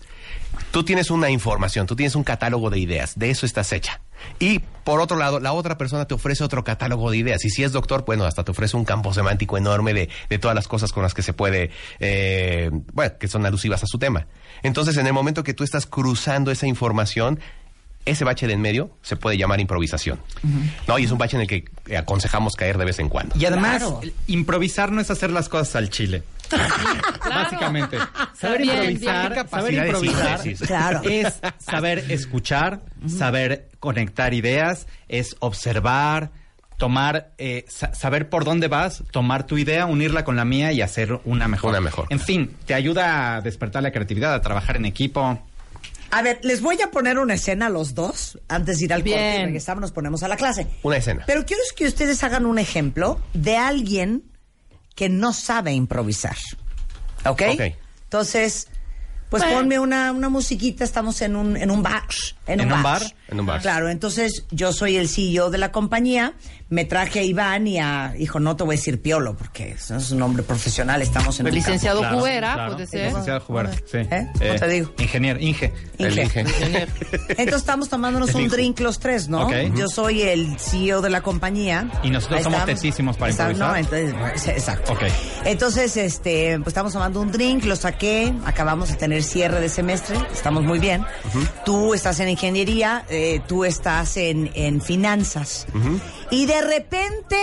Tú 0.72 0.84
tienes 0.84 1.10
una 1.10 1.30
información, 1.30 1.88
tú 1.88 1.96
tienes 1.96 2.16
un 2.16 2.24
catálogo 2.24 2.70
de 2.70 2.80
ideas, 2.80 3.18
de 3.18 3.30
eso 3.30 3.46
estás 3.46 3.72
hecha. 3.72 4.02
Y 4.40 4.60
por 4.60 5.00
otro 5.00 5.18
lado, 5.18 5.40
la 5.40 5.54
otra 5.54 5.78
persona 5.78 6.06
te 6.06 6.14
ofrece 6.14 6.44
otro 6.44 6.64
catálogo 6.64 7.10
de 7.10 7.18
ideas. 7.18 7.44
Y 7.46 7.50
si 7.50 7.64
es 7.64 7.72
doctor, 7.72 8.04
bueno, 8.06 8.26
hasta 8.26 8.44
te 8.44 8.52
ofrece 8.52 8.76
un 8.76 8.86
campo 8.86 9.14
semántico 9.14 9.58
enorme 9.58 9.94
de, 9.94 10.10
de 10.30 10.38
todas 10.38 10.54
las 10.54 10.68
cosas 10.68 10.92
con 10.92 11.02
las 11.02 11.14
que 11.14 11.22
se 11.22 11.34
puede, 11.34 11.72
eh, 12.00 12.70
bueno, 12.94 13.18
que 13.18 13.28
son 13.28 13.46
alusivas 13.46 13.84
a 13.84 13.88
su 13.88 13.98
tema. 13.98 14.28
Entonces, 14.62 14.98
en 14.98 15.08
el 15.08 15.14
momento 15.14 15.44
que 15.44 15.54
tú 15.54 15.64
estás 15.64 15.86
cruzando 15.86 16.52
esa 16.52 16.68
información, 16.68 17.40
ese 18.06 18.24
bache 18.24 18.48
de 18.48 18.54
en 18.54 18.62
medio 18.62 18.92
se 19.02 19.16
puede 19.16 19.38
llamar 19.38 19.60
improvisación. 19.60 20.20
¿no? 20.88 20.98
Y 21.00 21.04
es 21.04 21.12
un 21.12 21.18
bache 21.18 21.36
en 21.36 21.42
el 21.42 21.48
que 21.48 21.66
eh, 21.88 21.98
aconsejamos 21.98 22.56
caer 22.56 22.78
de 22.78 22.86
vez 22.86 23.00
en 23.00 23.10
cuando. 23.10 23.36
Y 23.38 23.46
además, 23.46 23.84
improvisar 24.28 24.92
no 24.92 25.02
es 25.02 25.12
hacer 25.12 25.30
las 25.32 25.50
cosas 25.50 25.76
al 25.76 25.90
chile. 25.90 26.24
Básicamente. 27.30 27.98
Saber 28.34 28.62
Bien, 28.62 28.76
improvisar, 28.92 29.34
bien. 29.34 29.50
saber 29.50 29.72
de 29.76 29.86
improvisar. 29.88 30.42
Claro. 30.68 31.02
es 31.04 31.40
saber 31.60 32.06
escuchar, 32.10 32.82
saber 33.08 33.70
conectar 33.80 34.34
ideas, 34.34 34.88
es 35.08 35.36
observar, 35.40 36.32
tomar, 36.78 37.32
eh, 37.38 37.66
sa- 37.68 37.94
saber 37.94 38.30
por 38.30 38.46
dónde 38.46 38.68
vas, 38.68 39.04
tomar 39.12 39.46
tu 39.46 39.58
idea, 39.58 39.86
unirla 39.86 40.24
con 40.24 40.36
la 40.36 40.46
mía 40.46 40.72
y 40.72 40.82
hacer 40.82 41.20
una 41.26 41.48
mejor. 41.48 41.70
Una 41.72 41.82
mejor. 41.82 42.08
En 42.10 42.20
fin, 42.20 42.56
te 42.66 42.74
ayuda 42.74 43.36
a 43.36 43.42
despertar 43.42 43.84
la 43.84 43.92
creatividad, 43.92 44.34
a 44.34 44.42
trabajar 44.42 44.78
en 44.78 44.86
equipo. 44.86 45.40
A 46.12 46.22
ver, 46.22 46.40
les 46.44 46.62
voy 46.62 46.82
a 46.82 46.90
poner 46.92 47.20
una 47.20 47.36
escena 47.36 47.68
a 47.68 47.70
los 47.70 47.94
dos 47.94 48.40
antes 48.48 48.80
de 48.80 48.86
ir 48.86 48.94
al 48.94 49.02
corte 49.02 49.10
y 49.12 49.32
Bien. 49.32 49.46
regresamos, 49.46 49.82
nos 49.82 49.92
ponemos 49.92 50.24
a 50.24 50.28
la 50.28 50.38
clase. 50.38 50.68
Una 50.84 50.98
escena. 50.98 51.24
Pero 51.28 51.46
quiero 51.46 51.62
que 51.76 51.86
ustedes 51.86 52.24
hagan 52.24 52.46
un 52.46 52.58
ejemplo 52.60 53.22
de 53.34 53.58
alguien 53.58 54.24
que 54.96 55.08
no 55.10 55.34
sabe 55.34 55.72
improvisar. 55.74 56.36
¿Ok? 57.26 57.44
Ok. 57.54 57.62
Entonces, 58.06 58.68
pues 59.30 59.44
Bueno. 59.44 59.58
ponme 59.60 59.78
una, 59.80 60.12
una 60.12 60.30
musiquita, 60.30 60.84
estamos 60.84 61.22
en 61.22 61.36
un, 61.36 61.56
en 61.56 61.70
un 61.70 61.84
bar. 61.84 62.04
En, 62.48 62.60
¿En 62.62 62.74
un 62.74 62.82
bar? 62.82 63.02
En 63.28 63.40
un 63.40 63.46
bar. 63.46 63.62
Claro, 63.62 63.90
entonces 63.90 64.46
yo 64.50 64.74
soy 64.74 64.98
el 64.98 65.08
CEO 65.08 65.52
de 65.52 65.60
la 65.60 65.72
compañía, 65.72 66.34
me 66.70 66.86
traje 66.86 67.20
a 67.20 67.24
Iván 67.24 67.66
y 67.68 67.80
a, 67.80 68.14
hijo, 68.18 68.40
no 68.40 68.56
te 68.56 68.64
voy 68.64 68.76
a 68.76 68.78
decir 68.78 69.02
Piolo, 69.02 69.36
porque 69.36 69.72
eso 69.72 69.96
es 69.96 70.12
un 70.12 70.20
nombre 70.20 70.44
profesional, 70.44 71.02
estamos 71.02 71.40
en 71.40 71.48
El 71.48 71.54
un 71.54 71.58
licenciado. 71.58 72.04
Jubera, 72.12 72.68
puede 72.70 72.86
ser. 72.86 73.08
Licenciado 73.08 73.40
Jubera, 73.42 73.72
sí. 73.74 73.98
¿Eh? 73.98 74.28
¿Cómo 74.38 74.56
te 74.56 74.68
digo? 74.68 74.94
Ingeniero, 75.00 75.40
Inge. 75.40 75.74
Inge. 75.98 76.08
El 76.08 76.20
Inge. 76.20 76.40
Entonces 77.30 77.56
estamos 77.56 77.90
tomándonos 77.90 78.34
un 78.36 78.48
drink 78.50 78.80
los 78.82 79.00
tres, 79.00 79.30
¿no? 79.30 79.46
Ok. 79.48 79.54
Yo 79.76 79.88
soy 79.88 80.22
el 80.22 80.60
CEO 80.60 81.02
de 81.02 81.10
la 81.10 81.22
compañía. 81.22 81.90
Y 82.04 82.10
nosotros 82.12 82.44
somos 82.44 82.60
estamos. 82.60 82.80
tesísimos 82.82 83.18
para 83.18 83.32
Está- 83.32 83.52
improvisar. 83.52 83.70
No, 83.70 83.76
entonces, 83.76 84.14
pues, 84.20 84.48
exacto. 84.48 84.94
Ok. 84.94 85.04
Entonces, 85.46 85.98
este, 85.98 86.58
pues 86.58 86.68
estamos 86.68 86.94
tomando 86.94 87.20
un 87.22 87.32
drink, 87.32 87.66
lo 87.66 87.76
saqué, 87.76 88.34
acabamos 88.46 88.90
de 88.90 88.96
tener 88.96 89.24
cierre 89.24 89.60
de 89.60 89.70
semestre, 89.70 90.18
estamos 90.32 90.64
muy 90.64 90.80
bien. 90.80 91.04
Tú 91.66 91.94
estás 91.94 92.20
en 92.20 92.30
ingeniería, 92.30 93.06
eh, 93.10 93.42
tú 93.48 93.66
estás 93.66 94.18
en, 94.18 94.52
en 94.54 94.82
finanzas. 94.82 95.66
Y 96.32 96.46
de 96.46 96.62
repente 96.62 97.38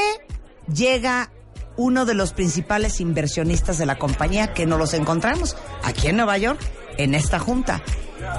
llega 0.72 1.30
uno 1.76 2.06
de 2.06 2.14
los 2.14 2.32
principales 2.32 3.00
inversionistas 3.00 3.78
de 3.78 3.86
la 3.86 3.98
compañía 3.98 4.54
que 4.54 4.64
nos 4.66 4.78
los 4.78 4.94
encontramos 4.94 5.56
aquí 5.82 6.08
en 6.08 6.16
Nueva 6.16 6.38
York, 6.38 6.60
en 6.96 7.14
esta 7.14 7.38
junta. 7.38 7.82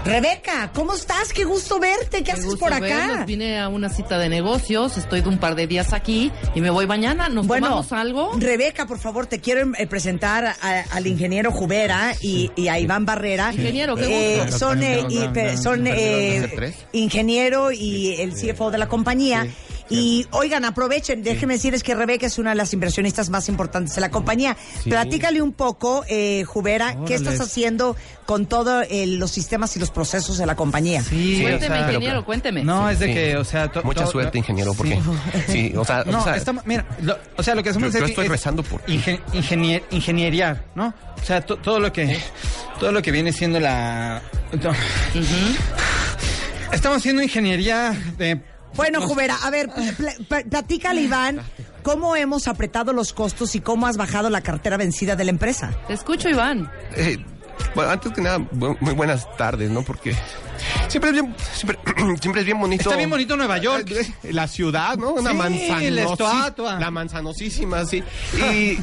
Rebeca, 0.04 0.72
¿cómo 0.74 0.94
estás? 0.96 1.32
Qué 1.34 1.44
gusto 1.46 1.80
verte. 1.80 2.18
¿Qué 2.18 2.24
Qué 2.24 2.32
haces 2.32 2.56
por 2.56 2.74
acá? 2.74 2.82
verlos. 2.86 3.26
Vine 3.28 3.60
a 3.60 3.68
una 3.70 3.90
cita 3.90 4.18
de 4.18 4.28
negocios, 4.28 4.98
estoy 4.98 5.22
de 5.22 5.30
un 5.30 5.38
par 5.38 5.54
de 5.56 5.68
días 5.68 5.94
aquí 5.94 6.32
y 6.56 6.62
me 6.62 6.72
voy 6.72 6.88
mañana. 6.88 7.30
¿Nos 7.30 7.46
Bueno, 7.46 7.68
tomamos 7.68 7.92
algo? 7.92 8.32
Rebeca, 8.38 8.88
por 8.88 8.98
favor, 8.98 9.28
te 9.28 9.40
quiero 9.40 9.72
eh, 9.78 9.86
presentar 9.86 10.46
a- 10.46 10.84
al 10.92 11.06
ingeniero 11.06 11.52
Jubera 11.52 12.14
y, 12.22 12.52
y 12.56 12.70
a 12.70 12.80
Iván 12.80 13.06
Barrera. 13.06 13.54
Ingeniero, 13.54 13.96
qué 13.96 14.38
Eh, 14.38 14.42
gusto. 14.42 14.58
son 14.58 14.82
eh, 14.82 15.06
y- 15.10 15.58
son 15.58 15.86
eh, 15.86 16.74
ingeniero 16.92 17.72
y 17.72 18.16
el 18.20 18.34
CFO 18.34 18.72
de 18.72 18.80
la 18.80 18.88
compañía. 18.88 19.46
Y 19.90 20.28
oigan, 20.32 20.66
aprovechen, 20.66 21.24
déjenme 21.24 21.54
decirles 21.54 21.82
que 21.84 21.96
Rebeca 21.96 22.26
es 22.26 22.38
una 22.38 22.50
de 22.50 22.58
las 22.58 22.74
inversionistas 22.74 23.30
más 23.30 23.48
importantes 23.48 23.96
de 23.96 24.02
la 24.02 24.12
compañía. 24.12 24.58
Sí. 24.84 24.90
Platícale 24.90 25.42
un 25.42 25.54
poco, 25.54 26.04
eh, 26.10 26.44
Jubera, 26.46 26.98
¿qué 27.06 27.16
estás 27.16 27.40
haciendo 27.40 27.96
con 28.26 28.46
todos 28.48 28.86
los 28.92 29.32
sistemas 29.32 29.76
y 29.78 29.80
los 29.80 29.90
procesos 29.92 30.38
de 30.38 30.46
la 30.46 30.56
compañía? 30.56 31.02
Sí, 31.04 31.40
cuénteme, 31.42 31.76
o 31.76 31.80
sea, 31.80 31.88
ingeniero, 31.88 32.26
cuénteme. 32.26 32.64
No, 32.64 32.90
es 32.90 33.00
de 33.00 33.08
Sí. 33.08 33.14
que, 33.14 33.38
o 33.38 33.46
sea... 33.46 33.72
to- 33.72 33.82
Mucha 33.84 34.04
to- 34.04 34.12
suerte, 34.12 34.38
ingeniero, 34.38 34.74
porque... 34.74 35.00
Sí, 35.48 35.74
o 35.78 35.86
sea... 35.86 36.04
No, 36.04 36.20
o 36.20 36.24
sea, 36.24 36.36
estamos, 36.36 36.66
mira, 36.66 36.86
lo- 37.02 37.18
o 37.38 37.44
sea, 37.44 37.56
lo 37.56 37.64
que 37.64 37.70
hacemos 37.70 37.94
Yo- 37.94 38.00
yo 38.00 38.06
es, 38.06 38.10
estoy 38.12 38.26
es 38.26 38.32
rezando 38.32 38.64
por- 38.64 38.82
ingen- 38.88 39.22
ingenier- 39.34 39.84
ingenieriar, 39.92 40.66
¿no? 40.76 40.94
O 41.22 41.26
sea, 41.26 41.40
to- 41.46 41.56
todo 41.58 41.80
lo 41.80 41.94
que 41.94 42.20
todo 42.80 42.92
lo 42.92 43.02
que 43.02 43.12
viene 43.12 43.32
siendo 43.32 43.60
la... 43.60 44.22
Estamos 46.72 46.98
haciendo 47.00 47.24
ingeniería 47.24 47.92
de... 48.18 48.42
Bueno, 48.76 49.02
Jubera, 49.02 49.36
a 49.44 49.50
ver, 49.50 49.70
pl- 49.70 49.94
pl- 50.28 50.46
platícale, 50.46 51.02
Iván, 51.02 51.42
cómo 51.84 52.16
hemos 52.16 52.48
apretado 52.48 52.94
los 52.94 53.12
costos 53.14 53.56
y 53.56 53.62
cómo 53.62 53.88
has 53.88 53.98
bajado 53.98 54.30
la 54.30 54.42
cartera 54.42 54.78
vencida 54.78 55.16
de 55.16 55.24
la 55.24 55.32
empresa. 55.32 55.72
Te 55.88 55.94
escucho, 55.94 56.30
Iván. 56.30 56.72
Eh, 56.96 57.18
bueno, 57.76 57.92
antes 57.92 58.12
que 58.14 58.22
nada, 58.22 58.40
bu- 58.40 58.78
muy 58.80 58.94
buenas 58.94 59.28
tardes, 59.38 59.70
¿no? 59.70 59.82
Porque 59.84 60.16
siempre 60.88 61.12
es 61.12 61.14
bien, 61.22 61.36
siempre, 61.54 61.80
siempre 62.22 62.42
es 62.42 62.46
bien 62.46 62.60
bonito. 62.60 62.84
Está 62.84 62.96
bien 62.96 63.10
bonito 63.10 63.36
Nueva 63.38 63.58
York. 63.60 63.92
Eh, 63.92 64.34
La 64.34 64.48
ciudad, 64.48 64.98
¿no? 64.98 65.12
Una 65.14 65.32
Sí, 65.32 65.38
manzanosi- 65.38 65.90
la 65.92 66.04
estatua. 66.04 66.80
La 66.80 66.92
manzanosísima, 66.92 67.86
sí. 67.86 68.04
Y, 68.38 68.44
y- 68.44 68.80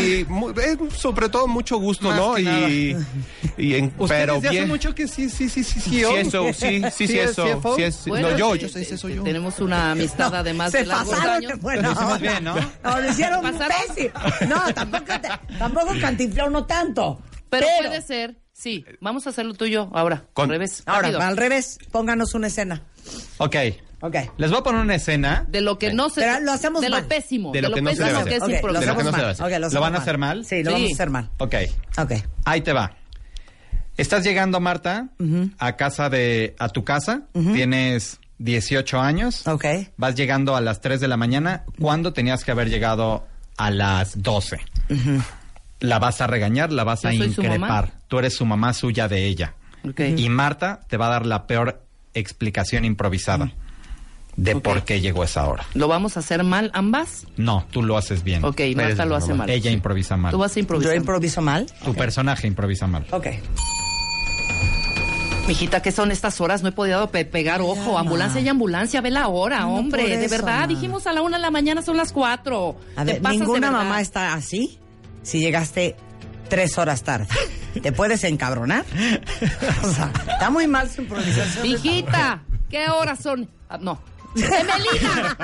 y 0.00 0.26
eh, 0.60 0.76
sobre 0.96 1.28
todo 1.28 1.46
mucho 1.46 1.78
gusto, 1.78 2.08
Más 2.08 2.16
¿no? 2.18 2.34
que 2.34 2.42
nada. 2.42 2.68
Y, 2.68 2.96
y 3.56 3.74
en, 3.74 3.90
pero 4.08 4.40
de 4.40 4.48
hace 4.48 4.50
bien. 4.50 4.68
mucho 4.68 4.94
que 4.94 5.06
sí, 5.08 5.28
sí, 5.30 5.48
sí, 5.48 5.62
sí, 5.64 5.80
sí. 5.80 5.90
Sí, 5.90 6.02
eso, 6.04 6.44
sí, 6.52 6.82
sí, 6.90 7.06
sí, 7.06 7.18
es 7.18 7.30
eso, 7.30 7.60
sí 7.76 7.82
es- 7.82 8.04
Bueno, 8.06 8.30
no, 8.30 8.36
yo, 8.38 8.54
eh, 8.54 8.58
yo 8.58 8.68
soy 8.68 9.12
eh, 9.12 9.16
yo. 9.16 9.22
Tenemos 9.22 9.60
una 9.60 9.92
amistad 9.92 10.34
además 10.34 10.72
se 10.72 10.78
de 10.78 10.86
largos 10.86 11.14
pasaron, 11.14 11.36
años. 11.36 11.60
bueno, 11.60 11.82
Lo 11.82 11.92
hicimos 11.92 12.20
bien, 12.20 12.44
¿no? 12.44 12.54
No, 12.82 13.00
lo 13.00 13.10
hicieron 13.10 13.40
pésimo. 13.42 14.10
No, 14.48 14.74
tampoco, 14.74 15.04
tampoco 15.58 15.92
cantinfló 16.00 16.50
no 16.50 16.64
tanto. 16.64 17.20
Pero, 17.60 17.88
puede 17.88 18.02
ser, 18.02 18.36
sí. 18.52 18.84
Vamos 19.00 19.26
a 19.26 19.30
hacer 19.30 19.44
lo 19.46 19.54
tuyo 19.54 19.90
ahora. 19.94 20.24
Con- 20.32 20.44
al 20.44 20.50
revés. 20.50 20.82
Ahora, 20.86 21.02
rápido. 21.02 21.20
al 21.22 21.36
revés, 21.36 21.78
pónganos 21.90 22.34
una 22.34 22.46
escena. 22.48 22.82
Ok. 23.38 23.56
Ok. 24.00 24.16
Les 24.36 24.50
voy 24.50 24.60
a 24.60 24.62
poner 24.62 24.82
una 24.82 24.94
escena. 24.96 25.46
De 25.48 25.60
lo 25.62 25.78
que 25.78 25.92
no 25.94 26.10
se. 26.10 26.20
Pero 26.20 26.40
lo 26.40 26.52
hacemos 26.52 26.82
de 26.82 26.90
mal. 26.90 27.02
lo 27.02 27.08
pésimo. 27.08 27.52
De 27.52 27.62
lo 27.62 27.72
que 27.72 27.80
no 27.80 27.90
se 27.90 27.96
pésimo 27.96 28.18
debe 28.18 28.30
que 28.30 28.36
es 28.36 28.42
hacer. 28.42 28.62
Lo 28.64 28.80
De 28.80 28.86
lo 28.86 28.96
que 28.96 29.04
no 29.04 29.10
se 29.12 29.16
debe 29.16 29.22
mal. 29.22 29.30
hacer. 29.30 29.50
Lo 29.52 29.58
¿Lo 29.58 29.66
hacemos 29.66 29.80
van 29.82 29.94
a 29.94 29.98
hacer 29.98 30.18
mal? 30.18 30.44
Sí, 30.44 30.62
lo 30.62 30.70
Sí. 30.70 30.74
vamos 30.74 30.90
a 30.90 30.94
hacer 30.94 31.10
mal. 31.10 31.30
Ok. 31.38 31.54
Ok. 31.98 32.12
Ahí 32.44 32.60
te 32.60 32.72
va. 32.74 32.96
Estás 33.96 34.24
llegando, 34.24 34.58
Marta, 34.60 35.08
a 35.58 35.76
casa 35.76 36.10
de, 36.10 36.54
a 36.58 36.68
tu 36.68 36.84
casa. 36.84 37.22
Tienes 37.32 38.18
18 38.38 39.00
años. 39.00 39.46
Ok. 39.46 39.64
Vas 39.96 40.14
llegando 40.16 40.54
a 40.56 40.60
las 40.60 40.80
3 40.80 41.00
de 41.00 41.08
la 41.08 41.16
mañana. 41.16 41.64
¿Cuándo 41.80 42.12
tenías 42.12 42.44
que 42.44 42.50
haber 42.50 42.68
llegado 42.68 43.26
a 43.56 43.70
las 43.70 44.20
12? 44.20 44.58
La 45.80 45.98
vas 45.98 46.20
a 46.20 46.26
regañar, 46.26 46.72
la 46.72 46.84
vas 46.84 47.02
Yo 47.02 47.08
a 47.10 47.14
increpar. 47.14 47.92
Tú 48.08 48.18
eres 48.18 48.34
su 48.34 48.46
mamá 48.46 48.72
suya 48.72 49.08
de 49.08 49.24
ella. 49.26 49.54
Y 50.16 50.28
Marta 50.30 50.80
te 50.88 50.96
va 50.96 51.06
a 51.08 51.10
dar 51.10 51.26
la 51.26 51.46
peor 51.46 51.82
explicación 52.14 52.84
improvisada 52.84 53.52
de 54.36 54.56
por 54.56 54.82
qué 54.84 55.00
llegó 55.00 55.24
esa 55.24 55.46
hora. 55.46 55.64
¿Lo 55.74 55.88
vamos 55.88 56.16
a 56.16 56.20
hacer 56.20 56.42
mal 56.42 56.70
ambas? 56.74 57.26
No, 57.36 57.66
tú 57.70 57.82
lo 57.82 57.96
haces 57.98 58.24
bien. 58.24 58.44
Ok, 58.44 58.60
Marta 58.74 59.04
lo 59.04 59.14
hace 59.14 59.34
mal. 59.34 59.50
Ella 59.50 59.70
improvisa 59.70 60.16
mal. 60.16 60.30
Tú 60.32 60.38
vas 60.38 60.52
a 60.52 60.54
Yo 60.54 60.60
improvisar. 60.60 60.96
improviso 60.96 61.42
mal. 61.42 61.66
Tu 61.84 61.94
personaje 61.94 62.46
improvisa 62.46 62.86
mal. 62.86 63.06
Ok. 63.10 63.26
Mijita, 65.46 65.82
¿qué 65.82 65.92
son 65.92 66.10
estas 66.10 66.40
horas? 66.40 66.62
No 66.62 66.70
he 66.70 66.72
podido 66.72 67.10
pe- 67.10 67.26
pegar 67.26 67.60
ojo. 67.60 67.98
Ambulancia 67.98 68.40
y 68.40 68.48
ambulancia, 68.48 69.02
ve 69.02 69.10
la 69.10 69.28
hora, 69.28 69.60
No, 69.60 69.74
hombre. 69.76 70.16
de 70.16 70.28
verdad, 70.28 70.60
ma. 70.60 70.66
dijimos 70.66 71.06
a 71.06 71.12
la 71.12 71.20
una 71.20 71.36
de 71.36 71.42
la 71.42 71.50
mañana, 71.50 71.82
son 71.82 71.98
las 71.98 72.12
cuatro. 72.12 72.76
A 72.96 73.04
Te 73.04 73.18
ver, 73.20 73.22
ninguna 73.30 73.70
mamá 73.70 74.00
está 74.00 74.32
así 74.32 74.78
si 75.24 75.40
llegaste 75.40 75.96
tres 76.48 76.78
horas 76.78 77.02
tarde. 77.02 77.26
¿Te 77.82 77.90
puedes 77.90 78.22
encabronar? 78.22 78.84
O 79.82 79.90
sea, 79.90 80.12
está 80.28 80.50
muy 80.50 80.68
mal 80.68 80.88
su 80.88 81.02
improvisación. 81.02 81.66
Mijita, 81.66 82.42
¿qué 82.70 82.88
horas 82.88 83.18
son? 83.20 83.50
Ah, 83.68 83.78
no. 83.78 84.00
Emelina, 84.36 85.36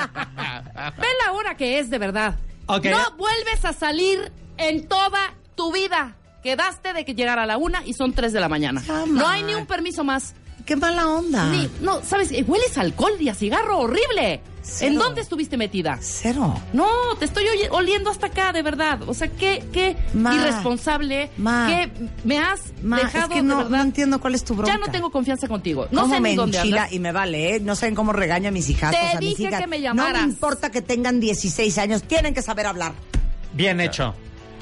ve 0.99 1.07
la 1.25 1.33
hora 1.33 1.57
que 1.57 1.79
es 1.79 1.91
de 1.91 1.99
verdad. 1.99 2.37
No 2.69 3.17
vuelves 3.17 3.65
a 3.65 3.73
salir 3.73 4.33
en 4.57 4.87
toda 4.87 5.35
tu 5.57 5.73
vida. 5.73 6.17
Quedaste 6.43 6.93
de 6.93 7.05
que 7.05 7.15
llegara 7.15 7.43
a 7.43 7.47
la 7.47 7.59
una 7.59 7.85
y 7.85 7.95
son 7.95 8.13
tres 8.13 8.33
de 8.33 8.41
la 8.41 8.49
mañana. 8.49 8.83
No 9.09 9.29
hay 9.29 9.43
ni 9.43 9.55
un 9.55 9.67
permiso 9.67 10.05
más. 10.05 10.35
Qué 10.65 10.77
mala 10.77 11.09
onda. 11.09 11.47
Ni, 11.51 11.69
no, 11.81 12.03
¿sabes? 12.05 12.31
Eh, 12.33 12.45
Hueles 12.47 12.77
a 12.79 12.83
alcohol 12.83 13.13
y 13.19 13.29
a 13.29 13.35
cigarro 13.35 13.79
horrible. 13.79 14.41
Cero. 14.63 14.93
¿En 14.93 14.99
dónde 14.99 15.21
estuviste 15.23 15.57
metida? 15.57 15.99
Cero. 16.03 16.55
No, 16.75 16.87
te 17.19 17.25
estoy 17.25 17.45
oliendo 17.71 18.11
hasta 18.11 18.27
acá, 18.27 18.53
de 18.53 18.63
verdad. 18.63 19.01
O 19.09 19.15
sea, 19.15 19.29
qué, 19.29 19.65
qué 19.73 19.97
Ma. 20.13 20.35
irresponsable. 20.35 21.31
Ma. 21.39 21.67
Que 21.67 21.91
me 22.25 22.39
has 22.39 22.61
Ma, 22.83 22.99
dejado 22.99 23.29
es 23.29 23.31
que 23.37 23.43
no, 23.43 23.57
de 23.57 23.63
verdad. 23.65 23.79
no 23.79 23.83
entiendo 23.83 24.21
cuál 24.21 24.35
es 24.35 24.45
tu 24.45 24.55
bronca. 24.55 24.73
ya 24.73 24.79
no 24.79 24.93
tengo 24.93 25.11
confianza 25.11 25.49
contigo. 25.49 25.89
No 25.91 26.03
¿Cómo 26.03 26.15
sé 26.15 26.21
me 26.21 26.31
ni 26.31 26.37
dónde 26.37 26.59
andas. 26.59 26.93
y 26.93 26.99
me 27.01 27.11
vale, 27.11 27.57
¿eh? 27.57 27.61
No 27.61 27.75
saben 27.75 27.95
cómo 27.95 28.13
regaña 28.13 28.51
a 28.51 28.53
mis 28.53 28.69
hijas. 28.69 28.91
Te 28.95 29.19
mis 29.19 29.31
dije 29.39 29.49
hijas. 29.49 29.61
que 29.63 29.67
me 29.67 29.79
No 29.79 29.83
llamaras. 29.85 30.23
me 30.27 30.29
importa 30.29 30.71
que 30.71 30.83
tengan 30.83 31.21
16 31.21 31.79
años, 31.79 32.03
tienen 32.03 32.35
que 32.35 32.43
saber 32.43 32.67
hablar. 32.67 32.93
Bien 33.55 33.81
hecho. 33.81 34.15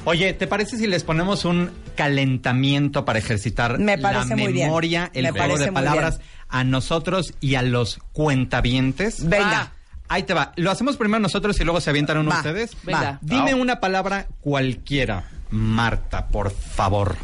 Oye, 0.04 0.32
¿te 0.32 0.46
parece 0.46 0.78
si 0.78 0.86
les 0.86 1.04
ponemos 1.04 1.44
un 1.44 1.70
calentamiento 1.96 3.04
para 3.04 3.18
ejercitar 3.18 3.78
Me 3.78 3.96
la 3.96 4.02
parece 4.02 4.36
muy 4.36 4.52
bien. 4.52 4.66
memoria, 4.68 5.10
el 5.12 5.24
Me 5.24 5.30
juego 5.32 5.46
parece 5.48 5.64
de 5.66 5.72
palabras 5.72 6.20
a 6.48 6.64
nosotros 6.64 7.34
y 7.40 7.56
a 7.56 7.62
los 7.62 7.98
cuentavientes? 8.12 9.28
Venga. 9.28 9.72
Ahí 10.08 10.22
te 10.22 10.32
va. 10.32 10.52
Lo 10.56 10.70
hacemos 10.70 10.96
primero 10.96 11.20
nosotros 11.20 11.60
y 11.60 11.64
luego 11.64 11.82
se 11.82 11.90
avientan 11.90 12.16
uno 12.16 12.30
Va. 12.30 12.36
ustedes. 12.38 12.70
Venga. 12.84 13.00
Va. 13.12 13.18
Dime 13.20 13.54
una 13.54 13.80
palabra 13.80 14.26
cualquiera. 14.40 15.28
Marta, 15.50 16.28
por 16.28 16.50
favor. 16.52 17.16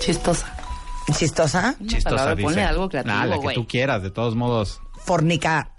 Chistosa. 0.00 0.54
¿Chistosa? 1.16 1.74
Una 1.80 1.88
Chistosa, 1.90 2.10
palabra, 2.16 2.34
dice. 2.36 2.44
ponle 2.44 2.62
algo 2.62 2.88
creativo, 2.88 3.14
Ah, 3.18 3.26
la 3.26 3.40
que 3.40 3.54
tú 3.54 3.66
quieras, 3.66 4.02
de 4.04 4.10
todos 4.10 4.36
modos. 4.36 4.80
Fornica. 5.04 5.70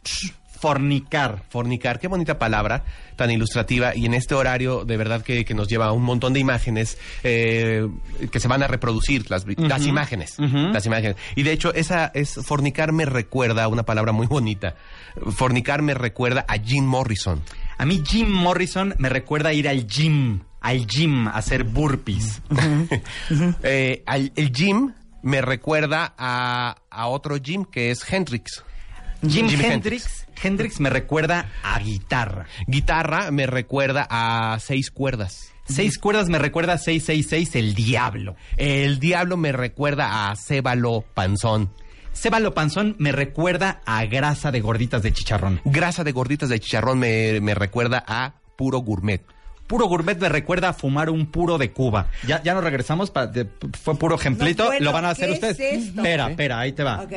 Fornicar. 0.67 1.43
Fornicar, 1.49 1.99
qué 1.99 2.07
bonita 2.07 2.39
palabra, 2.39 2.85
tan 3.17 3.29
ilustrativa 3.29 3.93
y 3.93 4.05
en 4.05 4.13
este 4.13 4.33
horario 4.33 4.85
de 4.85 4.95
verdad 4.95 5.21
que, 5.21 5.43
que 5.43 5.53
nos 5.53 5.67
lleva 5.67 5.87
a 5.87 5.91
un 5.91 6.03
montón 6.03 6.31
de 6.31 6.39
imágenes 6.39 6.97
eh, 7.21 7.85
que 8.31 8.39
se 8.39 8.47
van 8.47 8.63
a 8.63 8.67
reproducir, 8.67 9.29
las, 9.29 9.45
las 9.57 9.85
imágenes, 9.85 10.35
las 10.39 10.85
imágenes. 10.85 11.17
Y 11.35 11.43
de 11.43 11.51
hecho, 11.51 11.73
esa 11.73 12.11
es 12.13 12.35
fornicar 12.45 12.93
me 12.93 13.03
recuerda 13.03 13.65
a 13.65 13.67
una 13.67 13.83
palabra 13.83 14.13
muy 14.13 14.25
bonita. 14.25 14.75
Fornicar 15.35 15.81
me 15.81 15.93
recuerda 15.95 16.45
a 16.47 16.53
Jim 16.57 16.85
Morrison. 16.85 17.41
A 17.77 17.85
mí 17.85 18.01
Jim 18.07 18.29
Morrison 18.29 18.95
me 18.99 19.09
recuerda 19.09 19.51
ir 19.51 19.67
al 19.67 19.85
gym, 19.85 20.43
al 20.61 20.87
gym, 20.87 21.27
a 21.27 21.31
hacer 21.31 21.65
burpees. 21.65 22.41
Eh, 23.63 24.01
al- 24.05 24.31
el 24.37 24.51
Jim 24.55 24.93
me 25.23 25.41
recuerda 25.41 26.13
a, 26.17 26.77
a 26.89 27.07
otro 27.07 27.35
Jim 27.43 27.65
que 27.65 27.91
es 27.91 28.09
Hendrix. 28.09 28.63
Jim, 29.27 29.47
Hendrix, 29.49 30.27
Hendrix 30.41 30.79
me 30.79 30.89
recuerda 30.89 31.49
a 31.63 31.79
guitarra. 31.79 32.45
Guitarra 32.67 33.31
me 33.31 33.45
recuerda 33.47 34.07
a 34.09 34.57
seis 34.59 34.91
cuerdas. 34.91 35.49
Seis 35.65 35.97
cuerdas 35.97 36.27
me 36.27 36.39
recuerda 36.39 36.73
a 36.73 36.77
666, 36.77 37.55
el 37.55 37.73
diablo. 37.73 38.35
El 38.57 38.99
diablo 38.99 39.37
me 39.37 39.53
recuerda 39.53 40.29
a 40.29 40.35
Cébalo 40.35 41.05
Panzón. 41.13 41.71
Cébalo 42.11 42.53
panzón 42.53 42.95
me 42.99 43.11
recuerda 43.11 43.81
a 43.87 44.05
grasa 44.05 44.51
de 44.51 44.59
gorditas 44.61 45.01
de 45.01 45.13
chicharrón. 45.13 45.61
Grasa 45.65 46.03
de 46.03 46.11
gorditas 46.11 46.49
de 46.49 46.59
chicharrón 46.59 46.99
me, 46.99 47.39
me 47.41 47.55
recuerda 47.55 48.03
a 48.05 48.35
puro 48.55 48.79
gourmet. 48.79 49.21
Puro 49.65 49.87
gourmet 49.87 50.19
me 50.19 50.29
recuerda 50.29 50.69
a 50.69 50.73
fumar 50.73 51.09
un 51.09 51.25
puro 51.27 51.57
de 51.57 51.71
Cuba. 51.71 52.07
Ya, 52.27 52.43
ya 52.43 52.53
nos 52.53 52.63
regresamos, 52.63 53.09
pa- 53.09 53.25
de- 53.25 53.47
fue 53.81 53.97
puro 53.97 54.15
ejemplito. 54.15 54.63
No, 54.65 54.69
bueno, 54.69 54.85
Lo 54.85 54.91
van 54.91 55.05
a 55.05 55.09
hacer 55.11 55.29
¿qué 55.29 55.33
ustedes. 55.33 55.59
es 55.59 55.83
esto? 55.87 56.01
Espera, 56.01 56.29
espera, 56.29 56.59
ahí 56.59 56.73
te 56.73 56.83
va. 56.83 57.07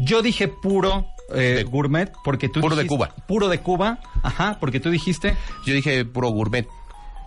Yo 0.00 0.20
dije 0.20 0.48
puro 0.48 1.06
eh, 1.34 1.64
gourmet 1.68 2.10
porque 2.24 2.48
tú 2.48 2.60
Puro 2.60 2.76
de 2.76 2.82
dijiste- 2.84 2.96
Cuba. 2.96 3.14
Puro 3.26 3.48
de 3.48 3.60
Cuba, 3.60 3.98
ajá, 4.22 4.58
porque 4.60 4.80
tú 4.80 4.90
dijiste. 4.90 5.36
Yo 5.66 5.74
dije 5.74 6.04
puro 6.04 6.28
gourmet. 6.30 6.66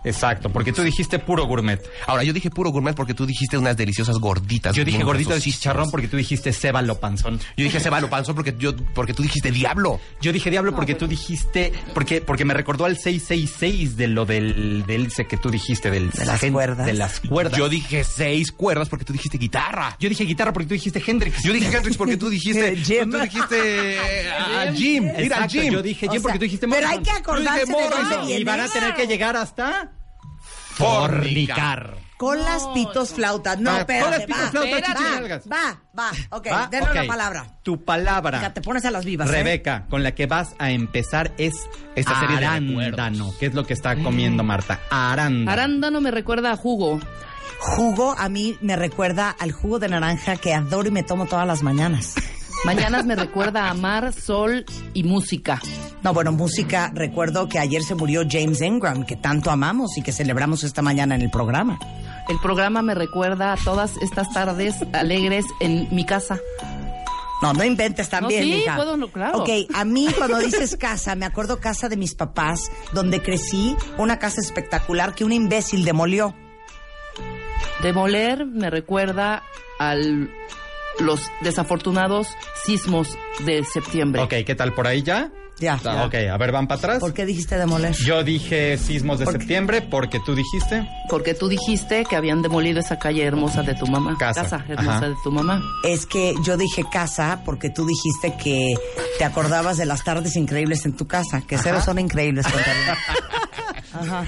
Exacto, 0.04 0.50
porque 0.50 0.72
tú 0.72 0.82
dijiste 0.82 1.18
puro 1.18 1.46
gourmet. 1.46 1.80
Ahora, 2.06 2.24
yo 2.24 2.32
dije 2.32 2.50
puro 2.50 2.70
gourmet 2.70 2.94
porque 2.94 3.14
tú 3.14 3.26
dijiste 3.26 3.56
unas 3.58 3.76
deliciosas 3.76 4.18
gorditas. 4.18 4.74
Yo 4.74 4.84
dije 4.84 5.02
gordito 5.04 5.34
de 5.34 5.40
chicharrón 5.40 5.90
porque 5.90 6.08
tú 6.08 6.16
dijiste 6.16 6.52
cébalo 6.52 6.98
panzón. 6.98 7.38
Yo 7.56 7.64
dije 7.64 7.78
cebalo 7.80 8.08
panzón 8.10 8.34
porque, 8.34 8.54
yo, 8.58 8.74
porque 8.94 9.14
tú 9.14 9.22
dijiste 9.22 9.50
diablo. 9.50 10.00
Yo 10.20 10.32
dije 10.32 10.50
diablo 10.50 10.74
porque 10.74 10.94
tú 10.94 11.06
dijiste, 11.06 11.72
porque, 11.94 12.20
porque 12.20 12.44
me 12.44 12.54
recordó 12.54 12.84
al 12.84 12.96
666 12.96 13.96
de 13.96 14.08
lo 14.08 14.24
del, 14.26 14.84
del 14.86 15.12
que 15.28 15.36
tú 15.36 15.50
dijiste, 15.50 15.90
del 15.90 16.10
De 16.10 16.24
las 16.26 16.40
gen- 16.40 16.52
cuerdas. 16.52 16.86
De 16.86 16.94
las 16.94 17.20
cuerdas. 17.20 17.58
Yo 17.58 17.68
dije 17.68 18.04
seis 18.04 18.50
cuerdas 18.52 18.88
porque 18.88 19.04
tú 19.04 19.12
dijiste 19.12 19.38
guitarra. 19.38 19.96
Yo 20.00 20.08
dije 20.08 20.24
guitarra 20.24 20.52
porque 20.52 20.66
tú 20.68 20.74
dijiste 20.74 21.02
Hendrix. 21.06 21.42
Yo 21.42 21.52
dije 21.52 21.74
Hendrix 21.76 21.96
porque 21.96 22.16
tú 22.16 22.28
dijiste. 22.28 22.76
Jim. 22.84 23.10
Tú 23.10 23.18
dijiste. 23.18 23.98
a 24.30 24.72
Jim. 24.74 25.04
Ir 25.04 25.10
al 25.10 25.22
Exacto, 25.24 25.48
Jim. 25.60 25.72
Yo 25.72 25.82
dije 25.82 26.08
O 26.08 26.12
Jim 26.12 26.22
porque 26.22 26.38
tú 26.38 26.44
dijiste 26.44 26.66
pero 26.68 26.88
hay 26.88 26.98
que 27.00 27.10
acordarse 27.10 27.66
de. 27.66 28.40
Y 28.40 28.44
van 28.44 28.60
a 28.60 28.68
tener 28.68 28.94
que 28.94 29.06
llegar 29.06 29.36
hasta 29.36 29.91
fornicar. 30.74 31.96
Con 32.16 32.38
las 32.40 32.64
pitos 32.68 33.14
flautas. 33.14 33.58
No, 33.58 33.72
Va, 33.72 33.78
espérate, 33.80 34.02
con 34.04 34.10
las 34.12 34.24
pitos 34.26 34.44
va. 34.44 34.50
flautas. 34.50 35.42
Va, 35.50 35.80
va. 35.98 36.10
Ok, 36.30 36.46
¿Va? 36.52 36.68
denos 36.68 36.94
la 36.94 37.04
palabra. 37.06 37.46
Tu 37.64 37.84
palabra. 37.84 38.40
Ya 38.40 38.54
te 38.54 38.60
pones 38.60 38.84
a 38.84 38.92
las 38.92 39.04
vivas, 39.04 39.28
¿eh? 39.28 39.32
Rebeca, 39.32 39.86
con 39.90 40.04
la 40.04 40.14
que 40.14 40.26
vas 40.26 40.54
a 40.60 40.70
empezar 40.70 41.32
es 41.36 41.54
Esta 41.96 42.20
serie 42.20 42.38
de 42.38 42.46
arándano, 42.46 43.32
que 43.40 43.46
es 43.46 43.54
lo 43.54 43.66
que 43.66 43.72
está 43.72 43.96
comiendo 43.96 44.44
Marta. 44.44 44.78
Arándano. 44.90 45.50
Arándano 45.50 46.00
me 46.00 46.12
recuerda 46.12 46.52
a 46.52 46.56
jugo. 46.56 47.00
Jugo 47.58 48.14
a 48.16 48.28
mí 48.28 48.56
me 48.60 48.76
recuerda 48.76 49.30
al 49.30 49.50
jugo 49.52 49.78
de 49.80 49.88
naranja 49.88 50.36
que 50.36 50.54
adoro 50.54 50.88
y 50.88 50.92
me 50.92 51.02
tomo 51.02 51.26
todas 51.26 51.46
las 51.46 51.62
mañanas. 51.62 52.14
Mañanas 52.64 53.04
me 53.04 53.16
recuerda 53.16 53.68
a 53.70 53.74
mar, 53.74 54.12
sol 54.12 54.64
y 54.94 55.02
música. 55.02 55.60
No, 56.02 56.14
bueno, 56.14 56.30
música, 56.30 56.92
recuerdo 56.94 57.48
que 57.48 57.58
ayer 57.58 57.82
se 57.82 57.96
murió 57.96 58.22
James 58.28 58.62
Ingram, 58.62 59.04
que 59.04 59.16
tanto 59.16 59.50
amamos 59.50 59.96
y 59.98 60.02
que 60.02 60.12
celebramos 60.12 60.62
esta 60.62 60.80
mañana 60.80 61.16
en 61.16 61.22
el 61.22 61.30
programa. 61.30 61.78
El 62.28 62.38
programa 62.38 62.80
me 62.82 62.94
recuerda 62.94 63.52
a 63.52 63.56
todas 63.56 63.96
estas 64.00 64.32
tardes 64.32 64.76
alegres 64.92 65.44
en 65.58 65.88
mi 65.92 66.06
casa. 66.06 66.38
No, 67.42 67.52
no 67.52 67.64
inventes 67.64 68.08
también, 68.08 68.48
No, 68.48 68.56
sí, 68.56 68.64
puedo, 68.76 68.96
no, 68.96 69.08
claro. 69.08 69.42
Ok, 69.42 69.50
a 69.74 69.84
mí 69.84 70.06
cuando 70.16 70.38
dices 70.38 70.76
casa, 70.76 71.16
me 71.16 71.26
acuerdo 71.26 71.58
casa 71.58 71.88
de 71.88 71.96
mis 71.96 72.14
papás, 72.14 72.70
donde 72.92 73.20
crecí, 73.20 73.76
una 73.98 74.20
casa 74.20 74.40
espectacular 74.40 75.16
que 75.16 75.24
un 75.24 75.32
imbécil 75.32 75.84
demolió. 75.84 76.36
Demoler 77.82 78.46
me 78.46 78.70
recuerda 78.70 79.42
a 79.80 79.96
los 80.98 81.20
desafortunados 81.40 82.28
sismos 82.64 83.16
de 83.44 83.64
septiembre. 83.64 84.22
¿qué 84.28 84.54
tal 84.54 84.72
por 84.74 84.86
ahí 84.86 85.02
ya? 85.02 85.30
Ya. 85.62 85.78
Ah, 85.84 86.04
Ok, 86.06 86.14
a 86.30 86.36
ver, 86.36 86.50
van 86.52 86.66
para 86.66 86.78
atrás. 86.78 86.98
¿Por 86.98 87.14
qué 87.14 87.24
dijiste 87.24 87.56
demoler? 87.56 87.94
Yo 87.94 88.24
dije 88.24 88.76
sismos 88.78 89.20
de 89.20 89.26
septiembre 89.26 89.80
porque 89.80 90.18
tú 90.20 90.34
dijiste. 90.34 90.86
Porque 91.08 91.34
tú 91.34 91.48
dijiste 91.48 92.04
que 92.04 92.16
habían 92.16 92.42
demolido 92.42 92.80
esa 92.80 92.98
calle 92.98 93.22
hermosa 93.24 93.62
de 93.62 93.74
tu 93.74 93.86
mamá. 93.86 94.16
Casa. 94.18 94.64
hermosa 94.68 94.96
Ajá. 94.98 95.08
de 95.08 95.14
tu 95.22 95.30
mamá. 95.30 95.62
Es 95.84 96.04
que 96.06 96.34
yo 96.44 96.56
dije 96.56 96.82
casa 96.90 97.42
porque 97.44 97.70
tú 97.70 97.86
dijiste 97.86 98.34
que 98.42 98.74
te 99.18 99.24
acordabas 99.24 99.76
de 99.76 99.86
las 99.86 100.02
tardes 100.02 100.34
increíbles 100.36 100.84
en 100.84 100.96
tu 100.96 101.06
casa, 101.06 101.40
que 101.46 101.56
cero 101.58 101.80
son 101.84 101.98
increíbles. 102.00 102.44
Ajá. 103.94 104.24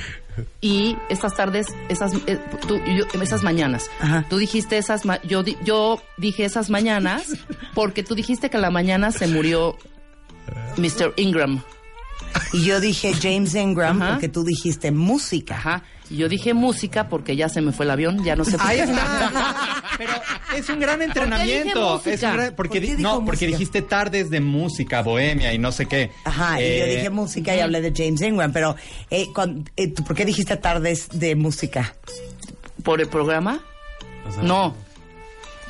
Y 0.61 0.97
esas 1.09 1.35
tardes, 1.35 1.67
esas, 1.89 2.13
eh, 2.27 2.39
tú- 2.67 2.81
yo- 2.85 3.23
esas 3.23 3.43
mañanas. 3.43 3.89
Tú 4.29 4.37
dijiste 4.39 4.79
esas, 4.79 5.05
ma- 5.05 5.21
yo, 5.23 5.43
di- 5.43 5.57
yo 5.65 6.03
dije 6.19 6.45
esas 6.45 6.71
mañanas 6.71 7.23
porque 7.75 8.03
tú 8.03 8.15
dijiste 8.15 8.51
que 8.51 8.57
a 8.57 8.61
la 8.61 8.71
mañana 8.71 9.13
se 9.13 9.27
murió 9.29 9.77
Mr. 10.77 11.13
Ingram. 11.17 11.63
Y 12.53 12.65
yo 12.65 12.81
dije 12.81 13.13
James 13.15 13.55
Ingram 13.55 13.99
porque 13.99 14.29
tú 14.29 14.45
dijiste 14.45 14.91
música. 14.91 15.57
Ajá. 15.57 15.83
Y 16.11 16.17
yo 16.17 16.29
dije 16.29 16.53
música 16.53 17.09
porque 17.09 17.35
ya 17.37 17.49
se 17.49 17.61
me 17.61 17.73
fue 17.73 17.85
el 17.87 17.91
avión, 17.93 18.23
ya 18.25 18.37
no 18.37 18.45
sé 18.45 18.59
por 18.59 18.67
Ahí 18.67 18.77
qué. 18.79 18.83
está. 18.85 19.83
Pero 19.99 20.13
es 20.57 20.69
un 20.69 20.81
gran 20.81 21.01
entrenamiento. 21.01 22.03
Es 22.05 22.23
un 22.23 22.33
gran- 22.33 22.55
porque 22.55 22.55
¿Por 22.57 22.69
qué 22.71 22.81
di- 22.81 22.97
dijo 22.97 23.01
no, 23.21 23.25
porque 23.25 23.47
dijiste 23.47 23.83
tardes 23.83 24.29
de 24.31 24.41
música, 24.41 25.03
bohemia 25.03 25.53
y 25.55 25.59
no 25.59 25.71
sé 25.73 25.87
qué. 25.87 26.11
Ajá, 26.25 26.61
y 26.61 26.65
yo 26.65 26.85
Eh, 26.85 26.97
dije 26.97 27.11
música 27.11 27.55
y 27.57 27.61
hablé 27.61 27.81
de 27.81 27.93
James 27.97 28.21
Ingram, 28.21 28.53
pero 28.53 28.75
eh, 29.11 29.29
eh, 29.77 29.89
¿tú 29.89 30.03
¿por 30.05 30.17
qué 30.17 30.25
dijiste 30.25 30.57
tardes 30.57 31.09
de 31.13 31.37
música? 31.37 31.95
¿Por 32.83 33.01
el 33.01 33.09
programa? 33.09 33.61
No. 34.43 34.75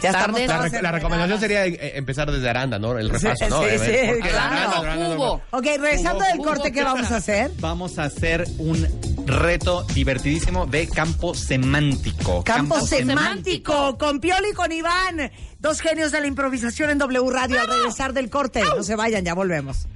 Ya 0.05 0.11
estamos 0.11 0.41
Tardes- 0.41 0.83
La, 0.83 0.93
recomendación 0.93 1.41
sería 1.41 1.67
eh, 1.67 1.93
empezar 1.97 2.31
desde 2.31 2.49
Aranda, 2.49 2.79
¿no? 2.79 2.99
El 2.99 3.09
repaso, 3.11 3.45
Sí, 3.45 3.51
¿no? 3.51 3.63
sí, 3.63 3.69
sí, 3.71 3.77
¿por 3.77 4.17
qué 4.17 4.29
claro. 4.29 4.57
Aranda, 4.57 4.79
Aranda, 4.79 5.17
Cubo. 5.17 5.43
Ok, 5.51 5.65
regresando 5.65 6.25
del 6.25 6.39
corte, 6.39 6.73
¿qué 6.73 6.83
vamos 6.85 7.11
a 7.11 7.17
hacer? 7.17 7.51
Vamos 7.59 7.99
a 7.99 8.05
hacer 8.05 8.45
un 8.59 8.87
reto 9.27 9.85
divertidísimo 9.95 10.67
de 10.67 10.87
campo 10.89 11.35
semántico. 11.35 12.45
Campo 12.45 12.81
semántico, 12.81 13.97
con 13.99 14.21
Pioli 14.21 14.51
y 14.51 14.55
con 14.55 14.71
Iván. 14.73 15.31
Dos 15.59 15.81
genios 15.81 16.13
de 16.13 16.21
la 16.21 16.27
improvisación 16.27 16.91
en 16.91 16.99
W 16.99 17.31
Radio 17.31 17.61
al 17.61 17.67
regresar 17.69 18.13
del 18.13 18.29
corte. 18.31 18.63
No 18.77 18.83
se 18.83 18.97
vayan, 18.97 19.25
ya 19.25 19.35
volvemos. 19.35 19.87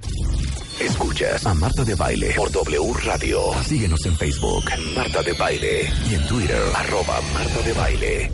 Escuchas 0.79 1.45
a 1.45 1.53
Marta 1.53 1.83
de 1.83 1.93
Baile 1.93 2.33
por 2.37 2.49
W 2.51 2.93
Radio. 3.03 3.39
Síguenos 3.65 4.05
en 4.05 4.15
Facebook, 4.15 4.63
Marta 4.95 5.21
de 5.21 5.33
Baile. 5.33 5.91
Y 6.09 6.13
en 6.15 6.25
Twitter, 6.27 6.61
arroba 6.73 7.19
Marta 7.33 7.61
de 7.65 7.73
Baile. 7.73 8.31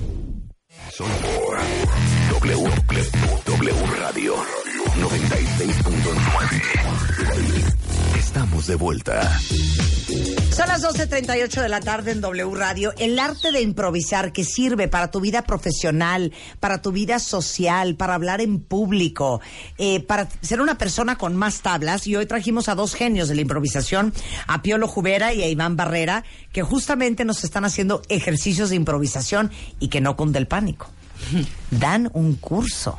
Solo 0.95 1.09
W, 2.29 2.69
W 3.45 3.73
Radio 3.99 4.35
96.9. 4.95 7.84
Estamos 8.35 8.67
de 8.67 8.75
vuelta. 8.75 9.39
Son 9.39 10.67
las 10.67 10.83
12.38 10.83 11.61
de 11.61 11.69
la 11.69 11.79
tarde 11.79 12.11
en 12.11 12.19
W 12.19 12.53
Radio. 12.53 12.93
El 12.97 13.17
arte 13.17 13.53
de 13.53 13.61
improvisar 13.61 14.33
que 14.33 14.43
sirve 14.43 14.89
para 14.89 15.09
tu 15.09 15.21
vida 15.21 15.43
profesional, 15.43 16.33
para 16.59 16.81
tu 16.81 16.91
vida 16.91 17.19
social, 17.19 17.95
para 17.95 18.13
hablar 18.13 18.41
en 18.41 18.59
público, 18.59 19.39
eh, 19.77 20.01
para 20.01 20.27
ser 20.41 20.59
una 20.59 20.77
persona 20.77 21.17
con 21.17 21.37
más 21.37 21.61
tablas. 21.61 22.07
Y 22.07 22.17
hoy 22.17 22.25
trajimos 22.25 22.67
a 22.67 22.75
dos 22.75 22.93
genios 22.93 23.29
de 23.29 23.35
la 23.35 23.41
improvisación, 23.41 24.13
a 24.47 24.61
Piolo 24.61 24.89
Jubera 24.89 25.33
y 25.33 25.41
a 25.41 25.47
Iván 25.47 25.77
Barrera, 25.77 26.25
que 26.51 26.61
justamente 26.61 27.23
nos 27.23 27.45
están 27.45 27.63
haciendo 27.63 28.01
ejercicios 28.09 28.69
de 28.69 28.75
improvisación 28.75 29.49
y 29.79 29.87
que 29.87 30.01
no 30.01 30.17
cunde 30.17 30.39
el 30.39 30.47
pánico. 30.47 30.89
Dan 31.71 32.09
un 32.11 32.35
curso. 32.35 32.97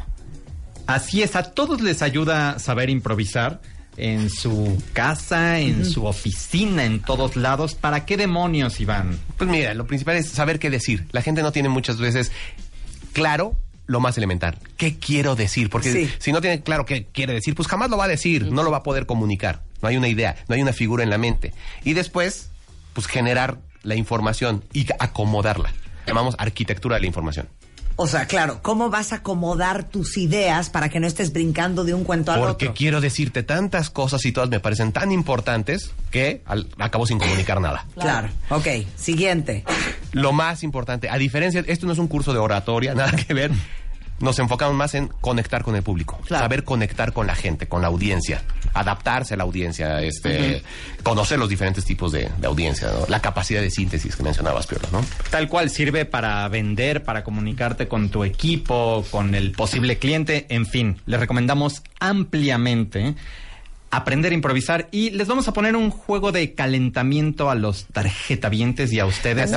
Así 0.86 1.22
es, 1.22 1.36
a 1.36 1.42
todos 1.42 1.82
les 1.82 2.00
ayuda 2.00 2.58
saber 2.58 2.88
improvisar 2.88 3.60
en 3.96 4.28
su 4.30 4.82
casa, 4.92 5.58
en 5.60 5.84
su 5.84 6.04
oficina, 6.06 6.84
en 6.84 7.00
todos 7.00 7.36
lados. 7.36 7.74
¿Para 7.74 8.04
qué 8.04 8.16
demonios, 8.16 8.80
Iván? 8.80 9.18
Pues 9.36 9.48
mira, 9.50 9.74
lo 9.74 9.86
principal 9.86 10.16
es 10.16 10.28
saber 10.28 10.58
qué 10.58 10.70
decir. 10.70 11.06
La 11.12 11.22
gente 11.22 11.42
no 11.42 11.52
tiene 11.52 11.68
muchas 11.68 11.98
veces 11.98 12.30
claro 13.12 13.56
lo 13.86 14.00
más 14.00 14.18
elemental. 14.18 14.58
¿Qué 14.76 14.98
quiero 14.98 15.36
decir? 15.36 15.70
Porque 15.70 15.92
Sí. 15.92 16.10
si 16.18 16.32
no 16.32 16.40
tiene 16.40 16.62
claro 16.62 16.84
qué 16.84 17.06
quiere 17.06 17.32
decir, 17.34 17.54
pues 17.54 17.68
jamás 17.68 17.88
lo 17.88 17.96
va 17.96 18.04
a 18.04 18.08
decir, 18.08 18.50
no 18.50 18.62
lo 18.62 18.70
va 18.70 18.78
a 18.78 18.82
poder 18.82 19.06
comunicar. 19.06 19.62
No 19.80 19.88
hay 19.88 19.96
una 19.96 20.08
idea, 20.08 20.36
no 20.48 20.54
hay 20.54 20.62
una 20.62 20.72
figura 20.72 21.04
en 21.04 21.10
la 21.10 21.18
mente. 21.18 21.54
Y 21.84 21.92
después, 21.92 22.50
pues 22.94 23.06
generar 23.06 23.58
la 23.82 23.94
información 23.94 24.64
y 24.72 24.86
acomodarla. 24.98 25.72
Llamamos 26.06 26.34
arquitectura 26.38 26.96
de 26.96 27.00
la 27.02 27.06
información. 27.06 27.48
O 27.98 28.06
sea, 28.06 28.26
claro, 28.26 28.60
¿cómo 28.62 28.90
vas 28.90 29.12
a 29.12 29.16
acomodar 29.16 29.84
tus 29.84 30.18
ideas 30.18 30.68
para 30.68 30.90
que 30.90 31.00
no 31.00 31.06
estés 31.06 31.32
brincando 31.32 31.82
de 31.82 31.94
un 31.94 32.04
cuento 32.04 32.30
al 32.30 32.40
Porque 32.40 32.66
otro? 32.66 32.74
quiero 32.76 33.00
decirte 33.00 33.42
tantas 33.42 33.88
cosas 33.88 34.24
y 34.26 34.32
todas 34.32 34.50
me 34.50 34.60
parecen 34.60 34.92
tan 34.92 35.12
importantes 35.12 35.92
que 36.10 36.42
al- 36.44 36.68
acabo 36.78 37.06
sin 37.06 37.18
comunicar 37.18 37.58
nada. 37.60 37.86
Claro. 37.98 38.28
Ok, 38.50 38.66
siguiente. 38.96 39.64
Lo 40.12 40.32
más 40.32 40.62
importante, 40.62 41.08
a 41.08 41.16
diferencia, 41.16 41.64
esto 41.66 41.86
no 41.86 41.92
es 41.94 41.98
un 41.98 42.06
curso 42.08 42.34
de 42.34 42.38
oratoria, 42.38 42.94
nada 42.94 43.12
que 43.12 43.32
ver. 43.32 43.50
Nos 44.18 44.38
enfocamos 44.38 44.74
más 44.74 44.94
en 44.94 45.08
conectar 45.20 45.62
con 45.62 45.76
el 45.76 45.82
público, 45.82 46.18
saber 46.28 46.64
conectar 46.64 47.12
con 47.12 47.26
la 47.26 47.34
gente, 47.34 47.66
con 47.66 47.82
la 47.82 47.88
audiencia, 47.88 48.42
adaptarse 48.72 49.34
a 49.34 49.36
la 49.36 49.44
audiencia, 49.44 50.00
este, 50.00 50.62
conocer 51.02 51.38
los 51.38 51.48
diferentes 51.48 51.84
tipos 51.84 52.12
de, 52.12 52.30
de 52.38 52.46
audiencia, 52.46 52.88
¿no? 52.88 53.06
la 53.08 53.20
capacidad 53.20 53.60
de 53.60 53.70
síntesis 53.70 54.16
que 54.16 54.22
mencionabas, 54.22 54.66
Piolo, 54.66 54.88
¿no? 54.90 55.04
Tal 55.30 55.48
cual 55.48 55.68
sirve 55.70 56.06
para 56.06 56.48
vender, 56.48 57.04
para 57.04 57.24
comunicarte 57.24 57.88
con 57.88 58.08
tu 58.08 58.24
equipo, 58.24 59.04
con 59.10 59.34
el 59.34 59.52
posible 59.52 59.98
cliente, 59.98 60.46
en 60.48 60.66
fin, 60.66 60.96
les 61.06 61.20
recomendamos 61.20 61.82
ampliamente 62.00 63.14
aprender 63.90 64.32
a 64.32 64.34
improvisar 64.34 64.88
y 64.90 65.10
les 65.10 65.26
vamos 65.26 65.48
a 65.48 65.52
poner 65.52 65.76
un 65.76 65.90
juego 65.90 66.32
de 66.32 66.54
calentamiento 66.54 67.50
a 67.50 67.54
los 67.54 67.86
tarjetavientes 67.86 68.92
y 68.92 69.00
a 69.00 69.06
ustedes. 69.06 69.52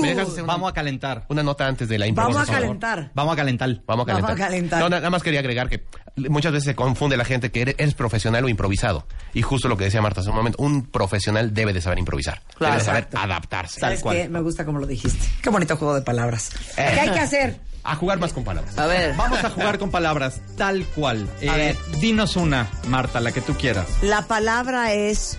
¿Me- 0.00 0.08
me 0.08 0.14
dejas 0.14 0.28
hacer 0.28 0.42
una- 0.44 0.52
Vamos 0.54 0.70
a 0.70 0.74
calentar. 0.74 1.24
Una 1.28 1.42
nota 1.42 1.66
antes 1.66 1.88
de 1.88 1.98
la 1.98 2.06
Vamos 2.12 2.36
a 2.36 2.46
calentar. 2.46 3.10
Vamos 3.14 3.32
a 3.32 3.36
calentar. 3.36 3.68
Vamos 3.86 3.86
a 3.86 3.86
Vamos 3.86 4.06
calentar. 4.06 4.32
a 4.32 4.36
calentar. 4.36 4.80
No, 4.80 4.88
na- 4.88 4.96
nada 4.96 5.10
más 5.10 5.22
quería 5.22 5.40
agregar 5.40 5.68
que 5.68 5.84
muchas 6.28 6.52
veces 6.52 6.64
se 6.66 6.74
confunde 6.74 7.16
la 7.16 7.24
gente 7.24 7.50
que 7.50 7.62
eres, 7.62 7.74
eres 7.78 7.94
profesional 7.94 8.44
o 8.44 8.48
improvisado. 8.48 9.06
Y 9.34 9.42
justo 9.42 9.68
lo 9.68 9.76
que 9.76 9.84
decía 9.84 10.00
Marta 10.02 10.20
hace 10.20 10.30
un 10.30 10.36
momento, 10.36 10.62
un 10.62 10.86
profesional 10.86 11.54
debe 11.54 11.72
de 11.72 11.80
saber 11.80 11.98
improvisar. 11.98 12.42
Claro. 12.56 12.72
debe 12.74 12.78
de 12.78 12.84
saber 12.86 13.02
Exacto. 13.04 13.18
adaptarse. 13.32 13.80
¿Sabes 13.80 14.02
qué? 14.02 14.28
Me 14.28 14.40
gusta 14.40 14.64
como 14.64 14.78
lo 14.78 14.86
dijiste. 14.86 15.26
Qué 15.42 15.50
bonito 15.50 15.76
juego 15.76 15.94
de 15.94 16.02
palabras. 16.02 16.50
Eh. 16.76 16.90
¿Qué 16.94 17.00
hay 17.00 17.10
que 17.10 17.20
hacer? 17.20 17.60
A 17.84 17.94
jugar 17.94 18.18
más 18.18 18.32
con 18.32 18.44
palabras. 18.44 18.76
A 18.76 18.86
ver. 18.86 19.14
Vamos 19.16 19.42
a 19.42 19.48
jugar 19.50 19.78
con 19.78 19.90
palabras, 19.90 20.40
tal 20.56 20.84
cual. 20.94 21.26
Eh, 21.40 21.48
ver. 21.48 21.76
dinos 22.00 22.36
una, 22.36 22.66
Marta, 22.88 23.20
la 23.20 23.32
que 23.32 23.40
tú 23.40 23.54
quieras. 23.54 23.86
La 24.02 24.22
palabra 24.22 24.92
es 24.92 25.38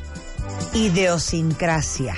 idiosincrasia. 0.73 2.15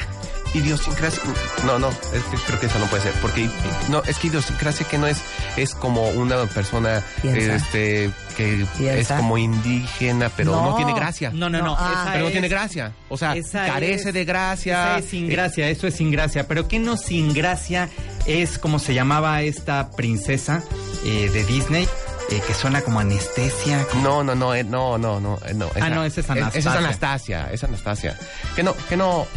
Idiosincrasia. 0.53 1.21
No, 1.65 1.79
no, 1.79 1.89
es 1.89 2.23
que 2.29 2.37
creo 2.45 2.59
que 2.59 2.65
eso 2.65 2.77
no 2.79 2.85
puede 2.87 3.03
ser. 3.03 3.13
Porque 3.21 3.49
no, 3.89 4.03
es 4.03 4.17
que 4.19 4.27
idiosincrasia 4.27 4.85
que 4.87 4.97
no 4.97 5.07
es, 5.07 5.19
es 5.55 5.73
como 5.75 6.09
una 6.09 6.45
persona 6.45 7.01
Piensa. 7.21 7.55
este 7.55 8.11
que 8.35 8.65
Piensa. 8.77 9.13
es 9.15 9.19
como 9.19 9.37
indígena, 9.37 10.29
pero 10.35 10.51
no, 10.51 10.71
No. 10.71 10.75
tiene 10.75 10.93
gracia. 10.93 11.31
No, 11.33 11.49
no, 11.49 11.61
no. 11.61 11.75
Ah. 11.79 12.09
pero 12.11 12.25
no 12.25 12.31
tiene 12.31 12.49
gracia. 12.49 12.91
O 13.09 13.17
sea, 13.17 13.33
carece 13.51 14.09
es- 14.09 14.13
de 14.13 14.25
gracia. 14.25 14.97
esa 14.97 14.99
es 14.99 15.05
sin 15.05 15.29
gracia, 15.29 15.69
eso 15.69 15.87
es 15.87 15.95
sin 15.95 16.11
gracia. 16.11 16.47
Pero 16.47 16.67
¿qué 16.67 16.79
no 16.79 16.97
sin 16.97 17.33
gracia 17.33 17.89
es 18.25 18.57
como 18.57 18.79
se 18.79 18.93
llamaba 18.93 19.41
esta 19.43 19.91
princesa 19.91 20.61
eh, 21.05 21.29
de 21.31 21.43
Disney? 21.45 21.87
eh, 22.29 22.41
que 22.47 22.53
suena 22.53 22.81
como 22.81 22.99
anestesia. 23.01 23.85
como- 23.91 24.03
No, 24.03 24.23
no, 24.23 24.35
no, 24.35 24.55
eh, 24.55 24.63
no, 24.63 24.97
no, 24.97 25.19
no, 25.19 25.37
eh, 25.45 25.53
no. 25.53 25.69
Ah, 25.81 25.89
no, 25.89 26.03
esa 26.05 26.21
es 26.21 26.25
Esa 26.29 26.33
es 26.33 26.65
Anastasia. 26.65 26.77
Anastasia, 26.77 27.49
es 27.51 27.63
Anastasia. 27.65 28.17
Que 28.55 28.63
no, 28.63 28.73
que 28.87 28.95
no. 28.95 29.27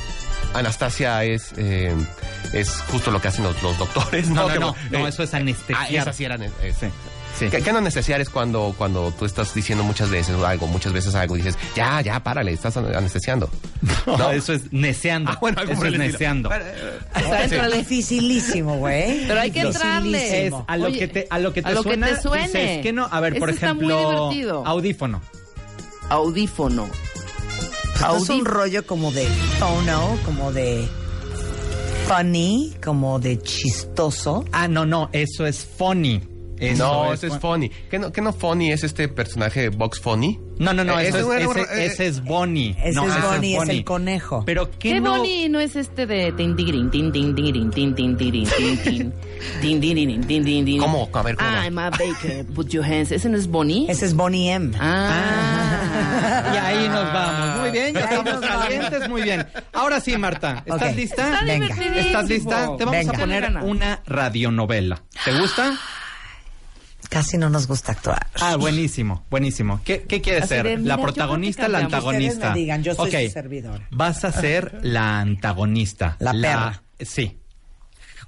Anastasia 0.54 1.22
es, 1.24 1.52
eh, 1.56 1.94
es 2.52 2.70
justo 2.90 3.10
lo 3.10 3.20
que 3.20 3.28
hacen 3.28 3.44
los, 3.44 3.60
los 3.62 3.76
doctores, 3.78 4.28
¿no? 4.28 4.34
No, 4.34 4.48
no, 4.48 4.52
Que, 4.52 4.58
no, 4.60 4.76
no, 5.00 5.06
eh, 5.06 5.08
eso 5.08 5.22
es 5.22 5.34
Ah, 5.34 5.38
anestesiar. 5.38 5.90
esa 5.92 6.12
sí 6.12 6.24
era. 6.24 6.36
eh, 6.36 6.50
Sí, 6.78 6.86
sí. 7.38 7.48
¿Qué, 7.50 7.62
qué 7.62 7.72
no 7.72 7.78
anestesiar 7.78 8.20
es 8.20 8.30
cuando, 8.30 8.72
cuando 8.78 9.10
tú 9.10 9.24
estás 9.24 9.52
diciendo 9.52 9.82
muchas 9.82 10.08
veces 10.08 10.36
algo, 10.36 10.68
muchas 10.68 10.92
veces 10.92 11.14
algo 11.16 11.34
y 11.36 11.40
dices, 11.40 11.58
ya, 11.74 12.00
ya, 12.00 12.22
párale, 12.22 12.52
estás 12.52 12.76
an- 12.76 12.94
anestesiando? 12.94 13.50
No, 14.06 14.30
eso 14.30 14.52
es 14.52 14.72
neceando. 14.72 15.30
Ah, 15.32 15.38
bueno, 15.40 15.60
algo 15.60 15.72
eso 15.72 15.86
es 15.86 15.98
neceando. 15.98 16.50
Está 16.52 17.40
dentro 17.46 17.70
Dificilísimo, 17.72 18.76
güey. 18.76 19.26
Pero 19.26 19.40
hay 19.40 19.50
que 19.50 19.60
entrarle. 19.62 20.46
Es 20.46 20.54
a 20.68 20.76
lo 20.76 20.86
Oye, 20.86 20.98
que 21.00 21.08
te, 21.08 21.26
a 21.30 21.38
lo 21.40 21.52
que 21.52 21.62
te 21.62 21.68
a 21.68 21.72
lo 21.72 21.82
que 21.82 21.96
te 21.96 22.20
suene. 22.22 22.46
dices, 22.46 22.82
¿qué 22.82 22.92
no? 22.92 23.08
A 23.10 23.18
ver, 23.20 23.38
por 23.38 23.48
Ese 23.50 23.56
está 23.56 23.74
muy 23.74 23.86
ejemplo, 23.86 24.10
divertido. 24.30 24.66
audífono. 24.66 25.20
Audífono. 26.10 26.88
Esto 28.12 28.24
es 28.24 28.30
un 28.30 28.44
rollo 28.44 28.86
como 28.86 29.10
de 29.12 29.26
tono, 29.58 30.18
como 30.24 30.52
de... 30.52 30.86
Funny, 32.06 32.74
como 32.84 33.18
de 33.18 33.40
chistoso. 33.40 34.44
Ah, 34.52 34.68
no, 34.68 34.84
no, 34.84 35.08
eso 35.12 35.46
es 35.46 35.64
funny. 35.64 36.20
Eso 36.58 36.84
no, 36.84 37.12
es 37.12 37.24
eso 37.24 37.26
es 37.26 37.32
fun- 37.40 37.42
Funny. 37.54 37.70
¿Qué 37.90 37.98
no, 37.98 38.12
qué 38.12 38.20
no 38.22 38.32
Funny 38.32 38.70
es 38.70 38.84
este 38.84 39.08
personaje 39.08 39.70
Box 39.70 39.98
Funny? 40.00 40.38
No, 40.58 40.72
no, 40.72 40.84
no, 40.84 41.00
Eh, 41.00 41.08
eso 41.08 41.32
ese 41.32 41.44
es- 41.44 41.50
ese, 41.50 41.60
eh, 41.82 41.86
ese 41.86 42.06
es 42.06 42.22
Bonnie. 42.22 42.76
Ese 42.78 42.92
No, 42.94 43.06
es 43.06 43.16
ese 43.16 43.26
Bonnie, 43.26 43.52
es 43.54 43.58
Bonnie. 43.58 43.76
el 43.78 43.84
conejo. 43.84 44.42
Pero 44.46 44.70
¿qué, 44.70 44.78
¿Qué 44.78 45.00
no? 45.00 45.16
Bonnie 45.16 45.48
no 45.48 45.58
es 45.58 45.74
este 45.74 46.06
de 46.06 46.30
tin 46.32 46.54
tin 46.54 46.90
tin 46.90 47.10
tin 47.10 47.34
tin 47.34 47.34
tin 47.34 47.72
tin 47.72 47.94
tin 47.94 48.14
tigirin, 49.80 50.24
tin 50.26 50.44
tin 50.44 50.64
tin? 50.64 50.78
¿Cómo? 50.78 51.08
A 51.12 51.22
ver, 51.22 51.36
¿cómo? 51.36 51.50
I'm 51.50 51.78
a 51.78 51.90
baker, 51.90 52.46
put 52.54 52.68
your 52.68 52.84
hands. 52.84 53.10
¿Ese 53.10 53.28
no 53.28 53.36
es 53.36 53.48
Bonnie? 53.48 53.86
Ese 53.90 54.06
es 54.06 54.14
Bonnie 54.14 54.50
M. 54.52 54.72
Ah. 54.78 55.83
Y 56.54 56.56
ahí 56.56 56.88
nos 56.88 57.12
vamos. 57.12 57.60
Muy 57.60 57.70
bien, 57.70 57.94
ya 57.94 58.00
estamos 58.00 58.40
calientes, 58.40 59.08
muy 59.08 59.22
bien. 59.22 59.46
Ahora 59.72 60.00
sí, 60.00 60.16
Marta, 60.16 60.62
¿estás 60.66 60.96
lista? 60.96 61.32
Está 61.32 61.44
Venga. 61.44 61.74
¿Estás 61.96 62.28
lista? 62.28 62.56
Te 62.76 62.84
vamos 62.84 62.90
Venga. 62.90 63.12
a 63.12 63.20
poner 63.20 63.56
una 63.62 64.00
radionovela. 64.06 65.02
¿Te 65.24 65.38
gusta? 65.38 65.74
Casi 67.10 67.38
no 67.38 67.48
nos 67.50 67.66
gusta 67.68 67.92
actuar. 67.92 68.26
Ah, 68.40 68.56
buenísimo, 68.56 69.24
buenísimo. 69.30 69.80
¿Qué, 69.84 70.02
qué 70.02 70.20
quieres 70.20 70.44
Así 70.44 70.54
ser? 70.54 70.64
de, 70.66 70.76
mira, 70.78 70.96
¿La 70.96 71.02
protagonista 71.02 71.68
la 71.68 71.78
antagonista? 71.78 72.34
Ustedes 72.34 72.54
me 72.54 72.58
digan, 72.60 72.82
yo 72.82 72.94
soy 72.94 73.08
Ok, 73.14 73.20
su 73.26 73.30
servidora. 73.32 73.86
Vas 73.90 74.24
a 74.24 74.32
ser 74.32 74.78
la 74.82 75.20
antagonista. 75.20 76.16
La 76.18 76.32
perra. 76.32 76.82
Sí. 76.98 77.38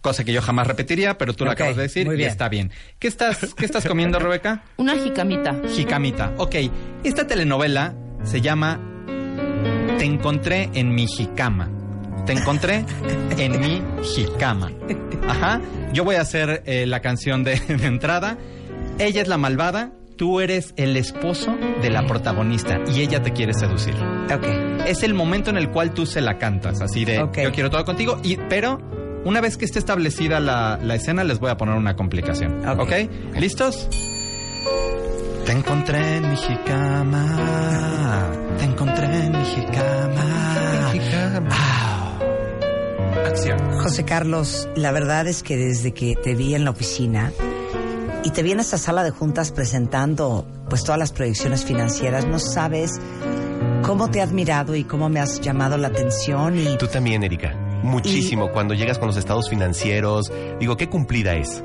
Cosa 0.07 0.23
que 0.23 0.33
yo 0.33 0.41
jamás 0.41 0.69
repetiría, 0.69 1.19
pero 1.19 1.35
tú 1.35 1.45
lo 1.45 1.51
Ok, 1.51 1.55
acabas 1.57 1.75
de 1.75 1.83
decir 1.83 2.07
muy 2.07 2.15
y 2.21 2.23
está 2.23 2.49
bien. 2.49 2.71
¿Qué 3.01 3.09
estás, 3.09 3.55
qué 3.57 3.65
estás 3.65 3.85
comiendo, 3.85 4.21
Rebeca? 4.21 4.63
Una 4.77 4.95
jicamita. 4.95 5.61
Jicamita. 5.69 6.33
Ok, 6.37 6.55
esta 7.03 7.27
telenovela 7.27 7.97
se 8.23 8.41
llama 8.41 8.79
Te 9.99 10.05
encontré 10.05 10.71
en 10.75 10.95
mi 10.95 11.09
jicama. 11.09 11.69
Te 12.25 12.35
encontré 12.35 12.85
en 13.37 13.59
mi 13.59 13.83
jicama. 14.05 14.71
Ajá. 15.29 15.61
Yo 15.93 16.05
voy 16.05 16.15
a 16.15 16.21
hacer 16.21 16.63
eh, 16.67 16.87
la 16.87 17.01
canción 17.01 17.43
de, 17.43 17.59
de 17.69 17.87
entrada. 17.89 18.39
Ella 19.01 19.23
es 19.23 19.27
la 19.27 19.39
malvada, 19.39 19.91
tú 20.17 20.39
eres 20.39 20.73
el 20.77 20.97
esposo 20.97 21.53
de 21.83 21.91
la 21.91 22.07
protagonista 22.07 22.79
y 22.95 23.01
ella 23.01 23.25
te 23.25 23.33
quiere 23.33 23.55
seducir. 23.55 23.97
Ok. 24.33 24.47
Es 24.87 25.03
el 25.03 25.15
momento 25.15 25.51
en 25.51 25.57
el 25.57 25.69
cual 25.71 25.95
tú 25.95 26.07
se 26.07 26.21
la 26.21 26.39
cantas, 26.39 26.81
así 26.81 27.05
de 27.05 27.19
Ok. 27.23 27.39
yo 27.43 27.51
quiero 27.51 27.71
todo 27.71 27.85
contigo, 27.85 28.21
y, 28.23 28.37
pero 28.49 28.79
una 29.27 29.41
vez 29.41 29.57
que 29.57 29.65
esté 29.65 29.81
establecida 29.81 30.39
la, 30.39 30.79
la 30.81 30.95
escena 30.95 31.25
les 31.25 31.41
voy 31.41 31.51
a 31.51 31.57
poner 31.57 31.75
una 31.75 31.97
complicación. 31.97 32.67
Ok. 32.67 32.81
¿Ok? 32.81 32.93
¿Listos? 33.39 33.89
Te 35.45 35.53
encontré 35.53 36.17
en 36.19 36.31
mi 36.31 36.37
jicama. 36.37 38.31
Te 38.59 38.65
encontré 38.65 39.05
en 39.05 39.33
mi 39.33 39.45
jicama. 39.45 40.23
Ah. 41.51 42.19
Acción. 43.27 43.59
José 43.81 44.05
Carlos, 44.05 44.69
la 44.77 44.93
verdad 44.93 45.27
es 45.27 45.43
que 45.43 45.57
desde 45.57 45.93
que 45.93 46.15
te 46.15 46.35
vi 46.35 46.55
en 46.55 46.65
la 46.65 46.71
oficina 46.71 47.33
y 48.23 48.31
te 48.31 48.43
vi 48.45 48.53
en 48.53 48.61
esta 48.61 48.79
sala 48.79 49.03
de 49.03 49.11
juntas 49.11 49.51
presentando 49.51 50.47
pues 50.69 50.85
todas 50.85 50.99
las 50.99 51.13
proyecciones 51.13 51.65
financieras, 51.65 52.27
no 52.27 52.39
sabes 52.39 52.93
cómo 53.83 54.09
te 54.09 54.21
he 54.21 54.23
admirado 54.23 54.77
y 54.77 54.85
cómo 54.85 55.09
me 55.09 55.21
has 55.21 55.41
llamado 55.41 55.77
la 55.77 55.89
atención 55.89 56.59
y 56.59 56.77
Tú 56.77 56.87
también, 56.87 57.25
Erika. 57.25 57.66
Muchísimo. 57.87 58.51
Cuando 58.53 58.75
llegas 58.75 58.99
con 58.99 59.09
los 59.09 59.17
estados 59.17 59.49
financieros, 59.49 60.33
digo, 60.61 60.77
qué 60.77 60.89
cumplida 60.89 61.35
es. 61.35 61.63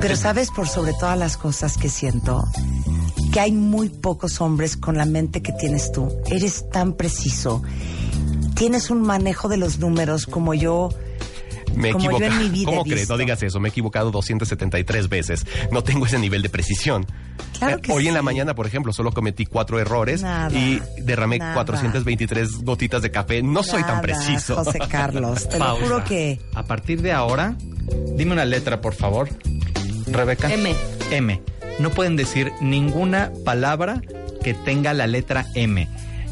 pero 0.00 0.16
sabes 0.16 0.50
por 0.50 0.68
sobre 0.68 0.92
todas 0.92 1.18
las 1.18 1.36
cosas 1.36 1.76
que 1.76 1.88
siento 1.88 2.44
que 3.32 3.40
hay 3.40 3.52
muy 3.52 3.90
pocos 3.90 4.40
hombres 4.40 4.78
con 4.78 4.96
la 4.96 5.04
mente 5.04 5.42
que 5.42 5.52
tienes 5.52 5.92
tú. 5.92 6.10
Eres 6.30 6.70
tan 6.70 6.94
preciso. 6.94 7.62
Tienes 8.54 8.88
un 8.88 9.02
manejo 9.02 9.48
de 9.48 9.58
los 9.58 9.78
números 9.78 10.26
como 10.26 10.54
yo 10.54 10.88
Me 11.76 11.90
he 11.90 11.92
Como 11.92 12.04
yo 12.04 12.16
equivocado. 12.16 12.40
en 12.40 12.46
mi 12.52 12.58
vida 12.58 12.64
¿Cómo 12.70 12.84
crees? 12.84 13.08
No 13.08 13.16
digas 13.18 13.42
eso. 13.42 13.60
Me 13.60 13.68
he 13.68 13.70
equivocado 13.70 14.10
273 14.10 15.08
veces. 15.08 15.46
No 15.70 15.82
tengo 15.84 16.06
ese 16.06 16.18
nivel 16.18 16.42
de 16.42 16.48
precisión. 16.48 17.06
Claro 17.58 17.76
Eh, 17.76 17.80
que 17.82 17.92
Hoy 17.92 18.08
en 18.08 18.14
la 18.14 18.22
mañana, 18.22 18.54
por 18.54 18.66
ejemplo, 18.66 18.92
solo 18.92 19.12
cometí 19.12 19.46
cuatro 19.46 19.78
errores 19.78 20.22
Nada, 20.22 20.56
y 20.56 20.80
derramé 21.02 21.38
nada. 21.38 21.54
423 21.54 22.62
gotitas 22.64 23.02
de 23.02 23.10
café. 23.10 23.42
No 23.42 23.62
soy 23.62 23.82
tan 23.84 24.00
preciso. 24.00 24.56
José 24.56 24.78
Carlos, 24.88 25.48
te 25.48 25.58
lo 25.58 25.64
Pausa. 25.64 25.82
juro 25.84 26.04
que 26.04 26.40
A 26.54 26.62
partir 26.64 27.02
de 27.02 27.12
ahora, 27.12 27.54
dime 28.16 28.32
una 28.32 28.44
letra, 28.44 28.80
por 28.80 28.94
favor. 28.94 29.28
Rebeca. 30.06 30.52
M. 30.52 30.74
M. 31.10 31.42
No 31.78 31.90
pueden 31.90 32.16
decir 32.16 32.52
ninguna 32.60 33.32
palabra 33.44 34.00
que 34.42 34.54
tenga 34.54 34.94
la 34.94 35.06
letra 35.06 35.46
M. 35.54 35.88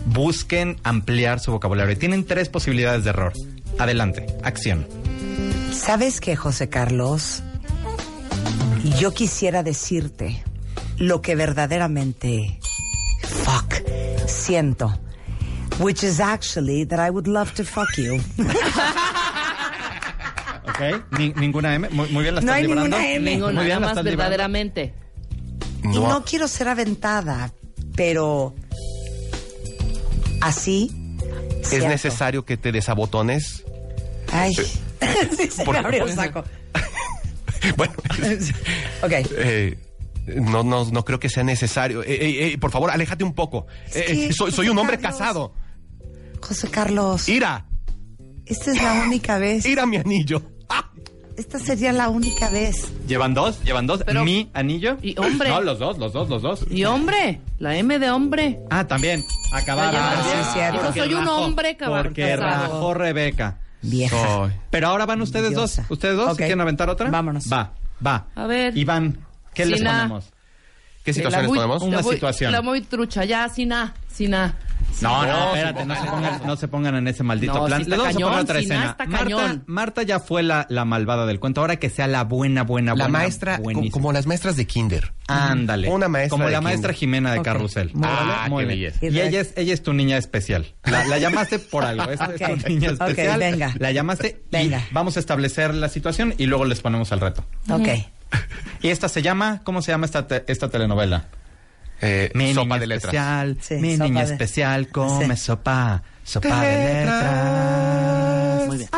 Busquen 0.06 0.76
ampliar 0.84 1.40
su 1.40 1.50
vocabulario. 1.52 1.96
Tienen 1.98 2.24
tres 2.24 2.48
posibilidades 2.48 3.04
de 3.04 3.10
error. 3.10 3.32
Adelante. 3.78 4.26
Acción. 4.42 4.86
¿Sabes 5.74 6.20
qué, 6.20 6.36
José 6.36 6.68
Carlos? 6.68 7.42
Yo 8.98 9.12
quisiera 9.12 9.62
decirte 9.62 10.42
lo 10.98 11.20
que 11.22 11.34
verdaderamente 11.34 12.58
fuck 13.22 13.74
siento. 14.26 14.98
Which 15.80 16.04
is 16.04 16.20
actually 16.20 16.84
that 16.86 17.04
I 17.04 17.10
would 17.10 17.26
love 17.26 17.52
to 17.54 17.64
fuck 17.64 17.88
you. 17.96 18.14
¿Ok? 20.68 20.80
Ni- 21.18 21.32
ninguna 21.34 21.74
M. 21.74 21.88
Muy, 21.90 22.08
muy 22.10 22.22
bien, 22.22 22.36
la 22.36 22.40
No 22.40 22.46
estás 22.46 22.56
hay 22.56 22.62
librando. 22.66 22.96
ninguna 22.96 23.10
M. 23.12 23.30
Ninguna, 23.30 23.52
Muy 23.54 23.64
bien, 23.64 23.80
nada 23.80 23.94
la 23.94 23.94
más 23.94 24.04
verdaderamente. 24.04 24.94
Y 25.82 25.88
no 25.98 26.24
quiero 26.24 26.46
ser 26.48 26.68
aventada, 26.68 27.52
pero 27.96 28.54
así. 30.40 30.90
¿Es 31.60 31.68
siento. 31.68 31.88
necesario 31.88 32.44
que 32.44 32.56
te 32.56 32.70
desabotones? 32.72 33.64
Ay, 34.32 34.54
sí, 35.36 35.50
se 35.50 35.64
me 35.70 35.78
abrió 35.78 36.06
el 36.06 36.12
saco. 36.14 36.44
Bueno, 37.78 37.94
Ok. 39.02 39.12
eh, 39.38 39.78
no, 40.26 40.62
no, 40.62 40.84
no 40.84 41.04
creo 41.04 41.18
que 41.18 41.30
sea 41.30 41.42
necesario. 41.44 42.02
Eh, 42.02 42.08
eh, 42.14 42.46
eh, 42.52 42.58
por 42.58 42.70
favor, 42.70 42.90
aléjate 42.90 43.24
un 43.24 43.32
poco. 43.34 43.66
Eh, 43.94 44.26
eh, 44.28 44.32
soy, 44.34 44.52
soy 44.52 44.68
un 44.68 44.76
hombre 44.78 44.98
Carlos. 44.98 45.18
casado. 45.18 45.54
José 46.42 46.68
Carlos, 46.68 47.26
Ira, 47.26 47.64
esta 48.44 48.70
es 48.72 48.82
la 48.82 48.92
única 49.06 49.38
vez. 49.38 49.64
ira 49.64 49.86
mi 49.86 49.96
anillo. 49.96 50.42
Esta 51.38 51.58
sería 51.58 51.90
la 51.92 52.10
única 52.10 52.48
vez. 52.50 52.76
¿Llevan 53.08 53.32
dos? 53.34 53.60
¿Llevan 53.64 53.86
dos? 53.88 54.02
Pero- 54.06 54.24
¿Mi 54.24 54.50
anillo? 54.52 54.98
Y 55.02 55.18
hombre. 55.18 55.48
No, 55.48 55.62
los 55.62 55.78
dos, 55.80 55.98
los 55.98 56.12
dos, 56.12 56.28
los 56.28 56.42
dos. 56.42 56.64
Y 56.70 56.84
hombre, 56.84 57.40
la 57.58 57.76
M 57.76 57.98
de 57.98 58.10
hombre. 58.10 58.60
Ah, 58.70 58.86
también. 58.86 59.24
Acabaron. 59.52 60.00
Ah, 60.00 60.22
sí, 60.22 60.38
es 60.40 60.52
cierto. 60.52 60.92
Dijo, 60.92 60.92
soy 61.06 61.14
un 61.14 61.26
hombre 61.26 61.76
caba- 61.76 62.02
Porque 62.04 62.36
rajó 62.36 62.92
Rebeca. 62.94 63.58
Vieja. 63.84 64.16
Soy. 64.16 64.52
Pero 64.70 64.88
ahora 64.88 65.06
van 65.06 65.20
ustedes 65.22 65.50
Diosa. 65.50 65.82
dos. 65.82 65.90
¿Ustedes 65.90 66.16
dos? 66.16 66.36
¿Quieren 66.36 66.60
aventar 66.60 66.88
otra? 66.90 67.10
Vámonos. 67.10 67.52
Va, 67.52 67.72
va. 68.04 68.26
A 68.34 68.46
ver. 68.46 68.76
Iván, 68.76 69.18
¿qué 69.54 69.66
les 69.66 69.80
ponemos? 69.82 70.30
¿Qué 71.04 71.12
situaciones 71.12 71.48
muy- 71.48 71.58
ponemos? 71.58 71.82
Una 71.82 71.96
la 71.98 72.02
muy- 72.02 72.14
situación. 72.14 72.50
La 72.52 72.62
muy 72.62 72.80
trucha, 72.80 73.24
ya, 73.24 73.48
sin 73.48 73.72
A, 73.72 73.94
sin 74.08 74.34
A. 74.34 74.54
No, 75.00 75.26
no, 75.26 75.32
No, 75.32 75.46
espérate, 75.54 75.84
no 75.84 75.94
se, 75.94 76.06
pongan, 76.06 76.40
no 76.46 76.56
se 76.56 76.68
pongan 76.68 76.94
en 76.96 77.08
ese 77.08 77.22
maldito 77.22 77.54
No, 77.54 77.66
plan. 77.66 77.80
está 77.82 77.90
Les 77.90 77.98
vamos 77.98 78.14
cañón, 78.14 78.28
a 78.28 78.32
poner 78.32 78.44
otra 78.44 78.60
si 78.60 78.66
no, 78.66 78.74
escena. 79.40 79.62
Marta, 79.66 80.02
ya 80.02 80.20
fue 80.20 80.42
la, 80.42 80.66
la 80.70 80.84
malvada 80.84 81.26
del 81.26 81.40
cuento. 81.40 81.60
Ahora 81.60 81.76
que 81.76 81.90
sea 81.90 82.06
la 82.06 82.24
buena, 82.24 82.62
buena, 82.62 82.92
La 82.94 83.04
buena. 83.04 83.18
maestra, 83.18 83.56
co- 83.56 83.62
buenísima. 83.64 83.92
como 83.92 84.12
las 84.12 84.26
maestras 84.26 84.56
de 84.56 84.66
kinder. 84.66 85.12
Ándale. 85.26 85.88
Una 85.90 86.08
maestra 86.08 86.30
Como 86.30 86.44
de 86.44 86.52
la 86.52 86.58
kinder. 86.58 86.72
maestra 86.72 86.92
Jimena 86.92 87.32
de. 87.32 87.42
Carrusel. 87.42 87.90
Muy 87.94 88.08
Ah, 88.08 88.46
muy 88.48 88.64
qué 88.64 88.74
bien. 88.74 88.92
belleza. 89.00 89.06
Y 89.18 89.20
ella 89.28 89.40
es, 89.40 89.52
ella 89.56 89.74
es 89.74 89.82
tu 89.82 89.92
niña 89.92 90.16
especial. 90.16 90.74
La, 90.84 91.04
la 91.06 91.18
llamaste 91.18 91.58
por 91.58 91.84
algo. 91.84 92.04
Es, 92.10 92.20
es 92.20 92.28
Ok. 92.28 92.62
tu 92.62 92.68
niña 92.68 92.90
Ok, 92.92 93.00
especial. 93.08 93.38
venga. 93.40 93.74
La 93.78 93.90
llamaste. 93.92 94.42
y 94.50 94.56
Venga. 94.56 94.82
vamos 94.92 95.16
a 95.16 95.20
establecer 95.20 95.74
la 95.74 95.88
situación 95.88 96.34
y 96.38 96.46
luego 96.46 96.64
les 96.64 96.80
ponemos 96.80 97.10
el 97.12 97.20
reto. 97.20 97.44
Ok. 97.70 97.88
Y 98.82 98.88
esta 98.88 99.08
se 99.08 99.22
llama, 99.22 99.60
¿cómo 99.64 99.80
se 99.80 99.92
llama 99.92 100.04
esta, 100.06 100.26
te- 100.26 100.44
esta 100.48 100.68
telenovela? 100.68 101.24
Eh, 102.00 102.30
Mi 102.34 102.52
sopa 102.52 102.64
niña 102.66 102.78
de 102.80 102.86
letras. 102.86 103.04
especial, 103.14 103.58
Sí, 103.60 103.74
mi 103.76 103.92
sopa 103.92 104.04
niña 104.04 104.24
de- 104.26 104.32
especial 104.32 104.88
come 104.88 105.36
Sí. 105.36 105.42
sopa, 105.44 106.02
sopa 106.22 106.60
de 106.62 106.94
letras. 106.94 108.66
Muy 108.68 108.76
bien. 108.78 108.90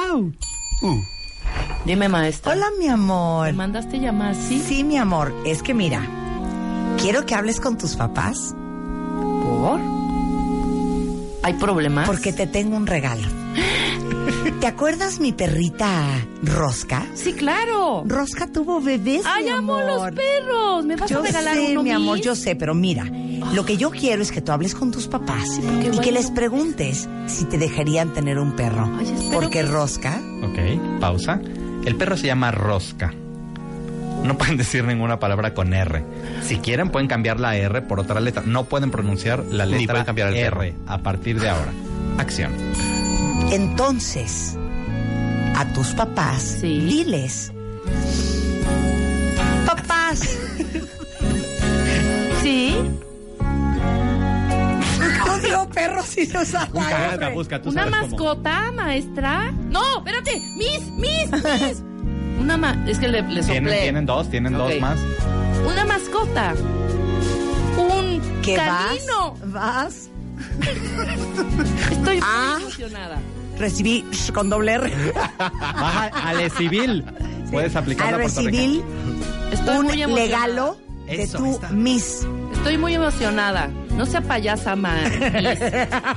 Uh, 0.83 1.01
Dime, 1.85 2.09
maestra. 2.09 2.53
Hola, 2.53 2.67
mi 2.79 2.89
amor. 2.89 3.47
¿Me 3.47 3.53
mandaste 3.53 3.99
llamar? 4.01 4.35
Sí. 4.35 4.61
Sí, 4.67 4.83
mi 4.85 4.97
amor. 4.99 5.33
Es 5.47 5.63
que 5.63 5.73
mira, 5.75 6.01
quiero 7.01 7.25
que 7.27 7.35
hables 7.35 7.61
con 7.61 7.79
tus 7.79 7.95
papás 7.97 8.55
¿Por? 9.43 9.81
¿Hay 11.45 11.53
problemas? 11.55 12.07
porque 12.07 12.33
te 12.33 12.47
tengo 12.49 12.77
un 12.77 12.87
regalo. 12.87 13.29
¿Te 14.61 14.67
acuerdas 14.67 15.21
mi 15.21 15.33
perrita 15.33 16.03
Rosca? 16.43 17.07
Sí, 17.15 17.33
claro. 17.35 18.05
Rosca 18.07 18.47
tuvo 18.47 18.81
bebés, 18.81 19.23
¡Ay, 19.25 19.45
mi 19.45 19.51
amo 19.51 19.77
amor. 19.77 19.87
los 20.13 20.15
perros! 20.15 20.85
¿Me 20.85 20.97
vas 20.97 21.11
Yo 21.11 21.21
a 21.21 21.23
regalar 21.23 21.55
sé, 21.55 21.73
uno 21.73 21.83
mi 21.83 21.91
amor, 21.91 22.21
yo 22.21 22.35
sé, 22.35 22.57
pero 22.57 22.75
mira, 22.75 23.05
lo 23.55 23.65
que 23.65 23.77
yo 23.77 23.91
quiero 23.91 24.23
es 24.23 24.33
que 24.33 24.41
tú 24.41 24.53
hables 24.53 24.75
con 24.75 24.91
tus 24.91 25.09
papás 25.09 25.61
y 25.93 25.99
que 25.99 26.13
les 26.13 26.31
preguntes 26.31 27.09
si 27.27 27.45
te 27.45 27.59
dejarían 27.59 28.13
tener 28.13 28.39
un 28.39 28.57
perro. 28.57 28.89
Ay, 28.99 29.29
Porque 29.33 29.61
que- 29.61 29.63
Rosca, 29.65 30.21
Ok, 30.43 31.01
pausa. 31.01 31.41
El 31.85 31.95
perro 31.97 32.17
se 32.17 32.27
llama 32.27 32.51
Rosca. 32.51 33.13
No 34.25 34.37
pueden 34.39 34.57
decir 34.59 34.85
ninguna 34.85 35.19
palabra 35.21 35.55
con 35.55 35.73
R. 35.75 36.03
Si 36.43 36.57
quieren 36.59 36.91
pueden 36.91 37.09
cambiar 37.09 37.39
la 37.41 37.57
R 37.57 37.83
por 37.83 38.01
otra 38.01 38.21
letra. 38.21 38.43
No 38.45 38.65
pueden 38.65 38.91
pronunciar 38.91 39.45
la 39.51 39.67
Ni 39.67 39.73
letra 39.73 39.93
pueden 39.95 40.07
cambiar 40.07 40.29
el 40.29 40.37
R 40.37 40.51
perro. 40.73 40.79
a 40.87 40.99
partir 40.99 41.39
de 41.41 41.49
ahora. 41.49 41.73
Acción. 42.19 42.53
Entonces, 43.53 44.57
a 45.57 45.65
tus 45.73 45.89
papás, 45.89 46.61
diles. 46.63 47.53
Papás. 49.67 50.21
Sí. 52.43 52.77
Odio 55.29 55.69
perros 55.71 56.17
y 56.17 56.27
los 56.29 56.53
Busca, 56.73 57.31
busca, 57.35 57.61
tú 57.61 57.71
¿Una 57.71 57.85
sabes 57.91 57.97
cómo. 57.99 58.07
mascota, 58.13 58.71
maestra? 58.73 59.51
No, 59.69 59.99
espérate. 59.99 60.41
Miss, 60.57 60.83
miss, 60.93 61.31
miss. 61.33 61.83
Una 62.41 62.57
ma 62.57 62.85
es 62.87 62.99
que 63.01 63.09
le, 63.09 63.23
le 63.23 63.43
soplé. 63.43 63.61
Tienen, 63.61 63.81
tienen 63.83 64.07
dos, 64.07 64.31
tienen 64.31 64.53
dos 64.53 64.73
más. 64.81 64.99
Una 65.69 65.85
mascota. 65.87 66.55
Un 67.77 68.23
¿Qué 68.43 68.55
canino. 68.55 69.35
vas? 69.47 70.09
Estoy 71.91 72.21
Ah. 72.23 72.53
muy 72.55 72.63
emocionada. 72.63 73.19
Recibí 73.59 74.05
sh, 74.13 74.33
con 74.33 74.51
doble 74.51 74.73
R. 74.75 75.13
Baja 75.39 76.07
al 76.07 76.51
civil. 76.51 77.05
Puedes 77.51 77.77
aplicar 77.77 78.09
A 78.09 78.11
la 78.13 78.19
recibir 78.19 78.83
un 79.79 80.15
legalo 80.15 80.77
de 81.07 81.23
Eso, 81.23 81.39
tu 81.39 81.53
está. 81.53 81.71
Miss. 81.71 82.27
Estoy 82.53 82.79
muy 82.79 82.95
emocionada. 82.95 83.69
No 83.97 84.05
sea 84.05 84.21
payasa, 84.21 84.77
ma. 84.77 84.95
Miss. 85.05 85.61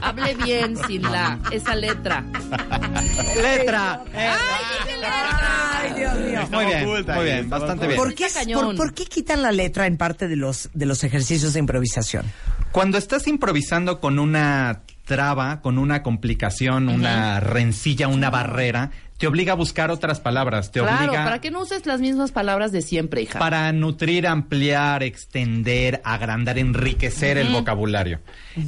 Hable 0.02 0.36
bien 0.44 0.76
sin 0.88 1.03
la 1.03 1.40
esa 1.52 1.76
letra. 1.76 2.24
Letra. 3.41 4.03
Ay, 4.14 5.94
Dios 5.95 6.20
mío. 6.20 6.48
Muy 6.52 6.66
bien, 6.66 6.86
muy 6.88 7.24
bien, 7.24 7.49
bastante 7.49 7.88
bien. 7.88 7.99
¿Por 7.99 8.14
qué, 8.16 8.28
por 8.76 8.94
qué 8.94 9.06
quitan 9.06 9.41
la 9.41 9.52
letra 9.52 9.86
en 9.88 9.98
parte 9.98 10.28
de 10.28 10.36
los, 10.36 10.70
de 10.74 10.86
los 10.86 11.03
ejercicios 11.03 11.53
de 11.53 11.60
improvisación? 11.60 12.26
Cuando 12.72 12.98
estás 12.98 13.28
improvisando 13.28 13.99
con 13.99 14.20
una 14.20 14.82
traba, 15.10 15.60
con 15.61 15.80
una 15.80 16.03
complicación, 16.03 16.88
una 16.88 17.40
rencilla, 17.40 18.07
una 18.07 18.30
barrera, 18.30 18.91
te 19.18 19.26
obliga 19.26 19.53
a 19.53 19.56
buscar 19.56 19.90
otras 19.90 20.19
palabras, 20.19 20.72
te 20.72 20.80
Claro, 20.80 21.07
obliga 21.07 21.23
para 21.26 21.41
que 21.41 21.49
no 21.49 21.61
uses 21.61 21.86
las 21.88 21.99
mismas 21.99 22.31
palabras 22.31 22.72
de 22.72 22.84
siempre, 22.84 23.23
hija. 23.23 23.40
para 23.40 23.72
nutrir, 23.73 24.27
ampliar, 24.27 25.02
extender, 25.02 25.99
agrandar, 26.06 26.60
enriquecer 26.60 27.40
el 27.40 27.49
vocabulario. 27.49 28.19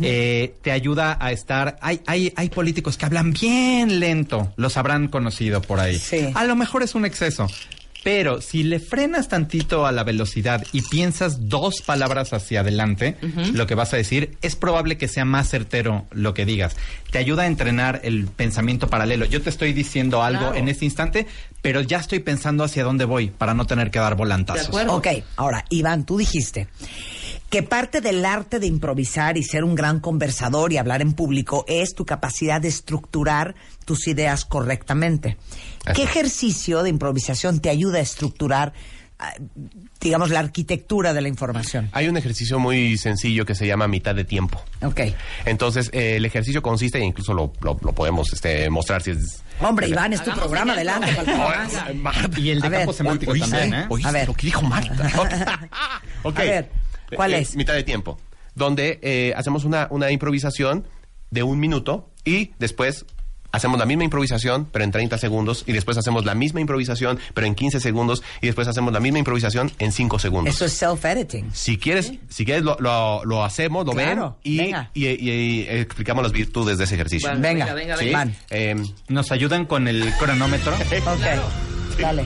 Eh, 0.02 0.56
te 0.64 0.72
ayuda 0.72 1.16
a 1.22 1.32
estar. 1.32 1.78
Hay, 1.80 2.02
hay, 2.08 2.34
hay 2.36 2.50
políticos 2.50 2.98
que 2.98 3.06
hablan 3.06 3.32
bien 3.34 4.00
lento, 4.00 4.52
los 4.58 4.76
habrán 4.78 5.08
conocido 5.10 5.62
por 5.62 5.80
ahí. 5.80 5.98
Sí. 6.00 6.32
A 6.34 6.44
lo 6.46 6.56
mejor 6.56 6.82
es 6.82 6.96
un 6.96 7.06
exceso. 7.06 7.48
Pero 8.04 8.42
si 8.42 8.64
le 8.64 8.80
frenas 8.80 9.28
tantito 9.28 9.86
a 9.86 9.92
la 9.92 10.04
velocidad 10.04 10.66
y 10.74 10.82
piensas 10.82 11.50
dos 11.50 11.82
palabras 11.86 12.34
hacia 12.34 12.62
adelante, 12.62 13.16
lo 13.54 13.68
que 13.68 13.76
vas 13.76 13.94
a 13.94 13.98
decir, 13.98 14.38
es 14.42 14.56
probable 14.56 14.98
que 14.98 15.08
sea 15.08 15.24
más 15.24 15.50
certero 15.50 16.06
lo 16.12 16.34
que 16.34 16.46
digas. 16.46 16.76
Te 17.12 17.20
ayuda 17.20 17.44
a 17.44 17.48
entrenar 17.48 18.02
el 18.04 18.26
pensamiento 18.26 18.88
paralelo. 18.88 19.26
Yo 19.26 19.42
te 19.42 19.50
estoy 19.52 19.74
diciendo 19.74 20.24
algo 20.24 20.42
Claro. 20.42 20.56
en 20.56 20.68
este 20.70 20.86
instante, 20.86 21.28
pero 21.62 21.82
ya 21.82 21.98
estoy 22.00 22.20
pensando 22.20 22.64
hacia 22.64 22.84
dónde 22.84 23.06
voy 23.06 23.30
para 23.30 23.54
no 23.54 23.66
tener 23.68 23.92
que 23.92 24.00
dar 24.00 24.16
volantazos. 24.16 24.76
Ok, 24.88 25.08
ahora, 25.36 25.66
Iván, 25.70 26.06
tú 26.06 26.18
dijiste 26.18 26.68
que 27.52 27.62
parte 27.64 28.02
del 28.02 28.26
arte 28.26 28.60
de 28.60 28.66
improvisar 28.68 29.38
y 29.38 29.44
ser 29.44 29.64
un 29.66 29.76
gran 29.76 30.00
conversador 30.00 30.72
y 30.74 30.78
hablar 30.78 31.02
en 31.02 31.14
público 31.14 31.66
es 31.68 31.94
tu 31.94 32.06
capacidad 32.06 32.62
de 32.62 32.70
estructurar 32.70 33.56
tus 33.86 34.08
ideas 34.08 34.46
correctamente. 34.46 35.38
¿Qué 35.96 36.04
ejercicio 36.04 36.84
de 36.84 36.90
improvisación 36.90 37.60
te 37.60 37.70
ayuda 37.70 37.98
a 37.98 38.02
estructurar, 38.02 38.74
ah, 39.20 39.34
digamos, 40.00 40.30
la 40.30 40.40
arquitectura 40.40 41.14
de 41.14 41.22
la 41.22 41.28
información? 41.28 41.90
Hay 41.92 42.08
un 42.08 42.18
ejercicio 42.18 42.60
muy 42.60 42.98
sencillo 42.98 43.46
que 43.46 43.56
se 43.56 43.66
llama 43.68 43.88
mitad 43.88 44.14
de 44.16 44.24
tiempo. 44.24 44.64
Ok. 44.84 45.02
Entonces, 45.46 45.90
eh, 45.94 46.18
el 46.18 46.26
ejercicio 46.26 46.62
consiste, 46.62 47.00
e 47.00 47.04
incluso 47.04 47.34
lo, 47.34 47.54
lo- 47.62 47.80
lo 47.82 47.94
podemos 47.94 48.32
este, 48.34 48.70
mostrar 48.70 49.02
si 49.02 49.12
es... 49.12 49.44
Hombre, 49.60 49.88
Iván, 49.88 50.14
es 50.14 50.24
tu 50.24 50.32
Hagamos 50.32 50.48
programa, 50.48 50.74
adelante. 50.74 51.08
Y 52.38 52.50
el 52.50 52.62
de 52.62 52.68
A 52.68 52.70
ver, 52.70 52.80
campo 52.80 52.94
semántico 52.94 53.32
¿Oíste? 53.32 53.50
también, 53.50 53.74
¿eh? 53.82 53.86
¿Oíste 53.90 54.10
A 54.10 54.12
ver. 54.12 54.28
lo 54.28 54.34
que 54.34 54.46
dijo 54.48 54.62
Marta? 54.64 55.10
Ok. 56.24 56.40
A 56.40 56.44
ver, 56.44 56.72
¿cuál 57.16 57.34
Eh, 57.34 57.40
es? 57.40 57.56
Mitad 57.56 57.74
de 57.74 57.84
tiempo. 57.84 58.20
Donde 58.56 59.00
eh, 59.02 59.34
hacemos 59.36 59.64
una, 59.66 59.88
una 59.92 60.12
improvisación 60.12 60.88
de 61.32 61.44
un 61.44 61.60
minuto 61.60 62.12
y 62.26 62.52
después 62.60 63.06
hacemos 63.52 63.78
la 63.80 63.86
misma 63.86 64.04
improvisación, 64.04 64.68
pero 64.72 64.84
en 64.86 64.92
30 64.92 65.18
segundos, 65.18 65.64
y 65.68 65.74
después 65.74 65.98
hacemos 65.98 66.26
la 66.26 66.36
misma 66.36 66.62
improvisación, 66.62 67.20
pero 67.34 67.48
en 67.48 67.56
15 67.56 67.80
segundos, 67.80 68.24
y 68.42 68.48
después 68.48 68.68
hacemos 68.68 68.94
la 68.94 69.00
misma 69.00 69.20
improvisación 69.20 69.72
en 69.80 69.92
5 69.92 70.20
segundos. 70.20 70.54
Eso 70.56 70.66
es 70.66 70.74
self-editing. 70.82 71.50
Si 71.54 71.78
quieres, 71.78 72.14
si 72.30 72.46
quieres 72.46 72.64
lo, 72.64 72.78
lo- 72.80 73.24
lo 73.26 73.44
hacemos, 73.44 73.86
lo 73.86 73.92
Claro, 73.94 74.38
ven 74.44 74.54
y, 74.54 74.58
venga. 74.58 74.90
y- 74.94 75.08
y- 75.08 75.30
y 75.32 75.62
explicamos 75.70 76.24
las 76.24 76.32
virtudes 76.32 76.78
de 76.78 76.84
ese 76.86 76.96
ejercicio. 76.96 77.30
Bueno, 77.30 77.42
Venga, 77.42 77.74
venga, 77.74 77.98
¿Sí? 77.98 78.06
venga. 78.06 78.28
Em, 78.50 78.88
Nos 79.10 79.32
ayudan 79.32 79.66
con 79.66 79.88
el 79.88 80.12
cronómetro. 80.20 80.74
Ok, 81.12 82.00
dale. 82.00 82.26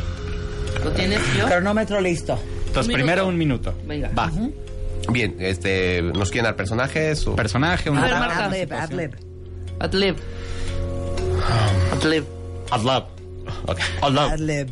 ¿Lo 0.84 0.92
tienes 0.92 1.20
yo? 1.38 1.46
Cronómetro 1.48 2.00
listo. 2.02 2.40
Entonces, 2.68 2.88
Un 2.88 2.94
primero 2.94 3.32
minuto. 3.32 3.72
un 3.72 3.88
minuto. 3.88 4.10
Venga. 4.12 4.12
Va. 4.18 4.32
bien, 5.12 5.36
este, 5.40 6.02
¿nos 6.02 6.30
quieren 6.32 6.46
dar 6.46 6.56
personajes? 6.56 7.26
O? 7.28 7.36
Personaje, 7.36 7.90
un 7.90 7.98
A 7.98 8.02
ver, 8.02 8.14
Ad- 8.14 9.94
Marta. 11.50 11.96
Adlib, 11.96 11.96
adlib. 11.96 11.96
Adlib. 11.96 12.24
Adlib. 12.24 12.26
Adlab. 12.72 13.04
Ok. 13.68 13.80
Adlab. 14.02 14.32
Adlib. 14.32 14.68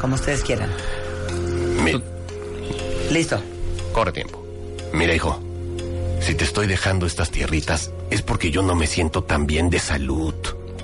Como 0.00 0.14
ustedes 0.14 0.42
quieran. 0.42 0.70
Mi- 1.82 2.02
Listo. 3.10 3.40
Corre 3.92 4.12
tiempo. 4.12 4.44
Mira, 4.92 5.14
hijo, 5.14 5.40
si 6.20 6.34
te 6.34 6.44
estoy 6.44 6.66
dejando 6.66 7.06
estas 7.06 7.30
tierritas 7.30 7.90
es 8.10 8.22
porque 8.22 8.50
yo 8.50 8.62
no 8.62 8.74
me 8.74 8.86
siento 8.86 9.24
tan 9.24 9.46
bien 9.46 9.70
de 9.70 9.78
salud. 9.78 10.34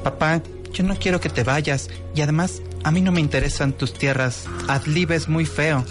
Papá, 0.03 0.43
yo 0.73 0.83
no 0.85 0.97
quiero 0.97 1.21
que 1.21 1.29
te 1.29 1.45
vayas. 1.45 1.89
Y 2.15 2.23
además, 2.23 2.63
a 2.85 2.91
mí 2.91 3.01
no 3.01 3.13
me 3.13 3.21
interesan 3.21 3.73
tus 3.73 3.93
tierras. 3.93 4.45
Adlib 4.69 5.13
es 5.13 5.29
muy 5.29 5.45
feo. 5.47 5.85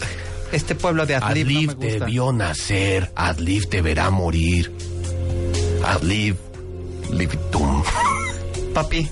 Este 0.51 0.75
pueblo 0.75 1.05
de 1.05 1.15
Adlib, 1.15 1.45
Adlib 1.47 1.67
no 1.71 1.77
me 1.77 1.89
gusta. 1.89 2.05
vio 2.05 2.33
nacer, 2.33 3.11
Adlib 3.15 3.69
te 3.69 3.81
verá 3.81 4.09
morir. 4.09 4.71
Adlib, 5.85 6.35
libitum. 7.11 7.83
Papi, 8.73 9.09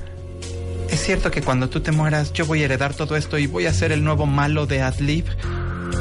¿es 0.90 1.02
cierto 1.02 1.32
que 1.32 1.42
cuando 1.42 1.70
tú 1.70 1.82
te 1.82 1.92
mueras 1.92 2.32
yo 2.34 2.46
voy 2.46 2.62
a 2.62 2.66
heredar 2.66 2.94
todo 2.94 3.16
esto 3.16 3.38
y 3.38 3.48
voy 3.48 3.66
a 3.66 3.74
ser 3.74 3.92
el 3.92 4.04
nuevo 4.04 4.26
malo 4.26 4.66
de 4.66 4.82
Adlib? 4.82 5.26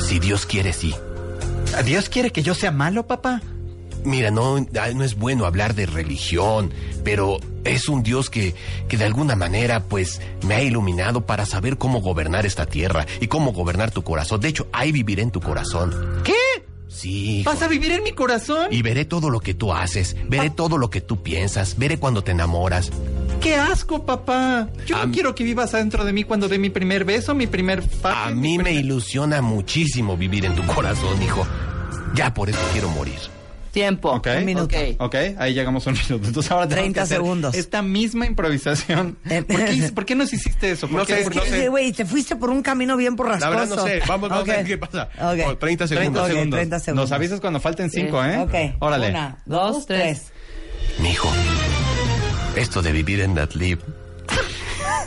Si 0.01 0.19
Dios 0.19 0.47
quiere, 0.47 0.73
sí. 0.73 0.95
¿Dios 1.85 2.09
quiere 2.09 2.31
que 2.31 2.43
yo 2.43 2.55
sea 2.55 2.71
malo, 2.71 3.07
papá? 3.07 3.43
Mira, 4.05 4.31
no, 4.31 4.59
no 4.61 5.05
es 5.05 5.17
bueno 5.17 5.45
hablar 5.45 5.75
de 5.75 5.87
religión, 5.87 6.73
pero 7.05 7.39
es 7.65 7.89
un 7.89 8.03
Dios 8.03 8.31
que, 8.31 8.55
que 8.89 8.97
de 8.97 9.05
alguna 9.05 9.35
manera, 9.35 9.83
pues, 9.85 10.21
me 10.47 10.55
ha 10.55 10.63
iluminado 10.63 11.27
para 11.27 11.47
saber 11.47 11.79
cómo 11.79 12.01
gobernar 12.01 12.47
esta 12.47 12.67
tierra 12.67 13.07
y 13.21 13.27
cómo 13.27 13.53
gobernar 13.53 13.91
tu 13.91 14.03
corazón. 14.03 14.41
De 14.41 14.49
hecho, 14.49 14.69
ahí 14.73 14.93
viviré 14.93 15.23
en 15.23 15.31
tu 15.31 15.41
corazón. 15.41 16.23
¿Qué? 16.25 16.33
Sí. 16.99 17.41
hijo. 17.41 17.51
¿Vas 17.51 17.63
a 17.63 17.69
vivir 17.69 17.93
en 17.93 18.03
mi 18.03 18.13
corazón? 18.13 18.69
Y 18.71 18.83
veré 18.83 19.05
todo 19.05 19.31
lo 19.31 19.41
que 19.41 19.55
tú 19.55 19.73
haces, 19.73 20.17
veré 20.29 20.51
todo 20.51 20.79
lo 20.79 20.91
que 20.91 21.01
tú 21.01 21.23
piensas, 21.23 21.77
veré 21.79 21.99
cuando 21.99 22.23
te 22.25 22.33
enamoras. 22.33 22.91
¡Qué 23.41 23.55
asco, 23.55 24.05
papá! 24.05 24.69
Yo 24.87 24.97
A 24.97 25.07
no 25.07 25.13
quiero 25.13 25.35
que 25.35 25.45
vivas 25.45 25.73
adentro 25.75 26.05
de 26.05 26.13
mí 26.13 26.25
cuando 26.25 26.49
dé 26.49 26.59
mi 26.59 26.71
primer 26.71 27.05
beso, 27.05 27.35
mi 27.35 27.47
primer... 27.47 27.83
fa- 27.83 28.27
A 28.27 28.31
mí 28.31 28.59
me 28.59 28.73
ilusiona 28.73 29.41
muchísimo 29.43 30.17
vivir 30.17 30.45
en 30.45 30.55
tu 30.57 30.65
corazón, 30.67 31.23
hijo. 31.23 31.47
Ya 32.15 32.35
por 32.35 32.51
eso 32.51 32.59
quiero 32.73 32.89
morir. 32.91 33.19
Tiempo. 33.79 34.11
Ok. 34.11 34.29
Un 34.39 34.45
minuto. 34.45 34.77
Ok. 34.99 35.15
Ahí 35.39 35.55
llegamos 35.55 35.87
a 35.87 35.91
un 35.91 35.97
minuto. 35.97 36.27
Entonces 36.27 36.51
ahora 36.51 36.67
tenemos 36.67 36.85
30 36.95 36.99
que 37.01 37.05
hacer 37.05 37.17
segundos. 37.19 37.55
Esta 37.55 37.81
misma 37.83 38.27
improvisación. 38.27 39.17
Eh, 39.31 39.43
¿Por 39.43 39.65
qué, 39.65 39.93
por 39.95 40.05
qué 40.05 40.15
nos 40.17 40.33
hiciste 40.33 40.73
eso? 40.73 40.89
¿Por 40.89 41.01
No 41.01 41.07
qué? 41.07 41.25
sé, 41.25 41.93
te 41.93 42.05
fuiste 42.05 42.35
por 42.37 42.51
un 42.51 42.63
camino 42.63 42.97
bien 42.97 43.15
borrascoso. 43.15 43.51
La 43.51 43.61
verdad 43.61 43.77
no 43.77 43.85
sé. 43.85 44.01
Vamos, 44.09 44.29
vamos 44.31 44.49
a 44.49 44.53
ver 44.57 44.67
qué 44.67 44.79
pasa. 44.79 45.09
Ok. 45.21 45.45
Por 45.45 45.57
30 45.59 45.87
segundos. 45.89 46.13
30 46.13 46.21
Ok, 46.23 46.27
segundos. 46.29 46.59
30 46.59 46.81
segundos. 46.81 47.05
Nos 47.11 47.13
avisas 47.13 47.41
cuando 47.41 47.61
falten 47.61 47.91
5, 47.91 48.25
¿eh? 48.25 48.39
Ok. 48.39 48.55
Órale. 48.81 49.11
Una, 49.11 49.39
dos, 49.47 49.87
tres. 49.87 50.33
Mi 51.01 51.11
hijo, 51.11 51.31
esto 52.57 52.83
de 52.83 52.91
vivir 52.93 53.21
en 53.21 53.39
Adlib 53.39 53.79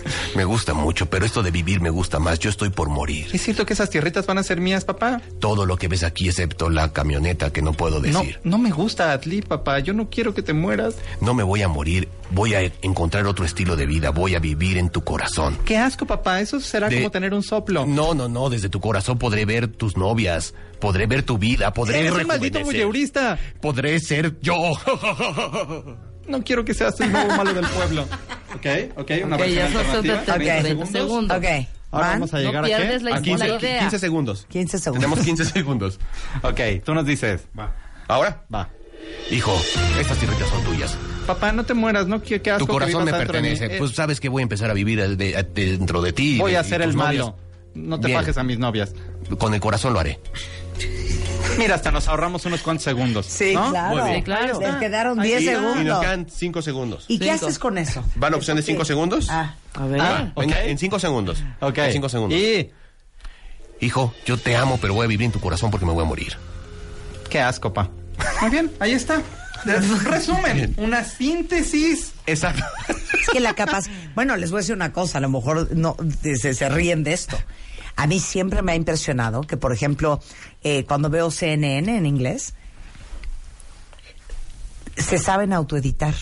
me 0.35 0.43
gusta 0.45 0.73
mucho, 0.73 1.09
pero 1.09 1.25
esto 1.25 1.43
de 1.43 1.51
vivir 1.51 1.81
me 1.81 1.89
gusta 1.89 2.19
más. 2.19 2.39
Yo 2.39 2.49
estoy 2.49 2.69
por 2.69 2.89
morir. 2.89 3.27
¿Es 3.33 3.41
cierto 3.41 3.65
que 3.65 3.73
esas 3.73 3.89
tierritas 3.89 4.25
van 4.25 4.37
a 4.37 4.43
ser 4.43 4.59
mías, 4.61 4.85
papá? 4.85 5.21
Todo 5.39 5.65
lo 5.65 5.77
que 5.77 5.87
ves 5.87 6.03
aquí, 6.03 6.27
excepto 6.27 6.69
la 6.69 6.91
camioneta 6.93 7.51
que 7.51 7.61
no 7.61 7.73
puedo 7.73 7.99
No, 7.99 8.19
decir. 8.19 8.39
no 8.43 8.57
me 8.57 8.71
gusta 8.71 9.11
Adlib, 9.11 9.47
papá. 9.47 9.79
Yo 9.79 9.93
no 9.93 10.09
quiero 10.09 10.33
que 10.33 10.41
te 10.41 10.53
mueras. 10.53 10.95
No 11.19 11.33
me 11.33 11.43
voy 11.43 11.61
a 11.61 11.67
morir. 11.67 12.07
Voy 12.31 12.53
a 12.53 12.61
encontrar 12.81 13.25
otro 13.27 13.43
estilo 13.45 13.75
de 13.75 13.85
vida. 13.85 14.09
Voy 14.11 14.35
a 14.35 14.39
vivir 14.39 14.77
en 14.77 14.89
tu 14.89 15.03
corazón. 15.03 15.57
Qué 15.65 15.77
asco, 15.77 16.05
papá. 16.05 16.39
Eso 16.39 16.59
será 16.61 16.87
De- 16.87 16.95
como 16.97 17.11
tener 17.11 17.33
un 17.33 17.43
soplo. 17.43 17.85
No, 17.85 18.13
no, 18.13 18.27
no. 18.29 18.49
Desde 18.49 18.69
tu 18.69 18.79
corazón 18.79 19.17
podré 19.17 19.45
ver 19.45 19.67
tus 19.67 19.97
novias. 19.97 20.53
Podré 20.79 21.05
ver 21.07 21.23
tu 21.23 21.37
vida. 21.37 21.73
Podré 21.73 21.99
Eres 21.99 22.13
un 22.13 22.27
maldito 22.27 22.61
voyeurista. 22.61 23.37
Podré 23.61 23.99
ser 23.99 24.39
yo. 24.41 24.55
No 26.27 26.43
quiero 26.43 26.63
que 26.65 26.73
seas 26.73 26.99
el 27.01 27.11
nuevo 27.11 27.35
malo 27.35 27.53
del 27.53 27.65
pueblo. 27.67 28.05
Ok, 28.53 28.67
ok, 28.97 29.11
una 29.23 29.37
Ok, 29.37 29.41
versión 29.43 29.65
alternativa. 29.77 30.23
30 30.25 30.33
30 30.35 30.61
segundos. 30.67 30.89
segundos. 30.91 31.37
Ok. 31.37 31.45
Ahora 31.91 32.07
¿Van? 32.07 32.13
vamos 32.19 32.33
a 32.33 32.37
llegar 32.39 32.53
No 32.55 32.59
a 32.59 32.63
qué? 32.65 32.99
la- 33.01 33.15
A 33.15 33.21
15, 33.21 33.47
la 33.47 33.55
idea. 33.59 33.79
15 33.79 33.99
segundos. 33.99 34.45
15 34.49 34.77
segundos. 34.79 35.01
Tenemos 35.09 35.25
15 35.25 35.45
segundos. 35.45 35.99
Ok, 36.43 36.59
tú 36.83 36.93
nos 36.93 37.05
dices. 37.05 37.47
¿Ahora? 38.09 38.43
Va. 38.53 38.69
Hijo, 39.31 39.57
estas 39.99 40.17
tierritas 40.17 40.49
son 40.49 40.63
tuyas. 40.65 40.97
papá, 41.25 41.53
no 41.53 41.63
te 41.63 41.73
mueras, 41.73 42.07
no 42.07 42.21
quiero 42.21 42.43
que 42.43 42.51
Tu 42.57 42.67
corazón 42.67 43.05
me 43.05 43.11
pertenece. 43.13 43.69
Pues 43.79 43.91
sabes 43.91 44.19
que 44.19 44.27
voy 44.29 44.41
a 44.41 44.43
empezar 44.43 44.69
a 44.69 44.73
vivir 44.73 44.99
de- 44.99 45.15
de- 45.15 45.43
dentro 45.53 46.01
de 46.01 46.11
ti. 46.13 46.37
Voy 46.37 46.51
de- 46.51 46.57
a 46.57 46.63
ser 46.65 46.81
el 46.81 46.93
novias. 46.95 47.15
malo. 47.25 47.37
No 47.73 47.99
te 48.01 48.07
Bien. 48.07 48.19
bajes 48.19 48.37
a 48.37 48.43
mis 48.43 48.59
novias. 48.59 48.93
Con 49.39 49.53
el 49.53 49.61
corazón 49.61 49.93
lo 49.93 49.99
haré. 50.01 50.19
Mira, 51.57 51.75
hasta 51.75 51.91
nos 51.91 52.07
ahorramos 52.07 52.45
unos 52.45 52.61
cuantos 52.61 52.83
segundos. 52.83 53.25
Sí, 53.25 53.53
¿no? 53.53 53.69
claro. 53.71 53.95
Muy 53.95 54.03
bien. 54.05 54.15
Sí, 54.17 54.23
claro. 54.23 54.59
Les 54.59 54.75
quedaron 54.75 55.19
Ahí 55.19 55.29
10 55.29 55.41
está. 55.41 55.51
segundos. 55.51 55.81
Y 55.81 55.85
nos 55.85 55.99
quedan 55.99 56.27
cinco 56.29 56.61
segundos. 56.61 57.05
¿Y 57.07 57.19
qué 57.19 57.31
haces 57.31 57.59
con 57.59 57.77
eso? 57.77 58.03
¿Van 58.15 58.33
opciones 58.33 58.65
cinco 58.65 58.85
segundos? 58.85 59.27
Ah, 59.29 59.55
a 59.73 59.85
ver. 59.85 60.01
Ah, 60.01 60.31
venga, 60.35 60.63
en 60.63 60.77
cinco 60.77 60.99
segundos. 60.99 61.43
Ok. 61.59 61.77
En 61.79 61.93
cinco 61.93 62.09
segundos. 62.09 62.39
Y... 62.39 62.71
Hijo, 63.81 64.13
yo 64.25 64.37
te 64.37 64.55
amo, 64.55 64.77
pero 64.79 64.93
voy 64.93 65.05
a 65.05 65.07
vivir 65.07 65.25
en 65.25 65.31
tu 65.31 65.39
corazón 65.39 65.71
porque 65.71 65.85
me 65.85 65.91
voy 65.91 66.03
a 66.03 66.07
morir. 66.07 66.37
Qué 67.29 67.41
asco, 67.41 67.73
pa. 67.73 67.89
Muy 68.41 68.51
bien, 68.51 68.71
ahí 68.79 68.91
está. 68.93 69.21
Resumen, 70.03 70.75
una 70.77 71.03
síntesis. 71.03 72.13
Exacto. 72.25 72.63
Es 72.87 73.29
que 73.31 73.39
la 73.39 73.53
capaz. 73.53 73.85
Bueno, 74.15 74.35
les 74.37 74.51
voy 74.51 74.59
a 74.59 74.61
decir 74.61 74.75
una 74.75 74.93
cosa, 74.93 75.17
a 75.17 75.21
lo 75.21 75.29
mejor 75.29 75.75
no 75.75 75.95
se, 76.21 76.53
se 76.53 76.69
ríen 76.69 77.03
de 77.03 77.13
esto. 77.13 77.37
A 77.95 78.07
mí 78.07 78.19
siempre 78.19 78.61
me 78.61 78.71
ha 78.71 78.75
impresionado 78.75 79.41
que, 79.41 79.57
por 79.57 79.73
ejemplo, 79.73 80.19
eh, 80.63 80.85
cuando 80.85 81.09
veo 81.09 81.29
CNN 81.31 81.97
en 81.97 82.05
inglés, 82.05 82.53
se 84.97 85.17
saben 85.17 85.53
autoeditar. 85.53 86.15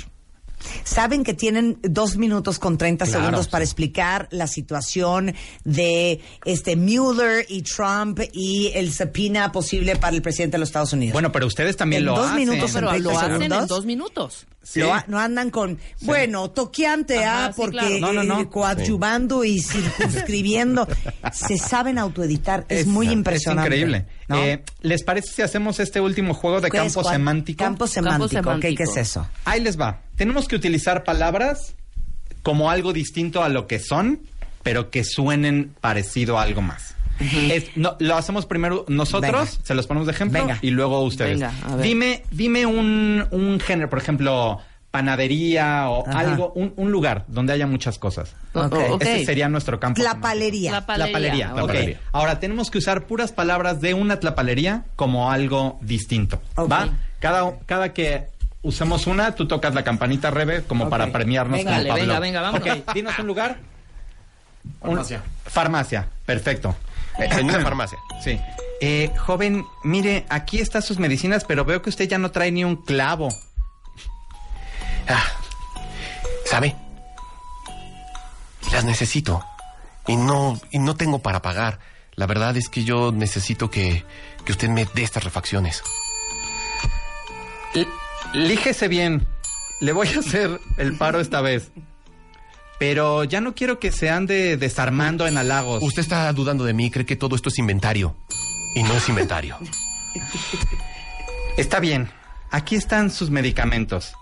Saben 0.84 1.24
que 1.24 1.34
tienen 1.34 1.80
dos 1.84 2.18
minutos 2.18 2.60
con 2.60 2.78
30 2.78 3.06
Claro, 3.06 3.20
segundos 3.20 3.46
sí. 3.46 3.52
para 3.52 3.64
explicar 3.64 4.28
la 4.32 4.48
situación 4.48 5.34
de 5.64 6.22
este 6.46 6.76
Mueller 6.76 7.46
y 7.50 7.62
Trump 7.64 8.20
y 8.34 8.72
el 8.76 8.92
subpoena 8.94 9.52
posible 9.52 9.96
para 9.96 10.16
el 10.16 10.22
presidente 10.22 10.56
de 10.56 10.60
los 10.60 10.70
Estados 10.70 10.94
Unidos. 10.94 11.14
Bueno, 11.14 11.32
pero 11.32 11.48
ustedes 11.48 11.78
también 11.78 12.02
En 12.02 12.06
lo 12.08 12.16
dos 12.16 12.28
hacen. 12.32 12.40
minutos, 12.50 12.72
Pero 12.74 12.86
lo 12.86 12.92
30 12.92 13.20
hacen 13.36 13.42
en 13.54 13.68
dos 13.68 13.86
minutos. 13.86 14.46
Sí. 14.62 14.82
Lo 14.82 14.94
ha- 14.94 15.06
no 15.08 15.18
andan 15.18 15.50
con, 15.50 15.80
bueno, 16.02 16.52
toqueante, 16.52 17.24
Ajá, 17.26 17.46
ah, 17.46 17.54
sí, 17.54 17.54
porque 17.56 17.78
claro. 17.78 18.00
No, 18.00 18.14
no, 18.14 18.24
no. 18.24 18.42
eh, 18.42 18.50
coadyuvando 18.50 19.44
y 19.44 19.62
circunscribiendo. 19.62 20.88
Se 21.34 21.58
saben 21.58 21.98
autoeditar. 21.98 22.66
Es, 22.70 22.86
muy 22.86 23.08
Es 23.08 23.14
impresionante. 23.14 23.68
increíble. 23.68 24.06
¿no? 24.28 24.38
Eh, 24.38 24.64
¿Les 24.82 25.04
parece 25.04 25.32
si 25.34 25.42
hacemos 25.42 25.80
este 25.80 26.02
último 26.02 26.34
juego 26.34 26.62
de 26.62 26.70
¿Qué 26.70 26.78
es, 26.78 26.84
campo 26.94 27.10
semántico? 27.10 27.58
Campo 27.64 27.88
semántico. 27.88 28.28
¿Qué- 28.30 28.36
semántico. 28.36 28.76
¿Qué, 28.78 28.84
es 28.84 28.98
eso? 28.98 29.28
Ahí 29.46 29.62
les 29.62 29.80
va. 29.80 30.02
Tenemos 30.20 30.50
que 30.50 30.58
utilizar 30.58 31.04
palabras 31.06 31.76
como 32.44 32.70
algo 32.70 32.92
distinto 32.92 33.42
a 33.42 33.48
lo 33.48 33.68
que 33.68 33.80
son, 33.80 34.20
pero 34.64 34.90
que 34.92 35.06
suenen 35.06 35.74
parecido 35.80 36.38
a 36.38 36.44
algo 36.44 36.62
más. 36.62 36.94
Es- 37.22 37.76
no, 37.78 37.96
lo 38.00 38.16
hacemos 38.18 38.46
primero 38.46 38.84
nosotros, 38.90 39.32
Venga. 39.52 39.66
se 39.66 39.74
los 39.76 39.88
ponemos 39.88 40.08
de 40.08 40.12
ejemplo, 40.12 40.40
Venga. 40.42 40.60
y 40.62 40.72
luego 40.72 41.02
ustedes. 41.04 41.40
Venga, 41.40 41.54
a 41.66 41.76
ver. 41.78 41.86
Dime, 41.86 42.24
dime 42.32 42.66
un, 42.66 43.26
un 43.32 43.60
género, 43.62 43.90
por 43.90 44.00
ejemplo, 44.00 44.60
panadería 44.92 45.90
o 45.90 46.06
Ajá. 46.06 46.20
algo, 46.20 46.52
un, 46.54 46.74
un 46.76 46.92
lugar 46.92 47.24
donde 47.30 47.54
haya 47.54 47.66
muchas 47.66 47.98
cosas. 47.98 48.36
Ese 49.00 49.26
sería 49.26 49.48
nuestro 49.48 49.80
campo. 49.80 50.02
Tlapalería. 50.02 50.72
La 50.74 50.86
palería. 50.86 51.08
La 51.08 51.14
palería. 51.14 51.54
ok. 51.56 51.62
ok. 51.70 51.98
Ahora 52.12 52.40
tenemos 52.42 52.70
que 52.70 52.80
usar 52.80 53.06
puras 53.08 53.32
palabras 53.32 53.80
de 53.80 53.94
una 53.94 54.20
tlapalería 54.20 54.84
como 54.98 55.32
algo 55.32 55.78
distinto. 55.82 56.42
¿Va? 56.58 56.90
Cada, 57.20 57.58
cada 57.66 57.94
que 57.94 58.28
usemos 58.62 59.08
una, 59.08 59.34
tú 59.36 59.48
tocas 59.48 59.74
la 59.74 59.84
campanita, 59.84 60.32
Rebe, 60.32 60.64
como 60.64 60.90
para 60.90 61.12
premiarnos 61.12 61.58
Venga. 61.60 61.72
como 61.72 61.78
Dale, 61.84 61.90
Pablo. 61.90 62.20
venga, 62.20 62.52
venga. 62.52 62.76
Ok, 62.82 62.94
dinos 62.94 63.18
un 63.20 63.28
lugar. 63.28 63.60
Un- 64.82 64.90
Farmacia. 64.96 65.24
farmacia, 65.46 66.08
perfecto. 66.26 66.76
En 67.18 67.46
una 67.46 67.60
farmacia. 67.62 67.98
Sí. 68.24 68.40
Eh, 68.82 69.12
joven, 69.18 69.66
mire, 69.84 70.26
aquí 70.30 70.60
están 70.60 70.82
sus 70.82 71.00
medicinas, 71.00 71.44
pero 71.46 71.66
veo 71.66 71.82
que 71.82 71.90
usted 71.90 72.08
ya 72.08 72.18
no 72.18 72.32
trae 72.32 72.52
ni 72.52 72.64
un 72.64 72.78
clavo. 72.78 73.30
Ah, 75.08 75.24
¿Sabe? 76.46 76.76
Las 78.72 78.84
necesito. 78.86 79.44
Y 80.08 80.16
no, 80.16 80.60
y 80.72 80.80
no 80.80 80.96
tengo 80.96 81.20
para 81.20 81.42
pagar. 81.42 81.80
La 82.16 82.26
verdad 82.26 82.56
es 82.58 82.70
que 82.70 82.84
yo 82.84 83.12
necesito 83.12 83.70
que, 83.70 84.06
que 84.46 84.52
usted 84.52 84.70
me 84.70 84.86
dé 84.86 85.04
estas 85.04 85.24
refacciones. 85.24 85.84
Líjese 88.34 88.88
bien. 88.88 89.28
Le 89.82 89.92
voy 89.92 90.08
a 90.08 90.20
hacer 90.20 90.60
el 90.78 90.98
paro 90.98 91.20
esta 91.20 91.42
vez. 91.42 91.72
Pero 92.80 93.24
ya 93.24 93.42
no 93.42 93.56
quiero 93.56 93.80
que 93.80 93.92
se 93.92 94.10
ande 94.10 94.56
desarmando 94.58 95.28
en 95.28 95.38
halagos. 95.38 95.84
Usted 95.84 96.02
está 96.02 96.32
dudando 96.32 96.64
de 96.64 96.74
mí, 96.74 96.90
cree 96.92 97.06
que 97.06 97.16
todo 97.16 97.36
esto 97.36 97.50
es 97.50 97.58
inventario. 97.58 98.16
Y 98.76 98.84
no 98.84 98.94
es 98.94 99.10
inventario. 99.10 99.58
Está 101.58 101.80
bien. 101.80 102.10
Aquí 102.52 102.76
están 102.76 103.12
sus 103.12 103.30
medicamentos. 103.30 104.14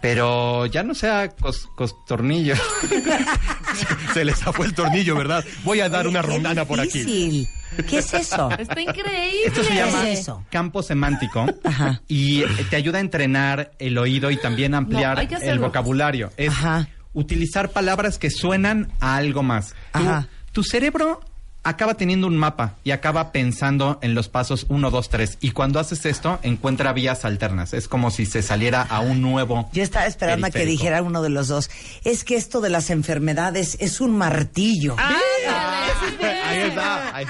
Pero 0.00 0.66
ya 0.66 0.82
no 0.82 0.94
sea 0.94 1.28
cos, 1.30 1.66
costornillo. 1.76 2.54
Se 4.14 4.24
les 4.24 4.38
zafó 4.38 4.64
el 4.64 4.74
tornillo, 4.74 5.14
¿verdad? 5.16 5.44
Voy 5.64 5.80
a 5.80 5.88
dar 5.88 6.00
Oye, 6.06 6.10
una 6.10 6.22
rondana 6.22 6.64
por 6.64 6.80
aquí. 6.80 6.98
difícil. 7.00 7.48
¿Qué 7.88 7.98
es 7.98 8.12
eso? 8.14 8.50
Está 8.58 8.80
increíble. 8.80 9.46
Esto 9.46 9.62
se 9.62 9.74
llama 9.74 10.02
¿Qué 10.02 10.12
es 10.12 10.20
eso? 10.20 10.44
campo 10.50 10.82
semántico 10.82 11.46
Ajá. 11.62 12.02
y 12.08 12.42
te 12.68 12.76
ayuda 12.76 12.98
a 12.98 13.00
entrenar 13.00 13.70
el 13.78 13.96
oído 13.98 14.30
y 14.32 14.36
también 14.36 14.74
a 14.74 14.78
ampliar 14.78 15.24
No, 15.30 15.38
el 15.38 15.58
vocabulario. 15.60 16.32
Es 16.36 16.50
Ajá. 16.50 16.88
utilizar 17.12 17.70
palabras 17.70 18.18
que 18.18 18.30
suenan 18.30 18.92
a 19.00 19.16
algo 19.16 19.42
más. 19.44 19.74
Tu- 19.92 19.98
Ajá. 20.00 20.28
tu 20.50 20.64
cerebro 20.64 21.20
acaba 21.62 21.94
teniendo 21.94 22.26
un 22.26 22.36
mapa 22.36 22.74
y 22.84 22.90
acaba 22.92 23.32
pensando 23.32 23.98
en 24.02 24.14
los 24.14 24.28
pasos 24.28 24.66
1, 24.68 24.90
2, 24.90 25.08
3. 25.10 25.38
Y 25.40 25.50
cuando 25.50 25.78
haces 25.78 26.06
esto, 26.06 26.38
encuentra 26.42 26.92
vías 26.92 27.24
alternas. 27.24 27.74
Es 27.74 27.86
como 27.88 28.10
si 28.10 28.24
se 28.26 28.42
saliera 28.42 28.82
a 28.82 29.00
un 29.00 29.20
nuevo. 29.20 29.68
Yo 29.72 29.82
estaba 29.82 30.06
esperando 30.06 30.46
a 30.46 30.50
que 30.50 30.64
dijera 30.64 31.02
uno 31.02 31.22
de 31.22 31.28
los 31.30 31.48
dos. 31.48 31.70
Es 32.04 32.24
que 32.24 32.36
esto 32.36 32.60
de 32.60 32.70
las 32.70 32.90
enfermedades 32.90 33.76
es 33.80 34.00
un 34.00 34.16
martillo. 34.16 34.96
Ahí 34.98 36.60
está. 36.68 37.16
ahí- 37.16 37.26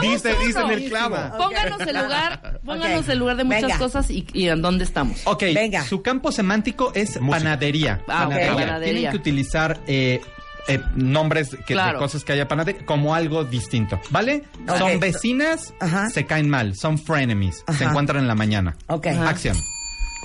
Dice, 0.00 0.34
dice 0.44 0.60
en 0.60 0.70
el 0.70 0.88
clavo. 0.88 1.16
Pónganos 1.36 1.80
el 1.80 1.96
lugar, 1.96 2.60
pónganos 2.64 3.02
Ok. 3.04 3.08
el 3.10 3.18
lugar 3.18 3.36
de 3.36 3.44
muchas 3.44 3.62
Venga. 3.62 3.78
cosas 3.78 4.10
y, 4.10 4.26
y 4.32 4.48
en 4.48 4.62
dónde 4.62 4.84
estamos. 4.84 5.20
Ok, 5.24 5.42
Venga. 5.54 5.84
su 5.84 6.02
campo 6.02 6.32
semántico 6.32 6.92
es 6.94 7.20
Música. 7.20 7.38
panadería. 7.38 8.00
Ah, 8.08 8.26
ok, 8.26 8.32
panadería. 8.34 8.80
Tienen 8.80 9.10
que 9.10 9.16
utilizar 9.16 9.80
eh, 9.86 10.20
eh, 10.68 10.80
nombres 10.94 11.50
que, 11.66 11.74
Claro. 11.74 11.98
de 11.98 12.04
cosas 12.04 12.24
que 12.24 12.32
haya 12.32 12.46
panadería 12.48 12.84
como 12.86 13.14
algo 13.14 13.44
distinto, 13.44 14.00
¿vale? 14.10 14.44
Son 14.78 15.00
vecinas, 15.00 15.74
Ajá. 15.80 16.08
se 16.10 16.24
caen 16.26 16.48
mal, 16.48 16.76
son 16.76 16.98
frenemies, 16.98 17.64
se 17.76 17.84
encuentran 17.84 18.20
en 18.22 18.28
la 18.28 18.34
mañana. 18.34 18.76
Ok. 18.88 19.06
Acción. 19.08 19.56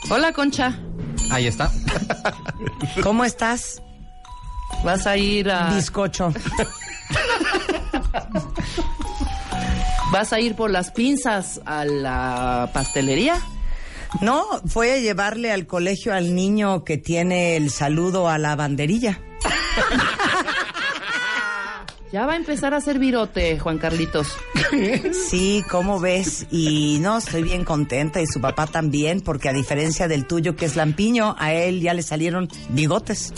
Hola, 0.09 0.31
Concha. 0.33 0.77
Ahí 1.31 1.47
está. 1.47 1.71
¿Cómo 3.03 3.25
estás? 3.25 3.81
Vas 4.83 5.07
a 5.07 5.17
ir 5.17 5.49
a 5.49 5.73
Bizcocho. 5.73 6.31
vas 10.11 10.33
a 10.33 10.39
ir 10.39 10.55
por 10.55 10.69
las 10.71 10.91
pinzas 10.91 11.61
a 11.65 11.85
la 11.85 12.69
pastelería. 12.73 13.35
No, 14.21 14.45
fue 14.65 14.93
a 14.93 14.97
llevarle 14.99 15.51
al 15.51 15.67
colegio 15.67 16.13
al 16.13 16.33
niño 16.33 16.83
que 16.83 16.97
tiene 16.97 17.55
el 17.57 17.69
saludo 17.71 18.29
a 18.29 18.37
la 18.37 18.55
banderilla. 18.55 19.19
Ya 22.11 22.25
va 22.25 22.33
a 22.33 22.35
empezar 22.37 22.73
a 22.73 22.77
hacer 22.77 22.99
virote, 22.99 23.59
Juan 23.59 23.79
Carlitos. 23.79 24.29
Sí, 25.29 25.63
¿cómo 25.69 25.99
ves? 25.99 26.47
Y 26.49 26.99
no, 27.01 27.17
estoy 27.17 27.43
bien 27.43 27.65
contenta 27.65 28.21
y 28.21 28.27
su 28.27 28.39
papá 28.39 28.65
también, 28.65 29.19
porque 29.21 29.49
a 29.49 29.53
diferencia 29.53 30.07
del 30.07 30.25
tuyo 30.25 30.55
que 30.55 30.65
es 30.65 30.77
lampiño, 30.77 31.35
a 31.37 31.53
él 31.53 31.81
ya 31.81 31.93
le 31.93 32.03
salieron 32.03 32.47
bigotes. 32.69 33.33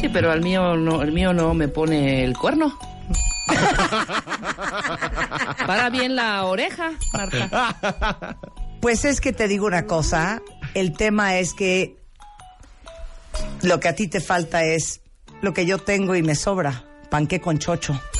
Sí, 0.00 0.08
pero 0.08 0.32
al 0.32 0.42
mío 0.42 0.76
no, 0.76 1.02
el 1.02 1.12
mío 1.12 1.32
no 1.32 1.54
me 1.54 1.68
pone 1.68 2.24
el 2.24 2.36
cuerno. 2.36 2.76
Para 5.66 5.88
bien 5.90 6.16
la 6.16 6.44
oreja, 6.44 6.92
Marta. 7.12 8.38
Pues 8.80 9.04
es 9.04 9.20
que 9.20 9.32
te 9.32 9.46
digo 9.46 9.66
una 9.66 9.86
cosa, 9.86 10.40
el 10.74 10.96
tema 10.96 11.36
es 11.36 11.54
que 11.54 11.96
lo 13.62 13.78
que 13.78 13.88
a 13.88 13.94
ti 13.94 14.08
te 14.08 14.20
falta 14.20 14.64
es 14.64 15.00
lo 15.42 15.52
que 15.54 15.66
yo 15.66 15.78
tengo 15.78 16.14
y 16.14 16.22
me 16.22 16.34
sobra, 16.34 16.84
panqué 17.10 17.40
con 17.40 17.58
chocho. 17.58 18.00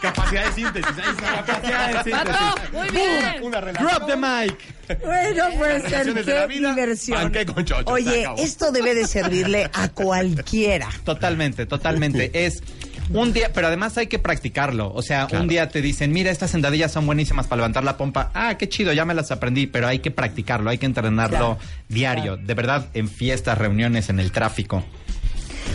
Capacidad 0.00 0.46
de 0.46 0.52
síntesis. 0.52 0.90
Ahí 0.98 1.10
está. 1.10 1.44
Capacidad 1.44 2.04
de 2.04 2.10
Pato, 2.10 2.60
muy 2.72 2.88
bien. 2.90 3.42
Una 3.42 3.60
relación. 3.60 3.88
Drop 3.88 4.06
the 4.08 4.16
mic. 4.16 5.00
Bueno, 5.04 5.44
pues 5.56 5.82
relaciones 5.84 6.26
de 6.26 6.34
la 6.34 6.40
qué 6.40 6.46
vida, 6.58 6.70
diversión. 6.74 7.32
con 7.54 7.64
chocho, 7.64 7.92
Oye, 7.92 8.26
esto 8.38 8.72
debe 8.72 8.94
de 8.96 9.06
servirle 9.06 9.70
a 9.72 9.88
cualquiera. 9.90 10.88
Totalmente, 11.04 11.66
totalmente. 11.66 12.30
Es 12.46 12.64
un 13.10 13.32
día, 13.32 13.52
pero 13.54 13.68
además 13.68 13.96
hay 13.96 14.08
que 14.08 14.18
practicarlo. 14.18 14.92
O 14.92 15.02
sea, 15.02 15.26
Claro. 15.28 15.42
un 15.44 15.48
día 15.48 15.68
te 15.68 15.80
dicen, 15.80 16.10
mira, 16.12 16.32
estas 16.32 16.50
sentadillas 16.50 16.90
son 16.90 17.06
buenísimas 17.06 17.46
para 17.46 17.58
levantar 17.58 17.84
la 17.84 17.96
pompa. 17.96 18.32
Ah, 18.34 18.56
qué 18.58 18.68
chido, 18.68 18.92
ya 18.92 19.04
me 19.04 19.14
las 19.14 19.30
aprendí, 19.30 19.68
pero 19.68 19.86
hay 19.86 20.00
que 20.00 20.10
practicarlo, 20.10 20.68
hay 20.70 20.78
que 20.78 20.86
entrenarlo 20.86 21.36
Claro, 21.36 21.58
diario. 21.88 22.36
De 22.36 22.54
verdad, 22.54 22.88
en 22.94 23.08
fiestas, 23.08 23.56
reuniones, 23.56 24.08
en 24.08 24.18
el 24.18 24.32
tráfico. 24.32 24.84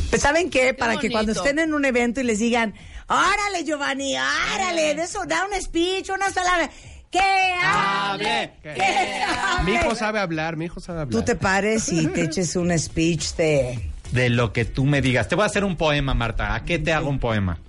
Pues 0.10 0.22
¿saben 0.22 0.50
qué? 0.50 0.74
Para 0.74 0.98
que 0.98 1.10
cuando 1.12 1.32
estén 1.32 1.60
en 1.60 1.74
un 1.74 1.86
evento 1.86 2.22
y 2.22 2.24
les 2.24 2.40
digan, 2.40 2.74
órale 3.08 3.64
Giovanni, 3.66 4.16
órale, 4.56 4.96
de 4.96 5.04
eso, 5.04 5.26
da 5.28 5.46
un 5.46 5.62
speech, 5.62 6.10
una 6.10 6.30
sola... 6.32 6.70
que 7.12 7.20
hable, 7.64 8.52
que 8.64 8.74
Mi 9.66 9.74
hijo 9.74 9.86
hable. 9.86 9.96
sabe 9.96 10.20
hablar, 10.20 10.58
mi 10.58 10.66
hijo 10.66 10.80
sabe 10.80 11.02
hablar. 11.02 11.20
Tú 11.20 11.26
te 11.26 11.36
pares 11.36 11.92
y 11.92 12.08
te 12.08 12.24
eches 12.24 12.56
un 12.56 12.78
speech 12.78 13.34
de 13.36 13.92
De 14.12 14.30
lo 14.30 14.52
que 14.54 14.66
tú 14.66 14.84
me 14.86 15.02
digas. 15.02 15.28
Te 15.28 15.36
voy 15.36 15.44
a 15.44 15.46
hacer 15.48 15.64
un 15.64 15.76
poema, 15.78 16.14
Marta. 16.14 16.54
¿A 16.56 16.64
qué 16.66 16.80
te 16.80 16.94
hago 16.94 17.10
un 17.10 17.20
poema? 17.20 17.60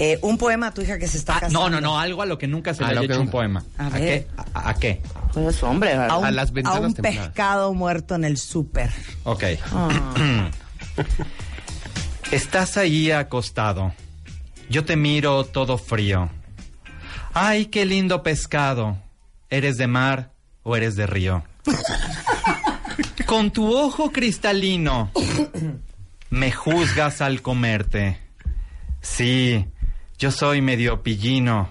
eh, 0.00 0.18
un 0.22 0.38
poema 0.38 0.68
a 0.68 0.74
tu 0.74 0.82
hija 0.82 0.98
que 0.98 1.06
se 1.06 1.18
está 1.18 1.34
casando. 1.34 1.60
No, 1.60 1.70
no, 1.70 1.80
no, 1.80 2.00
algo 2.00 2.20
a 2.22 2.26
lo 2.26 2.36
que 2.36 2.48
nunca 2.48 2.74
se 2.74 2.82
A 2.82 2.88
le 2.92 2.98
haya 2.98 3.12
hecho 3.12 3.20
un 3.20 3.28
poema. 3.28 3.62
A 3.78 3.86
¿A, 3.86 3.90
ver. 3.90 4.00
qué? 4.02 4.26
¿A, 4.54 4.70
a 4.70 4.74
qué? 4.74 5.00
Pues 5.32 5.62
hombre, 5.62 5.94
A 5.94 6.16
un, 6.16 6.24
A 6.24 6.30
las 6.32 6.52
ventanas 6.52 6.78
a 6.78 6.86
un 6.86 6.94
templadas. 6.94 7.26
pescado 7.28 7.74
muerto 7.74 8.16
en 8.16 8.24
el 8.24 8.36
súper. 8.36 8.90
Ok. 9.24 9.44
Ah. 9.72 10.50
Estás 12.30 12.76
ahí 12.76 13.10
acostado. 13.10 13.94
Yo 14.68 14.84
te 14.84 14.96
miro 14.96 15.44
todo 15.44 15.78
frío. 15.78 16.30
Ay, 17.32 17.66
qué 17.66 17.84
lindo 17.84 18.22
pescado. 18.22 18.98
¿Eres 19.50 19.76
de 19.76 19.86
mar 19.86 20.32
o 20.62 20.76
eres 20.76 20.96
de 20.96 21.06
río? 21.06 21.44
Con 23.26 23.50
tu 23.50 23.74
ojo 23.74 24.10
cristalino 24.12 25.10
me 26.30 26.50
juzgas 26.50 27.20
al 27.20 27.42
comerte. 27.42 28.18
Sí, 29.00 29.66
yo 30.18 30.30
soy 30.30 30.60
medio 30.62 31.02
pillino, 31.02 31.70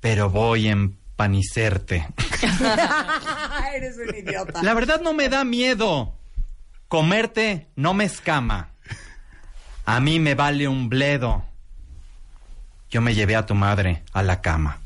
pero 0.00 0.28
voy 0.28 0.68
a 0.68 0.72
empanicerte. 0.72 2.06
Eres 3.74 3.96
un 3.96 4.14
idiota. 4.14 4.62
La 4.62 4.74
verdad 4.74 5.00
no 5.00 5.14
me 5.14 5.28
da 5.28 5.44
miedo. 5.44 6.15
Comerte 6.88 7.68
no 7.76 7.94
me 7.94 8.04
escama. 8.04 8.70
A 9.84 10.00
mí 10.00 10.18
me 10.20 10.34
vale 10.34 10.68
un 10.68 10.88
bledo. 10.88 11.44
Yo 12.90 13.00
me 13.00 13.14
llevé 13.14 13.36
a 13.36 13.46
tu 13.46 13.54
madre 13.54 14.02
a 14.12 14.22
la 14.22 14.40
cama. 14.40 14.80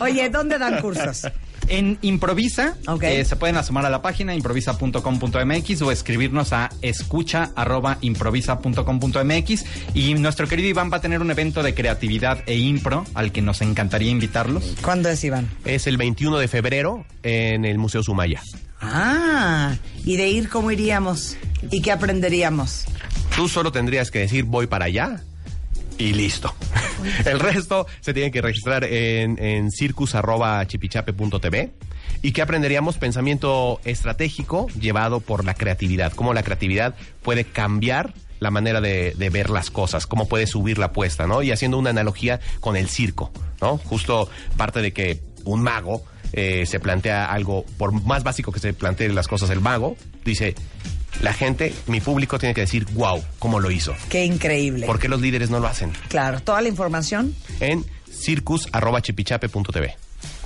Oye, 0.00 0.30
¿dónde 0.30 0.58
dan 0.58 0.80
cursos? 0.80 1.26
En 1.68 1.98
Improvisa, 2.02 2.76
Ok. 2.86 3.02
eh, 3.02 3.24
se 3.24 3.34
pueden 3.34 3.56
asomar 3.56 3.84
a 3.84 3.90
la 3.90 4.00
página 4.00 4.32
improvisa.com.mx 4.34 5.82
o 5.82 5.90
escribirnos 5.90 6.52
a 6.52 6.70
escucha.improvisa.com.mx 6.80 9.64
y 9.94 10.14
nuestro 10.14 10.46
querido 10.46 10.68
Iván 10.68 10.92
va 10.92 10.98
a 10.98 11.00
tener 11.00 11.20
un 11.20 11.30
evento 11.32 11.64
de 11.64 11.74
creatividad 11.74 12.38
e 12.46 12.56
impro 12.56 13.04
al 13.14 13.32
que 13.32 13.42
nos 13.42 13.62
encantaría 13.62 14.10
invitarlos. 14.12 14.74
¿Cuándo 14.80 15.08
es, 15.08 15.24
Iván? 15.24 15.50
Es 15.64 15.88
el 15.88 15.96
21 15.96 16.38
de 16.38 16.46
febrero 16.48 17.04
en 17.24 17.64
el 17.64 17.78
Museo 17.78 18.02
Sumaya. 18.04 18.40
Ah, 18.80 19.76
y 20.04 20.16
de 20.16 20.28
ir, 20.28 20.48
¿cómo 20.48 20.70
iríamos? 20.70 21.36
¿Y 21.70 21.82
qué 21.82 21.92
aprenderíamos? 21.92 22.84
Tú 23.34 23.48
solo 23.48 23.72
tendrías 23.72 24.10
que 24.10 24.20
decir 24.20 24.44
voy 24.44 24.66
para 24.66 24.86
allá 24.86 25.22
y 25.98 26.12
listo. 26.12 26.54
El 27.24 27.40
resto 27.40 27.86
se 28.00 28.14
tiene 28.14 28.30
que 28.30 28.42
registrar 28.42 28.84
en, 28.84 29.42
en 29.42 29.70
circus.chipichape.tv. 29.70 31.72
¿Y 32.22 32.32
qué 32.32 32.42
aprenderíamos? 32.42 32.98
Pensamiento 32.98 33.80
estratégico 33.84 34.68
llevado 34.80 35.20
por 35.20 35.44
la 35.44 35.54
creatividad. 35.54 36.12
Cómo 36.12 36.34
la 36.34 36.42
creatividad 36.42 36.94
puede 37.22 37.44
cambiar 37.44 38.14
la 38.40 38.50
manera 38.50 38.80
de, 38.80 39.14
de 39.16 39.30
ver 39.30 39.48
las 39.48 39.70
cosas, 39.70 40.06
cómo 40.06 40.28
puede 40.28 40.46
subir 40.46 40.78
la 40.78 40.86
apuesta, 40.86 41.26
¿no? 41.26 41.42
Y 41.42 41.52
haciendo 41.52 41.78
una 41.78 41.90
analogía 41.90 42.40
con 42.60 42.76
el 42.76 42.88
circo, 42.88 43.32
¿no? 43.60 43.78
Justo 43.78 44.28
parte 44.56 44.82
de 44.82 44.92
que 44.92 45.20
un 45.44 45.62
mago 45.62 46.04
eh, 46.36 46.64
se 46.66 46.78
plantea 46.78 47.26
algo, 47.26 47.64
por 47.78 47.92
más 47.92 48.22
básico 48.22 48.52
que 48.52 48.60
se 48.60 48.72
planteen 48.72 49.14
las 49.14 49.26
cosas, 49.26 49.50
el 49.50 49.60
mago 49.60 49.96
dice, 50.24 50.54
la 51.22 51.32
gente, 51.32 51.74
mi 51.86 52.00
público 52.00 52.38
tiene 52.38 52.54
que 52.54 52.60
decir, 52.60 52.86
wow, 52.92 53.22
¿cómo 53.38 53.58
lo 53.58 53.70
hizo? 53.70 53.94
Qué 54.08 54.24
increíble. 54.24 54.86
¿Por 54.86 54.98
qué 54.98 55.08
los 55.08 55.20
líderes 55.20 55.50
no 55.50 55.58
lo 55.60 55.66
hacen? 55.66 55.92
Claro, 56.08 56.40
toda 56.40 56.60
la 56.62 56.68
información, 56.68 57.34
En 57.60 57.84
circus.chipichape.tv. 58.10 59.96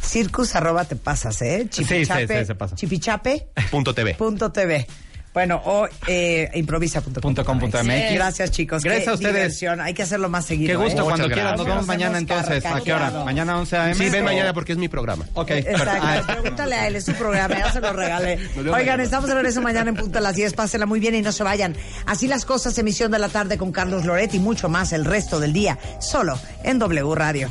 circus 0.02 0.54
arroba 0.56 0.84
te 0.84 0.96
pasas, 0.96 1.40
¿eh? 1.42 1.68
Sí, 1.70 1.84
Chipichape, 1.84 2.26
sí, 2.26 2.34
sí, 2.40 2.44
se 2.46 2.54
pasa. 2.54 2.76
Chipichape 2.76 3.48
Punto 3.70 3.94
TV. 3.94 4.14
punto 4.14 4.50
TV. 4.52 4.86
Bueno, 5.32 5.62
o 5.64 5.86
eh, 6.08 6.50
improvisa.com. 6.54 7.12
Punto 7.12 7.44
com 7.44 7.58
punto 7.60 7.78
MX. 7.84 8.14
Gracias, 8.14 8.50
chicos. 8.50 8.82
Gracias 8.82 9.04
Qué 9.04 9.10
a 9.10 9.14
ustedes. 9.14 9.34
diversión. 9.34 9.80
Hay 9.80 9.94
que 9.94 10.02
hacerlo 10.02 10.28
más 10.28 10.44
seguido. 10.44 10.68
Qué 10.68 10.76
gusto, 10.76 11.02
¿eh? 11.02 11.04
cuando 11.04 11.24
Muchas 11.24 11.32
quieran. 11.34 11.56
Nos 11.56 11.64
gracias. 11.66 11.74
vemos 11.74 11.86
mañana 11.86 12.18
entonces. 12.18 12.66
¿A 12.66 12.80
qué 12.80 12.92
hora? 12.92 13.10
¿Mañana 13.24 13.56
11 13.58 13.76
a.m.? 13.76 13.94
Sí, 13.94 14.10
ven 14.10 14.24
mañana 14.24 14.52
porque 14.52 14.72
es 14.72 14.78
mi 14.78 14.88
programa. 14.88 15.24
Ok, 15.34 15.50
Exacto. 15.52 16.32
Pregúntale 16.32 16.74
a 16.74 16.86
él, 16.88 16.96
es 16.96 17.04
su 17.04 17.12
programa, 17.14 17.56
ya 17.58 17.72
se 17.72 17.80
lo 17.80 17.92
regalé. 17.92 18.38
Oigan, 18.72 19.00
estamos 19.00 19.28
de 19.28 19.34
regreso 19.36 19.60
mañana 19.62 19.90
en 19.90 19.96
punto 19.96 20.18
a 20.18 20.20
las 20.20 20.34
10. 20.34 20.52
Pásenla 20.54 20.86
muy 20.86 20.98
bien 20.98 21.14
y 21.14 21.22
no 21.22 21.30
se 21.30 21.44
vayan. 21.44 21.76
Así 22.06 22.26
las 22.26 22.44
cosas, 22.44 22.76
emisión 22.78 23.12
de 23.12 23.18
la 23.20 23.28
tarde 23.28 23.56
con 23.56 23.70
Carlos 23.70 24.04
Loret 24.04 24.34
y 24.34 24.40
mucho 24.40 24.68
más 24.68 24.92
el 24.92 25.04
resto 25.04 25.38
del 25.38 25.52
día, 25.52 25.78
solo 26.00 26.38
en 26.64 26.78
W 26.80 27.14
Radio. 27.14 27.50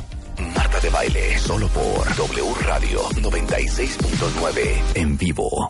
Marta 0.54 0.80
de 0.80 0.88
Baile, 0.90 1.38
solo 1.38 1.68
por 1.68 2.14
W 2.16 2.54
Radio 2.66 3.02
96.9 3.10 4.80
en 4.94 5.16
vivo. 5.18 5.68